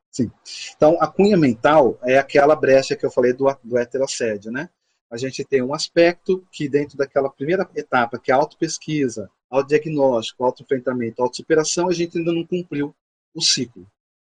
Sim. 0.09 0.31
Então, 0.75 0.97
a 0.99 1.07
cunha 1.07 1.37
mental 1.37 1.97
é 2.03 2.17
aquela 2.17 2.55
brecha 2.55 2.95
que 2.95 3.05
eu 3.05 3.11
falei 3.11 3.33
do, 3.33 3.45
do 3.63 3.77
heterossédio, 3.77 4.51
né? 4.51 4.69
A 5.09 5.17
gente 5.17 5.43
tem 5.43 5.61
um 5.61 5.73
aspecto 5.73 6.45
que, 6.49 6.69
dentro 6.69 6.97
daquela 6.97 7.29
primeira 7.29 7.69
etapa, 7.75 8.17
que 8.17 8.31
é 8.31 8.33
a 8.33 8.37
autopesquisa, 8.37 9.29
autodiagnóstico, 9.49 10.45
autoenfrentamento, 10.45 11.21
autossuperação, 11.21 11.89
a 11.89 11.93
gente 11.93 12.17
ainda 12.17 12.31
não 12.31 12.45
cumpriu 12.45 12.95
o 13.33 13.41
ciclo. 13.41 13.85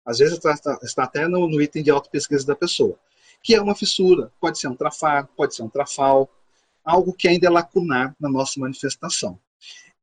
Às 0.06 0.20
vezes 0.20 0.38
está, 0.38 0.80
está 0.82 1.04
até 1.04 1.28
no, 1.28 1.48
no 1.48 1.62
item 1.62 1.84
de 1.84 1.92
autopesquisa 1.92 2.46
da 2.46 2.56
pessoa, 2.56 2.98
que 3.44 3.56
é 3.56 3.62
uma 3.62 3.76
fissura, 3.76 4.32
pode 4.40 4.60
ser 4.60 4.68
um 4.68 4.76
trafar, 4.76 5.28
pode 5.36 5.56
ser 5.56 5.64
um 5.64 5.70
trafal, 5.70 6.30
algo 6.84 7.14
que 7.14 7.28
ainda 7.28 7.48
é 7.48 7.50
lacunar 7.50 8.16
na 8.20 8.30
nossa 8.30 8.60
manifestação. 8.60 9.40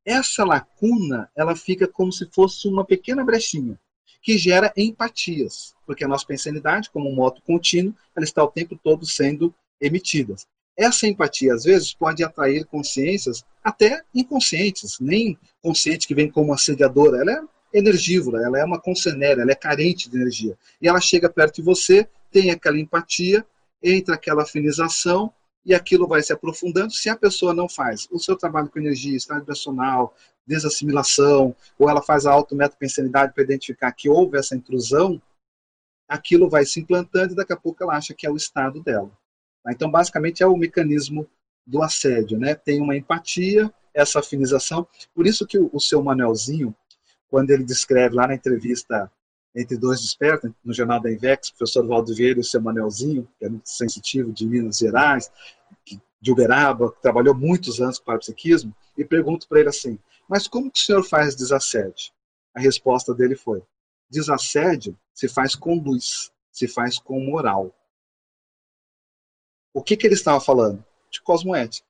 Essa 0.05 0.45
lacuna, 0.45 1.31
ela 1.37 1.55
fica 1.55 1.87
como 1.87 2.13
se 2.13 2.27
fosse 2.33 2.67
uma 2.69 2.85
pequena 2.85 3.25
brechinha, 3.25 3.79
que 4.23 4.39
gera 4.39 4.73
empatias, 4.77 5.75
porque 5.87 6.05
a 6.05 6.09
nossa 6.09 6.27
pensanidade, 6.27 6.91
como 6.91 7.09
um 7.11 7.15
moto 7.15 7.43
contínuo, 7.43 7.95
ela 8.17 8.25
está 8.25 8.43
o 8.43 8.49
tempo 8.49 8.79
todo 8.83 9.07
sendo 9.07 9.55
emitida. 9.81 10.35
Essa 10.77 11.09
empatia, 11.09 11.55
às 11.55 11.65
vezes, 11.65 11.93
pode 11.93 12.23
atrair 12.23 12.65
consciências 12.65 13.45
até 13.63 14.03
inconscientes, 14.15 14.99
nem 15.01 15.37
consciente 15.61 16.07
que 16.07 16.15
vem 16.15 16.31
como 16.31 16.53
assediadora, 16.53 17.21
ela 17.21 17.33
é 17.33 17.43
energívora, 17.73 18.45
ela 18.45 18.59
é 18.59 18.65
uma 18.65 18.81
concenera, 18.81 19.43
ela 19.43 19.53
é 19.53 19.55
carente 19.55 20.09
de 20.09 20.17
energia. 20.17 20.57
E 20.81 20.89
ela 20.89 21.01
chega 21.01 21.29
perto 21.29 21.57
de 21.57 21.63
você, 21.63 22.09
tem 22.31 22.51
aquela 22.51 22.79
empatia, 22.79 23.45
entra 23.83 24.15
aquela 24.15 24.43
afinização, 24.43 25.33
e 25.65 25.75
aquilo 25.75 26.07
vai 26.07 26.23
se 26.23 26.33
aprofundando. 26.33 26.93
Se 26.93 27.11
a 27.11 27.17
pessoa 27.17 27.53
não 27.53 27.69
faz 27.69 28.09
o 28.11 28.19
seu 28.19 28.37
trabalho 28.37 28.71
com 28.71 28.79
energia, 28.79 29.17
estado 29.17 29.41
vibracional, 29.41 30.15
desassimilação, 30.47 31.55
ou 31.79 31.91
ela 31.91 32.01
faz 32.01 32.25
a 32.25 32.33
autometopensanidade 32.33 33.35
para 33.35 33.45
identificar 33.45 33.93
que 33.93 34.09
houve 34.09 34.39
essa 34.39 34.57
intrusão, 34.57 35.21
aquilo 36.09 36.49
vai 36.49 36.65
se 36.65 36.81
implantando 36.81 37.35
e 37.35 37.37
daqui 37.37 37.53
a 37.53 37.57
pouco 37.57 37.83
ela 37.83 37.95
acha 37.95 38.15
que 38.15 38.27
é 38.27 38.31
o 38.31 38.37
estado 38.37 38.83
dela. 38.83 39.11
Tá? 39.63 39.71
Então, 39.71 39.91
basicamente, 39.91 40.43
é 40.43 40.47
o 40.47 40.57
mecanismo 40.57 41.29
do 41.67 41.83
assédio, 41.83 42.39
né? 42.39 42.55
Tem 42.55 42.81
uma 42.81 42.97
empatia, 42.97 43.71
essa 43.93 44.21
afinização. 44.21 44.89
Por 45.15 45.27
isso 45.27 45.47
que 45.47 45.59
o, 45.59 45.69
o 45.71 45.79
seu 45.79 46.03
Manuelzinho, 46.03 46.75
quando 47.29 47.51
ele 47.51 47.65
descreve 47.65 48.15
lá 48.15 48.27
na 48.27 48.35
entrevista 48.35 49.11
entre 49.55 49.77
dois 49.77 50.01
despertos, 50.01 50.51
no 50.65 50.73
jornal 50.73 51.01
da 51.01 51.11
Invex, 51.11 51.49
o 51.49 51.57
professor 51.57 51.87
Valdo 51.87 52.15
Vieira 52.15 52.39
e 52.39 52.43
o 52.43 52.45
seu 52.45 52.61
Manelzinho, 52.61 53.29
que 53.39 53.45
é 53.45 53.49
muito 53.49 53.69
sensitivo, 53.69 54.33
de 54.33 54.47
Minas 54.47 54.79
Gerais, 54.79 55.31
de 56.21 56.33
Uberaba, 56.33 56.93
que 56.93 57.03
trabalhou 57.03 57.35
muitos 57.35 57.81
anos 57.81 57.99
com 57.99 58.05
parapsiquismo, 58.05 58.75
e 58.97 59.05
pergunto 59.05 59.49
para 59.49 59.61
ele 59.61 59.69
assim, 59.69 59.99
mas 60.29 60.47
como 60.47 60.71
que 60.71 60.81
o 60.81 60.83
senhor 60.83 61.03
faz 61.05 61.35
desassédio? 61.35 62.13
A 62.55 62.61
resposta 62.61 63.15
dele 63.15 63.37
foi, 63.37 63.63
desassédio 64.11 64.99
se 65.15 65.29
faz 65.29 65.55
com 65.55 65.75
luz, 65.75 66.31
se 66.53 66.69
faz 66.69 66.99
com 66.99 67.21
moral. 67.21 67.75
O 69.73 69.83
que, 69.83 69.97
que 69.97 70.07
ele 70.07 70.15
estava 70.15 70.41
falando? 70.41 70.85
De 71.11 71.21
cosmoética. 71.23 71.87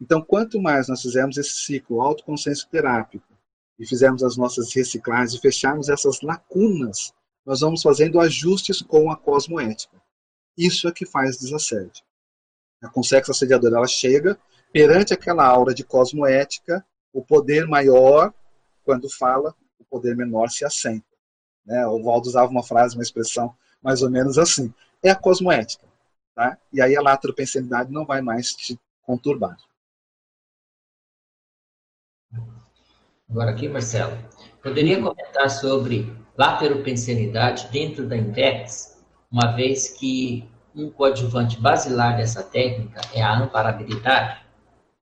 Então, 0.00 0.20
quanto 0.20 0.60
mais 0.60 0.88
nós 0.88 1.02
fizermos 1.02 1.36
esse 1.36 1.52
ciclo 1.52 2.00
autoconsciência 2.00 2.68
terápico, 2.68 3.35
e 3.78 3.86
fizermos 3.86 4.22
as 4.22 4.36
nossas 4.36 4.72
reciclagens 4.74 5.34
e 5.34 5.40
fecharmos 5.40 5.88
essas 5.88 6.20
lacunas, 6.22 7.12
nós 7.44 7.60
vamos 7.60 7.82
fazendo 7.82 8.20
ajustes 8.20 8.82
com 8.82 9.10
a 9.10 9.16
cosmoética. 9.16 10.00
Isso 10.56 10.88
é 10.88 10.92
que 10.92 11.06
faz 11.06 11.38
desassédio. 11.38 12.04
A 12.82 12.88
consexa 12.88 13.32
assediadora 13.32 13.76
ela 13.76 13.86
chega 13.86 14.38
perante 14.72 15.14
aquela 15.14 15.46
aura 15.46 15.74
de 15.74 15.84
cosmoética, 15.84 16.84
o 17.12 17.24
poder 17.24 17.66
maior, 17.66 18.32
quando 18.84 19.08
fala, 19.08 19.54
o 19.78 19.84
poder 19.84 20.16
menor 20.16 20.50
se 20.50 20.64
assenta. 20.64 21.06
Né? 21.64 21.86
O 21.86 22.02
Valdo 22.02 22.28
usava 22.28 22.50
uma 22.50 22.62
frase, 22.62 22.96
uma 22.96 23.02
expressão 23.02 23.54
mais 23.82 24.02
ou 24.02 24.10
menos 24.10 24.38
assim. 24.38 24.72
é 25.02 25.10
a 25.10 25.16
cosmoética. 25.16 25.86
Tá? 26.34 26.58
E 26.72 26.80
aí 26.80 26.96
a 26.96 27.00
lateropensenidade 27.00 27.90
não 27.90 28.04
vai 28.04 28.20
mais 28.20 28.52
te 28.52 28.78
conturbar. 29.02 29.56
Agora 33.28 33.50
aqui, 33.50 33.68
Marcelo, 33.68 34.16
poderia 34.62 35.02
comentar 35.02 35.50
sobre 35.50 36.12
lateropensenidade 36.38 37.68
dentro 37.70 38.08
da 38.08 38.16
Invex, 38.16 39.04
uma 39.30 39.52
vez 39.52 39.88
que 39.88 40.48
um 40.74 40.90
coadjuvante 40.90 41.60
basilar 41.60 42.16
dessa 42.16 42.42
técnica 42.42 43.00
é 43.12 43.22
a 43.22 43.38
amparabilidade? 43.38 44.44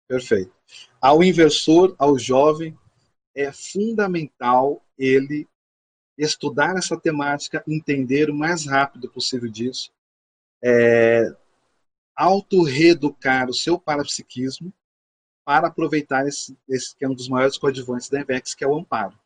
Perfeito. 0.08 0.52
Ao 1.00 1.22
inversor, 1.22 1.94
ao 1.98 2.18
jovem, 2.18 2.76
é 3.34 3.52
fundamental 3.52 4.82
ele 4.96 5.46
estudar 6.16 6.76
essa 6.76 6.96
temática, 6.96 7.62
entender 7.66 8.30
o 8.30 8.34
mais 8.34 8.66
rápido 8.66 9.08
possível 9.10 9.50
disso, 9.50 9.92
é, 10.62 11.34
auto-reeducar 12.16 13.50
o 13.50 13.54
seu 13.54 13.78
parapsiquismo 13.78 14.72
para 15.44 15.68
aproveitar 15.68 16.26
esse, 16.26 16.56
esse, 16.68 16.96
que 16.96 17.04
é 17.04 17.08
um 17.08 17.14
dos 17.14 17.28
maiores 17.28 17.58
coadjuvantes 17.58 18.08
da 18.08 18.20
IVEX, 18.20 18.54
que 18.54 18.64
é 18.64 18.68
o 18.68 18.76
amparo. 18.76 19.18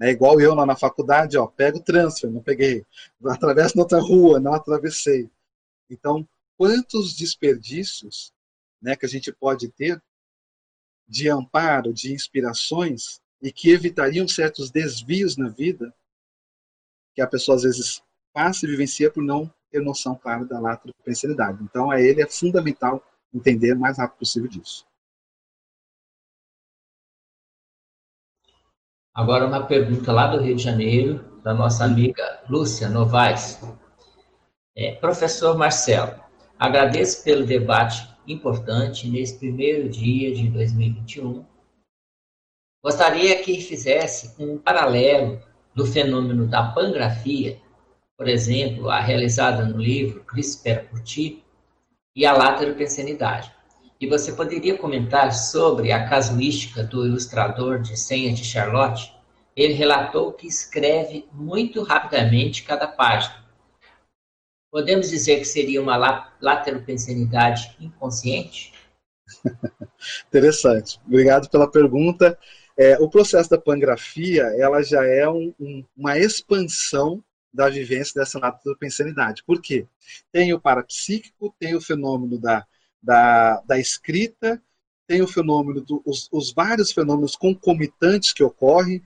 É 0.00 0.10
igual 0.10 0.40
eu 0.40 0.54
lá 0.54 0.66
na 0.66 0.76
faculdade, 0.76 1.38
ó, 1.38 1.46
pego 1.46 1.78
o 1.78 1.82
transfer, 1.82 2.30
não 2.30 2.42
peguei. 2.42 2.84
Atravesso 3.24 3.78
outra 3.78 3.98
rua, 3.98 4.38
não 4.38 4.52
atravessei. 4.52 5.30
Então, 5.88 6.28
quantos 6.56 7.16
desperdícios 7.16 8.32
né, 8.80 8.94
que 8.94 9.06
a 9.06 9.08
gente 9.08 9.32
pode 9.32 9.68
ter 9.68 10.02
de 11.08 11.30
amparo, 11.30 11.94
de 11.94 12.12
inspirações, 12.12 13.20
e 13.40 13.52
que 13.52 13.70
evitariam 13.70 14.26
certos 14.26 14.70
desvios 14.70 15.36
na 15.36 15.48
vida 15.48 15.94
que 17.14 17.20
a 17.20 17.26
pessoa 17.26 17.56
às 17.56 17.62
vezes 17.62 18.02
passa 18.32 18.66
e 18.66 18.68
vivencia 18.68 19.10
por 19.10 19.22
não 19.22 19.52
ter 19.70 19.80
noção 19.80 20.14
clara 20.14 20.44
da 20.44 20.60
latropensilidade. 20.60 21.62
Então, 21.62 21.90
a 21.90 22.00
ele 22.00 22.22
é 22.22 22.26
fundamental 22.26 23.02
entender 23.32 23.74
o 23.74 23.78
mais 23.78 23.98
rápido 23.98 24.18
possível 24.18 24.48
disso. 24.48 24.85
Agora 29.16 29.46
uma 29.46 29.64
pergunta 29.64 30.12
lá 30.12 30.26
do 30.26 30.42
Rio 30.42 30.54
de 30.54 30.62
Janeiro, 30.62 31.24
da 31.42 31.54
nossa 31.54 31.86
amiga 31.86 32.42
Lúcia 32.50 32.86
Novaes. 32.90 33.58
É, 34.76 34.92
professor 34.96 35.56
Marcelo, 35.56 36.20
agradeço 36.58 37.24
pelo 37.24 37.46
debate 37.46 38.06
importante 38.28 39.08
nesse 39.08 39.38
primeiro 39.38 39.88
dia 39.88 40.34
de 40.34 40.50
2021. 40.50 41.46
Gostaria 42.84 43.42
que 43.42 43.58
fizesse 43.62 44.34
um 44.38 44.58
paralelo 44.58 45.40
do 45.74 45.86
fenômeno 45.86 46.46
da 46.46 46.64
pangrafia, 46.72 47.58
por 48.18 48.28
exemplo, 48.28 48.90
a 48.90 49.00
realizada 49.00 49.64
no 49.64 49.78
livro 49.78 50.24
CRISPR 50.24 50.90
Curti, 50.90 51.42
e 52.14 52.26
a 52.26 52.34
lateropensenidade. 52.34 53.55
E 53.98 54.06
você 54.06 54.32
poderia 54.32 54.76
comentar 54.76 55.32
sobre 55.32 55.90
a 55.90 56.06
casuística 56.06 56.82
do 56.82 57.06
ilustrador 57.06 57.80
de 57.80 57.96
Senha 57.96 58.32
de 58.32 58.44
Charlotte? 58.44 59.14
Ele 59.56 59.72
relatou 59.72 60.34
que 60.34 60.46
escreve 60.46 61.26
muito 61.32 61.82
rapidamente 61.82 62.62
cada 62.62 62.86
página. 62.86 63.46
Podemos 64.70 65.08
dizer 65.08 65.38
que 65.38 65.46
seria 65.46 65.80
uma 65.80 65.96
lateropensenidade 66.40 67.74
inconsciente? 67.80 68.74
Interessante. 70.28 71.00
Obrigado 71.06 71.48
pela 71.48 71.70
pergunta. 71.70 72.38
É, 72.78 72.98
o 72.98 73.08
processo 73.08 73.48
da 73.48 73.56
pangrafia, 73.56 74.42
ela 74.58 74.82
já 74.82 75.02
é 75.06 75.26
um, 75.26 75.54
um, 75.58 75.82
uma 75.96 76.18
expansão 76.18 77.24
da 77.50 77.70
vivência 77.70 78.20
dessa 78.20 78.38
lateropensenidade. 78.38 79.42
Por 79.46 79.62
quê? 79.62 79.86
Tem 80.30 80.52
o 80.52 80.60
parapsíquico, 80.60 81.56
tem 81.58 81.74
o 81.74 81.80
fenômeno 81.80 82.38
da 82.38 82.66
da, 83.06 83.60
da 83.60 83.78
escrita, 83.78 84.60
tem 85.06 85.22
o 85.22 85.28
fenômeno 85.28 85.80
dos 85.80 86.28
do, 86.28 86.36
os 86.36 86.52
vários 86.52 86.90
fenômenos 86.90 87.36
concomitantes 87.36 88.32
que 88.32 88.42
ocorrem, 88.42 89.00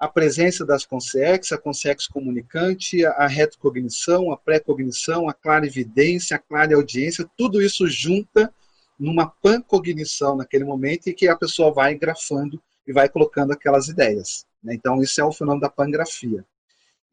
a 0.00 0.08
presença 0.08 0.64
das 0.64 0.86
consciências, 0.86 1.52
a 1.52 1.58
consciência 1.58 2.10
comunicante, 2.10 3.04
a 3.04 3.26
retrocognição, 3.26 4.32
a 4.32 4.36
pré-cognição, 4.36 5.28
a 5.28 5.34
clarividência, 5.34 6.36
a 6.36 6.38
clareaudiência, 6.38 7.28
tudo 7.36 7.60
isso 7.60 7.86
junta 7.86 8.52
numa 8.98 9.26
pancognição 9.26 10.36
naquele 10.36 10.64
momento 10.64 11.08
e 11.08 11.14
que 11.14 11.28
a 11.28 11.36
pessoa 11.36 11.72
vai 11.72 11.94
grafando 11.94 12.60
e 12.86 12.92
vai 12.92 13.08
colocando 13.08 13.52
aquelas 13.52 13.88
ideias. 13.88 14.46
Né? 14.62 14.74
Então, 14.74 15.02
isso 15.02 15.20
é 15.20 15.24
o 15.24 15.32
fenômeno 15.32 15.60
da 15.60 15.68
pangrafia. 15.68 16.44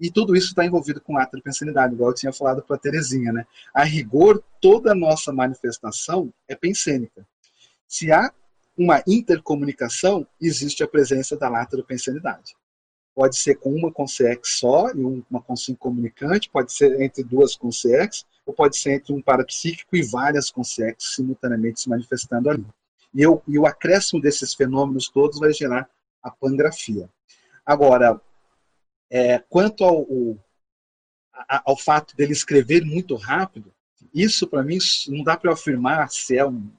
E 0.01 0.09
tudo 0.09 0.35
isso 0.35 0.47
está 0.47 0.65
envolvido 0.65 0.99
com 0.99 1.15
ato 1.15 1.37
de 1.37 1.43
pensanidade, 1.43 1.93
igual 1.93 2.09
eu 2.09 2.15
tinha 2.15 2.33
falado 2.33 2.63
para 2.63 2.75
a 2.75 2.79
Terezinha. 2.79 3.31
Né? 3.31 3.45
A 3.71 3.83
rigor, 3.83 4.43
toda 4.59 4.93
a 4.93 4.95
nossa 4.95 5.31
manifestação 5.31 6.33
é 6.47 6.55
pensênica. 6.55 7.23
Se 7.87 8.11
há 8.11 8.33
uma 8.75 9.03
intercomunicação, 9.05 10.25
existe 10.41 10.83
a 10.83 10.87
presença 10.87 11.37
da 11.37 11.47
lateropensanidade. 11.47 12.55
Pode 13.13 13.37
ser 13.37 13.55
com 13.55 13.71
uma 13.71 13.91
consex 13.91 14.57
só 14.57 14.89
e 14.89 15.03
uma 15.29 15.41
consim 15.41 15.75
comunicante, 15.75 16.49
pode 16.49 16.73
ser 16.73 16.99
entre 16.99 17.23
duas 17.23 17.55
consex, 17.55 18.25
ou 18.43 18.55
pode 18.55 18.77
ser 18.77 18.93
entre 18.93 19.13
um 19.13 19.21
parapsíquico 19.21 19.95
e 19.95 20.01
várias 20.01 20.49
consex 20.49 21.13
simultaneamente 21.15 21.79
se 21.79 21.89
manifestando 21.89 22.49
ali. 22.49 22.65
E, 23.13 23.21
eu, 23.21 23.43
e 23.47 23.59
o 23.59 23.67
acréscimo 23.67 24.19
desses 24.19 24.55
fenômenos 24.55 25.09
todos 25.09 25.37
vai 25.37 25.53
gerar 25.53 25.87
a 26.23 26.31
pangrafia. 26.31 27.07
Agora, 27.63 28.19
é, 29.11 29.37
quanto 29.39 29.83
ao, 29.83 30.07
ao, 31.65 31.77
fato 31.77 32.15
dele 32.15 32.31
escrever 32.31 32.85
muito 32.85 33.15
rápido, 33.15 33.73
isso 34.13 34.47
para 34.47 34.63
mim 34.63 34.77
não 35.09 35.21
dá 35.21 35.35
para 35.35 35.51
afirmar 35.51 36.09
se 36.09 36.37
é 36.37 36.45
um 36.45 36.71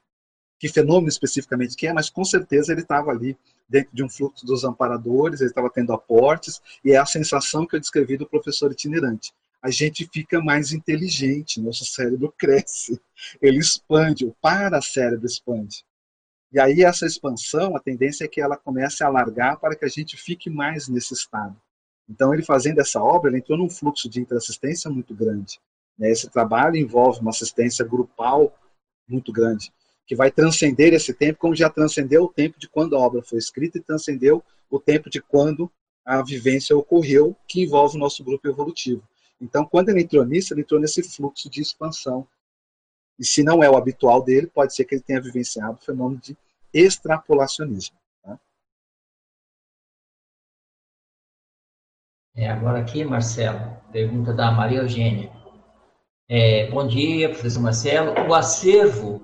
que 0.58 0.68
fenômeno 0.68 1.08
especificamente 1.08 1.76
que 1.76 1.86
é, 1.86 1.92
mas 1.92 2.08
com 2.08 2.24
certeza 2.24 2.72
ele 2.72 2.82
estava 2.82 3.10
ali 3.10 3.36
dentro 3.68 3.94
de 3.94 4.02
um 4.02 4.08
fluxo 4.08 4.46
dos 4.46 4.64
amparadores, 4.64 5.40
ele 5.40 5.50
estava 5.50 5.68
tendo 5.68 5.92
aportes, 5.92 6.62
e 6.84 6.92
é 6.92 6.96
a 6.96 7.04
sensação 7.04 7.66
que 7.66 7.76
eu 7.76 7.80
descrevi 7.80 8.16
do 8.16 8.28
professor 8.28 8.70
itinerante. 8.70 9.32
A 9.60 9.70
gente 9.70 10.08
fica 10.12 10.40
mais 10.40 10.72
inteligente, 10.72 11.60
nosso 11.60 11.84
cérebro 11.84 12.32
cresce, 12.38 13.00
ele 13.40 13.58
expande, 13.58 14.24
o 14.24 14.34
para-cérebro 14.40 15.26
expande. 15.26 15.84
E 16.52 16.60
aí 16.60 16.82
essa 16.82 17.06
expansão, 17.06 17.76
a 17.76 17.80
tendência 17.80 18.24
é 18.24 18.28
que 18.28 18.40
ela 18.40 18.56
comece 18.56 19.02
a 19.02 19.06
alargar 19.06 19.58
para 19.58 19.74
que 19.74 19.84
a 19.84 19.88
gente 19.88 20.16
fique 20.16 20.48
mais 20.48 20.86
nesse 20.86 21.14
estado. 21.14 21.56
Então, 22.08 22.32
ele 22.34 22.42
fazendo 22.42 22.80
essa 22.80 23.02
obra, 23.02 23.30
ele 23.30 23.38
entrou 23.38 23.56
num 23.56 23.70
fluxo 23.70 24.08
de 24.08 24.20
interassistência 24.20 24.90
muito 24.90 25.14
grande. 25.14 25.60
Né? 25.98 26.10
Esse 26.10 26.28
trabalho 26.28 26.76
envolve 26.76 27.20
uma 27.20 27.30
assistência 27.30 27.84
grupal 27.84 28.56
muito 29.08 29.32
grande, 29.32 29.72
que 30.06 30.16
vai 30.16 30.30
transcender 30.30 30.92
esse 30.92 31.14
tempo, 31.14 31.38
como 31.38 31.54
já 31.54 31.70
transcendeu 31.70 32.24
o 32.24 32.28
tempo 32.28 32.58
de 32.58 32.68
quando 32.68 32.96
a 32.96 33.00
obra 33.00 33.22
foi 33.22 33.38
escrita 33.38 33.78
e 33.78 33.82
transcendeu 33.82 34.42
o 34.70 34.78
tempo 34.78 35.08
de 35.08 35.20
quando 35.20 35.70
a 36.04 36.22
vivência 36.22 36.76
ocorreu, 36.76 37.36
que 37.46 37.62
envolve 37.62 37.96
o 37.96 38.00
nosso 38.00 38.24
grupo 38.24 38.48
evolutivo. 38.48 39.02
Então, 39.40 39.64
quando 39.64 39.88
ele 39.88 40.02
entrou 40.02 40.24
nisso, 40.24 40.54
ele 40.54 40.62
entrou 40.62 40.80
nesse 40.80 41.02
fluxo 41.02 41.48
de 41.50 41.60
expansão. 41.60 42.26
E 43.18 43.24
se 43.24 43.42
não 43.42 43.62
é 43.62 43.68
o 43.68 43.76
habitual 43.76 44.22
dele, 44.22 44.46
pode 44.46 44.74
ser 44.74 44.84
que 44.84 44.94
ele 44.94 45.02
tenha 45.02 45.20
vivenciado 45.20 45.78
o 45.80 45.84
fenômeno 45.84 46.20
de 46.20 46.36
extrapolacionismo. 46.72 47.96
É, 52.34 52.48
agora 52.48 52.80
aqui, 52.80 53.04
Marcelo, 53.04 53.76
pergunta 53.92 54.32
da 54.32 54.50
Maria 54.50 54.78
Eugênia. 54.78 55.30
É, 56.26 56.66
bom 56.70 56.86
dia, 56.86 57.28
professor 57.28 57.60
Marcelo. 57.60 58.26
O 58.26 58.34
acervo 58.34 59.22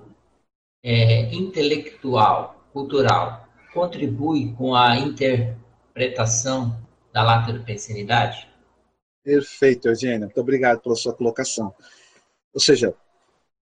é, 0.83 1.33
intelectual, 1.33 2.69
cultural, 2.71 3.47
contribui 3.73 4.53
com 4.53 4.75
a 4.75 4.95
interpretação 4.95 6.79
da 7.11 7.23
lateropensinidade? 7.23 8.47
Perfeito, 9.23 9.87
Eugênia. 9.87 10.27
Muito 10.27 10.39
obrigado 10.39 10.79
pela 10.79 10.95
sua 10.95 11.15
colocação. 11.15 11.73
Ou 12.53 12.61
seja, 12.61 12.93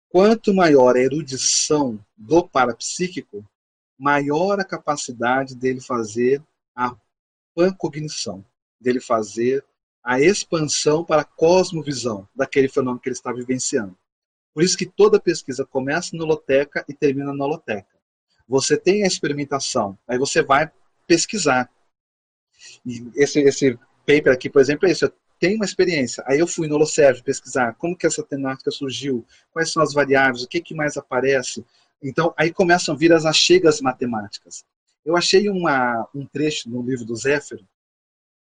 quanto 0.08 0.52
maior 0.52 0.96
a 0.96 1.00
erudição 1.00 2.04
do 2.16 2.48
parapsíquico, 2.48 3.48
maior 3.96 4.58
a 4.58 4.64
capacidade 4.64 5.54
dele 5.54 5.80
fazer 5.80 6.42
a 6.74 6.96
pancognição 7.54 8.44
dele 8.80 9.00
fazer 9.00 9.64
a 10.02 10.20
expansão 10.20 11.04
para 11.04 11.22
a 11.22 11.24
cosmovisão 11.24 12.26
daquele 12.34 12.68
fenômeno 12.68 13.00
que 13.00 13.08
ele 13.08 13.14
está 13.14 13.32
vivenciando. 13.32 13.96
Por 14.54 14.62
isso 14.62 14.76
que 14.76 14.86
toda 14.86 15.20
pesquisa 15.20 15.64
começa 15.64 16.16
na 16.16 16.24
holoteca 16.24 16.84
e 16.88 16.94
termina 16.94 17.32
na 17.32 17.44
holoteca. 17.44 17.98
Você 18.48 18.76
tem 18.76 19.04
a 19.04 19.06
experimentação, 19.06 19.96
aí 20.08 20.18
você 20.18 20.42
vai 20.42 20.70
pesquisar. 21.06 21.70
E 22.84 23.10
esse, 23.14 23.40
esse 23.40 23.78
paper 24.06 24.32
aqui, 24.32 24.50
por 24.50 24.60
exemplo, 24.60 24.88
é 24.88 24.92
isso. 24.92 25.04
Eu 25.04 25.12
tenho 25.38 25.56
uma 25.56 25.64
experiência. 25.64 26.22
Aí 26.26 26.38
eu 26.38 26.46
fui 26.46 26.66
no 26.68 26.74
Holoserve 26.74 27.22
pesquisar 27.22 27.74
como 27.74 27.96
que 27.96 28.06
essa 28.06 28.22
temática 28.22 28.70
surgiu, 28.70 29.24
quais 29.52 29.72
são 29.72 29.82
as 29.82 29.94
variáveis, 29.94 30.42
o 30.42 30.48
que, 30.48 30.60
que 30.60 30.74
mais 30.74 30.96
aparece. 30.96 31.64
Então, 32.02 32.34
aí 32.36 32.52
começam 32.52 32.94
a 32.94 32.98
vir 32.98 33.12
as 33.12 33.24
achegas 33.24 33.80
matemáticas. 33.80 34.64
Eu 35.04 35.16
achei 35.16 35.48
uma, 35.48 36.08
um 36.14 36.26
trecho 36.26 36.68
no 36.68 36.82
livro 36.82 37.04
do 37.04 37.16
Zéfiro, 37.16 37.66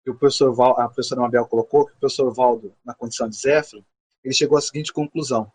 que 0.09 0.12
o 0.12 0.14
professor 0.14 0.55
Val, 0.55 0.80
a 0.80 0.86
professora 0.86 1.20
Mabel 1.20 1.44
colocou, 1.44 1.85
que 1.86 1.93
o 1.93 1.98
professor 1.98 2.32
Valdo, 2.32 2.74
na 2.82 2.94
condição 2.94 3.28
de 3.28 3.36
Zéfiro, 3.36 3.85
ele 4.24 4.32
chegou 4.32 4.56
à 4.56 4.60
seguinte 4.60 4.90
conclusão: 4.90 5.52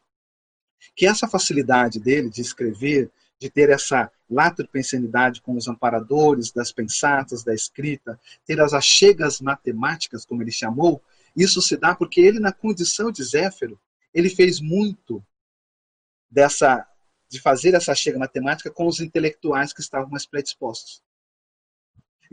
que 0.95 1.07
essa 1.07 1.27
facilidade 1.27 1.99
dele 1.99 2.29
de 2.29 2.41
escrever, 2.41 3.11
de 3.39 3.49
ter 3.49 3.71
essa 3.71 4.11
latropensenidade 4.29 5.41
com 5.41 5.55
os 5.55 5.67
amparadores 5.67 6.51
das 6.51 6.71
pensatas, 6.71 7.43
da 7.43 7.53
escrita, 7.53 8.19
ter 8.45 8.61
as 8.61 8.73
achegas 8.73 9.41
matemáticas, 9.41 10.23
como 10.23 10.43
ele 10.43 10.51
chamou, 10.51 11.01
isso 11.35 11.59
se 11.59 11.75
dá 11.75 11.95
porque 11.95 12.21
ele, 12.21 12.39
na 12.39 12.51
condição 12.51 13.11
de 13.11 13.23
Zéfiro, 13.23 13.79
ele 14.13 14.29
fez 14.29 14.61
muito 14.61 15.23
dessa 16.29 16.87
de 17.27 17.41
fazer 17.41 17.73
essa 17.73 17.95
chega 17.95 18.19
matemática 18.19 18.69
com 18.69 18.85
os 18.85 18.99
intelectuais 18.99 19.73
que 19.73 19.81
estavam 19.81 20.09
mais 20.09 20.27
predispostos. 20.27 21.02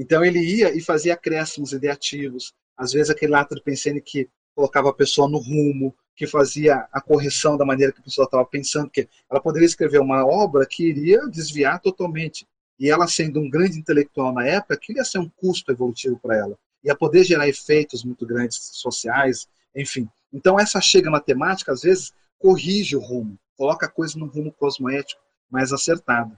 Então 0.01 0.25
ele 0.25 0.41
ia 0.41 0.75
e 0.75 0.81
fazia 0.81 1.13
acréscimos 1.13 1.75
ideativos, 1.75 2.55
às 2.75 2.91
vezes 2.91 3.11
aquele 3.11 3.33
látero 3.33 3.63
pensene 3.63 4.01
que 4.01 4.31
colocava 4.55 4.89
a 4.89 4.95
pessoa 4.95 5.29
no 5.29 5.37
rumo, 5.37 5.95
que 6.17 6.27
fazia 6.27 6.89
a 6.91 7.03
correção 7.03 7.55
da 7.59 7.67
maneira 7.67 7.93
que 7.93 8.01
a 8.01 8.05
pessoa 8.05 8.25
estava 8.25 8.47
pensando, 8.47 8.89
que 8.89 9.07
ela 9.31 9.43
poderia 9.43 9.67
escrever 9.67 10.01
uma 10.01 10.25
obra 10.25 10.65
que 10.67 10.89
iria 10.89 11.27
desviar 11.27 11.79
totalmente. 11.81 12.49
E 12.79 12.89
ela 12.89 13.07
sendo 13.07 13.41
um 13.41 13.51
grande 13.51 13.79
intelectual 13.79 14.33
na 14.33 14.47
época, 14.47 14.73
aquilo 14.73 14.97
ia 14.97 15.05
ser 15.05 15.19
um 15.19 15.29
custo 15.29 15.71
evolutivo 15.71 16.19
para 16.19 16.35
ela. 16.35 16.59
Ia 16.83 16.97
poder 16.97 17.23
gerar 17.23 17.47
efeitos 17.47 18.03
muito 18.03 18.27
grandes 18.27 18.59
sociais, 18.73 19.47
enfim. 19.77 20.09
Então 20.33 20.59
essa 20.59 20.81
chega 20.81 21.11
matemática, 21.11 21.73
às 21.73 21.83
vezes, 21.83 22.15
corrige 22.39 22.97
o 22.97 23.01
rumo, 23.01 23.39
coloca 23.55 23.85
a 23.85 23.91
coisa 23.91 24.19
no 24.19 24.25
rumo 24.25 24.51
cosmoético 24.51 25.21
mais 25.51 25.75
acertado. 25.75 26.35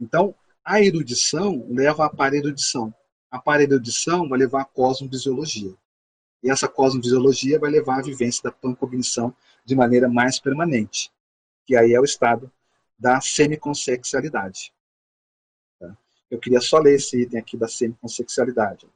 Então, 0.00 0.34
a 0.64 0.82
erudição 0.82 1.64
leva 1.70 2.06
à 2.06 2.10
para-erudição. 2.10 2.92
A 3.34 3.38
para-erudição 3.40 4.28
vai 4.28 4.38
levar 4.38 4.62
à 4.62 4.64
cosmovisiologia. 4.64 5.74
E 6.40 6.48
essa 6.48 6.68
cosmovisiologia 6.68 7.58
vai 7.58 7.68
levar 7.68 7.98
à 7.98 8.02
vivência 8.02 8.44
da 8.44 8.52
pancognição 8.52 9.34
de 9.64 9.74
maneira 9.74 10.08
mais 10.08 10.38
permanente, 10.38 11.10
que 11.66 11.74
aí 11.74 11.94
é 11.94 12.00
o 12.00 12.04
estado 12.04 12.48
da 12.96 13.20
semiconsexualidade. 13.20 14.72
Tá? 15.80 15.96
Eu 16.30 16.38
queria 16.38 16.60
só 16.60 16.78
ler 16.78 16.94
esse 16.94 17.22
item 17.22 17.40
aqui 17.40 17.56
da 17.56 17.66
semiconsexualidade. 17.66 18.86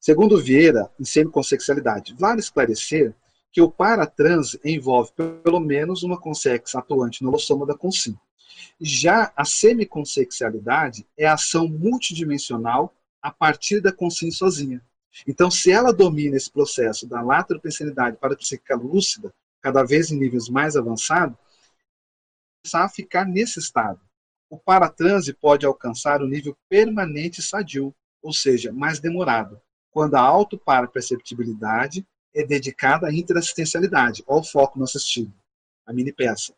Segundo 0.00 0.42
Vieira, 0.42 0.90
em 0.98 1.04
semiconsexualidade, 1.04 2.16
vale 2.18 2.40
esclarecer 2.40 3.14
que 3.52 3.62
o 3.62 3.70
paratranse 3.70 4.60
envolve 4.64 5.12
pelo 5.44 5.60
menos 5.60 6.02
uma 6.02 6.20
consex 6.20 6.74
atuante 6.74 7.22
no 7.22 7.28
holossoma 7.28 7.64
da 7.64 7.78
consim. 7.78 8.18
Já 8.80 9.32
a 9.36 9.44
semiconsexualidade 9.44 11.06
é 11.16 11.26
a 11.26 11.34
ação 11.34 11.68
multidimensional 11.68 12.94
a 13.22 13.30
partir 13.30 13.80
da 13.80 13.92
consciência 13.92 14.38
sozinha. 14.38 14.82
Então, 15.26 15.50
se 15.50 15.70
ela 15.70 15.92
domina 15.92 16.36
esse 16.36 16.50
processo 16.50 17.06
da 17.06 17.20
lateropensenidade 17.20 18.16
para 18.16 18.34
a 18.34 18.36
psíquica 18.36 18.76
lúcida, 18.76 19.34
cada 19.60 19.82
vez 19.82 20.10
em 20.10 20.18
níveis 20.18 20.48
mais 20.48 20.76
avançados, 20.76 21.36
começar 22.62 22.84
a 22.84 22.88
ficar 22.88 23.26
nesse 23.26 23.58
estado. 23.58 24.00
O 24.48 24.58
paratranse 24.58 25.32
pode 25.32 25.66
alcançar 25.66 26.22
o 26.22 26.28
nível 26.28 26.56
permanente 26.68 27.42
sadio, 27.42 27.94
ou 28.22 28.32
seja, 28.32 28.72
mais 28.72 29.00
demorado, 29.00 29.60
quando 29.90 30.14
a 30.14 30.20
auto-paraperceptibilidade 30.20 32.06
é 32.34 32.44
dedicada 32.44 33.08
à 33.08 33.14
interassistencialidade. 33.14 34.22
Olha 34.26 34.40
o 34.40 34.44
foco 34.44 34.78
no 34.78 34.84
assistido, 34.84 35.32
a 35.86 35.92
mini 35.92 36.12
peça. 36.12 36.54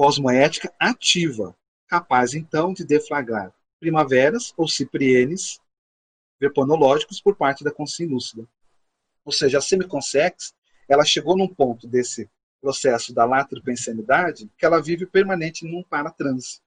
Cosmoética 0.00 0.72
ativa, 0.80 1.54
capaz 1.86 2.32
então 2.32 2.72
de 2.72 2.86
deflagrar 2.86 3.52
primaveras 3.78 4.54
ou 4.56 4.66
ciprienes 4.66 5.60
verponológicos 6.40 7.20
por 7.20 7.36
parte 7.36 7.62
da 7.62 7.70
consciência 7.70 8.10
lúcida. 8.10 8.48
Ou 9.26 9.30
seja, 9.30 9.58
a 9.58 9.60
semiconsex, 9.60 10.54
ela 10.88 11.04
chegou 11.04 11.36
num 11.36 11.46
ponto 11.46 11.86
desse 11.86 12.30
processo 12.62 13.12
da 13.12 13.26
latropensenidade 13.26 14.50
que 14.56 14.64
ela 14.64 14.80
vive 14.80 15.04
permanente 15.04 15.66
num 15.66 15.82
paratranse. 15.82 16.62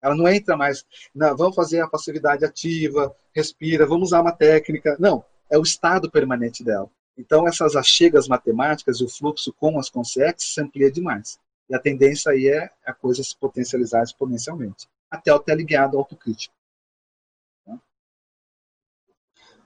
Ela 0.00 0.14
não 0.14 0.26
entra 0.26 0.56
mais, 0.56 0.86
não, 1.14 1.36
vamos 1.36 1.54
fazer 1.54 1.82
a 1.82 1.86
passividade 1.86 2.46
ativa, 2.46 3.14
respira, 3.34 3.84
vamos 3.84 4.08
usar 4.08 4.22
uma 4.22 4.32
técnica. 4.32 4.96
Não, 4.98 5.22
é 5.50 5.58
o 5.58 5.62
estado 5.62 6.10
permanente 6.10 6.64
dela. 6.64 6.90
Então, 7.14 7.46
essas 7.46 7.76
achegas 7.76 8.26
matemáticas 8.26 9.00
e 9.00 9.04
o 9.04 9.08
fluxo 9.10 9.52
com 9.52 9.78
as 9.78 9.90
consex 9.90 10.54
se 10.54 10.62
amplia 10.62 10.90
demais. 10.90 11.38
E 11.72 11.74
a 11.74 11.78
tendência 11.78 12.30
aí 12.30 12.48
é 12.48 12.68
a 12.84 12.92
coisa 12.92 13.24
se 13.24 13.34
potencializar 13.34 14.02
exponencialmente, 14.02 14.86
até 15.10 15.32
o 15.32 15.38
teleguiado 15.38 15.96
autocrítico. 15.96 16.54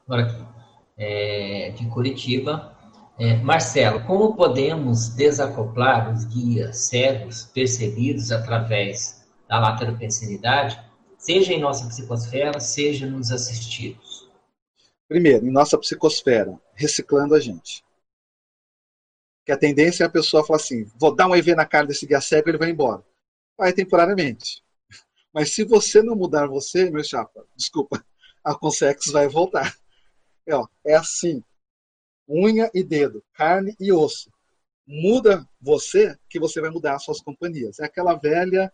Agora 0.07 0.23
aqui, 0.23 0.47
é, 0.97 1.71
de 1.71 1.85
Curitiba. 1.89 2.73
É, 3.19 3.35
Marcelo, 3.39 4.05
como 4.05 4.37
podemos 4.37 5.09
desacoplar 5.17 6.15
os 6.15 6.25
guias 6.27 6.77
cegos 6.77 7.47
percebidos 7.47 8.31
através 8.31 9.27
da 9.49 9.59
lateropensinidade, 9.59 10.81
seja 11.19 11.53
em 11.53 11.61
nossa 11.61 11.89
psicosfera, 11.89 12.61
seja 12.61 13.05
nos 13.11 13.33
assistidos? 13.33 14.31
Primeiro, 15.09 15.45
em 15.45 15.51
nossa 15.51 15.77
psicosfera, 15.77 16.57
reciclando 16.73 17.35
a 17.35 17.41
gente. 17.41 17.85
Que 19.47 19.53
a 19.53 19.57
tendência 19.57 20.03
é 20.03 20.07
a 20.09 20.11
pessoa 20.11 20.45
falar 20.45 20.59
assim: 20.59 20.85
vou 20.99 21.15
dar 21.15 21.29
um 21.29 21.35
EV 21.35 21.55
na 21.55 21.65
cara 21.65 21.87
desse 21.87 22.05
guia 22.05 22.21
cego, 22.21 22.51
ele 22.51 22.59
vai 22.59 22.71
embora. 22.71 23.03
Vai 23.57 23.73
temporariamente. 23.73 24.63
Mas 25.33 25.55
se 25.55 25.65
você 25.65 26.03
não 26.03 26.17
mudar 26.17 26.49
você, 26.49 26.91
meu 26.91 27.05
chapa, 27.05 27.47
desculpa, 27.55 28.05
a 28.45 28.55
Consex 28.55 29.07
vai 29.07 29.29
voltar. 29.29 29.75
É, 30.45 30.55
ó, 30.55 30.67
é 30.85 30.97
assim: 30.97 31.43
unha 32.29 32.69
e 32.75 32.83
dedo, 32.83 33.25
carne 33.33 33.75
e 33.79 33.93
osso. 33.93 34.33
Muda 34.85 35.49
você, 35.61 36.17
que 36.29 36.39
você 36.39 36.61
vai 36.61 36.71
mudar 36.71 36.97
as 36.97 37.05
suas 37.05 37.21
companhias. 37.21 37.79
É 37.79 37.85
aquela 37.85 38.15
velha 38.15 38.73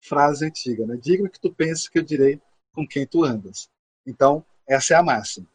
frase 0.00 0.46
antiga, 0.46 0.86
né? 0.86 0.96
Diga-me 0.96 1.30
que 1.30 1.40
tu 1.40 1.52
penses 1.52 1.88
que 1.88 1.98
eu 1.98 2.02
direi 2.02 2.40
com 2.72 2.86
quem 2.86 3.06
tu 3.06 3.24
andas. 3.24 3.68
Então, 4.06 4.44
essa 4.68 4.94
é 4.94 4.96
a 4.96 5.02
máxima. 5.02 5.46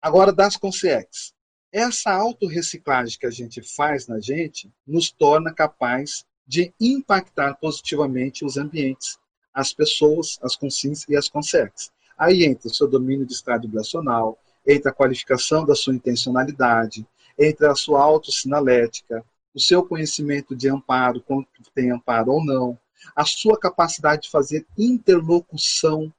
Agora, 0.00 0.32
das 0.32 0.56
consciências. 0.56 1.34
Essa 1.72 2.12
autorreciclagem 2.12 3.18
que 3.18 3.26
a 3.26 3.30
gente 3.30 3.62
faz 3.62 4.06
na 4.06 4.20
gente 4.20 4.70
nos 4.86 5.10
torna 5.10 5.54
capaz 5.54 6.22
de 6.46 6.70
impactar 6.78 7.54
positivamente 7.54 8.44
os 8.44 8.58
ambientes, 8.58 9.18
as 9.54 9.72
pessoas, 9.72 10.38
as 10.42 10.54
consciências 10.54 11.08
e 11.08 11.16
as 11.16 11.30
consciências. 11.30 11.90
Aí 12.18 12.44
entra 12.44 12.68
o 12.68 12.74
seu 12.74 12.86
domínio 12.86 13.24
de 13.24 13.32
estado 13.32 13.62
vibracional, 13.62 14.38
entre 14.66 14.90
a 14.90 14.92
qualificação 14.92 15.64
da 15.64 15.74
sua 15.74 15.94
intencionalidade, 15.94 17.06
entre 17.38 17.66
a 17.66 17.74
sua 17.74 18.02
autossinalética, 18.02 19.24
o 19.54 19.60
seu 19.60 19.82
conhecimento 19.82 20.54
de 20.54 20.68
amparo, 20.68 21.22
quando 21.22 21.46
tem 21.74 21.90
amparo 21.90 22.32
ou 22.32 22.44
não, 22.44 22.78
a 23.16 23.24
sua 23.24 23.58
capacidade 23.58 24.22
de 24.22 24.30
fazer 24.30 24.66
interlocução 24.76 26.12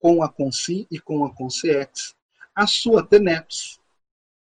com 0.00 0.22
a 0.22 0.28
consi 0.28 0.86
e 0.90 0.98
com 0.98 1.24
a 1.24 1.32
consciex, 1.32 2.14
a 2.54 2.66
sua 2.66 3.04
TENEPS. 3.04 3.77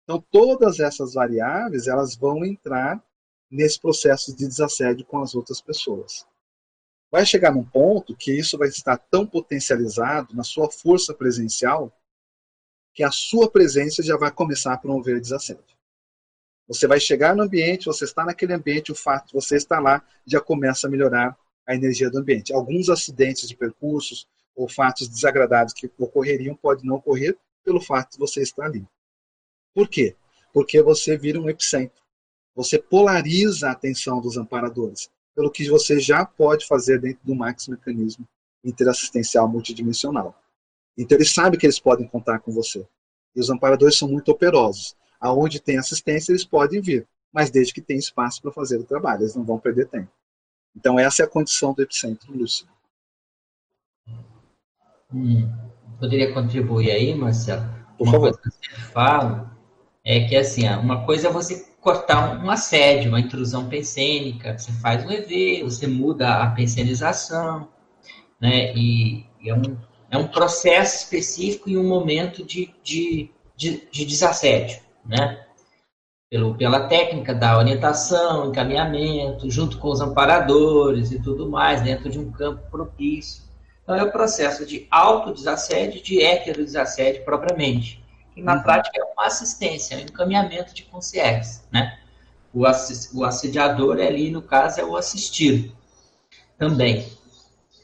Então, 0.03 0.23
todas 0.31 0.80
essas 0.80 1.13
variáveis, 1.13 1.88
elas 1.88 2.15
vão 2.15 2.45
entrar 2.45 3.01
nesse 3.49 3.80
processo 3.80 4.35
de 4.35 4.47
desassédio 4.47 5.05
com 5.05 5.21
as 5.21 5.34
outras 5.34 5.61
pessoas. 5.61 6.25
Vai 7.11 7.25
chegar 7.25 7.53
num 7.53 7.63
ponto 7.63 8.15
que 8.15 8.38
isso 8.38 8.57
vai 8.57 8.67
estar 8.67 8.97
tão 8.97 9.25
potencializado 9.25 10.35
na 10.35 10.43
sua 10.43 10.69
força 10.71 11.13
presencial 11.13 11.91
que 12.93 13.03
a 13.03 13.11
sua 13.11 13.49
presença 13.49 14.03
já 14.03 14.17
vai 14.17 14.31
começar 14.31 14.73
a 14.73 14.77
promover 14.77 15.21
desassédio. 15.21 15.63
Você 16.67 16.88
vai 16.88 16.99
chegar 16.99 17.35
no 17.35 17.43
ambiente, 17.43 17.85
você 17.85 18.05
está 18.05 18.25
naquele 18.25 18.53
ambiente, 18.53 18.91
o 18.91 18.95
fato 18.95 19.27
de 19.27 19.34
você 19.34 19.57
estar 19.57 19.80
lá 19.80 20.03
já 20.25 20.39
começa 20.39 20.88
a 20.88 20.89
melhorar 20.89 21.38
a 21.67 21.75
energia 21.75 22.09
do 22.09 22.19
ambiente. 22.19 22.53
Alguns 22.53 22.89
acidentes 22.89 23.47
de 23.47 23.55
percursos 23.55 24.27
ou 24.55 24.67
fatos 24.67 25.07
desagradáveis 25.07 25.73
que 25.73 25.91
ocorreriam 25.97 26.55
podem 26.55 26.85
não 26.85 26.95
ocorrer 26.95 27.38
pelo 27.63 27.81
fato 27.81 28.13
de 28.13 28.19
você 28.19 28.41
estar 28.41 28.65
ali. 28.65 28.85
Por 29.73 29.89
quê? 29.89 30.15
Porque 30.53 30.81
você 30.81 31.17
vira 31.17 31.39
um 31.39 31.49
epicentro. 31.49 32.01
Você 32.55 32.77
polariza 32.77 33.69
a 33.69 33.71
atenção 33.71 34.21
dos 34.21 34.37
amparadores, 34.37 35.09
pelo 35.35 35.49
que 35.49 35.67
você 35.67 35.99
já 35.99 36.23
pode 36.23 36.67
fazer 36.67 36.99
dentro 36.99 37.25
do 37.25 37.33
max 37.33 37.67
mecanismo 37.67 38.27
interassistencial 38.63 39.47
multidimensional. 39.47 40.39
Então 40.97 41.17
eles 41.17 41.33
sabem 41.33 41.59
que 41.59 41.65
eles 41.65 41.79
podem 41.79 42.07
contar 42.07 42.39
com 42.39 42.51
você. 42.51 42.87
E 43.35 43.39
os 43.39 43.49
amparadores 43.49 43.97
são 43.97 44.07
muito 44.07 44.29
operosos. 44.31 44.95
Aonde 45.19 45.59
tem 45.59 45.77
assistência, 45.77 46.31
eles 46.31 46.45
podem 46.45 46.79
vir, 46.79 47.07
mas 47.31 47.49
desde 47.49 47.73
que 47.73 47.81
tenha 47.81 47.99
espaço 47.99 48.41
para 48.41 48.51
fazer 48.51 48.77
o 48.77 48.83
trabalho, 48.83 49.23
eles 49.23 49.35
não 49.35 49.43
vão 49.43 49.57
perder 49.57 49.87
tempo. 49.87 50.11
Então 50.75 50.99
essa 50.99 51.23
é 51.23 51.25
a 51.25 51.29
condição 51.29 51.73
do 51.73 51.81
epicentro 51.81 52.31
lúcido. 52.31 52.71
Hum, 55.11 55.51
poderia 55.99 56.33
contribuir 56.33 56.91
aí, 56.91 57.15
Marcelo? 57.15 57.63
Por 57.97 58.07
uma 58.07 58.11
favor. 58.13 58.39
coisa 58.39 58.59
que 58.61 58.71
eu 58.71 58.79
falo 58.91 59.53
é 60.05 60.21
que 60.21 60.35
assim, 60.35 60.67
uma 60.69 61.05
coisa 61.05 61.27
é 61.27 61.31
você 61.31 61.65
cortar 61.81 62.43
um 62.43 62.49
assédio, 62.49 63.09
uma 63.09 63.19
intrusão 63.19 63.67
pensênica, 63.67 64.57
você 64.57 64.71
faz 64.73 65.05
um 65.05 65.11
EV, 65.11 65.63
você 65.63 65.88
muda 65.88 66.43
a 66.43 66.47
pensenização, 66.51 67.67
né? 68.39 68.73
E, 68.75 69.25
e 69.41 69.49
é 69.49 69.55
um 69.55 69.77
é 70.11 70.17
um 70.17 70.27
processo 70.27 70.97
específico 70.97 71.71
em 71.71 71.77
um 71.77 71.88
momento 71.88 72.45
de, 72.45 72.71
de, 72.84 73.31
de, 73.57 73.88
de 73.91 74.05
desassédio, 74.05 74.80
né? 75.03 75.43
pelo, 76.34 76.55
pela 76.55 76.88
técnica 76.88 77.31
da 77.31 77.55
orientação, 77.59 78.49
encaminhamento, 78.49 79.51
junto 79.51 79.77
com 79.77 79.89
os 79.89 80.01
amparadores 80.01 81.11
e 81.11 81.21
tudo 81.21 81.47
mais, 81.47 81.84
dentro 81.84 82.09
de 82.09 82.17
um 82.17 82.31
campo 82.31 82.71
propício. 82.71 83.43
Então, 83.84 83.95
é 83.95 84.01
o 84.01 84.11
processo 84.11 84.65
de 84.65 84.88
autodesassédio 84.89 85.99
e 85.99 86.01
de 86.01 86.23
heterodesassédio 86.23 87.23
propriamente, 87.23 88.02
que 88.34 88.41
na 88.41 88.55
uhum. 88.55 88.64
prática 88.64 88.99
é 88.99 89.03
uma 89.03 89.26
assistência, 89.26 89.95
é 89.95 89.97
um 89.99 90.01
encaminhamento 90.01 90.73
de 90.73 90.84
consciência, 90.84 91.64
né? 91.72 91.99
O, 92.53 92.65
assediador 93.26 93.99
ali, 93.99 94.30
no 94.30 94.41
caso, 94.41 94.80
é 94.80 94.85
o 94.85 94.95
assistido 94.95 95.76
também, 96.57 97.11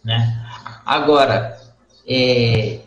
né? 0.04 0.46
Agora, 0.86 1.60
é, 2.08 2.82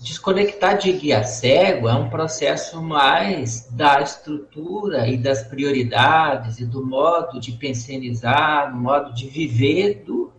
Desconectar 0.00 0.78
de 0.78 0.90
guia 0.90 1.22
cego 1.22 1.86
é 1.86 1.94
um 1.94 2.08
processo 2.08 2.80
mais 2.80 3.68
da 3.70 4.00
estrutura 4.00 5.06
e 5.06 5.18
das 5.18 5.42
prioridades 5.42 6.60
e 6.60 6.64
do 6.64 6.84
modo 6.84 7.38
de 7.38 7.52
pensionizar, 7.52 8.72
do 8.72 8.78
modo 8.78 9.12
de 9.12 9.28
viver 9.28 10.02
do, 10.06 10.32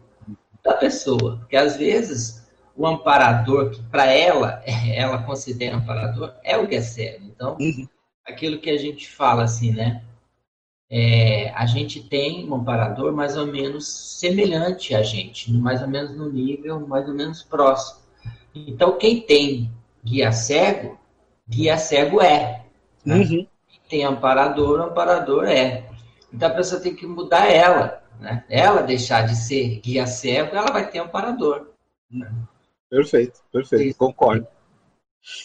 da 0.64 0.74
pessoa. 0.74 1.38
Porque 1.38 1.56
às 1.56 1.78
vezes 1.78 2.40
o 2.82 2.88
amparador, 2.88 3.70
que 3.70 3.84
para 3.84 4.06
ela, 4.06 4.64
ela 4.91 5.22
considera 5.22 5.78
amparador, 5.78 6.34
é 6.44 6.58
o 6.58 6.66
guia 6.66 6.82
cego. 6.82 7.26
Então, 7.26 7.56
uhum. 7.60 7.88
aquilo 8.26 8.58
que 8.58 8.72
a 8.72 8.78
gente 8.78 9.08
fala 9.08 9.44
assim, 9.44 9.72
né? 9.72 10.02
É, 10.90 11.52
a 11.52 11.66
gente 11.68 12.03
tem 12.03 12.49
um 12.49 12.56
amparador 12.56 13.14
mais 13.14 13.38
ou 13.38 13.45
menos 13.45 13.88
semelhante 14.20 14.94
a 14.94 15.03
gente, 15.03 15.53
mais 15.53 15.82
ou 15.82 15.88
menos 15.88 16.18
no 16.18 16.30
nível, 16.30 16.86
mais 16.86 17.08
ou 17.08 17.14
menos 17.14 17.44
próximo. 17.44 18.02
Então, 18.53 18.98
quem 18.98 19.22
tem 19.22 19.72
guia 20.03 20.32
cego, 20.32 20.99
guia 21.48 21.78
cego 21.78 22.20
é. 22.20 22.66
Né? 23.06 23.16
Uhum. 23.18 23.48
Quem 23.68 23.80
tem 23.90 24.03
amparador, 24.03 24.82
amparador 24.82 25.45
é. 25.45 25.86
Então, 26.34 26.49
a 26.49 26.53
pessoa 26.53 26.82
tem 26.82 26.95
que 26.95 27.06
mudar 27.06 27.45
ela. 27.49 28.03
Né? 28.20 28.44
Ela 28.49 28.82
deixar 28.82 29.22
de 29.22 29.36
ser 29.36 29.80
guia 29.80 30.08
cego, 30.08 30.56
ela 30.56 30.72
vai 30.72 30.90
ter 30.90 30.99
amparador. 30.99 31.68
Né? 32.10 32.30
Perfeito, 32.91 33.39
perfeito, 33.53 33.85
Isso. 33.85 33.97
concordo. 33.97 34.45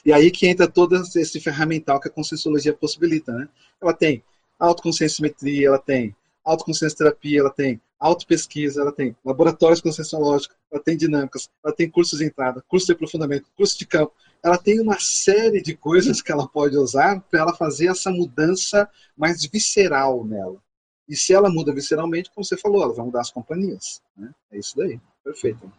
E 0.05 0.12
aí 0.12 0.32
que 0.32 0.48
entra 0.48 0.66
todo 0.66 0.97
esse 0.97 1.40
ferramental 1.40 2.01
que 2.01 2.09
a 2.09 2.10
Conscienciologia 2.10 2.74
possibilita, 2.74 3.32
né? 3.32 3.48
Ela 3.81 3.94
tem 3.94 4.24
autoconscienciometria, 4.59 5.68
ela 5.68 5.78
tem 5.78 6.16
autoconsciência 6.44 6.98
terapia, 6.98 7.40
ela 7.40 7.51
tem 7.51 7.81
autopesquisa, 8.01 8.81
ela 8.81 8.90
tem 8.90 9.16
laboratórios 9.24 9.81
conscienciológicos, 9.81 10.56
ela 10.73 10.82
tem 10.82 10.97
dinâmicas, 10.97 11.48
ela 11.64 11.74
tem 11.74 11.89
cursos 11.89 12.18
de 12.18 12.24
entrada, 12.24 12.64
curso 12.66 12.86
de 12.86 12.93
aprofundamento, 12.93 13.48
curso 13.56 13.78
de 13.78 13.86
campo. 13.86 14.12
Ela 14.43 14.59
tem 14.59 14.81
uma 14.81 14.98
série 14.98 15.62
de 15.62 15.77
coisas 15.77 16.20
que 16.20 16.32
ela 16.32 16.48
pode 16.48 16.77
usar 16.77 17.20
para 17.20 17.40
ela 17.40 17.55
fazer 17.55 17.89
essa 17.89 18.10
mudança 18.10 18.89
mais 19.16 19.44
visceral 19.47 20.24
nela. 20.24 20.60
E 21.09 21.14
se 21.14 21.32
ela 21.32 21.48
muda 21.48 21.73
visceralmente, 21.73 22.31
como 22.35 22.44
você 22.44 22.56
falou, 22.56 22.82
ela 22.82 22.94
vai 22.94 23.06
mudar 23.06 23.20
as 23.20 23.31
companhias. 23.31 24.02
Né? 24.16 24.35
É 24.51 24.59
isso 24.59 24.77
daí. 24.77 25.01
Perfeito. 25.23 25.70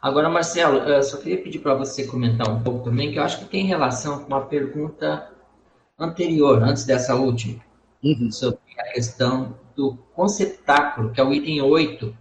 Agora, 0.00 0.28
Marcelo, 0.28 0.78
eu 0.78 1.02
só 1.02 1.16
queria 1.16 1.42
pedir 1.42 1.58
para 1.58 1.74
você 1.74 2.06
comentar 2.06 2.48
um 2.48 2.62
pouco 2.62 2.84
também, 2.84 3.10
que 3.10 3.18
eu 3.18 3.22
acho 3.22 3.40
que 3.40 3.44
tem 3.46 3.66
relação 3.66 4.20
com 4.20 4.26
uma 4.26 4.46
pergunta 4.46 5.30
anterior, 5.98 6.62
antes 6.62 6.84
dessa 6.84 7.16
última 7.16 7.60
uhum. 8.02 8.30
sobre 8.30 8.60
a 8.78 8.92
questão 8.92 9.58
do 9.76 9.96
conceptáculo, 10.14 11.12
que 11.12 11.20
é 11.20 11.24
o 11.24 11.32
item 11.32 11.60
8 11.62 12.16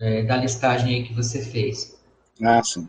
é, 0.00 0.22
da 0.22 0.36
listagem 0.36 0.94
aí 0.94 1.04
que 1.04 1.14
você 1.14 1.42
fez. 1.42 1.98
Ah, 2.42 2.62
sim. 2.62 2.88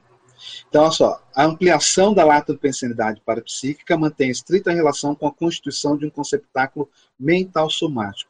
Então, 0.70 0.84
olha 0.84 0.92
só, 0.92 1.22
a 1.36 1.44
ampliação 1.44 2.14
da 2.14 2.24
lata 2.24 2.54
de 2.54 2.60
pensanidade 2.60 3.22
parapsíquica 3.26 3.98
mantém 3.98 4.30
estrita 4.30 4.72
relação 4.72 5.14
com 5.14 5.28
a 5.28 5.34
constituição 5.34 5.98
de 5.98 6.06
um 6.06 6.10
conceptáculo 6.10 6.90
mental 7.20 7.70
somático, 7.70 8.29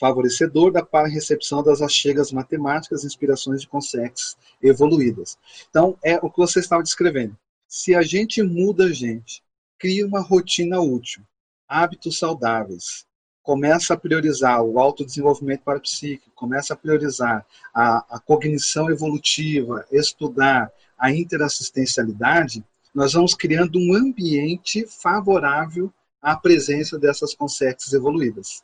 favorecedor 0.00 0.72
da 0.72 0.82
para-recepção 0.82 1.62
das 1.62 1.82
achegas 1.82 2.32
matemáticas 2.32 3.04
e 3.04 3.06
inspirações 3.06 3.60
de 3.60 3.68
consexes 3.68 4.34
evoluídas. 4.62 5.38
Então, 5.68 5.98
é 6.02 6.16
o 6.16 6.30
que 6.30 6.38
você 6.38 6.58
estava 6.58 6.82
descrevendo. 6.82 7.36
Se 7.68 7.94
a 7.94 8.00
gente 8.00 8.42
muda 8.42 8.86
a 8.86 8.92
gente, 8.92 9.42
cria 9.78 10.06
uma 10.06 10.20
rotina 10.20 10.80
útil, 10.80 11.22
hábitos 11.68 12.18
saudáveis, 12.18 13.04
começa 13.42 13.92
a 13.92 13.96
priorizar 13.96 14.62
o 14.62 14.78
autodesenvolvimento 14.78 15.64
parapsíquico, 15.64 16.30
começa 16.34 16.72
a 16.72 16.76
priorizar 16.76 17.44
a, 17.74 18.16
a 18.16 18.18
cognição 18.18 18.90
evolutiva, 18.90 19.84
estudar 19.92 20.72
a 20.98 21.12
interassistencialidade, 21.12 22.64
nós 22.94 23.12
vamos 23.12 23.34
criando 23.34 23.78
um 23.78 23.94
ambiente 23.94 24.86
favorável 24.86 25.92
à 26.22 26.36
presença 26.36 26.98
dessas 26.98 27.34
consciências 27.34 27.92
evoluídas. 27.92 28.62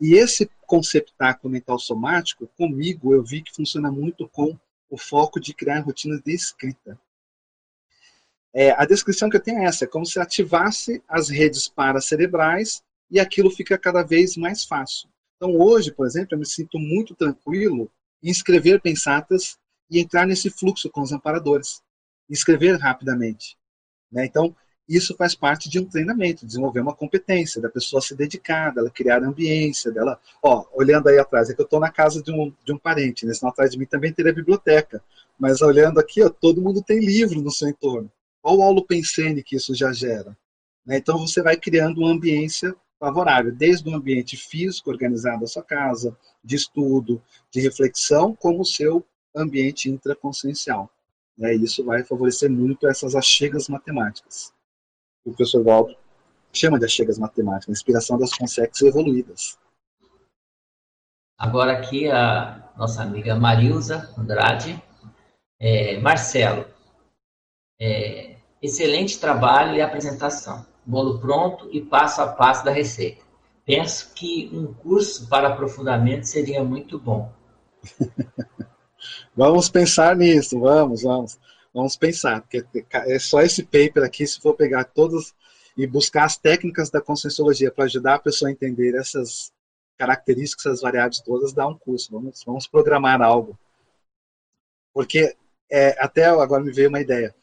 E 0.00 0.14
esse 0.14 0.50
conceptáculo 0.66 1.52
mental 1.52 1.78
somático, 1.78 2.46
comigo, 2.56 3.14
eu 3.14 3.22
vi 3.22 3.42
que 3.42 3.54
funciona 3.54 3.90
muito 3.90 4.28
com 4.28 4.58
o 4.88 4.98
foco 4.98 5.40
de 5.40 5.54
criar 5.54 5.80
rotinas 5.80 6.20
de 6.20 6.32
escrita. 6.32 6.98
É, 8.52 8.72
a 8.72 8.84
descrição 8.84 9.30
que 9.30 9.36
eu 9.36 9.42
tenho 9.42 9.58
é 9.60 9.64
essa, 9.64 9.84
é 9.84 9.88
como 9.88 10.04
se 10.04 10.18
ativasse 10.18 11.02
as 11.08 11.28
redes 11.28 11.68
paracerebrais 11.68 12.82
e 13.10 13.20
aquilo 13.20 13.50
fica 13.50 13.78
cada 13.78 14.02
vez 14.02 14.36
mais 14.36 14.64
fácil. 14.64 15.08
Então 15.36 15.56
hoje, 15.56 15.92
por 15.92 16.06
exemplo, 16.06 16.34
eu 16.34 16.38
me 16.38 16.46
sinto 16.46 16.78
muito 16.78 17.14
tranquilo 17.14 17.90
em 18.22 18.30
escrever 18.30 18.80
pensatas 18.80 19.56
e 19.88 19.98
entrar 19.98 20.26
nesse 20.26 20.50
fluxo 20.50 20.90
com 20.90 21.00
os 21.00 21.12
amparadores, 21.12 21.80
escrever 22.28 22.76
rapidamente. 22.76 23.56
Né? 24.10 24.26
Então 24.26 24.54
isso 24.96 25.14
faz 25.16 25.36
parte 25.36 25.68
de 25.68 25.78
um 25.78 25.84
treinamento, 25.84 26.44
desenvolver 26.44 26.80
uma 26.80 26.94
competência 26.94 27.60
da 27.60 27.68
pessoa 27.68 28.02
se 28.02 28.14
dedicar, 28.16 28.74
dela 28.74 28.90
criar 28.90 29.22
ambiência, 29.22 29.92
dela, 29.92 30.18
ó, 30.42 30.64
olhando 30.74 31.08
aí 31.08 31.16
atrás, 31.16 31.48
é 31.48 31.54
que 31.54 31.60
eu 31.60 31.64
estou 31.64 31.78
na 31.78 31.92
casa 31.92 32.20
de 32.20 32.32
um, 32.32 32.52
de 32.64 32.72
um 32.72 32.78
parente, 32.78 33.24
né? 33.24 33.32
senão 33.32 33.52
atrás 33.52 33.70
de 33.70 33.78
mim 33.78 33.86
também 33.86 34.12
teria 34.12 34.32
biblioteca, 34.32 35.00
mas 35.38 35.62
olhando 35.62 36.00
aqui, 36.00 36.22
ó, 36.22 36.28
todo 36.28 36.60
mundo 36.60 36.82
tem 36.82 36.98
livro 36.98 37.40
no 37.40 37.52
seu 37.52 37.68
entorno. 37.68 38.10
Olha 38.42 38.58
o 38.58 38.62
aula 38.62 38.84
pensene 38.84 39.44
que 39.44 39.54
isso 39.54 39.74
já 39.76 39.92
gera. 39.92 40.36
Né? 40.84 40.96
Então 40.96 41.18
você 41.18 41.40
vai 41.40 41.56
criando 41.56 41.98
uma 41.98 42.10
ambiência 42.10 42.74
favorável, 42.98 43.54
desde 43.54 43.88
o 43.88 43.94
ambiente 43.94 44.36
físico 44.36 44.90
organizado 44.90 45.42
da 45.42 45.46
sua 45.46 45.62
casa, 45.62 46.16
de 46.42 46.56
estudo, 46.56 47.22
de 47.50 47.60
reflexão, 47.60 48.34
como 48.34 48.62
o 48.62 48.66
seu 48.66 49.06
ambiente 49.34 49.88
intraconsciencial. 49.88 50.90
Né? 51.38 51.54
Isso 51.54 51.84
vai 51.84 52.02
favorecer 52.02 52.50
muito 52.50 52.88
essas 52.88 53.14
achegas 53.14 53.68
matemáticas. 53.68 54.52
O 55.24 55.32
professor 55.32 55.62
Waldo 55.64 55.96
chama 56.52 56.78
de 56.78 56.84
achegas 56.84 57.18
matemáticas, 57.18 57.68
inspiração 57.68 58.18
das 58.18 58.32
consexes 58.32 58.82
evoluídas. 58.82 59.58
Agora 61.38 61.72
aqui 61.72 62.10
a 62.10 62.70
nossa 62.76 63.02
amiga 63.02 63.34
Marilza 63.34 64.12
Andrade. 64.18 64.82
É, 65.62 65.98
Marcelo, 66.00 66.64
é, 67.78 68.36
excelente 68.62 69.20
trabalho 69.20 69.74
e 69.74 69.82
apresentação. 69.82 70.66
Bolo 70.84 71.18
pronto 71.18 71.68
e 71.70 71.80
passo 71.80 72.22
a 72.22 72.28
passo 72.28 72.64
da 72.64 72.70
receita. 72.70 73.22
Penso 73.64 74.12
que 74.14 74.50
um 74.52 74.72
curso 74.72 75.28
para 75.28 75.48
aprofundamento 75.48 76.24
seria 76.24 76.64
muito 76.64 76.98
bom. 76.98 77.30
vamos 79.36 79.68
pensar 79.68 80.16
nisso, 80.16 80.58
vamos, 80.58 81.02
vamos. 81.02 81.38
Vamos 81.72 81.96
pensar, 81.96 82.40
porque 82.42 82.64
é 82.92 83.18
só 83.18 83.40
esse 83.42 83.62
paper 83.62 84.02
aqui, 84.02 84.26
se 84.26 84.40
for 84.40 84.54
pegar 84.54 84.84
todos 84.84 85.34
e 85.76 85.86
buscar 85.86 86.24
as 86.24 86.36
técnicas 86.36 86.90
da 86.90 87.00
conscienciologia 87.00 87.70
para 87.70 87.84
ajudar 87.84 88.14
a 88.14 88.18
pessoa 88.18 88.48
a 88.48 88.52
entender 88.52 88.94
essas 88.96 89.52
características, 89.96 90.66
essas 90.66 90.80
variáveis 90.80 91.20
todas, 91.20 91.52
dá 91.52 91.66
um 91.66 91.78
curso. 91.78 92.10
Vamos, 92.10 92.42
vamos 92.44 92.66
programar 92.66 93.22
algo. 93.22 93.56
Porque 94.92 95.36
é, 95.70 95.96
até 96.02 96.24
agora 96.26 96.62
me 96.62 96.72
veio 96.72 96.88
uma 96.88 97.00
ideia 97.00 97.34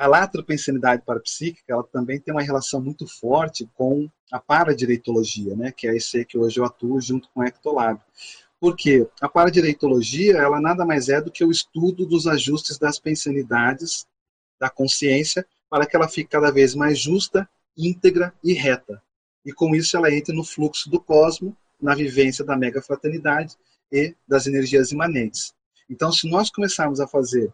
a 0.00 0.06
latropensanidade 0.06 1.02
parapsíquica 1.04 1.74
ela 1.74 1.84
também 1.84 2.18
tem 2.18 2.32
uma 2.32 2.42
relação 2.42 2.80
muito 2.80 3.06
forte 3.06 3.68
com 3.74 4.08
a 4.32 4.40
paradireitologia, 4.40 5.54
né, 5.54 5.72
que 5.72 5.86
é 5.86 5.94
esse 5.94 6.24
que 6.24 6.38
hoje 6.38 6.58
eu 6.58 6.64
atuo 6.64 6.98
junto 7.02 7.28
com 7.28 7.40
o 7.40 7.44
Ectolab. 7.44 8.00
Porque 8.60 9.08
a 9.20 9.28
paradireitologia 9.28 10.36
ela 10.36 10.60
nada 10.60 10.84
mais 10.84 11.08
é 11.08 11.20
do 11.20 11.30
que 11.30 11.42
o 11.42 11.50
estudo 11.50 12.04
dos 12.04 12.26
ajustes 12.26 12.78
das 12.78 12.98
pensanidades 12.98 14.06
da 14.60 14.68
consciência 14.68 15.46
para 15.70 15.86
que 15.86 15.96
ela 15.96 16.08
fique 16.08 16.28
cada 16.28 16.50
vez 16.50 16.74
mais 16.74 16.98
justa, 16.98 17.48
íntegra 17.76 18.34
e 18.44 18.52
reta. 18.52 19.02
E 19.44 19.52
com 19.52 19.74
isso 19.74 19.96
ela 19.96 20.12
entra 20.12 20.34
no 20.34 20.44
fluxo 20.44 20.90
do 20.90 21.00
cosmo, 21.00 21.56
na 21.80 21.94
vivência 21.94 22.44
da 22.44 22.56
mega 22.56 22.82
fraternidade 22.82 23.56
e 23.90 24.14
das 24.28 24.46
energias 24.46 24.92
imanentes. 24.92 25.54
Então, 25.88 26.12
se 26.12 26.28
nós 26.28 26.50
começarmos 26.50 27.00
a 27.00 27.08
fazer 27.08 27.52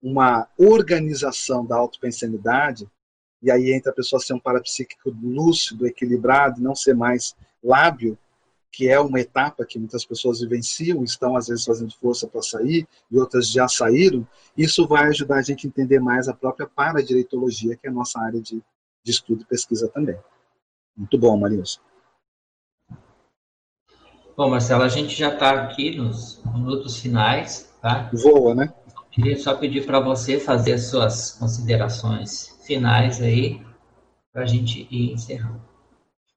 uma 0.00 0.48
organização 0.56 1.66
da 1.66 1.76
autopensanidade, 1.76 2.88
e 3.42 3.50
aí 3.50 3.72
entra 3.72 3.90
a 3.90 3.94
pessoa 3.94 4.20
ser 4.20 4.34
um 4.34 4.38
parapsíquico 4.38 5.10
lúcido, 5.10 5.86
equilibrado, 5.86 6.62
não 6.62 6.74
ser 6.74 6.94
mais 6.94 7.34
lábio, 7.62 8.16
que 8.74 8.88
é 8.88 8.98
uma 8.98 9.20
etapa 9.20 9.64
que 9.64 9.78
muitas 9.78 10.04
pessoas 10.04 10.40
vivenciam, 10.40 11.04
estão 11.04 11.36
às 11.36 11.48
vezes 11.48 11.64
fazendo 11.64 11.94
força 11.94 12.26
para 12.26 12.42
sair, 12.42 12.86
e 13.10 13.18
outras 13.18 13.48
já 13.48 13.68
saíram, 13.68 14.26
isso 14.56 14.86
vai 14.86 15.08
ajudar 15.08 15.36
a 15.36 15.42
gente 15.42 15.66
a 15.66 15.68
entender 15.68 16.00
mais 16.00 16.28
a 16.28 16.34
própria 16.34 16.66
paradireitologia, 16.66 17.76
que 17.76 17.86
é 17.86 17.90
a 17.90 17.92
nossa 17.92 18.20
área 18.20 18.40
de 18.40 18.62
de 19.04 19.10
estudo 19.10 19.42
e 19.42 19.44
pesquisa 19.44 19.88
também. 19.88 20.18
Muito 20.96 21.18
bom, 21.18 21.36
Marilson. 21.36 21.80
Bom, 24.36 24.50
Marcelo, 24.50 24.82
a 24.82 24.88
gente 24.88 25.14
já 25.14 25.32
está 25.34 25.62
aqui 25.62 25.96
nos 25.96 26.42
minutos 26.44 26.98
finais, 26.98 27.72
tá? 27.80 28.10
Voa, 28.12 28.54
né? 28.54 28.72
Queria 29.12 29.38
só 29.38 29.54
pedir 29.54 29.86
para 29.86 30.00
você 30.00 30.40
fazer 30.40 30.72
as 30.72 30.86
suas 30.86 31.32
considerações 31.32 32.58
finais 32.66 33.22
aí, 33.22 33.64
para 34.32 34.42
a 34.42 34.46
gente 34.46 34.88
ir 34.90 35.12
encerrando. 35.12 35.62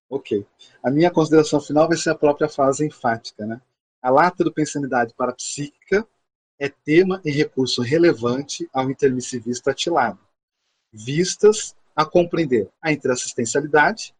Ok. 0.09 0.45
A 0.83 0.89
minha 0.89 1.11
consideração 1.11 1.59
final 1.59 1.87
vai 1.87 1.97
ser 1.97 2.11
a 2.11 2.15
própria 2.15 2.47
fase 2.47 2.85
enfática, 2.85 3.45
né? 3.45 3.61
A 4.01 4.09
lata 4.09 4.43
do 4.43 4.53
pensanidade 4.53 5.13
parapsíquica 5.13 6.07
é 6.59 6.69
tema 6.69 7.21
e 7.25 7.31
recurso 7.31 7.81
relevante 7.81 8.69
ao 8.73 8.89
intermissivista 8.89 9.71
atilado, 9.71 10.19
vistas 10.91 11.75
a 11.95 12.05
compreender 12.05 12.69
a 12.81 12.91
interassistencialidade, 12.91 14.15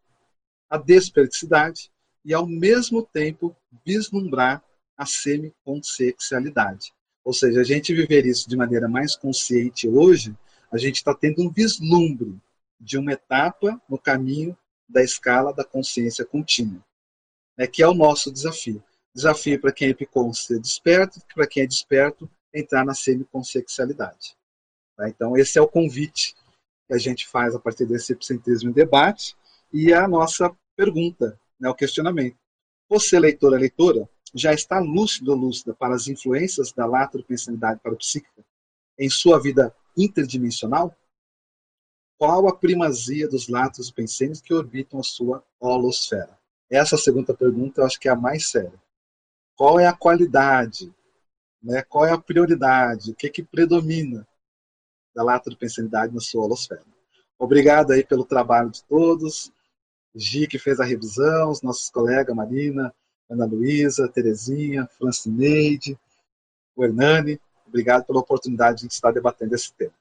a 0.68 0.76
desperdicidade 0.76 1.90
e, 2.24 2.34
ao 2.34 2.46
mesmo 2.46 3.02
tempo, 3.02 3.56
vislumbrar 3.84 4.62
a 4.96 5.06
semiconsciencialidade. 5.06 6.92
Ou 7.24 7.32
seja, 7.32 7.60
a 7.60 7.64
gente 7.64 7.94
viver 7.94 8.26
isso 8.26 8.48
de 8.48 8.56
maneira 8.56 8.88
mais 8.88 9.16
consciente 9.16 9.88
hoje, 9.88 10.36
a 10.70 10.76
gente 10.76 10.96
está 10.96 11.14
tendo 11.14 11.42
um 11.42 11.50
vislumbre 11.50 12.36
de 12.80 12.98
uma 12.98 13.12
etapa 13.12 13.80
no 13.88 13.98
caminho 13.98 14.56
da 14.88 15.02
escala 15.02 15.52
da 15.52 15.64
consciência 15.64 16.24
contínua, 16.24 16.82
né, 17.56 17.66
que 17.66 17.82
é 17.82 17.88
o 17.88 17.94
nosso 17.94 18.32
desafio. 18.32 18.82
Desafio 19.14 19.60
para 19.60 19.72
quem 19.72 19.88
é 19.88 19.90
epicon 19.90 20.32
ser 20.32 20.60
desperto, 20.60 21.20
para 21.34 21.46
quem 21.46 21.62
é 21.62 21.66
desperto 21.66 22.30
entrar 22.54 22.84
na 22.84 22.94
semiconsciencialidade. 22.94 24.36
Tá? 24.96 25.08
Então, 25.08 25.36
esse 25.36 25.58
é 25.58 25.62
o 25.62 25.68
convite 25.68 26.34
que 26.86 26.94
a 26.94 26.98
gente 26.98 27.26
faz 27.26 27.54
a 27.54 27.58
partir 27.58 27.84
desse 27.84 28.12
epicentrismo 28.12 28.70
em 28.70 28.72
debate 28.72 29.36
e 29.72 29.92
a 29.92 30.08
nossa 30.08 30.54
pergunta, 30.76 31.38
né, 31.60 31.68
o 31.68 31.74
questionamento. 31.74 32.38
Você, 32.88 33.18
leitora, 33.18 33.58
leitora, 33.58 34.08
já 34.34 34.52
está 34.52 34.78
lúcido 34.78 35.32
ou 35.32 35.38
lúcida 35.38 35.74
para 35.74 35.94
as 35.94 36.06
influências 36.06 36.72
da 36.72 36.86
latropensanidade 36.86 37.80
parapsíquica 37.80 38.44
em 38.98 39.10
sua 39.10 39.40
vida 39.40 39.74
interdimensional? 39.96 40.94
Qual 42.18 42.48
a 42.48 42.56
primazia 42.56 43.28
dos 43.28 43.46
latos 43.48 43.92
pensênios 43.92 44.40
que 44.40 44.52
orbitam 44.52 44.98
a 44.98 45.04
sua 45.04 45.44
holosfera? 45.60 46.36
Essa 46.68 46.96
segunda 46.96 47.32
pergunta 47.32 47.80
eu 47.80 47.86
acho 47.86 47.98
que 48.00 48.08
é 48.08 48.10
a 48.10 48.16
mais 48.16 48.50
séria. 48.50 48.74
Qual 49.54 49.78
é 49.78 49.86
a 49.86 49.92
qualidade? 49.92 50.92
Né? 51.62 51.80
Qual 51.82 52.04
é 52.04 52.10
a 52.10 52.18
prioridade? 52.18 53.12
O 53.12 53.14
que, 53.14 53.30
que 53.30 53.44
predomina 53.44 54.26
da 55.14 55.22
latropensanidade 55.22 56.12
na 56.12 56.20
sua 56.20 56.44
holosfera? 56.44 56.82
Obrigado 57.38 57.92
aí 57.92 58.04
pelo 58.04 58.24
trabalho 58.24 58.70
de 58.70 58.82
todos. 58.82 59.52
Gi, 60.12 60.48
que 60.48 60.58
fez 60.58 60.80
a 60.80 60.84
revisão, 60.84 61.52
os 61.52 61.62
nossos 61.62 61.88
colegas, 61.88 62.34
Marina, 62.34 62.92
Ana 63.30 63.46
Luísa, 63.46 64.08
Terezinha, 64.08 64.88
Francineide, 64.98 65.96
o 66.74 66.84
Hernani. 66.84 67.40
Obrigado 67.64 68.04
pela 68.04 68.18
oportunidade 68.18 68.88
de 68.88 68.92
estar 68.92 69.12
debatendo 69.12 69.54
esse 69.54 69.72
tema 69.72 69.92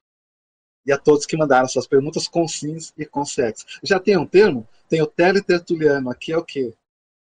e 0.87 0.91
a 0.93 0.97
todos 0.97 1.25
que 1.25 1.35
mandaram 1.35 1.67
suas 1.67 1.85
perguntas 1.85 2.29
com 2.29 2.47
sims 2.47 2.93
e 2.97 3.05
com 3.05 3.25
sex. 3.25 3.65
Já 3.83 3.99
tem 3.99 4.17
um 4.17 4.25
termo? 4.25 4.65
Tem 4.89 5.01
o 5.01 5.05
teletertuliano, 5.05 6.09
aqui 6.09 6.31
é 6.31 6.37
o 6.37 6.43
quê? 6.43 6.73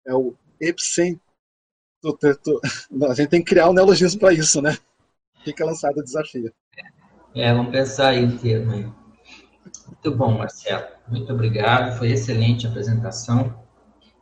É 0.08 0.16
o 0.16 0.34
epicentro. 0.60 1.22
A 3.10 3.14
gente 3.14 3.30
tem 3.30 3.44
que 3.44 3.50
criar 3.50 3.70
um 3.70 3.74
neologismo 3.74 4.22
para 4.22 4.34
isso, 4.34 4.62
né? 4.62 4.78
Fica 5.44 5.66
lançado 5.66 5.98
o 6.00 6.04
desafio. 6.04 6.52
É, 7.36 7.54
vamos 7.54 7.72
pensar 7.72 8.10
aí 8.10 8.26
o 8.26 8.38
termo 8.40 8.72
aí. 8.72 8.88
Muito 9.86 10.18
bom, 10.18 10.38
Marcelo. 10.38 10.88
Muito 11.08 11.32
obrigado. 11.34 11.98
Foi 11.98 12.10
excelente 12.10 12.66
a 12.66 12.70
apresentação. 12.70 13.62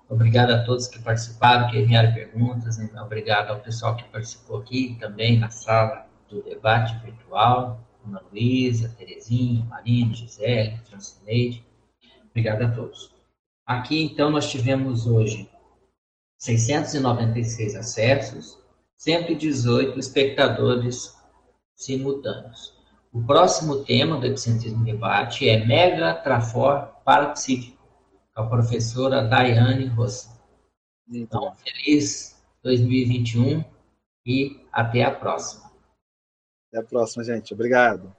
Obrigado 0.10 0.52
a 0.52 0.64
todos 0.64 0.88
que 0.88 1.00
participaram, 1.00 1.70
que 1.70 1.80
enviaram 1.80 2.14
perguntas. 2.14 2.78
Obrigado 3.00 3.52
ao 3.52 3.60
pessoal 3.60 3.96
que 3.96 4.04
participou 4.06 4.58
aqui 4.58 4.98
também 5.00 5.38
na 5.38 5.52
sala 5.52 6.08
do 6.28 6.42
debate 6.42 6.98
virtual. 7.06 7.80
Ana 8.06 8.22
Luísa, 8.32 8.94
Terezinha, 8.98 9.66
Marina, 9.66 10.14
Gisele, 10.14 10.78
Francineide. 10.86 11.66
Obrigado 12.30 12.64
a 12.64 12.72
todos. 12.72 13.14
Aqui, 13.66 14.02
então, 14.04 14.30
nós 14.32 14.50
tivemos 14.50 15.06
hoje 15.06 15.50
696 16.38 17.76
acessos, 17.76 18.58
118 18.98 20.00
espectadores 20.00 21.16
simultâneos. 21.76 22.74
O 23.12 23.24
próximo 23.24 23.84
tema 23.84 24.20
do 24.20 24.26
Epicentrismo 24.26 24.84
Debate 24.86 25.50
é 25.50 25.66
Mega 25.66 26.14
Trafor 26.14 26.88
Parapsíquico, 27.04 27.78
com 28.36 28.42
a 28.42 28.48
professora 28.48 29.24
Daiane 29.24 29.88
Rossi. 29.88 30.30
Então, 31.12 31.54
feliz 31.56 32.40
2021 32.64 33.64
e 34.26 34.66
até 34.72 35.04
a 35.04 35.12
próxima. 35.12 35.69
Até 36.70 36.80
a 36.80 36.84
próxima, 36.84 37.24
gente. 37.24 37.54
Obrigado. 37.54 38.16